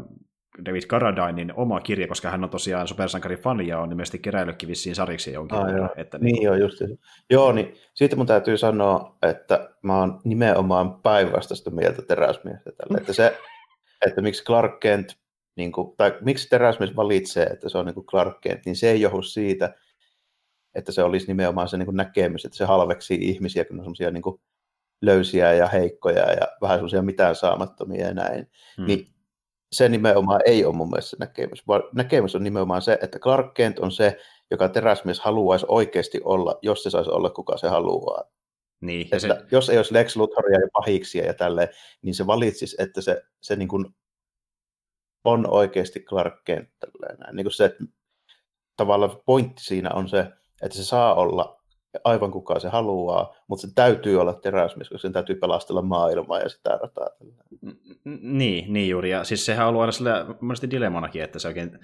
David 0.66 0.82
Carradinin 0.82 1.53
oma 1.53 1.80
kirja, 1.82 2.07
koska 2.07 2.30
hän 2.30 2.43
on 2.43 2.49
tosiaan 2.49 2.88
supersankari-fani 2.88 3.68
ja 3.68 3.80
on 3.80 3.91
ilmeisesti 3.91 4.20
keräillytkin 4.20 4.70
vissiin 4.70 4.95
sariksi 4.95 5.34
jonkin 5.34 5.57
ah, 5.57 5.66
verran. 5.66 5.89
Että 5.97 6.18
niin, 6.18 6.34
niin 6.34 6.43
joo, 6.43 6.55
just 6.55 6.82
Joo, 7.30 7.51
niin 7.51 7.76
siitä 7.93 8.16
mun 8.16 8.26
täytyy 8.26 8.57
sanoa, 8.57 9.18
että 9.22 9.70
mä 9.82 9.99
oon 9.99 10.22
nimenomaan 10.24 11.01
päinvastaista 11.01 11.72
mieltä 11.72 12.01
teräsmiestä 12.01 12.72
tällä. 12.72 12.97
Että 12.97 13.14
se, 13.14 13.38
että 14.07 14.22
miksi 14.22 14.43
Clark 14.43 14.80
Kent, 14.80 15.16
niin 15.55 15.72
kuin, 15.72 15.97
tai 15.97 16.18
miksi 16.22 16.49
teräsmies 16.49 16.95
valitsee, 16.95 17.45
että 17.45 17.70
se 17.70 17.78
on 17.78 17.86
niin 17.86 17.95
kuin 17.95 18.05
Clark 18.05 18.41
Kent, 18.41 18.66
niin 18.66 18.76
se 18.76 18.91
ei 18.91 19.01
johdu 19.01 19.22
siitä, 19.22 19.74
että 20.76 20.91
se 20.91 21.03
olisi 21.03 21.28
nimenomaan 21.28 21.68
se 21.68 21.78
niin 21.78 21.86
kuin 21.86 21.97
näkemys, 21.97 22.45
että 22.45 22.57
se 22.57 22.66
halveksi 22.66 23.18
ihmisiä, 23.22 23.66
kun 23.66 23.80
on 23.80 23.84
semmoisia 23.84 24.12
niin 24.12 24.39
löysiä 25.01 25.53
ja 25.53 25.68
heikkoja 25.68 26.32
ja 26.32 26.47
vähän 26.62 26.78
semmoisia 26.78 27.01
mitään 27.01 27.36
saamattomia 27.36 28.07
ja 28.07 28.14
näin. 28.14 28.47
Hmm. 28.78 28.86
Niin 28.86 29.07
se 29.72 29.89
nimenomaan 29.89 30.41
ei 30.45 30.65
ole 30.65 30.76
mun 30.76 30.89
mielestä 30.89 31.17
näkemys, 31.20 31.67
vaan 31.67 31.84
näkemys 31.95 32.36
on 32.36 32.43
nimenomaan 32.43 32.82
se, 32.82 32.97
että 33.01 33.20
Clark 33.20 33.53
Kent 33.53 33.80
on 33.80 33.91
se, 33.91 34.17
joka 34.51 34.70
teräsmies 34.70 35.20
haluaisi 35.20 35.65
oikeasti 35.70 36.22
olla, 36.24 36.59
jos 36.61 36.84
se 36.84 36.89
saisi 36.89 37.09
olla 37.09 37.30
kuka 37.30 37.57
se 37.57 37.67
haluaa. 37.67 38.24
Niin, 38.82 39.01
että 39.01 39.20
se... 39.20 39.38
Jos 39.51 39.70
ei 39.70 39.78
olisi 39.78 39.93
Lex 39.93 40.15
Luthoria 40.15 40.59
ja 40.59 40.67
pahiksia 40.74 41.26
ja 41.26 41.34
tälleen, 41.34 41.70
niin 42.01 42.15
se 42.15 42.28
valitsisi, 42.28 42.76
että 42.80 43.01
se, 43.01 43.22
se 43.41 43.55
niin 43.55 43.67
kuin 43.67 43.86
on 45.24 45.51
oikeasti 45.51 45.99
Clark 45.99 46.43
Kent. 46.45 46.70
Niin 47.32 47.43
kuin 47.43 47.53
se, 47.53 47.65
että 47.65 47.84
tavallaan 48.76 49.22
pointti 49.26 49.63
siinä 49.63 49.89
on 49.93 50.09
se, 50.09 50.20
että 50.61 50.78
se 50.78 50.84
saa 50.84 51.15
olla 51.15 51.59
aivan 52.03 52.31
kuka 52.31 52.59
se 52.59 52.69
haluaa, 52.69 53.35
mutta 53.47 53.67
se 53.67 53.73
täytyy 53.75 54.21
olla 54.21 54.33
teräsmies, 54.33 54.89
koska 54.89 55.01
sen 55.01 55.13
täytyy 55.13 55.35
pelastella 55.35 55.81
maailmaa 55.81 56.39
ja 56.39 56.49
sitä 56.49 56.79
rataa. 56.81 57.09
Niin, 58.21 58.73
niin 58.73 58.89
juuri. 58.89 59.09
Ja 59.09 59.23
siis 59.23 59.45
sehän 59.45 59.65
on 59.65 59.69
ollut 59.69 59.81
aina 59.81 59.91
sillä 59.91 60.25
monesti 60.41 60.69
dilemmanakin, 60.69 61.23
että 61.23 61.39
se 61.39 61.47
oikein 61.47 61.79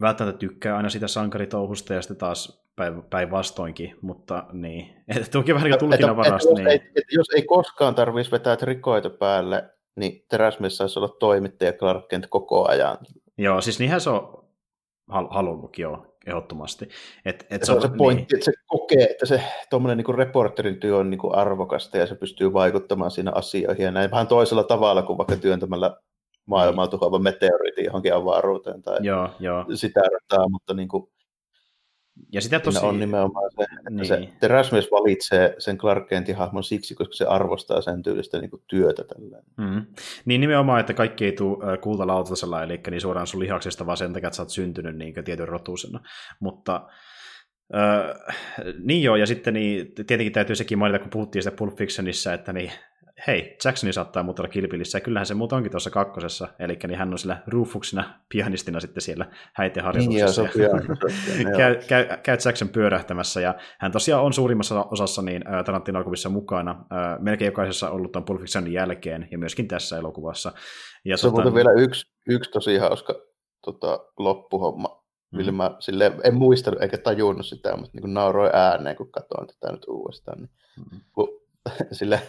välttämättä 0.00 0.38
tykkää 0.38 0.76
aina 0.76 0.88
sitä 0.88 1.08
sankaritouhusta 1.08 1.94
ja 1.94 2.02
sitten 2.02 2.16
taas 2.16 2.68
päinvastoinkin, 3.10 3.96
mutta 4.00 4.46
niin. 4.52 4.94
Että 5.08 5.30
toki 5.30 5.54
vähän 5.54 5.70
niin 5.70 5.78
tulkinnanvarasta. 5.78 6.48
Jos, 6.48 6.58
niin. 6.58 6.68
ei, 6.68 6.80
et 6.96 7.04
jos 7.12 7.26
ei 7.36 7.42
koskaan 7.42 7.94
tarvitsisi 7.94 8.32
vetää 8.32 8.56
trikoita 8.56 9.10
päälle, 9.10 9.70
niin 9.96 10.24
teräsmies 10.28 10.76
saisi 10.76 10.98
olla 10.98 11.08
toimittaja 11.08 11.72
Clark 11.72 12.08
Kent 12.08 12.26
koko 12.26 12.68
ajan. 12.68 12.98
Joo, 13.38 13.60
siis 13.60 13.78
niinhän 13.78 14.00
se 14.00 14.10
on 14.10 14.48
halunnutkin 15.30 15.82
jo 15.82 16.16
ehdottomasti. 16.28 16.88
Et, 17.24 17.46
et 17.50 17.64
se, 17.64 17.72
on 17.72 17.82
se 17.82 17.88
pointti, 17.98 18.34
niin. 18.34 18.38
että 18.38 18.44
se 18.44 18.52
kokee, 18.66 19.04
että 19.04 19.26
se 19.26 19.42
tuommoinen 19.70 19.98
niin 19.98 20.14
reporterin 20.14 20.80
työ 20.80 20.96
on 20.96 21.10
niin 21.10 21.18
kuin 21.18 21.34
arvokasta 21.34 21.98
ja 21.98 22.06
se 22.06 22.14
pystyy 22.14 22.52
vaikuttamaan 22.52 23.10
siinä 23.10 23.32
asioihin 23.34 23.84
ja 23.84 23.90
näin 23.90 24.10
vähän 24.10 24.26
toisella 24.26 24.64
tavalla 24.64 25.02
kuin 25.02 25.18
vaikka 25.18 25.36
työntämällä 25.36 25.96
maailmaa 26.46 26.84
niin. 26.84 26.90
tuhoava 26.90 27.18
meteoriitti 27.18 27.84
johonkin 27.84 28.14
avaruuteen 28.14 28.82
tai 28.82 28.98
joo, 29.00 29.28
joo. 29.40 29.64
sitä 29.74 30.00
rataa, 30.00 30.48
mutta 30.48 30.74
niin 30.74 30.88
kuin, 30.88 31.08
ja 32.32 32.40
sitä 32.40 32.60
tosi... 32.60 32.84
on 32.84 33.00
nimenomaan 33.00 33.50
se, 33.50 33.62
että 33.62 33.90
niin. 33.90 34.06
se 34.06 34.28
teräsmies 34.40 34.90
valitsee 34.90 35.54
sen 35.58 35.78
Clark 35.78 36.08
Kentin 36.08 36.36
hahmon 36.36 36.64
siksi, 36.64 36.94
koska 36.94 37.14
se 37.14 37.24
arvostaa 37.24 37.80
sen 37.80 38.02
tyylistä 38.02 38.38
niin 38.38 38.50
kuin 38.50 38.62
työtä. 38.66 39.04
Tällä. 39.04 39.42
Mm. 39.56 39.86
Niin 40.24 40.40
nimenomaan, 40.40 40.80
että 40.80 40.94
kaikki 40.94 41.24
ei 41.24 41.32
tule 41.32 41.78
kultalautasella, 41.78 42.62
eli 42.62 42.80
niin 42.90 43.00
suoraan 43.00 43.26
sun 43.26 43.40
lihaksesta, 43.40 43.86
vaan 43.86 43.96
sen 43.96 44.12
takia, 44.12 44.26
että 44.26 44.36
sä 44.36 44.42
oot 44.42 44.50
syntynyt 44.50 44.96
niin 44.96 45.24
tietyn 45.24 45.48
rotuisena. 45.48 46.00
Mutta 46.40 46.88
Öö, 47.74 48.14
niin 48.84 49.02
joo, 49.02 49.16
ja 49.16 49.26
sitten 49.26 49.54
niin, 49.54 49.92
tietenkin 49.94 50.32
täytyy 50.32 50.56
sekin 50.56 50.78
mainita, 50.78 50.98
kun 50.98 51.10
puhuttiin 51.10 51.42
sitä 51.42 51.56
Pulp 51.56 51.76
Fictionissa, 51.76 52.34
että 52.34 52.52
niin 52.52 52.72
hei, 53.26 53.56
Jacksoni 53.64 53.92
saattaa 53.92 54.22
muuten 54.22 54.42
olla 54.42 54.52
kilpillissä, 54.52 54.98
ja 54.98 55.02
kyllähän 55.02 55.26
se 55.26 55.34
muuten 55.34 55.56
onkin 55.56 55.70
tuossa 55.70 55.90
kakkosessa, 55.90 56.48
eli 56.58 56.78
niin 56.86 56.98
hän 56.98 57.12
on 57.12 57.18
sillä 57.18 57.42
Rufuksina 57.46 58.20
pianistina 58.28 58.80
sitten 58.80 59.00
siellä 59.00 59.26
häitten 59.54 59.84
harjoituksessa. 59.84 60.42
Niin, 60.42 61.48
ja 61.48 61.56
käy, 61.56 61.76
käy, 61.88 62.06
käy 62.22 62.36
Jackson 62.44 62.68
pyörähtämässä, 62.68 63.40
ja 63.40 63.54
hän 63.78 63.92
tosiaan 63.92 64.24
on 64.24 64.32
suurimmassa 64.32 64.84
osassa 64.90 65.22
niin 65.22 65.44
Tarantino 65.64 65.98
elokuvissa 65.98 66.28
mukana, 66.28 66.70
äh, 66.70 67.20
melkein 67.20 67.46
jokaisessa 67.46 67.90
ollut 67.90 68.12
tuon 68.12 68.24
Pulp 68.24 68.40
Fictionin 68.40 68.72
jälkeen, 68.72 69.28
ja 69.30 69.38
myöskin 69.38 69.68
tässä 69.68 69.98
elokuvassa. 69.98 70.52
Ja 71.04 71.16
se 71.16 71.22
tota, 71.22 71.28
on 71.28 71.34
muuten 71.34 71.54
vielä 71.54 71.72
yksi, 71.72 72.06
yksi 72.28 72.50
tosi 72.50 72.76
hauska 72.76 73.14
tota, 73.64 73.98
loppuhomma, 74.18 75.04
millä 75.32 75.52
mm. 75.52 75.56
mä 75.56 75.76
sille, 75.78 76.12
en 76.24 76.34
muistanut 76.34 76.82
eikä 76.82 76.98
tajunnut 76.98 77.46
sitä, 77.46 77.76
mutta 77.76 78.00
niin 78.00 78.14
nauroin 78.14 78.50
ääneen, 78.54 78.96
kun 78.96 79.12
katsoin 79.12 79.46
tätä 79.46 79.72
nyt 79.72 79.84
uudestaan. 79.88 80.38
Niin, 80.38 80.50
mm. 80.92 81.00
kun, 81.12 81.28
sille, 81.98 82.20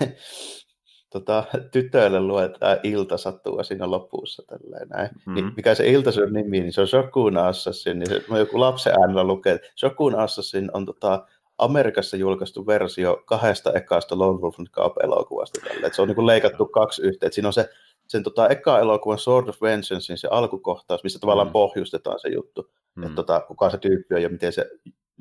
tota, 1.10 1.44
tytöille 1.72 2.20
luetaan 2.20 2.78
iltasattua 2.84 3.64
siinä 3.64 3.92
lopussa. 3.92 4.44
Tälleen, 4.48 4.90
näin. 4.90 5.10
Mm-hmm. 5.10 5.34
Niin, 5.34 5.52
mikä 5.56 5.76
se 5.76 5.88
iltasyön 5.88 6.34
nimi, 6.34 6.60
niin 6.60 6.74
se 6.74 6.82
on 6.82 6.88
Shokun 6.88 7.38
Assassin. 7.38 8.00
Niin 8.00 8.10
se, 8.10 8.38
joku 8.38 8.60
lapsen 8.60 8.94
äänellä 8.94 9.24
lukee, 9.24 9.54
että 9.54 9.68
Shokun 9.80 10.16
Assassin 10.16 10.70
on 10.74 10.86
tota, 10.86 11.26
Amerikassa 11.58 12.18
julkaistu 12.18 12.68
versio 12.68 13.22
kahdesta 13.26 13.74
ekasta 13.74 14.18
Lone 14.18 14.40
Wolf 14.40 14.56
Cup-elokuvasta. 14.72 15.60
Se 15.92 16.02
on 16.02 16.08
niin 16.08 16.28
leikattu 16.28 16.66
kaksi 16.66 17.02
yhteen. 17.02 17.34
Siinä 17.34 17.50
on 17.50 17.54
se 17.54 17.70
sen 18.10 18.24
tota, 18.24 18.48
eka 18.48 18.80
elokuvan 18.80 19.20
Sword 19.20 19.48
of 19.48 19.62
Vengeance, 19.62 20.18
se 20.18 20.28
alkukohtaus, 20.32 21.04
missä 21.04 21.20
tavallaan 21.20 21.48
mm. 21.48 21.52
pohjustetaan 21.52 22.20
se 22.20 22.30
juttu, 22.30 22.72
mm. 22.96 23.04
että 23.04 23.16
tota, 23.16 23.40
kuka 23.48 23.70
se 23.70 23.78
tyyppi 23.78 24.16
on 24.16 24.22
ja 24.22 24.30
miten 24.30 24.54
se 24.54 24.70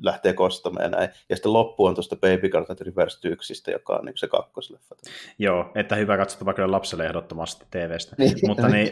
lähtee 0.03 0.33
kostamaan 0.33 0.83
ja 0.83 0.89
näin. 0.89 1.09
Ja 1.29 1.35
sitten 1.35 1.53
loppu 1.53 1.85
on 1.85 1.95
tuosta 1.95 2.15
Baby 2.15 2.49
Carter 2.49 2.77
Reverse 2.85 3.21
Tyksistä, 3.21 3.71
joka 3.71 3.95
on 3.95 4.05
niin 4.05 4.17
se 4.17 4.27
kakkosleffa. 4.27 4.95
Joo, 5.39 5.71
että 5.75 5.95
hyvä 5.95 6.17
katsoa 6.17 6.45
vaikka 6.45 6.71
lapselle 6.71 7.05
ehdottomasti 7.05 7.65
TVstä. 7.71 8.15
Niin. 8.17 8.37
Mutta 8.47 8.67
niin, 8.67 8.91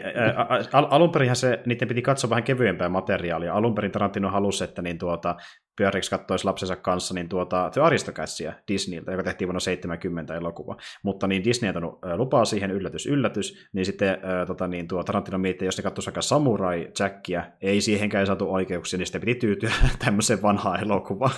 al- 0.72 0.86
alun 0.90 1.10
perin 1.10 1.36
se, 1.36 1.62
niiden 1.66 1.88
piti 1.88 2.02
katsoa 2.02 2.30
vähän 2.30 2.44
kevyempää 2.44 2.88
materiaalia. 2.88 3.54
Alun 3.54 3.74
perin 3.74 3.92
Tarantino 3.92 4.30
halusi, 4.30 4.64
että 4.64 4.82
niin 4.82 4.98
tuota, 4.98 5.36
Pyöriksi 5.78 6.10
katsoisi 6.10 6.44
lapsensa 6.44 6.76
kanssa 6.76 7.14
niin 7.14 7.28
tuota, 7.28 7.70
The 7.72 7.80
Aristocatsia 7.80 8.52
Disneyltä, 8.68 9.10
joka 9.10 9.22
tehtiin 9.22 9.48
vuonna 9.48 9.60
70 9.60 10.34
elokuva. 10.36 10.76
Mutta 11.02 11.26
niin 11.26 11.44
Disney 11.44 11.72
on 11.76 11.98
lupaa 12.16 12.44
siihen, 12.44 12.70
yllätys, 12.70 13.06
yllätys, 13.06 13.68
niin 13.72 13.86
sitten 13.86 14.18
tota, 14.46 14.68
niin 14.68 14.88
tuo 14.88 15.04
Tarantino 15.04 15.38
mietti, 15.38 15.64
jos 15.64 15.76
ne 15.76 15.82
katsoisi 15.82 16.10
aika 16.10 16.22
Samurai 16.22 16.90
Jackia, 16.98 17.44
ei 17.60 17.80
siihenkään 17.80 18.26
saatu 18.26 18.54
oikeuksia, 18.54 18.98
niin 18.98 19.06
sitten 19.06 19.20
piti 19.20 19.34
tyytyä 19.34 19.70
tämmöiseen 20.04 20.42
vanhaan 20.42 20.82
elokuvaan. 20.82 21.34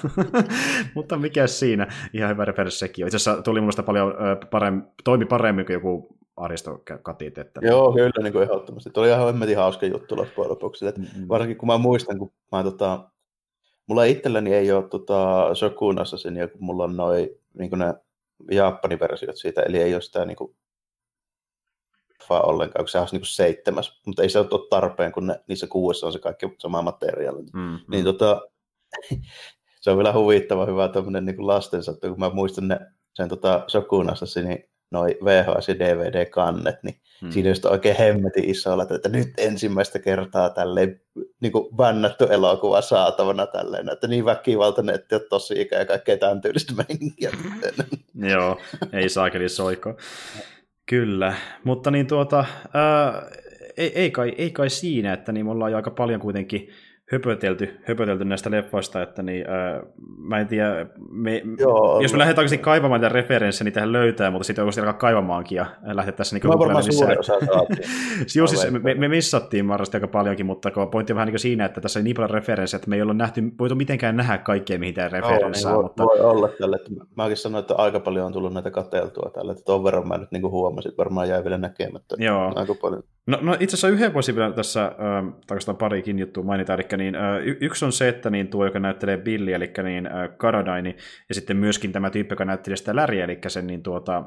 Mutta 0.94 1.16
mikä 1.16 1.46
siinä? 1.46 1.86
Ihan 2.12 2.30
hyvä 2.30 2.44
referenssi 2.44 2.78
sekin. 2.78 3.06
Itse 3.06 3.16
asiassa 3.16 3.42
tuli 3.42 3.60
mun 3.60 3.72
paljon 3.86 4.14
paremmin, 4.50 4.82
toimi 5.04 5.24
paremmin 5.24 5.66
kuin 5.66 5.74
joku 5.74 6.16
aristokatit. 6.36 7.38
Että... 7.38 7.60
Joo, 7.62 7.92
kyllä 7.92 8.22
niin 8.22 8.32
kuin 8.32 8.42
ehdottomasti. 8.42 8.90
Tuo 8.90 9.02
oli 9.02 9.10
ihan 9.10 9.26
hemmetin 9.26 9.56
hauska 9.56 9.86
juttu 9.86 10.16
loppujen 10.16 10.50
lopuksi. 10.50 10.86
Että 10.86 11.00
mm-hmm. 11.00 11.28
Varsinkin 11.28 11.56
kun 11.56 11.66
mä 11.66 11.78
muistan, 11.78 12.18
kun 12.18 12.32
mä 12.52 12.62
tota, 12.62 13.09
Mulla 13.90 14.04
itselläni 14.04 14.54
ei 14.54 14.72
ole 14.72 14.88
tota, 14.88 15.50
Shokun 15.54 15.98
Assassinia, 15.98 16.48
kun 16.48 16.64
mulla 16.64 16.84
on 16.84 16.96
noin 16.96 17.28
niin 17.58 17.70
ne 17.70 17.94
Japanin 18.50 19.00
versiot 19.00 19.36
siitä, 19.36 19.62
eli 19.62 19.78
ei 19.78 19.94
ole 19.94 20.02
sitä 20.02 20.24
niin 20.24 20.36
kuin, 20.36 20.56
ollenkaan, 22.30 22.84
kun 22.84 22.88
se 22.88 22.98
on 22.98 23.08
niin 23.12 23.20
kuin 23.20 23.26
seitsemäs, 23.26 24.00
mutta 24.06 24.22
ei 24.22 24.28
se 24.28 24.38
ole 24.38 24.68
tarpeen, 24.70 25.12
kun 25.12 25.26
ne, 25.26 25.40
niissä 25.46 25.66
kuuessa 25.66 26.06
on 26.06 26.12
se 26.12 26.18
kaikki 26.18 26.46
sama 26.58 26.82
materiaali. 26.82 27.42
Mm-hmm. 27.42 27.78
Niin 27.90 28.04
tota, 28.04 28.42
se 29.80 29.90
on 29.90 29.96
vielä 29.96 30.12
huvittava 30.12 30.66
hyvä 30.66 30.88
tämmöinen 30.88 31.24
niin 31.24 31.46
lastensattu, 31.46 32.08
kun 32.08 32.18
mä 32.18 32.30
muistan 32.30 32.68
ne, 32.68 32.80
sen 33.14 33.28
tota, 33.28 33.64
Shokun 33.68 34.12
Assassinin 34.12 34.69
noi 34.90 35.18
VHS- 35.24 35.68
ja 35.68 35.78
DVD-kannet, 35.78 36.82
niin 36.82 36.96
hmm. 37.20 37.30
siinä 37.30 37.48
just 37.48 37.64
oikein 37.64 37.96
hemmetin 37.96 38.44
isolla, 38.44 38.86
että 38.90 39.08
nyt 39.08 39.28
ensimmäistä 39.38 39.98
kertaa 39.98 40.50
tälleen 40.50 41.00
niin 41.40 41.52
kuin 41.52 41.76
bännätty 41.76 42.26
elokuva 42.30 42.80
saatavana 42.80 43.46
tälleen, 43.46 43.88
että 43.88 44.06
niin 44.06 44.24
väkivaltainen, 44.24 44.94
että 44.94 45.16
ole 45.16 45.22
tosi 45.28 45.60
ikä 45.60 45.76
ja 45.76 45.84
kaikkea 45.84 46.16
tämän 46.16 46.40
tyylistä 46.40 46.72
meininkiä. 46.88 47.30
Joo, 48.32 48.60
ei 48.92 49.08
saakeli 49.08 49.48
soiko. 49.48 49.96
Kyllä, 50.86 51.34
mutta 51.64 51.90
niin 51.90 52.06
tuota, 52.06 52.44
ää, 52.74 53.22
ei, 53.76 53.92
ei, 53.94 54.10
kai, 54.10 54.34
ei 54.38 54.50
kai 54.50 54.70
siinä, 54.70 55.12
että 55.12 55.32
niin 55.32 55.46
me 55.46 55.52
ollaan 55.52 55.74
aika 55.74 55.90
paljon 55.90 56.20
kuitenkin 56.20 56.68
höpötelty, 57.12 57.80
höpötelty 57.82 58.24
näistä 58.24 58.50
leffoista, 58.50 59.02
että 59.02 59.22
niin, 59.22 59.46
äh, 59.50 59.82
mä 60.18 60.38
en 60.38 60.48
tiedä, 60.48 60.86
me, 61.10 61.42
Joo, 61.58 62.00
jos 62.00 62.12
me 62.12 62.18
lähdetään 62.18 62.42
oikeasti 62.42 62.58
kaivamaan 62.58 63.00
niitä 63.00 63.14
referenssejä, 63.14 63.64
niin 63.64 63.74
tähän 63.74 63.92
löytää, 63.92 64.30
mutta 64.30 64.44
sitten 64.44 64.62
oikeasti 64.62 64.80
alkaa 64.80 64.92
kaivamaankin 64.92 65.56
ja 65.56 65.66
lähdettäisiin 65.82 66.40
niin 66.40 66.58
varmaan 66.58 66.92
suuri 66.92 67.16
osa 67.18 67.32
Joo, 68.36 68.46
siis 68.46 68.70
me, 68.70 68.94
me, 68.94 69.08
missattiin 69.08 69.68
varmasti 69.68 69.96
aika 69.96 70.08
paljonkin, 70.08 70.46
mutta 70.46 70.70
pointti 70.90 71.12
on 71.12 71.14
vähän 71.14 71.26
niin 71.26 71.32
kuin 71.32 71.40
siinä, 71.40 71.64
että 71.64 71.80
tässä 71.80 71.98
on 71.98 72.04
niin 72.04 72.16
paljon 72.16 72.30
referenssejä, 72.30 72.78
että 72.78 72.90
me 72.90 72.96
ei 72.96 73.02
ole 73.02 73.14
nähty, 73.14 73.42
voitu 73.58 73.74
mitenkään 73.74 74.16
nähdä 74.16 74.38
kaikkea, 74.38 74.78
mihin 74.78 74.94
tämä. 74.94 75.08
Niin 75.08 75.82
mutta... 75.82 76.04
voi 76.04 76.20
olla 76.20 76.48
tälle, 76.48 76.76
että 76.76 76.90
mäkin 77.16 77.36
sanoin, 77.36 77.60
että 77.60 77.74
aika 77.74 78.00
paljon 78.00 78.26
on 78.26 78.32
tullut 78.32 78.52
näitä 78.52 78.70
kateltua 78.70 79.30
tälle, 79.34 79.52
että 79.52 79.64
ton 79.64 79.84
verran 79.84 80.08
mä 80.08 80.18
nyt 80.18 80.30
niin 80.32 80.42
kuin 80.42 80.50
huomasin, 80.50 80.88
että 80.88 80.98
varmaan 80.98 81.28
jäi 81.28 81.44
vielä 81.44 81.58
näkemättä. 81.58 82.16
Joo. 82.18 82.52
Aika 82.54 82.74
paljon. 82.74 83.02
No, 83.26 83.38
no 83.40 83.52
itse 83.52 83.64
asiassa 83.64 83.88
yhden 83.88 84.14
voisin 84.14 84.36
vielä 84.36 84.52
tässä, 84.52 84.84
äh, 84.84 85.24
oikeastaan 85.50 85.76
parikin 85.76 86.18
juttua 86.18 86.44
mainita, 86.44 86.74
eli 86.74 86.84
niin, 87.00 87.14
y- 87.44 87.58
yksi 87.60 87.84
on 87.84 87.92
se, 87.92 88.08
että 88.08 88.30
niin 88.30 88.48
tuo, 88.48 88.64
joka 88.64 88.80
näyttelee 88.80 89.16
Billy, 89.16 89.52
eli 89.52 89.72
niin 89.82 90.06
äh, 90.06 90.12
Carradine, 90.38 90.96
ja 91.28 91.34
sitten 91.34 91.56
myöskin 91.56 91.92
tämä 91.92 92.10
tyyppi, 92.10 92.32
joka 92.32 92.44
näyttelee 92.44 92.76
sitä 92.76 92.96
Läriä, 92.96 93.24
eli 93.24 93.38
sen 93.46 93.66
niin 93.66 93.82
tuota, 93.82 94.24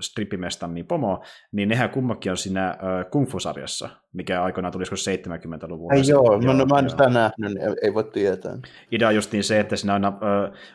strippimestan 0.00 0.74
niin 0.74 0.86
pomo, 0.86 1.24
niin 1.52 1.68
nehän 1.68 1.90
kummakin 1.90 2.32
on 2.32 2.36
siinä 2.36 2.68
äh, 2.68 2.76
Kung 3.10 3.28
Fu-sarjassa, 3.28 3.88
mikä 4.12 4.42
aikoinaan 4.42 4.72
tuli 4.72 4.84
70-luvulla. 4.84 5.94
Ei 5.94 6.02
joo, 6.08 6.40
joo, 6.42 6.52
no, 6.52 6.66
mä 6.66 6.78
en 6.78 6.90
sitä 6.90 7.08
nähnyt, 7.08 7.54
niin 7.54 7.76
ei 7.82 7.94
voi 7.94 8.04
tietää. 8.04 8.58
Idea 8.90 9.08
on 9.08 9.14
just 9.14 9.32
niin 9.32 9.44
se, 9.44 9.60
että 9.60 9.76
siinä 9.76 9.94
on 9.94 10.04
äh, 10.04 10.12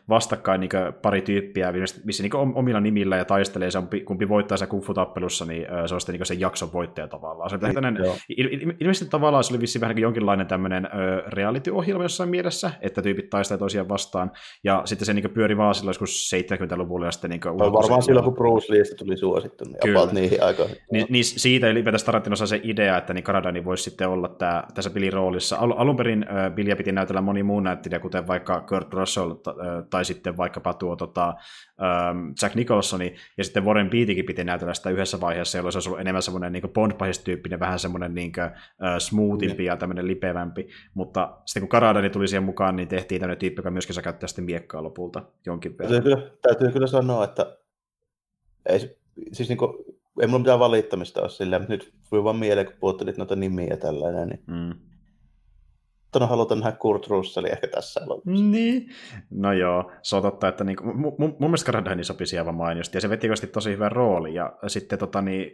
vastakkain 0.09 0.59
niin 0.59 0.69
pari 1.01 1.21
tyyppiä, 1.21 1.73
missä 2.03 2.23
niin 2.23 2.35
omilla 2.35 2.79
nimillä 2.79 3.17
ja 3.17 3.25
taistelee, 3.25 3.71
se 3.71 3.77
on, 3.77 3.89
kumpi 4.05 4.29
voittaa 4.29 4.57
se 4.57 4.67
Kung 4.67 4.83
Fu-tappelussa, 4.83 5.45
niin 5.45 5.65
se 5.85 5.93
on 5.93 6.01
sitten 6.01 6.15
niin 6.15 6.25
se 6.25 6.33
jakson 6.33 6.73
voittaja 6.73 7.07
tavallaan. 7.07 7.49
Se 7.49 7.55
on 7.55 7.59
tämmöinen, 7.59 7.97
ilmeisesti 8.79 9.09
tavallaan 9.09 9.43
se 9.43 9.53
oli 9.53 9.61
vissiin 9.61 9.81
vähän 9.81 9.97
jonkinlainen 9.97 10.47
tämmöinen 10.47 10.89
reality-ohjelma 11.27 12.03
jossain 12.03 12.29
mielessä, 12.29 12.71
että 12.81 13.01
tyypit 13.01 13.29
taistelee 13.29 13.59
toisiaan 13.59 13.89
vastaan, 13.89 14.31
ja 14.63 14.81
sitten 14.85 15.05
se 15.05 15.13
niin 15.13 15.29
pyöri 15.29 15.57
vaan 15.57 15.75
silloin 15.75 15.89
joskus 15.89 16.31
70-luvulla 16.35 17.05
ja 17.05 17.11
sitten 17.11 17.29
niin 17.29 17.41
Varmaan 17.43 18.03
silloin, 18.03 18.23
kun 18.23 18.33
Bruce 18.33 18.73
Leestä 18.73 18.95
tuli 18.95 19.17
suosittu, 19.17 19.63
niin 19.63 19.77
Kyllä. 19.83 20.07
niihin 20.11 20.43
aikoihin. 20.43 20.77
Ni, 20.91 21.05
niin 21.09 21.25
siitä 21.25 21.69
ylipäätään 21.69 22.05
Tarantinossa 22.05 22.47
se 22.47 22.59
idea, 22.63 22.97
että 22.97 23.13
niin 23.13 23.23
Karadani 23.27 23.65
voisi 23.65 23.83
sitten 23.83 24.09
olla 24.09 24.27
tää, 24.27 24.67
tässä 24.73 24.89
Billin 24.89 25.13
roolissa. 25.13 25.57
Al- 25.57 25.73
alun 25.77 25.95
perin 25.95 26.25
äh, 26.29 26.51
Billia 26.51 26.75
piti 26.75 26.91
näytellä 26.91 27.21
moni 27.21 27.43
muu 27.43 27.59
näyttelijä, 27.59 27.99
kuten 27.99 28.27
vaikka 28.27 28.61
Kurt 28.61 28.93
Russell 28.93 29.31
t- 29.31 29.89
tai 29.89 30.05
sitten 30.05 30.37
vaikkapa 30.37 30.73
tuo 30.73 30.95
tota, 30.95 31.27
ähm, 31.27 32.27
Jack 32.41 32.55
Nicholsoni, 32.55 33.15
ja 33.37 33.43
sitten 33.43 33.65
Warren 33.65 33.89
Beattykin 33.89 34.25
piti 34.25 34.43
näytellä 34.43 34.73
sitä 34.73 34.89
yhdessä 34.89 35.21
vaiheessa, 35.21 35.57
jolloin 35.57 35.71
se 35.71 35.77
olisi 35.77 35.89
ollut 35.89 36.01
enemmän 36.01 36.21
semmoinen 36.21 36.53
niin 36.53 36.69
bond 36.73 36.91
tyyppinen 37.23 37.59
vähän 37.59 37.79
semmoinen 37.79 38.13
niin 38.15 38.31
kuin, 38.31 38.43
äh, 38.43 38.97
smoothimpi 38.97 39.63
mm. 39.63 39.67
ja 39.67 39.77
tämmöinen 39.77 40.07
lipevämpi, 40.07 40.67
mutta 40.93 41.37
sitten 41.45 41.61
kun 41.61 41.69
Karadani 41.69 42.09
tuli 42.09 42.27
siihen 42.27 42.43
mukaan, 42.43 42.75
niin 42.75 42.87
tehtiin 42.87 43.21
tämmöinen 43.21 43.39
tyyppi, 43.39 43.59
joka 43.59 43.71
myöskin 43.71 43.93
saa 43.93 44.03
käyttää 44.03 44.27
sitten 44.27 44.45
miekkaa 44.45 44.83
lopulta 44.83 45.23
jonkin 45.45 45.77
verran. 45.77 45.91
Täytyy 45.91 46.15
kyllä, 46.15 46.31
täytyy 46.41 46.71
kyllä 46.71 46.87
sanoa, 46.87 47.23
että 47.23 47.57
ei, 48.69 48.97
siis 49.31 49.49
niin 49.49 49.57
kuin, 49.57 49.73
ei 50.21 50.27
mulla 50.27 50.39
mitään 50.39 50.59
valittamista 50.59 51.21
ole 51.21 51.29
sillä, 51.29 51.61
nyt 51.67 51.93
voi 52.11 52.23
vaan 52.23 52.35
mieleen, 52.35 52.65
kun 52.65 52.75
puhuttelit 52.79 53.17
noita 53.17 53.35
nimiä 53.35 53.77
tällainen, 53.77 54.27
niin 54.27 54.41
mm. 54.47 54.73
Mutta 56.17 56.29
halutaan 56.29 56.59
nähdä 56.59 56.77
Kurt 56.77 57.07
Russellin 57.07 57.51
ehkä 57.51 57.67
tässä 57.67 57.99
elokuvassa. 58.03 58.43
Niin. 58.45 58.89
No 59.31 59.53
joo, 59.53 59.91
se 60.01 60.15
on 60.15 60.21
totta, 60.21 60.47
että 60.47 60.63
niinku, 60.63 60.83
mun, 60.83 61.15
mun, 61.17 61.35
mielestä 61.39 61.65
Karadani 61.65 62.03
sopisi 62.03 62.37
aivan 62.37 62.55
mainiosti, 62.55 62.97
ja 62.97 63.01
se 63.01 63.09
veti 63.09 63.27
tosi 63.51 63.71
hyvän 63.71 63.91
rooli, 63.91 64.33
ja 64.33 64.53
sitten 64.67 64.99
tota, 64.99 65.21
niin, 65.21 65.51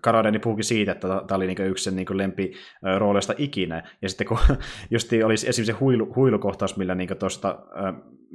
Karadani 0.00 0.38
puhukin 0.38 0.64
siitä, 0.64 0.92
että 0.92 1.08
tämä 1.08 1.36
oli 1.36 1.46
niinku 1.46 1.62
yksi 1.62 1.84
sen 1.84 1.96
niinku 1.96 2.16
lempi 2.16 2.52
roolista 2.98 3.34
ikinä, 3.38 3.82
ja 4.02 4.08
sitten 4.08 4.26
kun 4.26 4.38
just 4.90 5.12
oli 5.24 5.34
esimerkiksi 5.34 5.64
se 5.64 5.72
huilu, 5.72 6.14
huilukohtaus, 6.16 6.76
millä 6.76 6.94
niinku 6.94 7.14
tosta, 7.14 7.58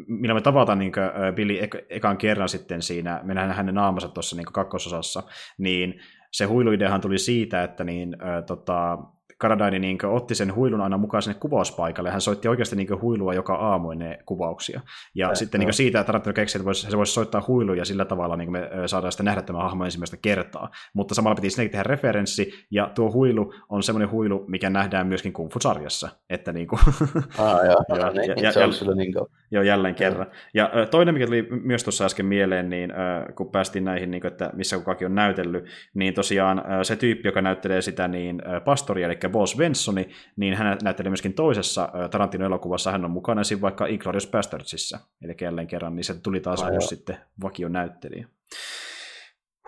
millä 0.07 0.33
me 0.33 0.41
tavataan 0.41 0.79
niinku 0.79 0.99
Billy 1.35 1.57
ek- 1.59 1.85
ekan 1.89 2.17
kerran 2.17 2.49
sitten 2.49 2.81
siinä, 2.81 3.21
me 3.23 3.33
nähdään 3.33 3.57
hänen 3.57 3.75
naamansa 3.75 4.07
tuossa 4.07 4.35
niinku 4.35 4.51
kakkososassa, 4.51 5.23
niin 5.57 5.99
se 6.31 6.45
huiluideahan 6.45 7.01
tuli 7.01 7.17
siitä, 7.17 7.63
että 7.63 7.83
niin, 7.83 8.17
äh, 8.23 8.43
tota, 8.43 8.97
Karadaini 9.37 9.79
niin 9.79 10.05
otti 10.05 10.35
sen 10.35 10.55
huilun 10.55 10.81
aina 10.81 10.97
mukaan 10.97 11.23
sinne 11.23 11.39
kuvauspaikalle. 11.39 12.11
Hän 12.11 12.21
soitti 12.21 12.47
oikeasti 12.47 12.75
niin 12.75 13.01
huilua 13.01 13.33
joka 13.33 13.55
aamu 13.55 13.91
ennen 13.91 14.17
kuvauksia. 14.25 14.81
Ja 15.15 15.25
ja 15.29 15.35
sitten 15.35 15.59
niin 15.59 15.73
siitä 15.73 16.03
Tarantino 16.03 16.33
keksi, 16.33 16.57
että 16.57 16.73
se 16.73 16.97
voisi 16.97 17.13
soittaa 17.13 17.43
huiluja 17.47 17.81
ja 17.81 17.85
sillä 17.85 18.05
tavalla 18.05 18.37
niin 18.37 18.51
me 18.51 18.69
saadaan 18.85 19.11
sitten 19.11 19.25
nähdä 19.25 19.41
tämä 19.41 19.63
hahmo 19.63 19.85
ensimmäistä 19.85 20.17
kertaa. 20.17 20.69
Mutta 20.93 21.15
samalla 21.15 21.35
piti 21.35 21.49
sinne 21.49 21.69
tehdä 21.69 21.83
referenssi, 21.83 22.53
ja 22.71 22.91
tuo 22.95 23.11
huilu 23.11 23.53
on 23.69 23.83
semmoinen 23.83 24.11
huilu, 24.11 24.45
mikä 24.47 24.69
nähdään 24.69 25.07
myöskin 25.07 25.33
Kung 25.33 25.51
Fu-sarjassa. 25.51 26.09
Että 26.29 26.53
niin 26.53 26.67
kuin... 26.67 26.79
Ah, 27.37 27.65
joo, 27.65 27.85
ja, 27.99 28.11
niin, 28.11 28.43
ja, 28.43 28.51
se 28.51 28.63
on 28.63 28.73
ja, 28.85 28.95
niin 28.95 29.13
kuin... 29.13 29.25
Joo, 29.51 29.63
jälleen 29.63 29.95
kerran. 29.95 30.27
Ja 30.53 30.71
toinen, 30.91 31.13
mikä 31.13 31.25
tuli 31.25 31.47
myös 31.63 31.83
tuossa 31.83 32.05
äsken 32.05 32.25
mieleen, 32.25 32.69
niin 32.69 32.93
kun 33.35 33.51
päästiin 33.51 33.85
näihin, 33.85 34.11
niin 34.11 34.21
kuin, 34.21 34.31
että 34.31 34.49
missä 34.53 34.77
kukakin 34.77 35.05
on 35.05 35.15
näytellyt, 35.15 35.65
niin 35.93 36.13
tosiaan 36.13 36.63
se 36.83 36.95
tyyppi, 36.95 37.27
joka 37.27 37.41
näyttelee 37.41 37.81
sitä, 37.81 38.07
niin 38.07 38.41
pastori, 38.65 39.03
eli 39.03 39.15
Bo 39.29 39.45
Svenssoni, 39.45 40.09
niin 40.35 40.53
hän 40.53 40.77
näytteli 40.83 41.09
myöskin 41.09 41.33
toisessa 41.33 41.89
Tarantino-elokuvassa, 42.11 42.91
hän 42.91 43.05
on 43.05 43.11
mukana 43.11 43.43
siinä 43.43 43.61
vaikka 43.61 43.85
Inglourious 43.85 44.27
Bastardsissa, 44.27 44.99
eli 45.21 45.35
jälleen 45.41 45.67
kerran, 45.67 45.95
niin 45.95 46.03
se 46.03 46.13
tuli 46.13 46.39
taas 46.39 46.65
uusi 46.71 46.87
sitten 46.87 47.17
vakionäyttelijä. 47.41 48.27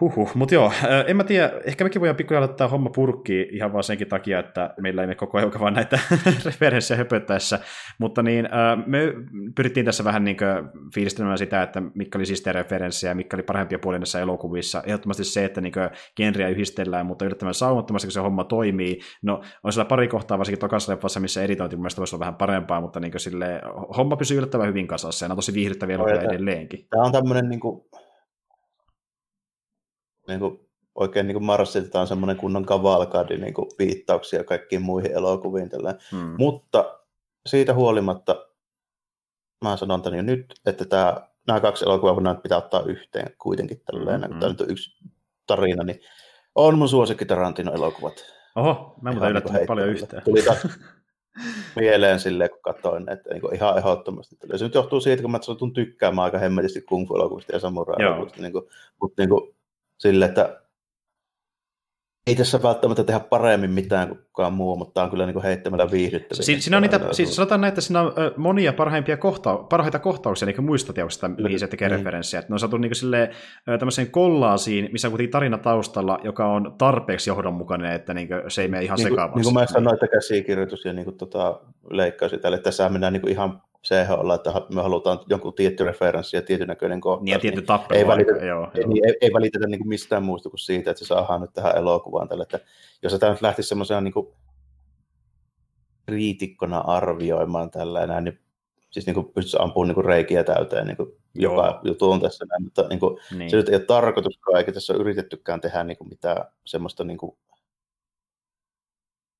Huhhuh, 0.02 0.32
mutta 0.36 0.56
joo, 0.56 0.72
en 1.07 1.18
mä 1.18 1.24
tiedä, 1.24 1.52
ehkä 1.64 1.84
mekin 1.84 2.02
voidaan 2.02 2.15
pikkuja 2.15 2.40
laittaa 2.40 2.68
homma 2.68 2.90
purkkiin 2.90 3.56
ihan 3.56 3.74
vaan 3.74 3.84
senkin 3.84 4.07
takia, 4.07 4.40
että 4.40 4.74
meillä 4.82 5.02
ei 5.02 5.07
me 5.07 5.15
koko 5.15 5.38
ajan 5.38 5.52
vaan 5.60 5.74
näitä 5.74 5.99
referenssejä 6.45 6.98
höpöttäessä, 6.98 7.60
mutta 7.99 8.24
niin, 8.24 8.49
me 8.86 8.99
pyrittiin 9.56 9.86
tässä 9.86 10.03
vähän 10.03 10.24
niin 10.24 10.38
fiilistelemään 10.94 11.38
sitä, 11.38 11.64
että 11.64 11.82
mikä 11.95 12.18
oli 12.18 12.26
siis 12.26 12.45
referenssejä, 12.45 13.14
mikä 13.14 13.38
oli 13.38 13.44
parhaimpia 13.44 13.80
puolia 13.80 13.99
näissä 13.99 14.19
elokuvissa. 14.19 14.84
Ehdottomasti 14.86 15.24
se, 15.24 15.45
että 15.45 15.61
niin 15.61 15.74
genriä 16.15 16.49
yhdistellään, 16.49 17.06
mutta 17.06 17.26
yllättävän 17.26 17.53
saumattomasti, 17.53 18.07
kun 18.07 18.11
se 18.11 18.19
homma 18.19 18.44
toimii. 18.44 18.99
No, 19.22 19.41
on 19.64 19.74
siellä 19.74 19.88
pari 19.88 20.07
kohtaa, 20.07 20.38
varsinkin 20.38 20.60
tokassa 20.60 20.91
leffassa, 20.91 21.19
missä 21.19 21.44
editointi 21.44 21.76
mun 21.76 21.82
mielestä 21.82 21.99
voisi 21.99 22.15
olla 22.15 22.19
vähän 22.19 22.36
parempaa, 22.36 22.82
mutta 22.82 22.99
niin 22.99 23.19
sille, 23.19 23.61
homma 23.98 24.15
pysyy 24.15 24.38
yllättävän 24.38 24.68
hyvin 24.68 24.88
kasassa 24.88 25.26
ja 25.26 25.32
on 25.32 25.36
tosi 25.36 25.53
viihdyttäviä 25.53 25.95
elokuvia 25.95 26.22
edelleenkin. 26.22 26.88
Tämä 26.90 27.03
on 27.03 27.11
tämmöinen 27.11 27.49
niin 27.49 27.60
kuin 27.60 27.82
niin 30.28 30.40
kuin, 30.40 30.60
oikein 30.95 31.28
niin 31.28 31.36
kuin 31.36 31.44
marssitetaan 31.44 32.08
semmoinen 32.08 32.38
kunnon 32.38 32.66
kavalkadi 32.66 33.38
niin 33.38 33.54
kuin 33.54 33.68
viittauksia 33.80 34.44
kaikkiin 34.44 34.82
muihin 34.82 35.12
elokuviin. 35.12 35.70
Hmm. 36.12 36.36
Mutta 36.38 36.99
siitä 37.45 37.74
huolimatta 37.74 38.48
mä 39.64 39.78
sanon 39.78 40.02
tämän 40.02 40.18
jo 40.18 40.24
nyt, 40.24 40.54
että 40.66 40.86
tämä, 40.86 41.28
nämä 41.48 41.60
kaksi 41.60 41.86
elokuvaa 41.86 42.36
pitää 42.36 42.58
ottaa 42.58 42.84
yhteen 42.84 43.36
kuitenkin 43.38 43.82
tälleen, 43.91 44.22
mm-hmm. 44.22 44.40
tämä 44.40 44.52
nyt 44.52 44.62
on 44.62 44.72
yksi 44.72 45.06
tarina, 45.48 45.84
niin 45.84 45.99
on 46.56 46.78
mun 46.78 46.90
suosikki 46.90 47.26
Tarantino-elokuvat. 47.26 48.26
Oho, 48.56 48.95
mä 49.02 49.12
muuten 49.12 49.30
yllättänyt 49.30 49.60
niin 49.60 49.68
paljon 49.68 49.90
yhteen. 49.90 50.24
Tuli 50.24 50.41
taas 50.41 50.68
mieleen 51.76 52.20
silleen, 52.20 52.49
kun 52.49 52.60
katsoin, 52.62 53.10
että 53.10 53.34
niin 53.34 53.56
ihan 53.56 53.78
ehdottomasti. 53.78 54.36
Se 54.56 54.66
nyt 54.66 54.76
johtuu 54.76 54.99
siitä, 54.99 55.22
kun 55.22 55.32
mä 55.32 55.40
satun 55.41 55.74
tykkäämään 55.74 56.24
aika 56.24 56.38
hemmetisti 56.38 56.82
kung 56.82 57.08
fu-elokuvista 57.08 57.54
ja 57.54 57.60
samurai-elokuvista, 57.60 58.41
niin 58.41 58.52
kuin, 58.52 58.66
mutta 59.02 59.22
niin 59.22 59.30
kuin, 59.30 59.56
sille, 59.98 60.26
että 60.26 60.61
ei 62.28 62.36
tässä 62.36 62.64
välttämättä 62.64 63.03
tehdä 63.03 63.19
paremmin 63.19 63.72
mitään 63.72 64.07
kuin 64.07 64.19
kukaan 64.24 64.53
muu, 64.53 64.76
mutta 64.76 64.94
tämä 64.94 65.03
on 65.03 65.10
kyllä 65.10 65.26
niin 65.26 65.44
heittämällä 65.44 65.91
viihdyttäviä. 65.91 66.44
Si- 66.44 66.61
siinä 66.61 66.78
on 66.78 66.84
niitä, 66.84 66.99
siis 67.11 67.36
sanotaan 67.36 67.61
näin, 67.61 67.69
että 67.69 67.82
siinä 67.82 68.02
on 68.02 68.14
monia 68.38 68.74
parhaimpia 68.74 69.18
kohta- 69.18 69.57
parhaita 69.57 69.99
kohtauksia 69.99 70.45
niin 70.45 70.64
muista 70.64 70.94
teoksista, 70.94 71.28
mihin 71.28 71.60
se 71.60 71.68
tekee 71.68 71.90
niin. 71.90 71.98
referenssiä. 71.98 72.40
Että 72.40 72.52
ne 72.52 72.56
on 72.56 72.60
saatu 72.60 72.78
niin 72.78 72.95
silleen, 72.95 73.30
tämmöiseen 73.80 74.11
kollaasiin, 74.11 74.90
missä 74.91 75.07
on 75.07 75.11
kuitenkin 75.11 75.32
tarina 75.32 75.57
taustalla, 75.57 76.19
joka 76.24 76.48
on 76.48 76.76
tarpeeksi 76.78 77.30
johdonmukainen, 77.30 77.91
että 77.91 78.14
niin 78.14 78.30
se 78.48 78.61
ei 78.61 78.68
mene 78.68 78.84
ihan 78.84 78.98
niin 78.98 79.07
sekavasti. 79.07 79.36
Niin 79.36 79.44
kuin 79.44 79.53
mä 79.53 79.65
sanoin, 79.65 79.94
että 79.94 80.07
käsikirjoitus 80.07 80.86
ja 80.86 80.94
niin 80.94 81.06
kuin, 81.06 81.18
tota, 81.18 81.61
leikkaus 81.91 82.32
tälle, 82.41 82.57
että 82.57 82.68
tässä 82.68 82.90
mennään 82.90 83.14
niin 83.14 83.22
kuin 83.22 83.32
ihan 83.32 83.61
CHL, 83.88 84.30
että 84.30 84.53
me 84.73 84.81
halutaan 84.81 85.19
jonkun 85.30 85.53
tietty 85.53 85.84
referenssi 85.84 86.38
ja 86.38 86.41
tietyn 86.41 86.68
näköinen 86.68 87.01
kohta. 87.01 87.23
Niin 87.23 87.34
ja 87.34 87.39
tietty 87.39 87.61
tappelu. 87.61 87.99
Ei 87.99 88.07
välitetä, 88.07 88.45
joo, 88.45 88.72
joo. 88.73 88.88
Niin, 88.88 89.05
ei, 89.05 89.18
ei 89.22 89.34
välitetä 89.34 89.68
niin 89.68 89.80
kuin 89.80 89.89
mistään 89.89 90.23
muusta 90.23 90.49
kuin 90.49 90.59
siitä, 90.59 90.91
että 90.91 91.05
se 91.05 91.07
saadaan 91.07 91.41
nyt 91.41 91.53
tähän 91.53 91.77
elokuvaan 91.77 92.27
tälle. 92.27 92.43
Että 92.43 92.59
jos 93.03 93.14
tämä 93.14 93.31
nyt 93.31 93.41
lähtisi 93.41 93.69
semmoisena 93.69 94.01
niin 94.01 94.14
kuin 94.14 94.27
kriitikkona 96.05 96.80
arvioimaan 96.80 97.72
tällä 97.72 98.22
niin 98.22 98.39
siis 98.89 99.05
niin 99.05 99.14
kuin 99.14 99.34
pystyisi 99.34 99.57
ampumaan 99.59 99.88
niin 99.88 99.95
kuin 99.95 100.05
reikiä 100.05 100.43
täyteen 100.43 100.88
niin 100.88 100.97
kuin 100.97 101.11
joka 101.35 101.81
juttu 101.84 102.11
on 102.11 102.22
tässä 102.22 102.45
näin, 102.45 102.64
mutta 102.64 102.88
niin 102.88 102.99
kuin, 102.99 103.18
niin. 103.38 103.49
se 103.49 103.57
nyt 103.57 103.69
ei 103.69 103.76
ole 103.76 103.84
tarkoituskaan, 103.84 104.57
eikä 104.57 104.72
tässä 104.72 104.93
ole 104.93 105.01
yritettykään 105.01 105.61
tehdä 105.61 105.84
niin 105.84 105.97
kuin 105.97 106.09
mitään 106.09 106.45
semmoista 106.65 107.03
niin 107.03 107.18
kuin 107.18 107.38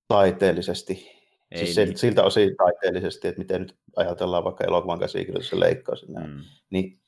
taiteellisesti 0.08 1.17
ei 1.52 1.66
siis 1.66 1.78
niin. 1.78 1.98
siltä 1.98 2.24
osin 2.24 2.56
taiteellisesti, 2.58 3.28
että 3.28 3.40
miten 3.40 3.62
nyt 3.62 3.76
ajatellaan 3.96 4.44
vaikka 4.44 4.64
elokuvan 4.64 5.00
käsikirjoitus 5.00 5.52
ja 5.52 5.60
leikkaus. 5.60 6.08
Mm. 6.08 6.42
Niin 6.70 7.00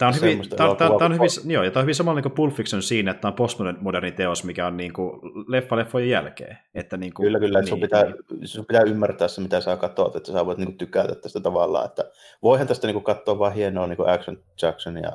Tämä 0.00 0.08
on, 0.08 0.14
hyvin, 0.14 0.48
tämä, 0.48 0.74
tämä, 0.74 0.90
tämä 0.98 1.06
on 1.06 1.14
hyvin, 1.14 1.52
joo, 1.52 1.64
ja 1.64 1.70
tämä 1.70 1.80
on 1.80 1.84
hyvin 1.84 1.94
samalla 1.94 2.20
niin 2.20 2.32
Pulp 2.32 2.54
Fiction 2.54 2.82
siinä, 2.82 3.10
että 3.10 3.20
tämä 3.20 3.30
on 3.30 3.36
postmoderni 3.36 4.12
teos, 4.12 4.44
mikä 4.44 4.66
on 4.66 4.76
niin 4.76 4.92
kuin 4.92 5.20
leffa 5.48 5.76
leffojen 5.76 6.10
jälkeen. 6.10 6.58
Että 6.74 6.96
niin 6.96 7.14
kuin, 7.14 7.24
kyllä, 7.26 7.38
kyllä. 7.38 7.60
Niin, 7.60 7.68
sun, 7.68 7.80
pitää, 7.80 8.04
niin. 8.04 8.48
sun 8.48 8.66
pitää 8.66 8.82
ymmärtää 8.82 9.28
se, 9.28 9.40
mitä 9.40 9.60
sä 9.60 9.76
katsot, 9.76 10.16
että 10.16 10.32
sä 10.32 10.46
voit 10.46 10.58
niin 10.58 10.66
kuin 10.66 10.78
tykätä 10.78 11.14
tästä 11.14 11.40
tavallaan. 11.40 11.86
Että 11.86 12.10
voihan 12.42 12.66
tästä 12.66 12.86
niin 12.86 12.94
kuin 12.94 13.04
katsoa 13.04 13.38
vain 13.38 13.52
hienoa 13.52 13.86
niin 13.86 13.96
kuin 13.96 14.08
action 14.08 14.38
Jacksonia 14.62 15.12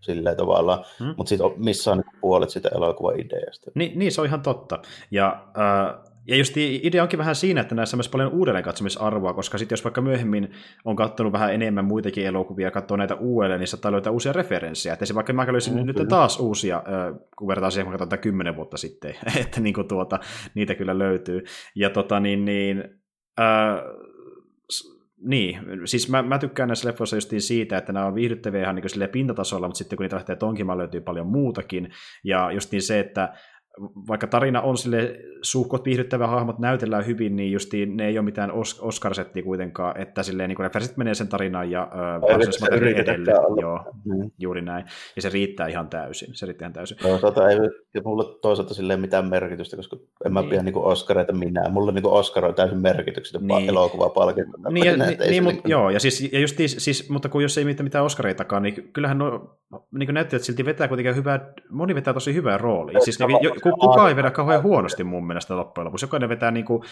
silleen 0.00 0.36
tavallaan, 0.36 0.84
hmm. 0.98 1.14
mutta 1.16 1.28
siitä 1.28 1.44
missä 1.56 1.92
on 1.92 1.98
niin 1.98 2.20
puolet 2.20 2.50
sitä 2.50 2.68
elokuvan 2.74 3.20
ideasta. 3.20 3.70
Niin, 3.74 3.98
niin, 3.98 4.12
se 4.12 4.20
on 4.20 4.26
ihan 4.26 4.42
totta. 4.42 4.82
Ja 5.10 5.46
äh, 5.58 6.13
ja 6.26 6.36
just 6.36 6.56
idea 6.56 7.02
onkin 7.02 7.18
vähän 7.18 7.34
siinä, 7.34 7.60
että 7.60 7.74
näissä 7.74 7.96
on 7.96 7.98
myös 7.98 8.08
paljon 8.08 8.32
uudelleen 8.32 8.64
katsomisarvoa, 8.64 9.34
koska 9.34 9.58
sitten 9.58 9.76
jos 9.76 9.84
vaikka 9.84 10.00
myöhemmin 10.00 10.50
on 10.84 10.96
katsonut 10.96 11.32
vähän 11.32 11.54
enemmän 11.54 11.84
muitakin 11.84 12.26
elokuvia 12.26 12.66
ja 12.66 12.70
katsoo 12.70 12.96
näitä 12.96 13.14
uudelleen, 13.14 13.60
niin 13.60 13.68
saattaa 13.68 13.92
löytää 13.92 14.12
uusia 14.12 14.32
referenssejä. 14.32 14.92
Että 14.92 15.06
se 15.06 15.14
vaikka 15.14 15.32
mä 15.32 15.52
löysin 15.52 15.74
mm, 15.74 15.86
nyt 15.86 15.96
kyllä. 15.96 16.08
taas 16.08 16.40
uusia, 16.40 16.82
kun 17.38 17.48
verrataan 17.48 17.72
siihen, 17.72 17.86
kun 17.86 17.92
katsotaan 17.92 18.22
kymmenen 18.22 18.56
vuotta 18.56 18.76
sitten, 18.76 19.14
että 19.40 19.60
niin 19.60 19.74
kuin 19.74 19.88
tuota, 19.88 20.20
niitä 20.54 20.74
kyllä 20.74 20.98
löytyy. 20.98 21.44
Ja 21.74 21.90
tota 21.90 22.20
niin, 22.20 22.44
niin 22.44 22.84
äh, 23.40 23.80
niin, 25.24 25.60
siis 25.84 26.08
mä, 26.08 26.22
mä 26.22 26.38
tykkään 26.38 26.68
näissä 26.68 26.88
leffoissa 26.88 27.16
justiin 27.16 27.42
siitä, 27.42 27.76
että 27.76 27.92
nämä 27.92 28.06
on 28.06 28.14
viihdyttäviä 28.14 28.62
ihan 28.62 28.74
niin 28.74 29.08
pintatasolla, 29.12 29.68
mutta 29.68 29.78
sitten 29.78 29.96
kun 29.96 30.04
niitä 30.04 30.16
lähtee 30.16 30.36
tonkimaan, 30.36 30.78
löytyy 30.78 31.00
paljon 31.00 31.26
muutakin. 31.26 31.90
Ja 32.24 32.52
justiin 32.52 32.82
se, 32.82 33.00
että 33.00 33.34
vaikka 34.08 34.26
tarina 34.26 34.60
on 34.60 34.78
sille 34.78 35.16
suhkot 35.42 35.84
viihdyttävä 35.84 36.26
hahmot 36.26 36.58
näytellään 36.58 37.06
hyvin, 37.06 37.36
niin 37.36 37.52
justiin 37.52 37.96
ne 37.96 38.06
ei 38.06 38.18
ole 38.18 38.24
mitään 38.24 38.50
os- 38.50 38.78
Oscar-settiä 38.80 39.42
kuitenkaan, 39.42 40.00
että 40.00 40.22
silleen 40.22 40.48
niin 40.48 40.58
referenssit 40.58 40.96
menee 40.96 41.14
sen 41.14 41.28
tarinaan 41.28 41.70
ja 41.70 41.82
äh, 41.82 42.76
edelle. 42.78 43.60
Joo, 43.60 43.80
mm. 44.04 44.30
juuri 44.38 44.62
näin. 44.62 44.84
Ja 45.16 45.22
se 45.22 45.28
riittää 45.28 45.66
ihan 45.66 45.88
täysin. 45.88 46.28
Se 46.32 46.46
riittää 46.46 46.66
ihan 46.66 46.72
täysin. 46.72 46.96
Toisaalta 47.02 47.50
ei 47.50 47.58
mulle 48.04 48.38
toisaalta 48.42 48.74
silleen 48.74 49.00
mitään 49.00 49.28
merkitystä, 49.28 49.76
koska 49.76 49.96
en 50.24 50.32
mä 50.32 50.40
niin. 50.40 50.50
pidä 50.50 50.62
niin 50.62 50.76
Oscareita 50.76 51.32
minä. 51.32 51.68
Mulle 51.68 51.92
niin 51.92 52.06
Oscar 52.06 52.44
on 52.44 52.54
täysin 52.54 52.78
merkityksetön 52.78 53.46
niin. 53.46 53.68
elokuvapalkinto. 53.68 54.58
Niin, 54.70 54.86
ja, 54.86 54.96
niin, 54.96 55.18
niin 55.18 55.44
mutta, 55.44 55.68
joo, 55.68 55.90
ja 55.90 56.00
siis, 56.00 56.32
ja 56.32 56.40
just, 56.40 56.56
siis, 56.66 57.10
mutta 57.10 57.28
kun 57.28 57.42
jos 57.42 57.58
ei 57.58 57.64
mitään, 57.64 57.84
mitään 57.84 58.04
Oscareitakaan, 58.04 58.62
niin 58.62 58.90
kyllähän 58.92 59.18
no, 59.18 59.56
niin 59.98 60.14
näyttelijät 60.14 60.44
silti 60.44 60.64
vetää 60.64 60.88
kuitenkin 60.88 61.16
hyvää, 61.16 61.52
moni 61.70 61.94
vetää 61.94 62.14
tosi 62.14 62.34
hyvää 62.34 62.58
roolia. 62.58 63.00
Siis, 63.00 63.18
ne, 63.18 63.26
jo, 63.42 63.54
kukaan 63.72 64.08
ei 64.08 64.16
vedä 64.16 64.30
kauhean 64.30 64.62
huonosti 64.62 65.04
mun 65.04 65.26
mielestä 65.26 65.56
loppujen 65.56 65.84
lopuksi. 65.84 66.04
Jokainen 66.04 66.28
vetää, 66.28 66.50
niin 66.50 66.64
kuin, 66.64 66.82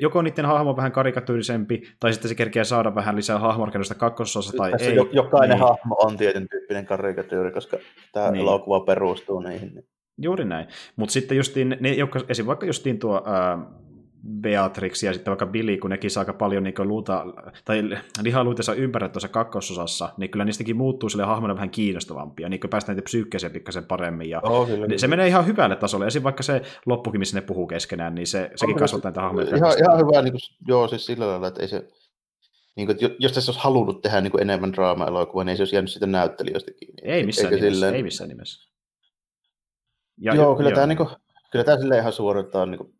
joko 0.00 0.22
niiden 0.22 0.46
hahmo 0.46 0.76
vähän 0.76 0.92
karikatyyrisempi, 0.92 1.82
tai 2.00 2.12
sitten 2.12 2.28
se 2.28 2.34
kerkeää 2.34 2.64
saada 2.64 2.94
vähän 2.94 3.16
lisää 3.16 3.38
hahmorakennusta 3.38 3.94
kakkososassa, 3.94 4.56
tai 4.56 4.70
Tässä 4.70 4.90
ei. 4.90 4.96
Jokainen 5.12 5.50
niin. 5.50 5.60
hahmo 5.60 5.96
on 5.98 6.16
tietyn 6.16 6.48
tyyppinen 6.48 6.86
karikatyyri, 6.86 7.52
koska 7.52 7.76
tämä 8.12 8.30
Niin. 8.30 8.42
elokuva 8.42 8.80
perustuu 8.80 9.40
niihin. 9.40 9.84
Juuri 10.18 10.44
näin. 10.44 10.66
Mutta 10.96 11.12
sitten 11.12 11.36
justiin, 11.36 11.76
ne, 11.80 11.92
jotka, 11.92 12.20
esim. 12.28 12.46
vaikka 12.46 12.66
justiin 12.66 12.98
tuo 12.98 13.22
ää, 13.26 13.58
Beatrix 14.40 15.02
ja 15.02 15.12
sitten 15.12 15.30
vaikka 15.30 15.46
Billy, 15.46 15.76
kun 15.78 15.90
nekin 15.90 16.10
saa 16.10 16.20
aika 16.20 16.32
paljon 16.32 16.62
niin 16.62 16.74
luuta, 16.88 17.24
tai 17.64 17.82
lihaluutensa 18.22 18.74
ympärillä 18.74 19.12
tuossa 19.12 19.28
kakkososassa, 19.28 20.08
niin 20.16 20.30
kyllä 20.30 20.44
niistäkin 20.44 20.76
muuttuu 20.76 21.08
sille 21.08 21.24
hahmona 21.24 21.54
vähän 21.54 21.70
kiinnostavampia, 21.70 22.48
niin 22.48 22.60
kun 22.60 22.70
päästään 22.70 22.96
niitä 22.96 23.04
psyykkeeseen 23.04 23.52
pikkasen 23.52 23.84
paremmin. 23.84 24.30
Ja 24.30 24.40
Joo, 24.44 24.66
kyllä, 24.66 24.86
niin 24.86 24.98
se 25.00 25.06
menee 25.08 25.26
ihan 25.28 25.46
hyvälle 25.46 25.76
tasolle. 25.76 26.06
Esim. 26.06 26.22
vaikka 26.22 26.42
se 26.42 26.62
loppukin, 26.86 27.18
missä 27.18 27.36
ne 27.36 27.46
puhuu 27.46 27.66
keskenään, 27.66 28.14
niin 28.14 28.26
se, 28.26 28.50
sekin 28.56 28.76
kasvattaa 28.76 29.10
niitä 29.10 29.20
hahmoja. 29.20 29.56
Ihan, 29.56 29.72
ihan 29.78 29.98
hyvä, 29.98 30.22
niin 30.22 30.32
kuin, 30.32 30.40
joo, 30.68 30.88
siis 30.88 31.06
sillä 31.06 31.26
lailla, 31.26 31.46
että 31.46 31.62
ei 31.62 31.68
se, 31.68 31.88
niin 32.76 32.86
kuin, 32.86 32.98
jos 33.18 33.32
tässä 33.32 33.52
olisi 33.52 33.62
halunnut 33.64 34.02
tehdä 34.02 34.20
niin 34.20 34.30
kuin 34.30 34.42
enemmän 34.42 34.72
draama-elokuvaa, 34.72 35.44
niin 35.44 35.50
ei 35.50 35.56
se 35.56 35.60
olisi 35.62 35.76
jäänyt 35.76 35.90
siitä 35.90 36.06
näyttelijöistä 36.06 36.70
kiinni. 36.78 37.02
Ei 37.02 37.26
missään 37.26 37.52
Eikä 37.52 37.64
nimessä. 37.64 37.74
silleen- 37.76 37.94
Ei 37.94 38.02
missään 38.02 38.28
nimessä. 38.28 38.68
Ja, 40.18 40.34
joo, 40.34 40.56
kyllä 40.56 40.70
tämä, 40.72 40.86
niin 40.86 40.96
kuin, 40.96 41.08
kyllä 41.52 41.64
tämä 41.64 41.78
silleen 41.78 42.00
ihan 42.00 42.12
suoriltaan 42.12 42.70
niin 42.70 42.78
kuin, 42.78 42.94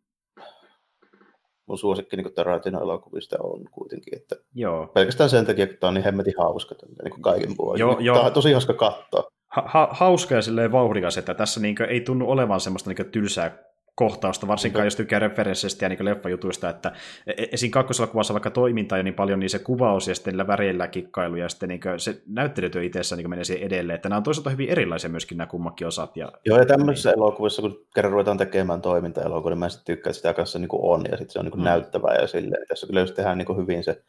mun 1.65 1.77
suosikki 1.77 2.17
niin 2.17 2.33
Tarantino-elokuvista 2.33 3.37
on 3.43 3.63
kuitenkin, 3.71 4.17
että 4.17 4.35
Joo. 4.55 4.87
pelkästään 4.87 5.29
sen 5.29 5.45
takia, 5.45 5.63
että 5.63 5.77
tämä 5.77 5.87
on 5.89 5.93
niin 5.93 6.03
hemmetin 6.03 6.33
hauska 6.37 6.75
niin 7.03 7.11
kuin 7.11 7.21
kaiken 7.21 7.57
puolin. 7.57 7.79
Joo, 7.79 7.97
Niin. 7.99 8.13
Tämä 8.13 8.25
on 8.25 8.33
tosi 8.33 8.51
hauska 8.51 8.73
katsoa. 8.73 9.23
Ha- 9.47 9.65
ha- 9.67 9.89
hauska 9.91 10.35
ja 10.35 10.41
silleen 10.41 10.71
vauhdikas, 10.71 11.17
että 11.17 11.33
tässä 11.33 11.59
niinkö 11.59 11.85
ei 11.85 12.01
tunnu 12.01 12.31
olevan 12.31 12.59
semmoista 12.59 12.89
niinkö 12.89 13.03
tylsää 13.03 13.57
kohtausta, 13.95 14.47
varsinkaan 14.47 14.85
jos 14.85 14.95
tykkää 14.95 15.19
referensseistä 15.19 15.85
ja 15.85 15.89
niin 15.89 16.05
leffajutuista, 16.05 16.69
että 16.69 16.91
e- 17.27 17.45
esim. 17.51 17.71
kakkoselokuvassa 17.71 18.33
vaikka 18.33 18.51
toimintaa 18.51 18.97
ja 18.97 19.03
niin 19.03 19.13
paljon, 19.13 19.39
niin 19.39 19.49
se 19.49 19.59
kuvaus 19.59 20.07
ja 20.07 20.15
sitten 20.15 20.31
niillä 20.31 20.47
väreillä 20.47 20.87
kikkailu 20.87 21.35
ja 21.35 21.49
sitten 21.49 21.69
niin 21.69 21.81
se 21.97 22.21
näyttelytyö 22.27 22.83
itsessään 22.83 23.17
niin 23.17 23.29
menee 23.29 23.43
siihen 23.43 23.67
edelleen, 23.67 23.95
että 23.95 24.09
nämä 24.09 24.17
on 24.17 24.23
toisaalta 24.23 24.49
hyvin 24.49 24.69
erilaisia 24.69 25.09
myöskin 25.09 25.37
nämä 25.37 25.47
kummakin 25.47 25.87
osat. 25.87 26.17
Ja, 26.17 26.31
Joo, 26.45 26.57
ja 26.57 26.65
tämmöisissä 26.65 27.09
niin. 27.09 27.17
elokuvissa, 27.17 27.61
kun 27.61 27.85
kerran 27.95 28.11
ruvetaan 28.11 28.37
tekemään 28.37 28.81
toiminta-elokuvia, 28.81 29.49
niin 29.49 29.59
mä 29.59 29.69
sitten 29.69 29.95
tykkään, 29.95 30.11
että 30.11 30.17
sitä 30.17 30.33
kanssa 30.33 30.59
niin 30.59 30.69
on, 30.71 31.03
ja 31.11 31.17
sitten 31.17 31.33
se 31.33 31.39
on 31.39 31.45
niin 31.45 31.51
kuin 31.51 31.59
Mm. 31.59 31.63
mm. 31.63 31.69
näyttävää 31.69 32.15
ja 32.15 32.27
silleen. 32.27 32.67
Tässä 32.67 32.87
kyllä 32.87 32.99
just 32.99 33.15
tehdään 33.15 33.37
niin 33.37 33.57
hyvin 33.57 33.83
se, 33.83 34.03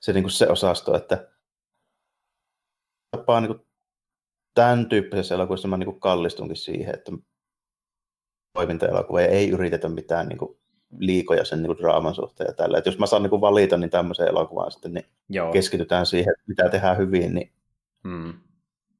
se, 0.00 0.12
niin 0.12 0.30
se 0.30 0.48
osasto, 0.48 0.96
että 0.96 1.28
tapaa 3.10 3.40
niin 3.40 3.54
kuin 3.54 3.68
tämän 4.54 4.88
tyyppisessä 4.88 5.34
elokuvassa 5.34 5.68
mä 5.68 5.76
niin 5.76 5.90
kuin 5.90 6.00
kallistunkin 6.00 6.56
siihen, 6.56 6.94
että 6.94 7.12
toiminta-elokuvia 8.52 9.26
ei 9.26 9.50
yritetä 9.50 9.88
mitään 9.88 10.28
niin 10.28 10.38
kuin 10.38 10.58
liikoja 10.98 11.44
sen 11.44 11.58
niin 11.62 11.66
kuin 11.66 11.78
draaman 11.78 12.14
suhteen 12.14 12.48
ja 12.48 12.54
tällä. 12.54 12.78
Että 12.78 12.90
jos 12.90 12.98
mä 12.98 13.06
saan 13.06 13.22
niin 13.22 13.30
kuin 13.30 13.40
valita, 13.40 13.76
niin 13.76 13.90
tämmöiseen 13.90 14.28
elokuvaan 14.28 14.70
sitten 14.70 14.94
niin 14.94 15.06
joo. 15.28 15.52
keskitytään 15.52 16.06
siihen, 16.06 16.34
mitä 16.46 16.68
tehdään 16.68 16.98
hyvin, 16.98 17.34
niin 17.34 17.52
Mm. 18.04 18.34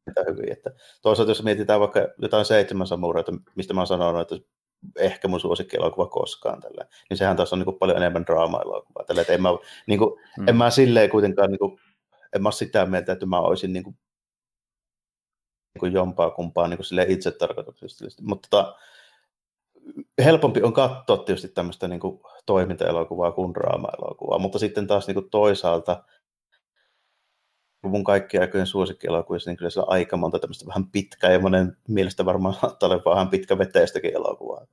mitä 0.06 0.24
hyvin. 0.28 0.52
Että 0.52 0.70
toisaalta 1.02 1.30
jos 1.30 1.42
mietitään 1.42 1.80
vaikka 1.80 2.00
jotain 2.22 2.44
seitsemän 2.44 2.86
samureita, 2.86 3.32
mistä 3.54 3.74
mä 3.74 3.80
oon 3.80 3.86
sanonut, 3.86 4.32
että 4.32 4.48
ehkä 4.96 5.28
mun 5.28 5.40
suosikkielokuva 5.40 6.06
koskaan 6.06 6.60
tällä, 6.60 6.84
niin 7.10 7.18
sehän 7.18 7.36
taas 7.36 7.52
on 7.52 7.58
niin 7.58 7.64
kuin 7.64 7.78
paljon 7.78 7.96
enemmän 7.96 8.26
draama-elokuvaa. 8.26 9.04
Tällä, 9.04 9.20
että 9.20 9.32
en 9.32 9.42
mä, 9.42 9.48
niin 9.86 9.98
kuin, 9.98 10.20
Mm. 10.38 10.48
en 10.48 10.56
mä 10.56 10.70
silleen 10.70 11.10
kuitenkaan, 11.10 11.50
niin 11.50 11.58
kuin, 11.58 11.80
en 12.34 12.42
mä 12.42 12.50
sitä 12.50 12.86
mieltä, 12.86 13.12
että 13.12 13.26
mä 13.26 13.40
olisin 13.40 13.72
niin 13.72 13.84
kuin, 13.84 13.98
niin 15.74 15.80
kuin 15.80 15.92
jompaa 15.92 16.30
kumpaa 16.30 16.68
niin 16.68 16.78
kuin 16.78 17.10
itse 17.10 17.30
tarkoituksellisesti. 17.30 18.22
Mutta 18.22 18.48
tota, 18.50 18.76
helpompi 20.24 20.62
on 20.62 20.72
katsoa 20.72 21.16
tietysti 21.16 21.48
tämmöistä 21.48 21.88
niin 21.88 22.00
kuin 22.00 22.20
toiminta-elokuvaa 22.46 23.32
kuin 23.32 23.54
draama-elokuvaa, 23.54 24.38
mutta 24.38 24.58
sitten 24.58 24.86
taas 24.86 25.06
niin 25.06 25.14
kuin 25.14 25.30
toisaalta 25.30 26.04
mun 27.82 28.04
kaikkien 28.04 28.40
aikojen 28.40 28.66
suosikkielokuvissa, 28.66 29.50
niin 29.50 29.56
kyllä 29.56 29.70
siellä 29.70 29.86
on 29.86 29.92
aika 29.92 30.16
monta 30.16 30.38
tämmöistä 30.38 30.66
vähän 30.66 30.90
pitkää 30.90 31.32
ja 31.32 31.38
monen 31.38 31.76
mielestä 31.88 32.24
varmaan 32.24 32.54
saattaa 32.54 32.88
olla 32.88 33.14
vähän 33.14 33.28
pitkä 33.28 33.58
veteistäkin 33.58 34.14
elokuvaa. 34.14 34.66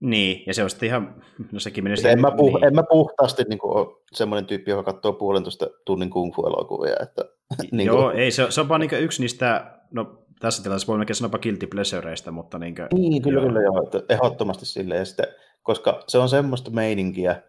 Niin, 0.00 0.42
ja 0.46 0.54
se 0.54 0.62
on 0.62 0.70
sitten 0.70 0.86
ihan, 0.86 1.22
no 1.52 1.60
sekin 1.60 1.84
menee 1.84 2.12
en, 2.12 2.20
mä 2.20 2.30
puh, 2.30 2.54
niin. 2.54 2.64
en 2.64 2.74
mä 2.74 2.82
puhtaasti 2.90 3.42
niin 3.48 3.58
kuin, 3.58 3.76
ole 3.76 3.96
semmoinen 4.12 4.46
tyyppi, 4.46 4.70
joka 4.70 4.92
katsoo 4.92 5.12
puolentoista 5.12 5.66
tunnin 5.86 6.10
kung 6.10 6.34
fu-elokuvia. 6.34 6.96
Että, 7.02 7.24
niin 7.72 7.86
Joo, 7.86 8.02
kuin, 8.02 8.16
ei, 8.16 8.30
se, 8.30 8.44
on- 8.44 8.52
se 8.52 8.60
on 8.60 8.68
vaan 8.68 8.80
niin 8.80 9.02
yksi 9.02 9.22
niistä, 9.22 9.78
no 9.90 10.23
tässä 10.44 10.62
tilanteessa 10.62 10.86
voi 10.86 10.98
melkein 10.98 11.16
sanoa 11.16 11.38
guilty 11.38 11.66
pleasureista, 11.66 12.30
mutta 12.30 12.58
niin 12.58 12.74
kuin, 12.74 12.88
niin, 12.94 13.22
kyllä, 13.22 13.40
joo. 13.40 13.48
kyllä 13.48 13.62
joo, 13.62 13.82
että 13.82 14.14
ehdottomasti 14.14 14.66
silleen. 14.66 14.98
Ja 14.98 15.04
sitten, 15.04 15.26
koska 15.62 16.02
se 16.08 16.18
on 16.18 16.28
semmoista 16.28 16.70
meininkiä, 16.70 17.42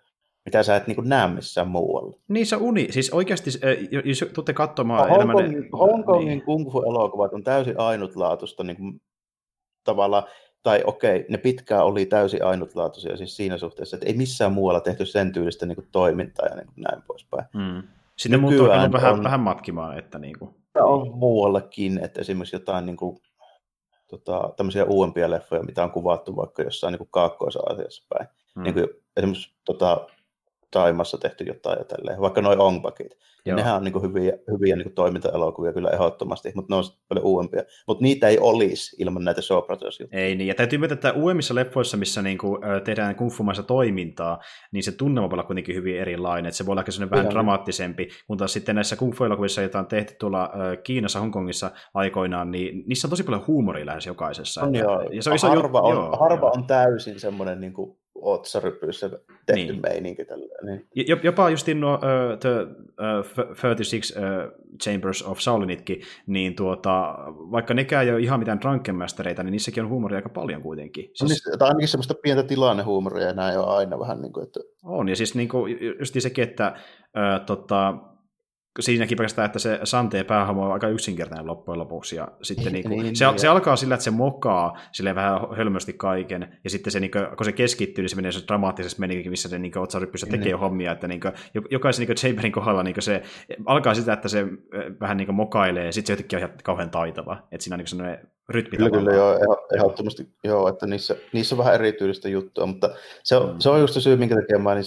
mitä 0.46 0.64
sä 0.64 0.76
et 0.76 0.88
niin 0.88 0.96
kuin 0.96 1.10
näe 1.10 1.28
missään 1.28 1.68
muualla. 1.68 2.18
Niin 2.28 2.46
se 2.46 2.56
uni, 2.56 2.88
siis 2.90 3.14
oikeasti, 3.14 3.50
jos 4.06 4.26
tuutte 4.34 4.54
katsomaan 4.54 5.10
enemmän... 5.10 5.36
Hongkongin, 5.36 5.70
Hongkongin 5.72 6.28
niin. 6.28 6.42
kung 6.42 6.72
fu-elokuvat 6.72 7.34
on 7.34 7.44
täysin 7.44 7.80
ainutlaatuista 7.80 8.64
niin 8.64 8.78
kuin, 8.78 9.02
tavallaan, 9.84 10.24
tai 10.64 10.84
okei, 10.86 11.26
ne 11.30 11.38
pitkään 11.38 11.86
oli 11.86 12.06
täysin 12.06 12.44
ainutlaatuisia 12.46 13.18
siis 13.18 13.36
siinä 13.36 13.58
suhteessa, 13.58 13.96
että 13.96 14.08
ei 14.08 14.18
missään 14.18 14.52
muualla 14.52 14.82
tehty 14.82 15.06
sen 15.06 15.32
tyylistä 15.32 15.66
niin 15.66 15.76
kuin, 15.76 15.88
toimintaa 15.92 16.46
ja 16.46 16.56
niin 16.56 16.68
kuin, 16.68 16.84
näin 16.84 17.04
poispäin. 17.08 17.46
Mm. 17.54 17.84
Sitten 18.18 18.40
muut 18.40 18.54
on 18.54 18.60
Nykyään 18.60 18.80
alkanut 18.80 19.02
vähän, 19.02 19.14
on- 19.14 19.24
vähän 19.24 19.40
matkimaan, 19.40 20.00
että 20.00 20.20
niin 20.20 20.40
kuin, 20.40 20.56
on 20.84 21.18
muuallakin, 21.18 22.04
että 22.04 22.22
esimerkiksi 22.22 22.56
jotain 22.56 22.86
niin 22.86 22.98
kuin, 22.98 23.18
tota, 24.08 24.54
tämmöisiä 24.58 24.86
uudempia 24.86 25.30
leffoja, 25.30 25.64
mitä 25.64 25.84
on 25.84 25.92
kuvattu 25.92 26.36
vaikka 26.36 26.64
jossain 26.64 26.92
niin 26.92 26.98
kuin 26.98 27.10
Kaakkois-Aasiassa 27.12 28.06
päin. 28.10 28.28
mm. 28.56 28.60
Mm. 28.60 28.64
Niin 28.64 28.74
kuin, 28.74 28.88
esimerkiksi 29.18 29.54
tota, 29.66 30.08
Taimassa 30.76 31.18
tehty 31.18 31.44
jotain 31.44 31.80
ja 31.80 31.86
tälleen, 31.86 32.22
vaikka 32.22 32.42
noin 32.42 32.60
Ongpakit. 32.60 33.18
Joo. 33.46 33.56
Nehän 33.56 33.76
on 33.76 33.84
niin 33.84 33.94
kuin 33.94 34.04
hyviä, 34.04 34.34
hyviä 34.52 34.76
niin 34.76 34.84
kuin 34.84 34.96
toimintaelokuvia 34.96 35.74
kyllä 35.74 35.90
ehdottomasti, 35.90 36.52
mutta 36.56 36.74
ne 36.74 36.78
on 36.78 36.84
paljon 37.10 37.26
uudempia. 37.26 37.64
Mutta 37.88 38.04
niitä 38.04 38.28
ei 38.28 38.40
olisi 38.40 38.96
ilman 39.00 39.24
näitä 39.24 39.42
juttuja. 40.00 40.22
Ei 40.22 40.36
niin, 40.36 40.48
ja 40.48 40.56
täytyy 40.56 40.80
myöntää, 40.80 40.96
että 40.96 41.14
uudemmissa 41.14 41.56
leffoissa, 41.56 41.98
missä 41.98 42.22
niin 42.22 42.38
kuin, 42.38 42.62
tehdään 42.84 43.16
kungfumaista 43.16 43.64
toimintaa, 43.64 44.40
niin 44.72 44.84
se 44.84 44.92
tunnelma 44.92 45.30
voi 45.30 45.36
olla 45.36 45.44
kuitenkin 45.44 45.76
hyvin 45.76 46.00
erilainen, 46.00 46.46
että 46.46 46.58
se 46.58 46.66
voi 46.66 46.74
olla 46.74 46.82
ehkä 46.82 46.92
vähän 47.12 47.26
Kyllä. 47.26 47.30
dramaattisempi, 47.30 48.10
kun 48.28 48.38
taas 48.38 48.54
sitten 48.54 48.76
näissä 48.76 48.96
kungfu-elokuvissa, 48.96 49.62
joita 49.62 49.80
on 49.80 49.88
tehty 49.88 50.16
tuolla 50.20 50.44
äh, 50.44 50.84
Kiinassa, 50.84 51.20
Hongkongissa 51.20 51.72
aikoinaan, 51.94 52.52
niin 52.52 52.84
niissä 52.88 53.08
on 53.08 53.10
tosi 53.10 53.24
paljon 53.24 53.48
huumoria 53.48 53.86
lähes 53.86 54.06
jokaisessa. 54.06 54.62
On, 54.62 54.76
että- 54.76 54.92
joo. 54.92 55.02
ja 55.02 55.24
se 55.24 55.30
on 55.30 55.36
iso 55.36 55.48
harva, 55.48 55.78
juttu, 55.78 55.88
on, 55.88 55.96
joo, 55.96 56.18
harva 56.20 56.48
joo. 56.48 56.54
on 56.56 56.68
täysin 56.68 57.20
semmoinen 57.20 57.60
niin 57.60 57.74
kuin 57.74 57.98
otsarypyissä 58.16 59.10
tehty 59.10 59.22
Niin. 59.56 59.68
niin. 59.68 59.82
meininki. 59.82 60.26
Tälleen, 60.26 60.66
niin. 60.66 61.08
Jop- 61.10 61.24
Jopa 61.24 61.50
justiin 61.50 61.80
nuo 61.80 61.94
uh, 61.96 62.40
the, 62.40 62.50
uh, 63.50 63.56
36 63.62 64.14
uh, 64.18 64.52
Chambers 64.84 65.24
of 65.24 65.40
Saulinitkin, 65.40 66.02
niin 66.28 66.56
tuota, 66.56 67.16
vaikka 67.28 67.74
nekään 67.74 68.06
ei 68.06 68.12
ole 68.12 68.22
ihan 68.22 68.40
mitään 68.40 68.62
Drunken 68.62 68.96
Mastereita, 68.96 69.44
niin 69.44 69.52
niissäkin 69.52 69.84
on 69.84 69.90
huumoria 69.90 70.18
aika 70.18 70.30
paljon 70.30 70.62
kuitenkin. 70.62 71.12
Siis... 71.14 71.30
Siis 71.30 71.58
Tai 71.60 71.68
ainakin 71.68 71.88
semmoista 71.88 72.14
pientä 72.14 72.44
tilannehuumoria, 72.44 73.28
ja 73.28 73.34
näin 73.34 73.60
on 73.60 73.70
aina 73.70 74.00
vähän 74.00 74.22
niin 74.22 74.34
kuin, 74.34 74.44
että 74.44 74.60
on, 74.84 75.10
ja 75.10 75.16
siis 75.16 75.36
niin 75.36 75.50
kuin, 75.50 75.78
justiin 76.00 76.22
sekin, 76.22 76.44
että 76.44 76.74
uh, 76.76 77.46
tota, 77.46 77.94
siinäkin 78.82 79.18
pelkästään, 79.18 79.46
että 79.46 79.60
se 79.60 79.80
Santeen 79.84 80.26
päähahmo 80.26 80.66
on 80.66 80.72
aika 80.74 80.88
yksinkertainen 80.88 81.48
loppujen 81.48 81.80
lopuksi, 81.80 82.16
ja 82.16 82.28
sitten 82.42 82.74
niin 82.74 82.84
kuin, 82.84 83.04
Niin, 83.04 83.16
se, 83.16 83.26
niin. 83.28 83.40
se, 83.40 83.48
alkaa 83.48 83.76
sillä, 83.76 83.94
että 83.96 84.04
se 84.04 84.12
mokaa 84.12 84.78
sille 84.92 85.16
vähän 85.16 85.40
hölmösti 85.58 85.94
kaiken, 85.94 86.58
ja 86.64 86.70
sitten 86.70 86.92
se, 86.92 87.00
niin 87.00 87.12
kuin, 87.12 87.28
kun 87.38 87.46
se 87.46 87.52
keskittyy, 87.52 88.02
niin 88.02 88.10
se 88.10 88.16
menee 88.16 88.32
se 88.32 88.48
dramaattisessa 88.48 89.00
menikin, 89.00 89.32
missä 89.32 89.50
se 89.50 89.60
niin 89.60 89.78
otsaryppyssä 89.78 90.28
tekee 90.28 90.46
Niin. 90.46 90.60
hommia, 90.60 90.92
että 90.92 91.08
niin 91.08 91.20
kuin, 91.20 91.34
jokaisen 91.72 92.08
niin 92.08 92.18
Chamberin 92.18 92.52
kohdalla 92.52 92.84
niin 92.84 92.96
se 93.00 93.22
alkaa 93.66 93.94
sitä, 93.94 94.14
että 94.14 94.28
se 94.28 94.46
vähän 95.02 95.18
niin 95.18 95.36
mokailee, 95.36 95.86
ja 95.86 95.92
sitten 95.94 96.08
se 96.08 96.14
jotenkin 96.14 96.38
on 96.38 96.44
ihan 96.44 96.58
kauhean 96.64 96.90
taitava, 96.90 97.38
että 97.52 97.64
siinä 97.64 97.76
on 97.76 97.78
niin 97.80 97.88
sellainen 97.88 98.28
rytmi 98.50 98.78
Kyllä, 98.78 98.90
kyllä, 98.90 99.14
joo, 99.14 99.40
ehdottomasti, 99.76 100.28
joo, 100.44 100.68
että 100.68 100.88
niissä, 100.88 101.16
niissä 101.34 101.56
on 101.56 101.60
vähän 101.60 101.74
erityistä 101.74 102.30
juttua, 102.30 102.66
mutta 102.66 102.90
se 103.24 103.36
on, 103.36 103.48
Mm. 103.48 103.54
mm. 103.54 103.60
se 103.60 103.70
on 103.70 103.80
just 103.80 103.94
se 103.94 104.02
syy, 104.02 104.16
minkä 104.16 104.36
takia 104.36 104.60
mä 104.60 104.76
niin, 104.76 104.84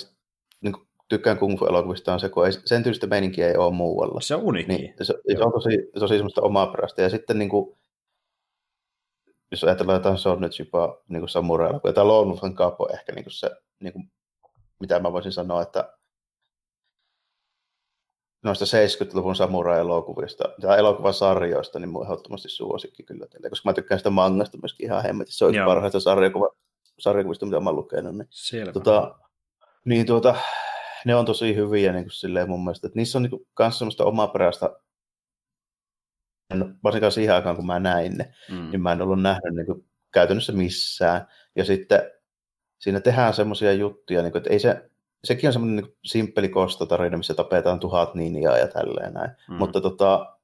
niin 0.60 0.72
kuin 0.72 0.87
tykkään 1.08 1.38
kung 1.38 1.58
fu-elokuvista, 1.58 2.12
on 2.12 2.20
se, 2.20 2.28
kun 2.28 2.46
ei, 2.46 2.52
sen 2.52 2.82
tyylistä 2.82 3.06
meininkiä 3.06 3.48
ei 3.48 3.56
ole 3.56 3.74
muualla. 3.74 4.20
Se 4.20 4.34
on 4.34 4.42
uniikki. 4.42 4.72
Niin, 4.72 4.94
se, 5.02 5.14
se 5.36 5.44
on 5.44 5.52
tosi, 5.52 5.90
tosi 5.98 6.14
semmoista 6.14 6.42
omaperäistä, 6.42 7.02
ja 7.02 7.10
sitten 7.10 7.38
niin 7.38 7.48
kuin, 7.48 7.78
jos 9.50 9.64
ajatellaan 9.64 9.96
jotain 9.96 10.18
Sonnetsupa 10.18 11.02
niin 11.08 11.20
kuin 11.20 11.28
samurai-elokuvia, 11.28 11.92
tai 11.92 12.04
Lone 12.04 12.28
Wolf 12.28 12.44
and 12.44 12.54
Capo 12.56 12.88
ehkä 12.92 13.12
niin 13.12 13.24
kuin 13.24 13.32
se, 13.32 13.50
niin 13.80 13.92
kuin, 13.92 14.10
mitä 14.80 15.00
mä 15.00 15.12
voisin 15.12 15.32
sanoa, 15.32 15.62
että 15.62 15.98
noista 18.44 18.64
70-luvun 18.64 19.36
samurai-elokuvista 19.36 20.44
tai 20.60 20.78
elokuvasarjoista, 20.78 21.78
niin 21.78 21.88
mun 21.88 22.04
ehdottomasti 22.04 22.48
suosikki 22.48 23.02
kyllä 23.02 23.26
teille, 23.26 23.50
koska 23.50 23.68
mä 23.68 23.74
tykkään 23.74 23.98
sitä 23.98 24.10
mangasta 24.10 24.58
myöskin 24.62 24.86
ihan 24.86 25.02
hemmetin. 25.02 25.34
Se 25.34 25.44
on 25.44 25.50
yksi 25.50 25.64
parhaista 25.64 26.00
sarjakuva, 26.00 26.48
sarjakuvista, 26.98 27.46
mitä 27.46 27.60
mä 27.60 27.70
oon 27.70 27.76
lukenut. 27.76 28.16
Niin, 28.16 28.26
Selvä. 28.30 28.72
tota, 28.72 29.18
niin 29.84 30.06
tuota, 30.06 30.34
ne 31.04 31.14
on 31.14 31.26
tosi 31.26 31.54
hyviä 31.54 31.92
niin 31.92 32.04
kuin 32.04 32.12
silleen 32.12 32.50
mun 32.50 32.64
mielestä, 32.64 32.86
että 32.86 32.98
niissä 32.98 33.18
on 33.18 33.22
niin 33.22 33.30
kuin, 33.30 33.46
kans 33.54 33.78
semmoista 33.78 34.04
omaperäistä, 34.04 34.70
varsinkaan 36.84 37.12
siihen 37.12 37.34
aikaan 37.34 37.56
kun 37.56 37.66
mä 37.66 37.78
näin 37.78 38.18
ne, 38.18 38.34
mm. 38.50 38.70
niin 38.70 38.82
mä 38.82 38.92
en 38.92 39.02
ollut 39.02 39.22
nähnyt 39.22 39.54
niin 39.54 39.66
kuin, 39.66 39.84
käytännössä 40.12 40.52
missään. 40.52 41.26
Ja 41.56 41.64
sitten 41.64 42.10
siinä 42.78 43.00
tehdään 43.00 43.34
semmoisia 43.34 43.72
juttuja, 43.72 44.22
niin 44.22 44.32
kuin, 44.32 44.40
että 44.40 44.50
ei 44.50 44.58
se, 44.58 44.90
sekin 45.24 45.48
on 45.48 45.52
semmoinen 45.52 45.84
niin 45.84 45.96
simppeli 46.04 46.48
kostotarina, 46.48 47.16
missä 47.16 47.34
tapetaan 47.34 47.80
tuhat 47.80 48.14
ninjaa 48.14 48.58
ja 48.58 48.68
tälleen 48.68 49.14
näin. 49.14 49.30
Mm. 49.48 49.54
Mutta 49.54 49.80
tota, 49.80 50.38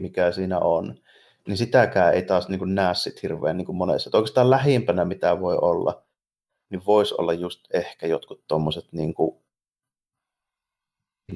mikä 0.00 0.32
siinä 0.32 0.58
on, 0.58 0.98
niin 1.46 1.56
sitäkään 1.56 2.14
ei 2.14 2.22
taas 2.22 2.48
niin 2.48 2.58
kuin 2.58 2.74
näe 2.74 2.94
sit 2.94 3.22
hirveän 3.22 3.56
niin 3.56 3.66
kuin 3.66 3.76
monessa. 3.76 4.08
Että 4.08 4.18
oikeastaan 4.18 4.50
lähimpänä, 4.50 5.04
mitä 5.04 5.40
voi 5.40 5.58
olla, 5.60 6.02
niin 6.70 6.82
voisi 6.86 7.14
olla 7.18 7.32
just 7.32 7.60
ehkä 7.74 8.06
jotkut 8.06 8.44
tuommoiset 8.48 8.84
niin 8.92 9.14
kuin, 9.14 9.36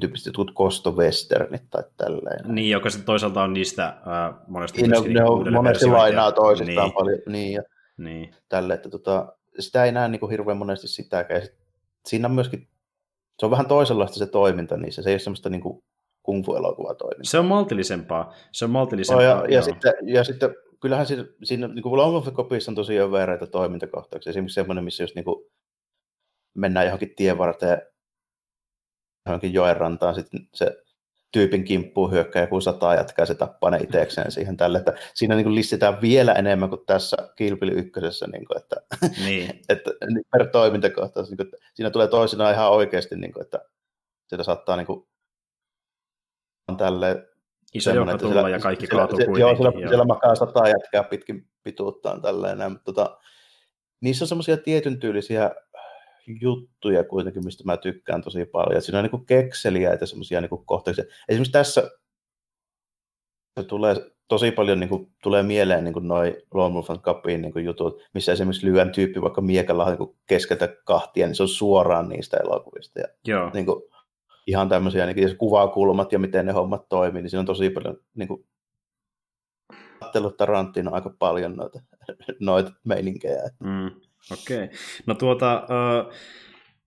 tyyppiset 0.00 0.26
jotkut 0.26 0.50
kostovesternit 0.54 1.62
tai 1.70 1.82
tälleen. 1.96 2.54
Niin, 2.54 2.70
joka 2.70 2.90
sitten 2.90 3.06
toisaalta 3.06 3.42
on 3.42 3.52
niistä 3.52 3.86
äh, 3.86 4.34
monesti 4.48 4.82
niin, 4.82 4.90
ne, 4.90 5.20
ne 5.20 5.24
on 5.24 5.52
monesti 5.52 5.86
lainaa 5.86 6.32
toisistaan 6.32 6.88
niin. 6.88 6.94
paljon. 6.94 7.18
Niin, 7.26 7.52
ja 7.52 7.62
niin. 7.96 8.34
Tälle, 8.48 8.74
että 8.74 8.88
tota, 8.88 9.32
sitä 9.58 9.84
ei 9.84 9.92
näe 9.92 10.08
niin 10.08 10.20
kuin 10.20 10.30
hirveän 10.30 10.58
monesti 10.58 10.88
sitäkään. 10.88 11.42
Siinä 12.06 12.28
on 12.28 12.34
myöskin, 12.34 12.68
se 13.38 13.46
on 13.46 13.50
vähän 13.50 13.66
toisenlaista 13.66 14.18
se 14.18 14.26
toiminta 14.26 14.76
niissä. 14.76 15.02
Se 15.02 15.10
ei 15.10 15.14
ole 15.14 15.18
semmoista 15.18 15.50
niin 15.50 15.60
kuin 15.60 15.84
kung 16.22 16.44
fu 16.44 16.54
elokuvatoimintaa. 16.54 17.30
Se 17.30 17.38
on 17.38 17.44
maltillisempaa. 17.44 18.34
Se 18.52 18.64
on 18.64 18.70
maltillisempaa. 18.70 19.40
Oh, 19.40 19.44
ja, 19.48 19.54
ja, 19.54 19.62
sitten, 19.62 19.94
ja 20.02 20.24
sitten 20.24 20.54
kyllähän 20.80 21.06
siinä, 21.06 21.24
siinä 21.44 21.68
niin 21.68 21.82
kuin 21.82 21.96
Long 21.96 22.16
of 22.16 22.24
the 22.24 22.32
Copies 22.32 22.68
on 22.68 22.74
tosi 22.74 23.00
övereitä 23.00 23.46
toimintakohtauksia. 23.46 24.30
Esimerkiksi 24.30 24.54
semmoinen, 24.54 24.84
missä 24.84 25.02
jos 25.02 25.14
niin 25.14 25.24
kuin 25.24 25.50
mennään 26.54 26.86
johonkin 26.86 27.14
tien 27.16 27.38
varteen 27.38 27.82
johonkin 29.26 29.52
joen 29.52 29.76
rantaan, 29.76 30.14
sitten 30.14 30.48
se 30.54 30.84
tyypin 31.32 31.64
kimppuun 31.64 32.12
hyökkää 32.12 32.42
joku 32.42 32.60
sata 32.60 32.94
jatkaa 32.94 33.26
se 33.26 33.34
tappaa 33.34 33.70
ne 33.70 33.78
itsekseen 33.78 34.32
siihen 34.36 34.56
tälle, 34.56 34.78
että 34.78 34.94
siinä 35.14 35.34
niin 35.34 35.54
listetään 35.54 36.00
vielä 36.00 36.32
enemmän 36.32 36.68
kuin 36.68 36.86
tässä 36.86 37.16
Kill 37.36 37.56
Bill 37.56 37.78
ykkösessä, 37.78 38.26
niin 38.26 38.46
kuin, 38.46 38.58
että, 38.58 38.76
niin. 39.24 39.60
että 39.68 39.90
per 40.32 40.46
toimintakohtaus, 40.46 41.30
niin 41.30 41.36
kuin, 41.36 41.46
että 41.46 41.56
siinä 41.74 41.90
tulee 41.90 42.08
toisinaan 42.08 42.54
ihan 42.54 42.70
oikeasti, 42.70 43.16
niin 43.16 43.32
kuin, 43.32 43.42
että 43.42 43.58
sitä 44.26 44.42
saattaa 44.42 44.76
niin 44.76 44.86
kuin, 44.86 45.08
tälle 46.76 47.33
Iso 47.74 47.94
joukko 47.94 48.18
tulla 48.18 48.32
siellä, 48.32 48.48
ja 48.48 48.58
kaikki 48.58 48.86
kaatuu 48.86 49.16
kuitenkin. 49.16 49.40
Joo, 49.40 49.56
siellä, 49.56 49.88
siellä 49.88 50.04
makaa 50.04 50.34
sataa 50.34 50.68
jätkää 50.68 51.04
pitkin 51.04 51.48
pituuttaan 51.62 52.22
tälleen 52.22 52.72
mutta 52.72 52.84
tota, 52.84 53.18
niissä 54.00 54.24
on 54.24 54.28
semmoisia 54.28 54.56
tietyn 54.56 55.00
tyylisiä 55.00 55.50
juttuja 56.40 57.04
kuitenkin, 57.04 57.44
mistä 57.44 57.64
mä 57.64 57.76
tykkään 57.76 58.22
tosi 58.22 58.44
paljon. 58.44 58.78
Et 58.78 58.84
siinä 58.84 58.98
on 58.98 59.08
niin 59.12 59.26
kekseliä 59.26 59.92
ja 60.00 60.06
semmoisia 60.06 60.40
niin 60.40 60.64
kohtauksia. 60.66 61.04
Esimerkiksi 61.28 61.52
tässä 61.52 61.90
se 63.60 63.66
tulee 63.66 63.94
tosi 64.28 64.50
paljon 64.50 64.80
niin 64.80 64.88
kuin, 64.88 65.12
tulee 65.22 65.42
mieleen 65.42 65.84
niin 65.84 65.94
noin 66.00 66.36
Lone 66.54 66.74
Wolf 66.74 66.88
Cupin 66.88 67.42
niin 67.42 67.64
jutut, 67.64 68.02
missä 68.14 68.32
esimerkiksi 68.32 68.66
lyön 68.66 68.92
tyyppi 68.92 69.22
vaikka 69.22 69.40
miekalla 69.40 69.90
niin 69.90 70.16
keskeltä 70.26 70.68
kahtia, 70.84 71.26
niin 71.26 71.34
se 71.34 71.42
on 71.42 71.48
suoraan 71.48 72.08
niistä 72.08 72.36
elokuvista. 72.36 73.00
Ja, 73.00 73.06
Joo. 73.26 73.50
Niin 73.54 73.66
kuin, 73.66 73.82
ihan 74.46 74.68
tämmöisiä 74.68 75.06
niin 75.06 75.36
kuvakulmat 75.36 76.12
ja 76.12 76.18
miten 76.18 76.46
ne 76.46 76.52
hommat 76.52 76.88
toimii, 76.88 77.22
niin 77.22 77.30
siinä 77.30 77.40
on 77.40 77.46
tosi 77.46 77.70
paljon 77.70 77.96
niin 78.14 78.28
kuin, 78.28 78.46
ajatellut 80.00 80.36
Tarantino 80.36 80.94
aika 80.94 81.14
paljon 81.18 81.56
noita, 81.56 81.80
noita 82.40 82.72
meininkejä. 82.84 83.42
Mm. 83.60 83.86
Okei. 84.32 84.64
Okay. 84.64 84.76
No 85.06 85.14
tuota, 85.14 85.62
uh, 85.62 86.12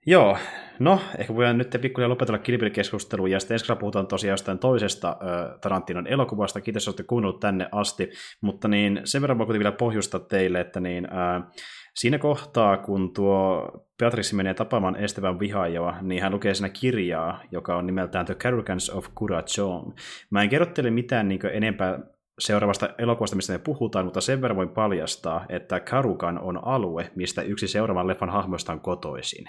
joo, 0.06 0.38
no 0.80 1.00
ehkä 1.18 1.36
voidaan 1.36 1.58
nyt 1.58 1.78
pikkuinen 1.82 2.10
lopetella 2.10 2.40
kilpilikeskustelua 2.40 3.28
ja 3.28 3.40
sitten 3.40 3.56
ensi 3.56 3.76
puhutaan 3.80 4.08
tosiaan 4.08 4.34
jostain 4.34 4.60
toisesta 4.60 5.10
uh, 5.12 5.60
Tarantinon 5.60 6.08
elokuvasta. 6.08 6.62
Kiitos, 6.62 6.84
että 6.84 6.90
olette 6.90 7.04
kuunnellut 7.04 7.40
tänne 7.40 7.70
asti, 7.72 8.10
mutta 8.42 8.68
niin 8.68 9.02
sen 9.04 9.22
verran 9.22 9.38
voin 9.38 9.60
vielä 9.60 9.72
pohjustaa 9.72 10.20
teille, 10.20 10.60
että 10.60 10.80
niin, 10.80 11.06
uh, 11.06 11.52
siinä 11.98 12.20
kohtaa, 12.20 12.78
kun 12.78 13.14
tuo 13.14 13.68
Beatrice 14.00 14.36
menee 14.36 14.54
tapaamaan 14.54 14.96
Esteban 14.96 15.40
vihaajoa, 15.40 15.96
niin 16.02 16.22
hän 16.22 16.32
lukee 16.32 16.54
siinä 16.54 16.70
kirjaa, 16.70 17.42
joka 17.52 17.76
on 17.76 17.86
nimeltään 17.86 18.26
The 18.26 18.36
Carricans 18.36 18.90
of 18.90 19.08
Curachon. 19.16 19.94
Mä 20.30 20.44
en 20.44 20.50
kerro 20.50 20.66
teille 20.66 20.92
mitään 20.92 21.28
niin 21.28 21.40
enempää 21.54 22.00
seuraavasta 22.40 22.90
elokuvasta, 22.98 23.36
mistä 23.36 23.54
me 23.54 23.60
puhutaan, 23.60 24.06
mutta 24.06 24.22
sen 24.22 24.42
verran 24.42 24.58
voin 24.58 24.70
paljastaa, 24.70 25.46
että 25.50 25.80
Karukan 25.80 26.40
on 26.40 26.68
alue, 26.68 27.12
mistä 27.16 27.42
yksi 27.42 27.68
seuraavan 27.68 28.08
leffan 28.08 28.30
hahmoista 28.30 28.74
on 28.74 28.80
kotoisin. 28.80 29.46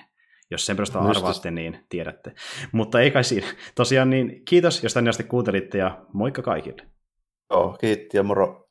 Jos 0.51 0.67
sen 0.67 0.77
perusteella 0.77 1.11
arvaatte, 1.11 1.51
niin 1.51 1.79
tiedätte. 1.89 2.33
Mutta 2.73 3.01
ei 3.01 3.11
kai 3.11 3.25
siinä. 3.25 3.47
Tosiaan 3.75 4.11
niin 4.11 4.45
kiitos, 4.45 4.83
jos 4.83 4.95
tänne 4.95 5.11
asti 5.11 5.25
kuuntelitte 5.25 5.79
ja 5.79 5.99
moikka 6.13 6.43
kaikille. 6.43 6.83
Joo, 7.51 7.77
kiitti 7.81 8.17
ja 8.17 8.23
moro. 8.23 8.68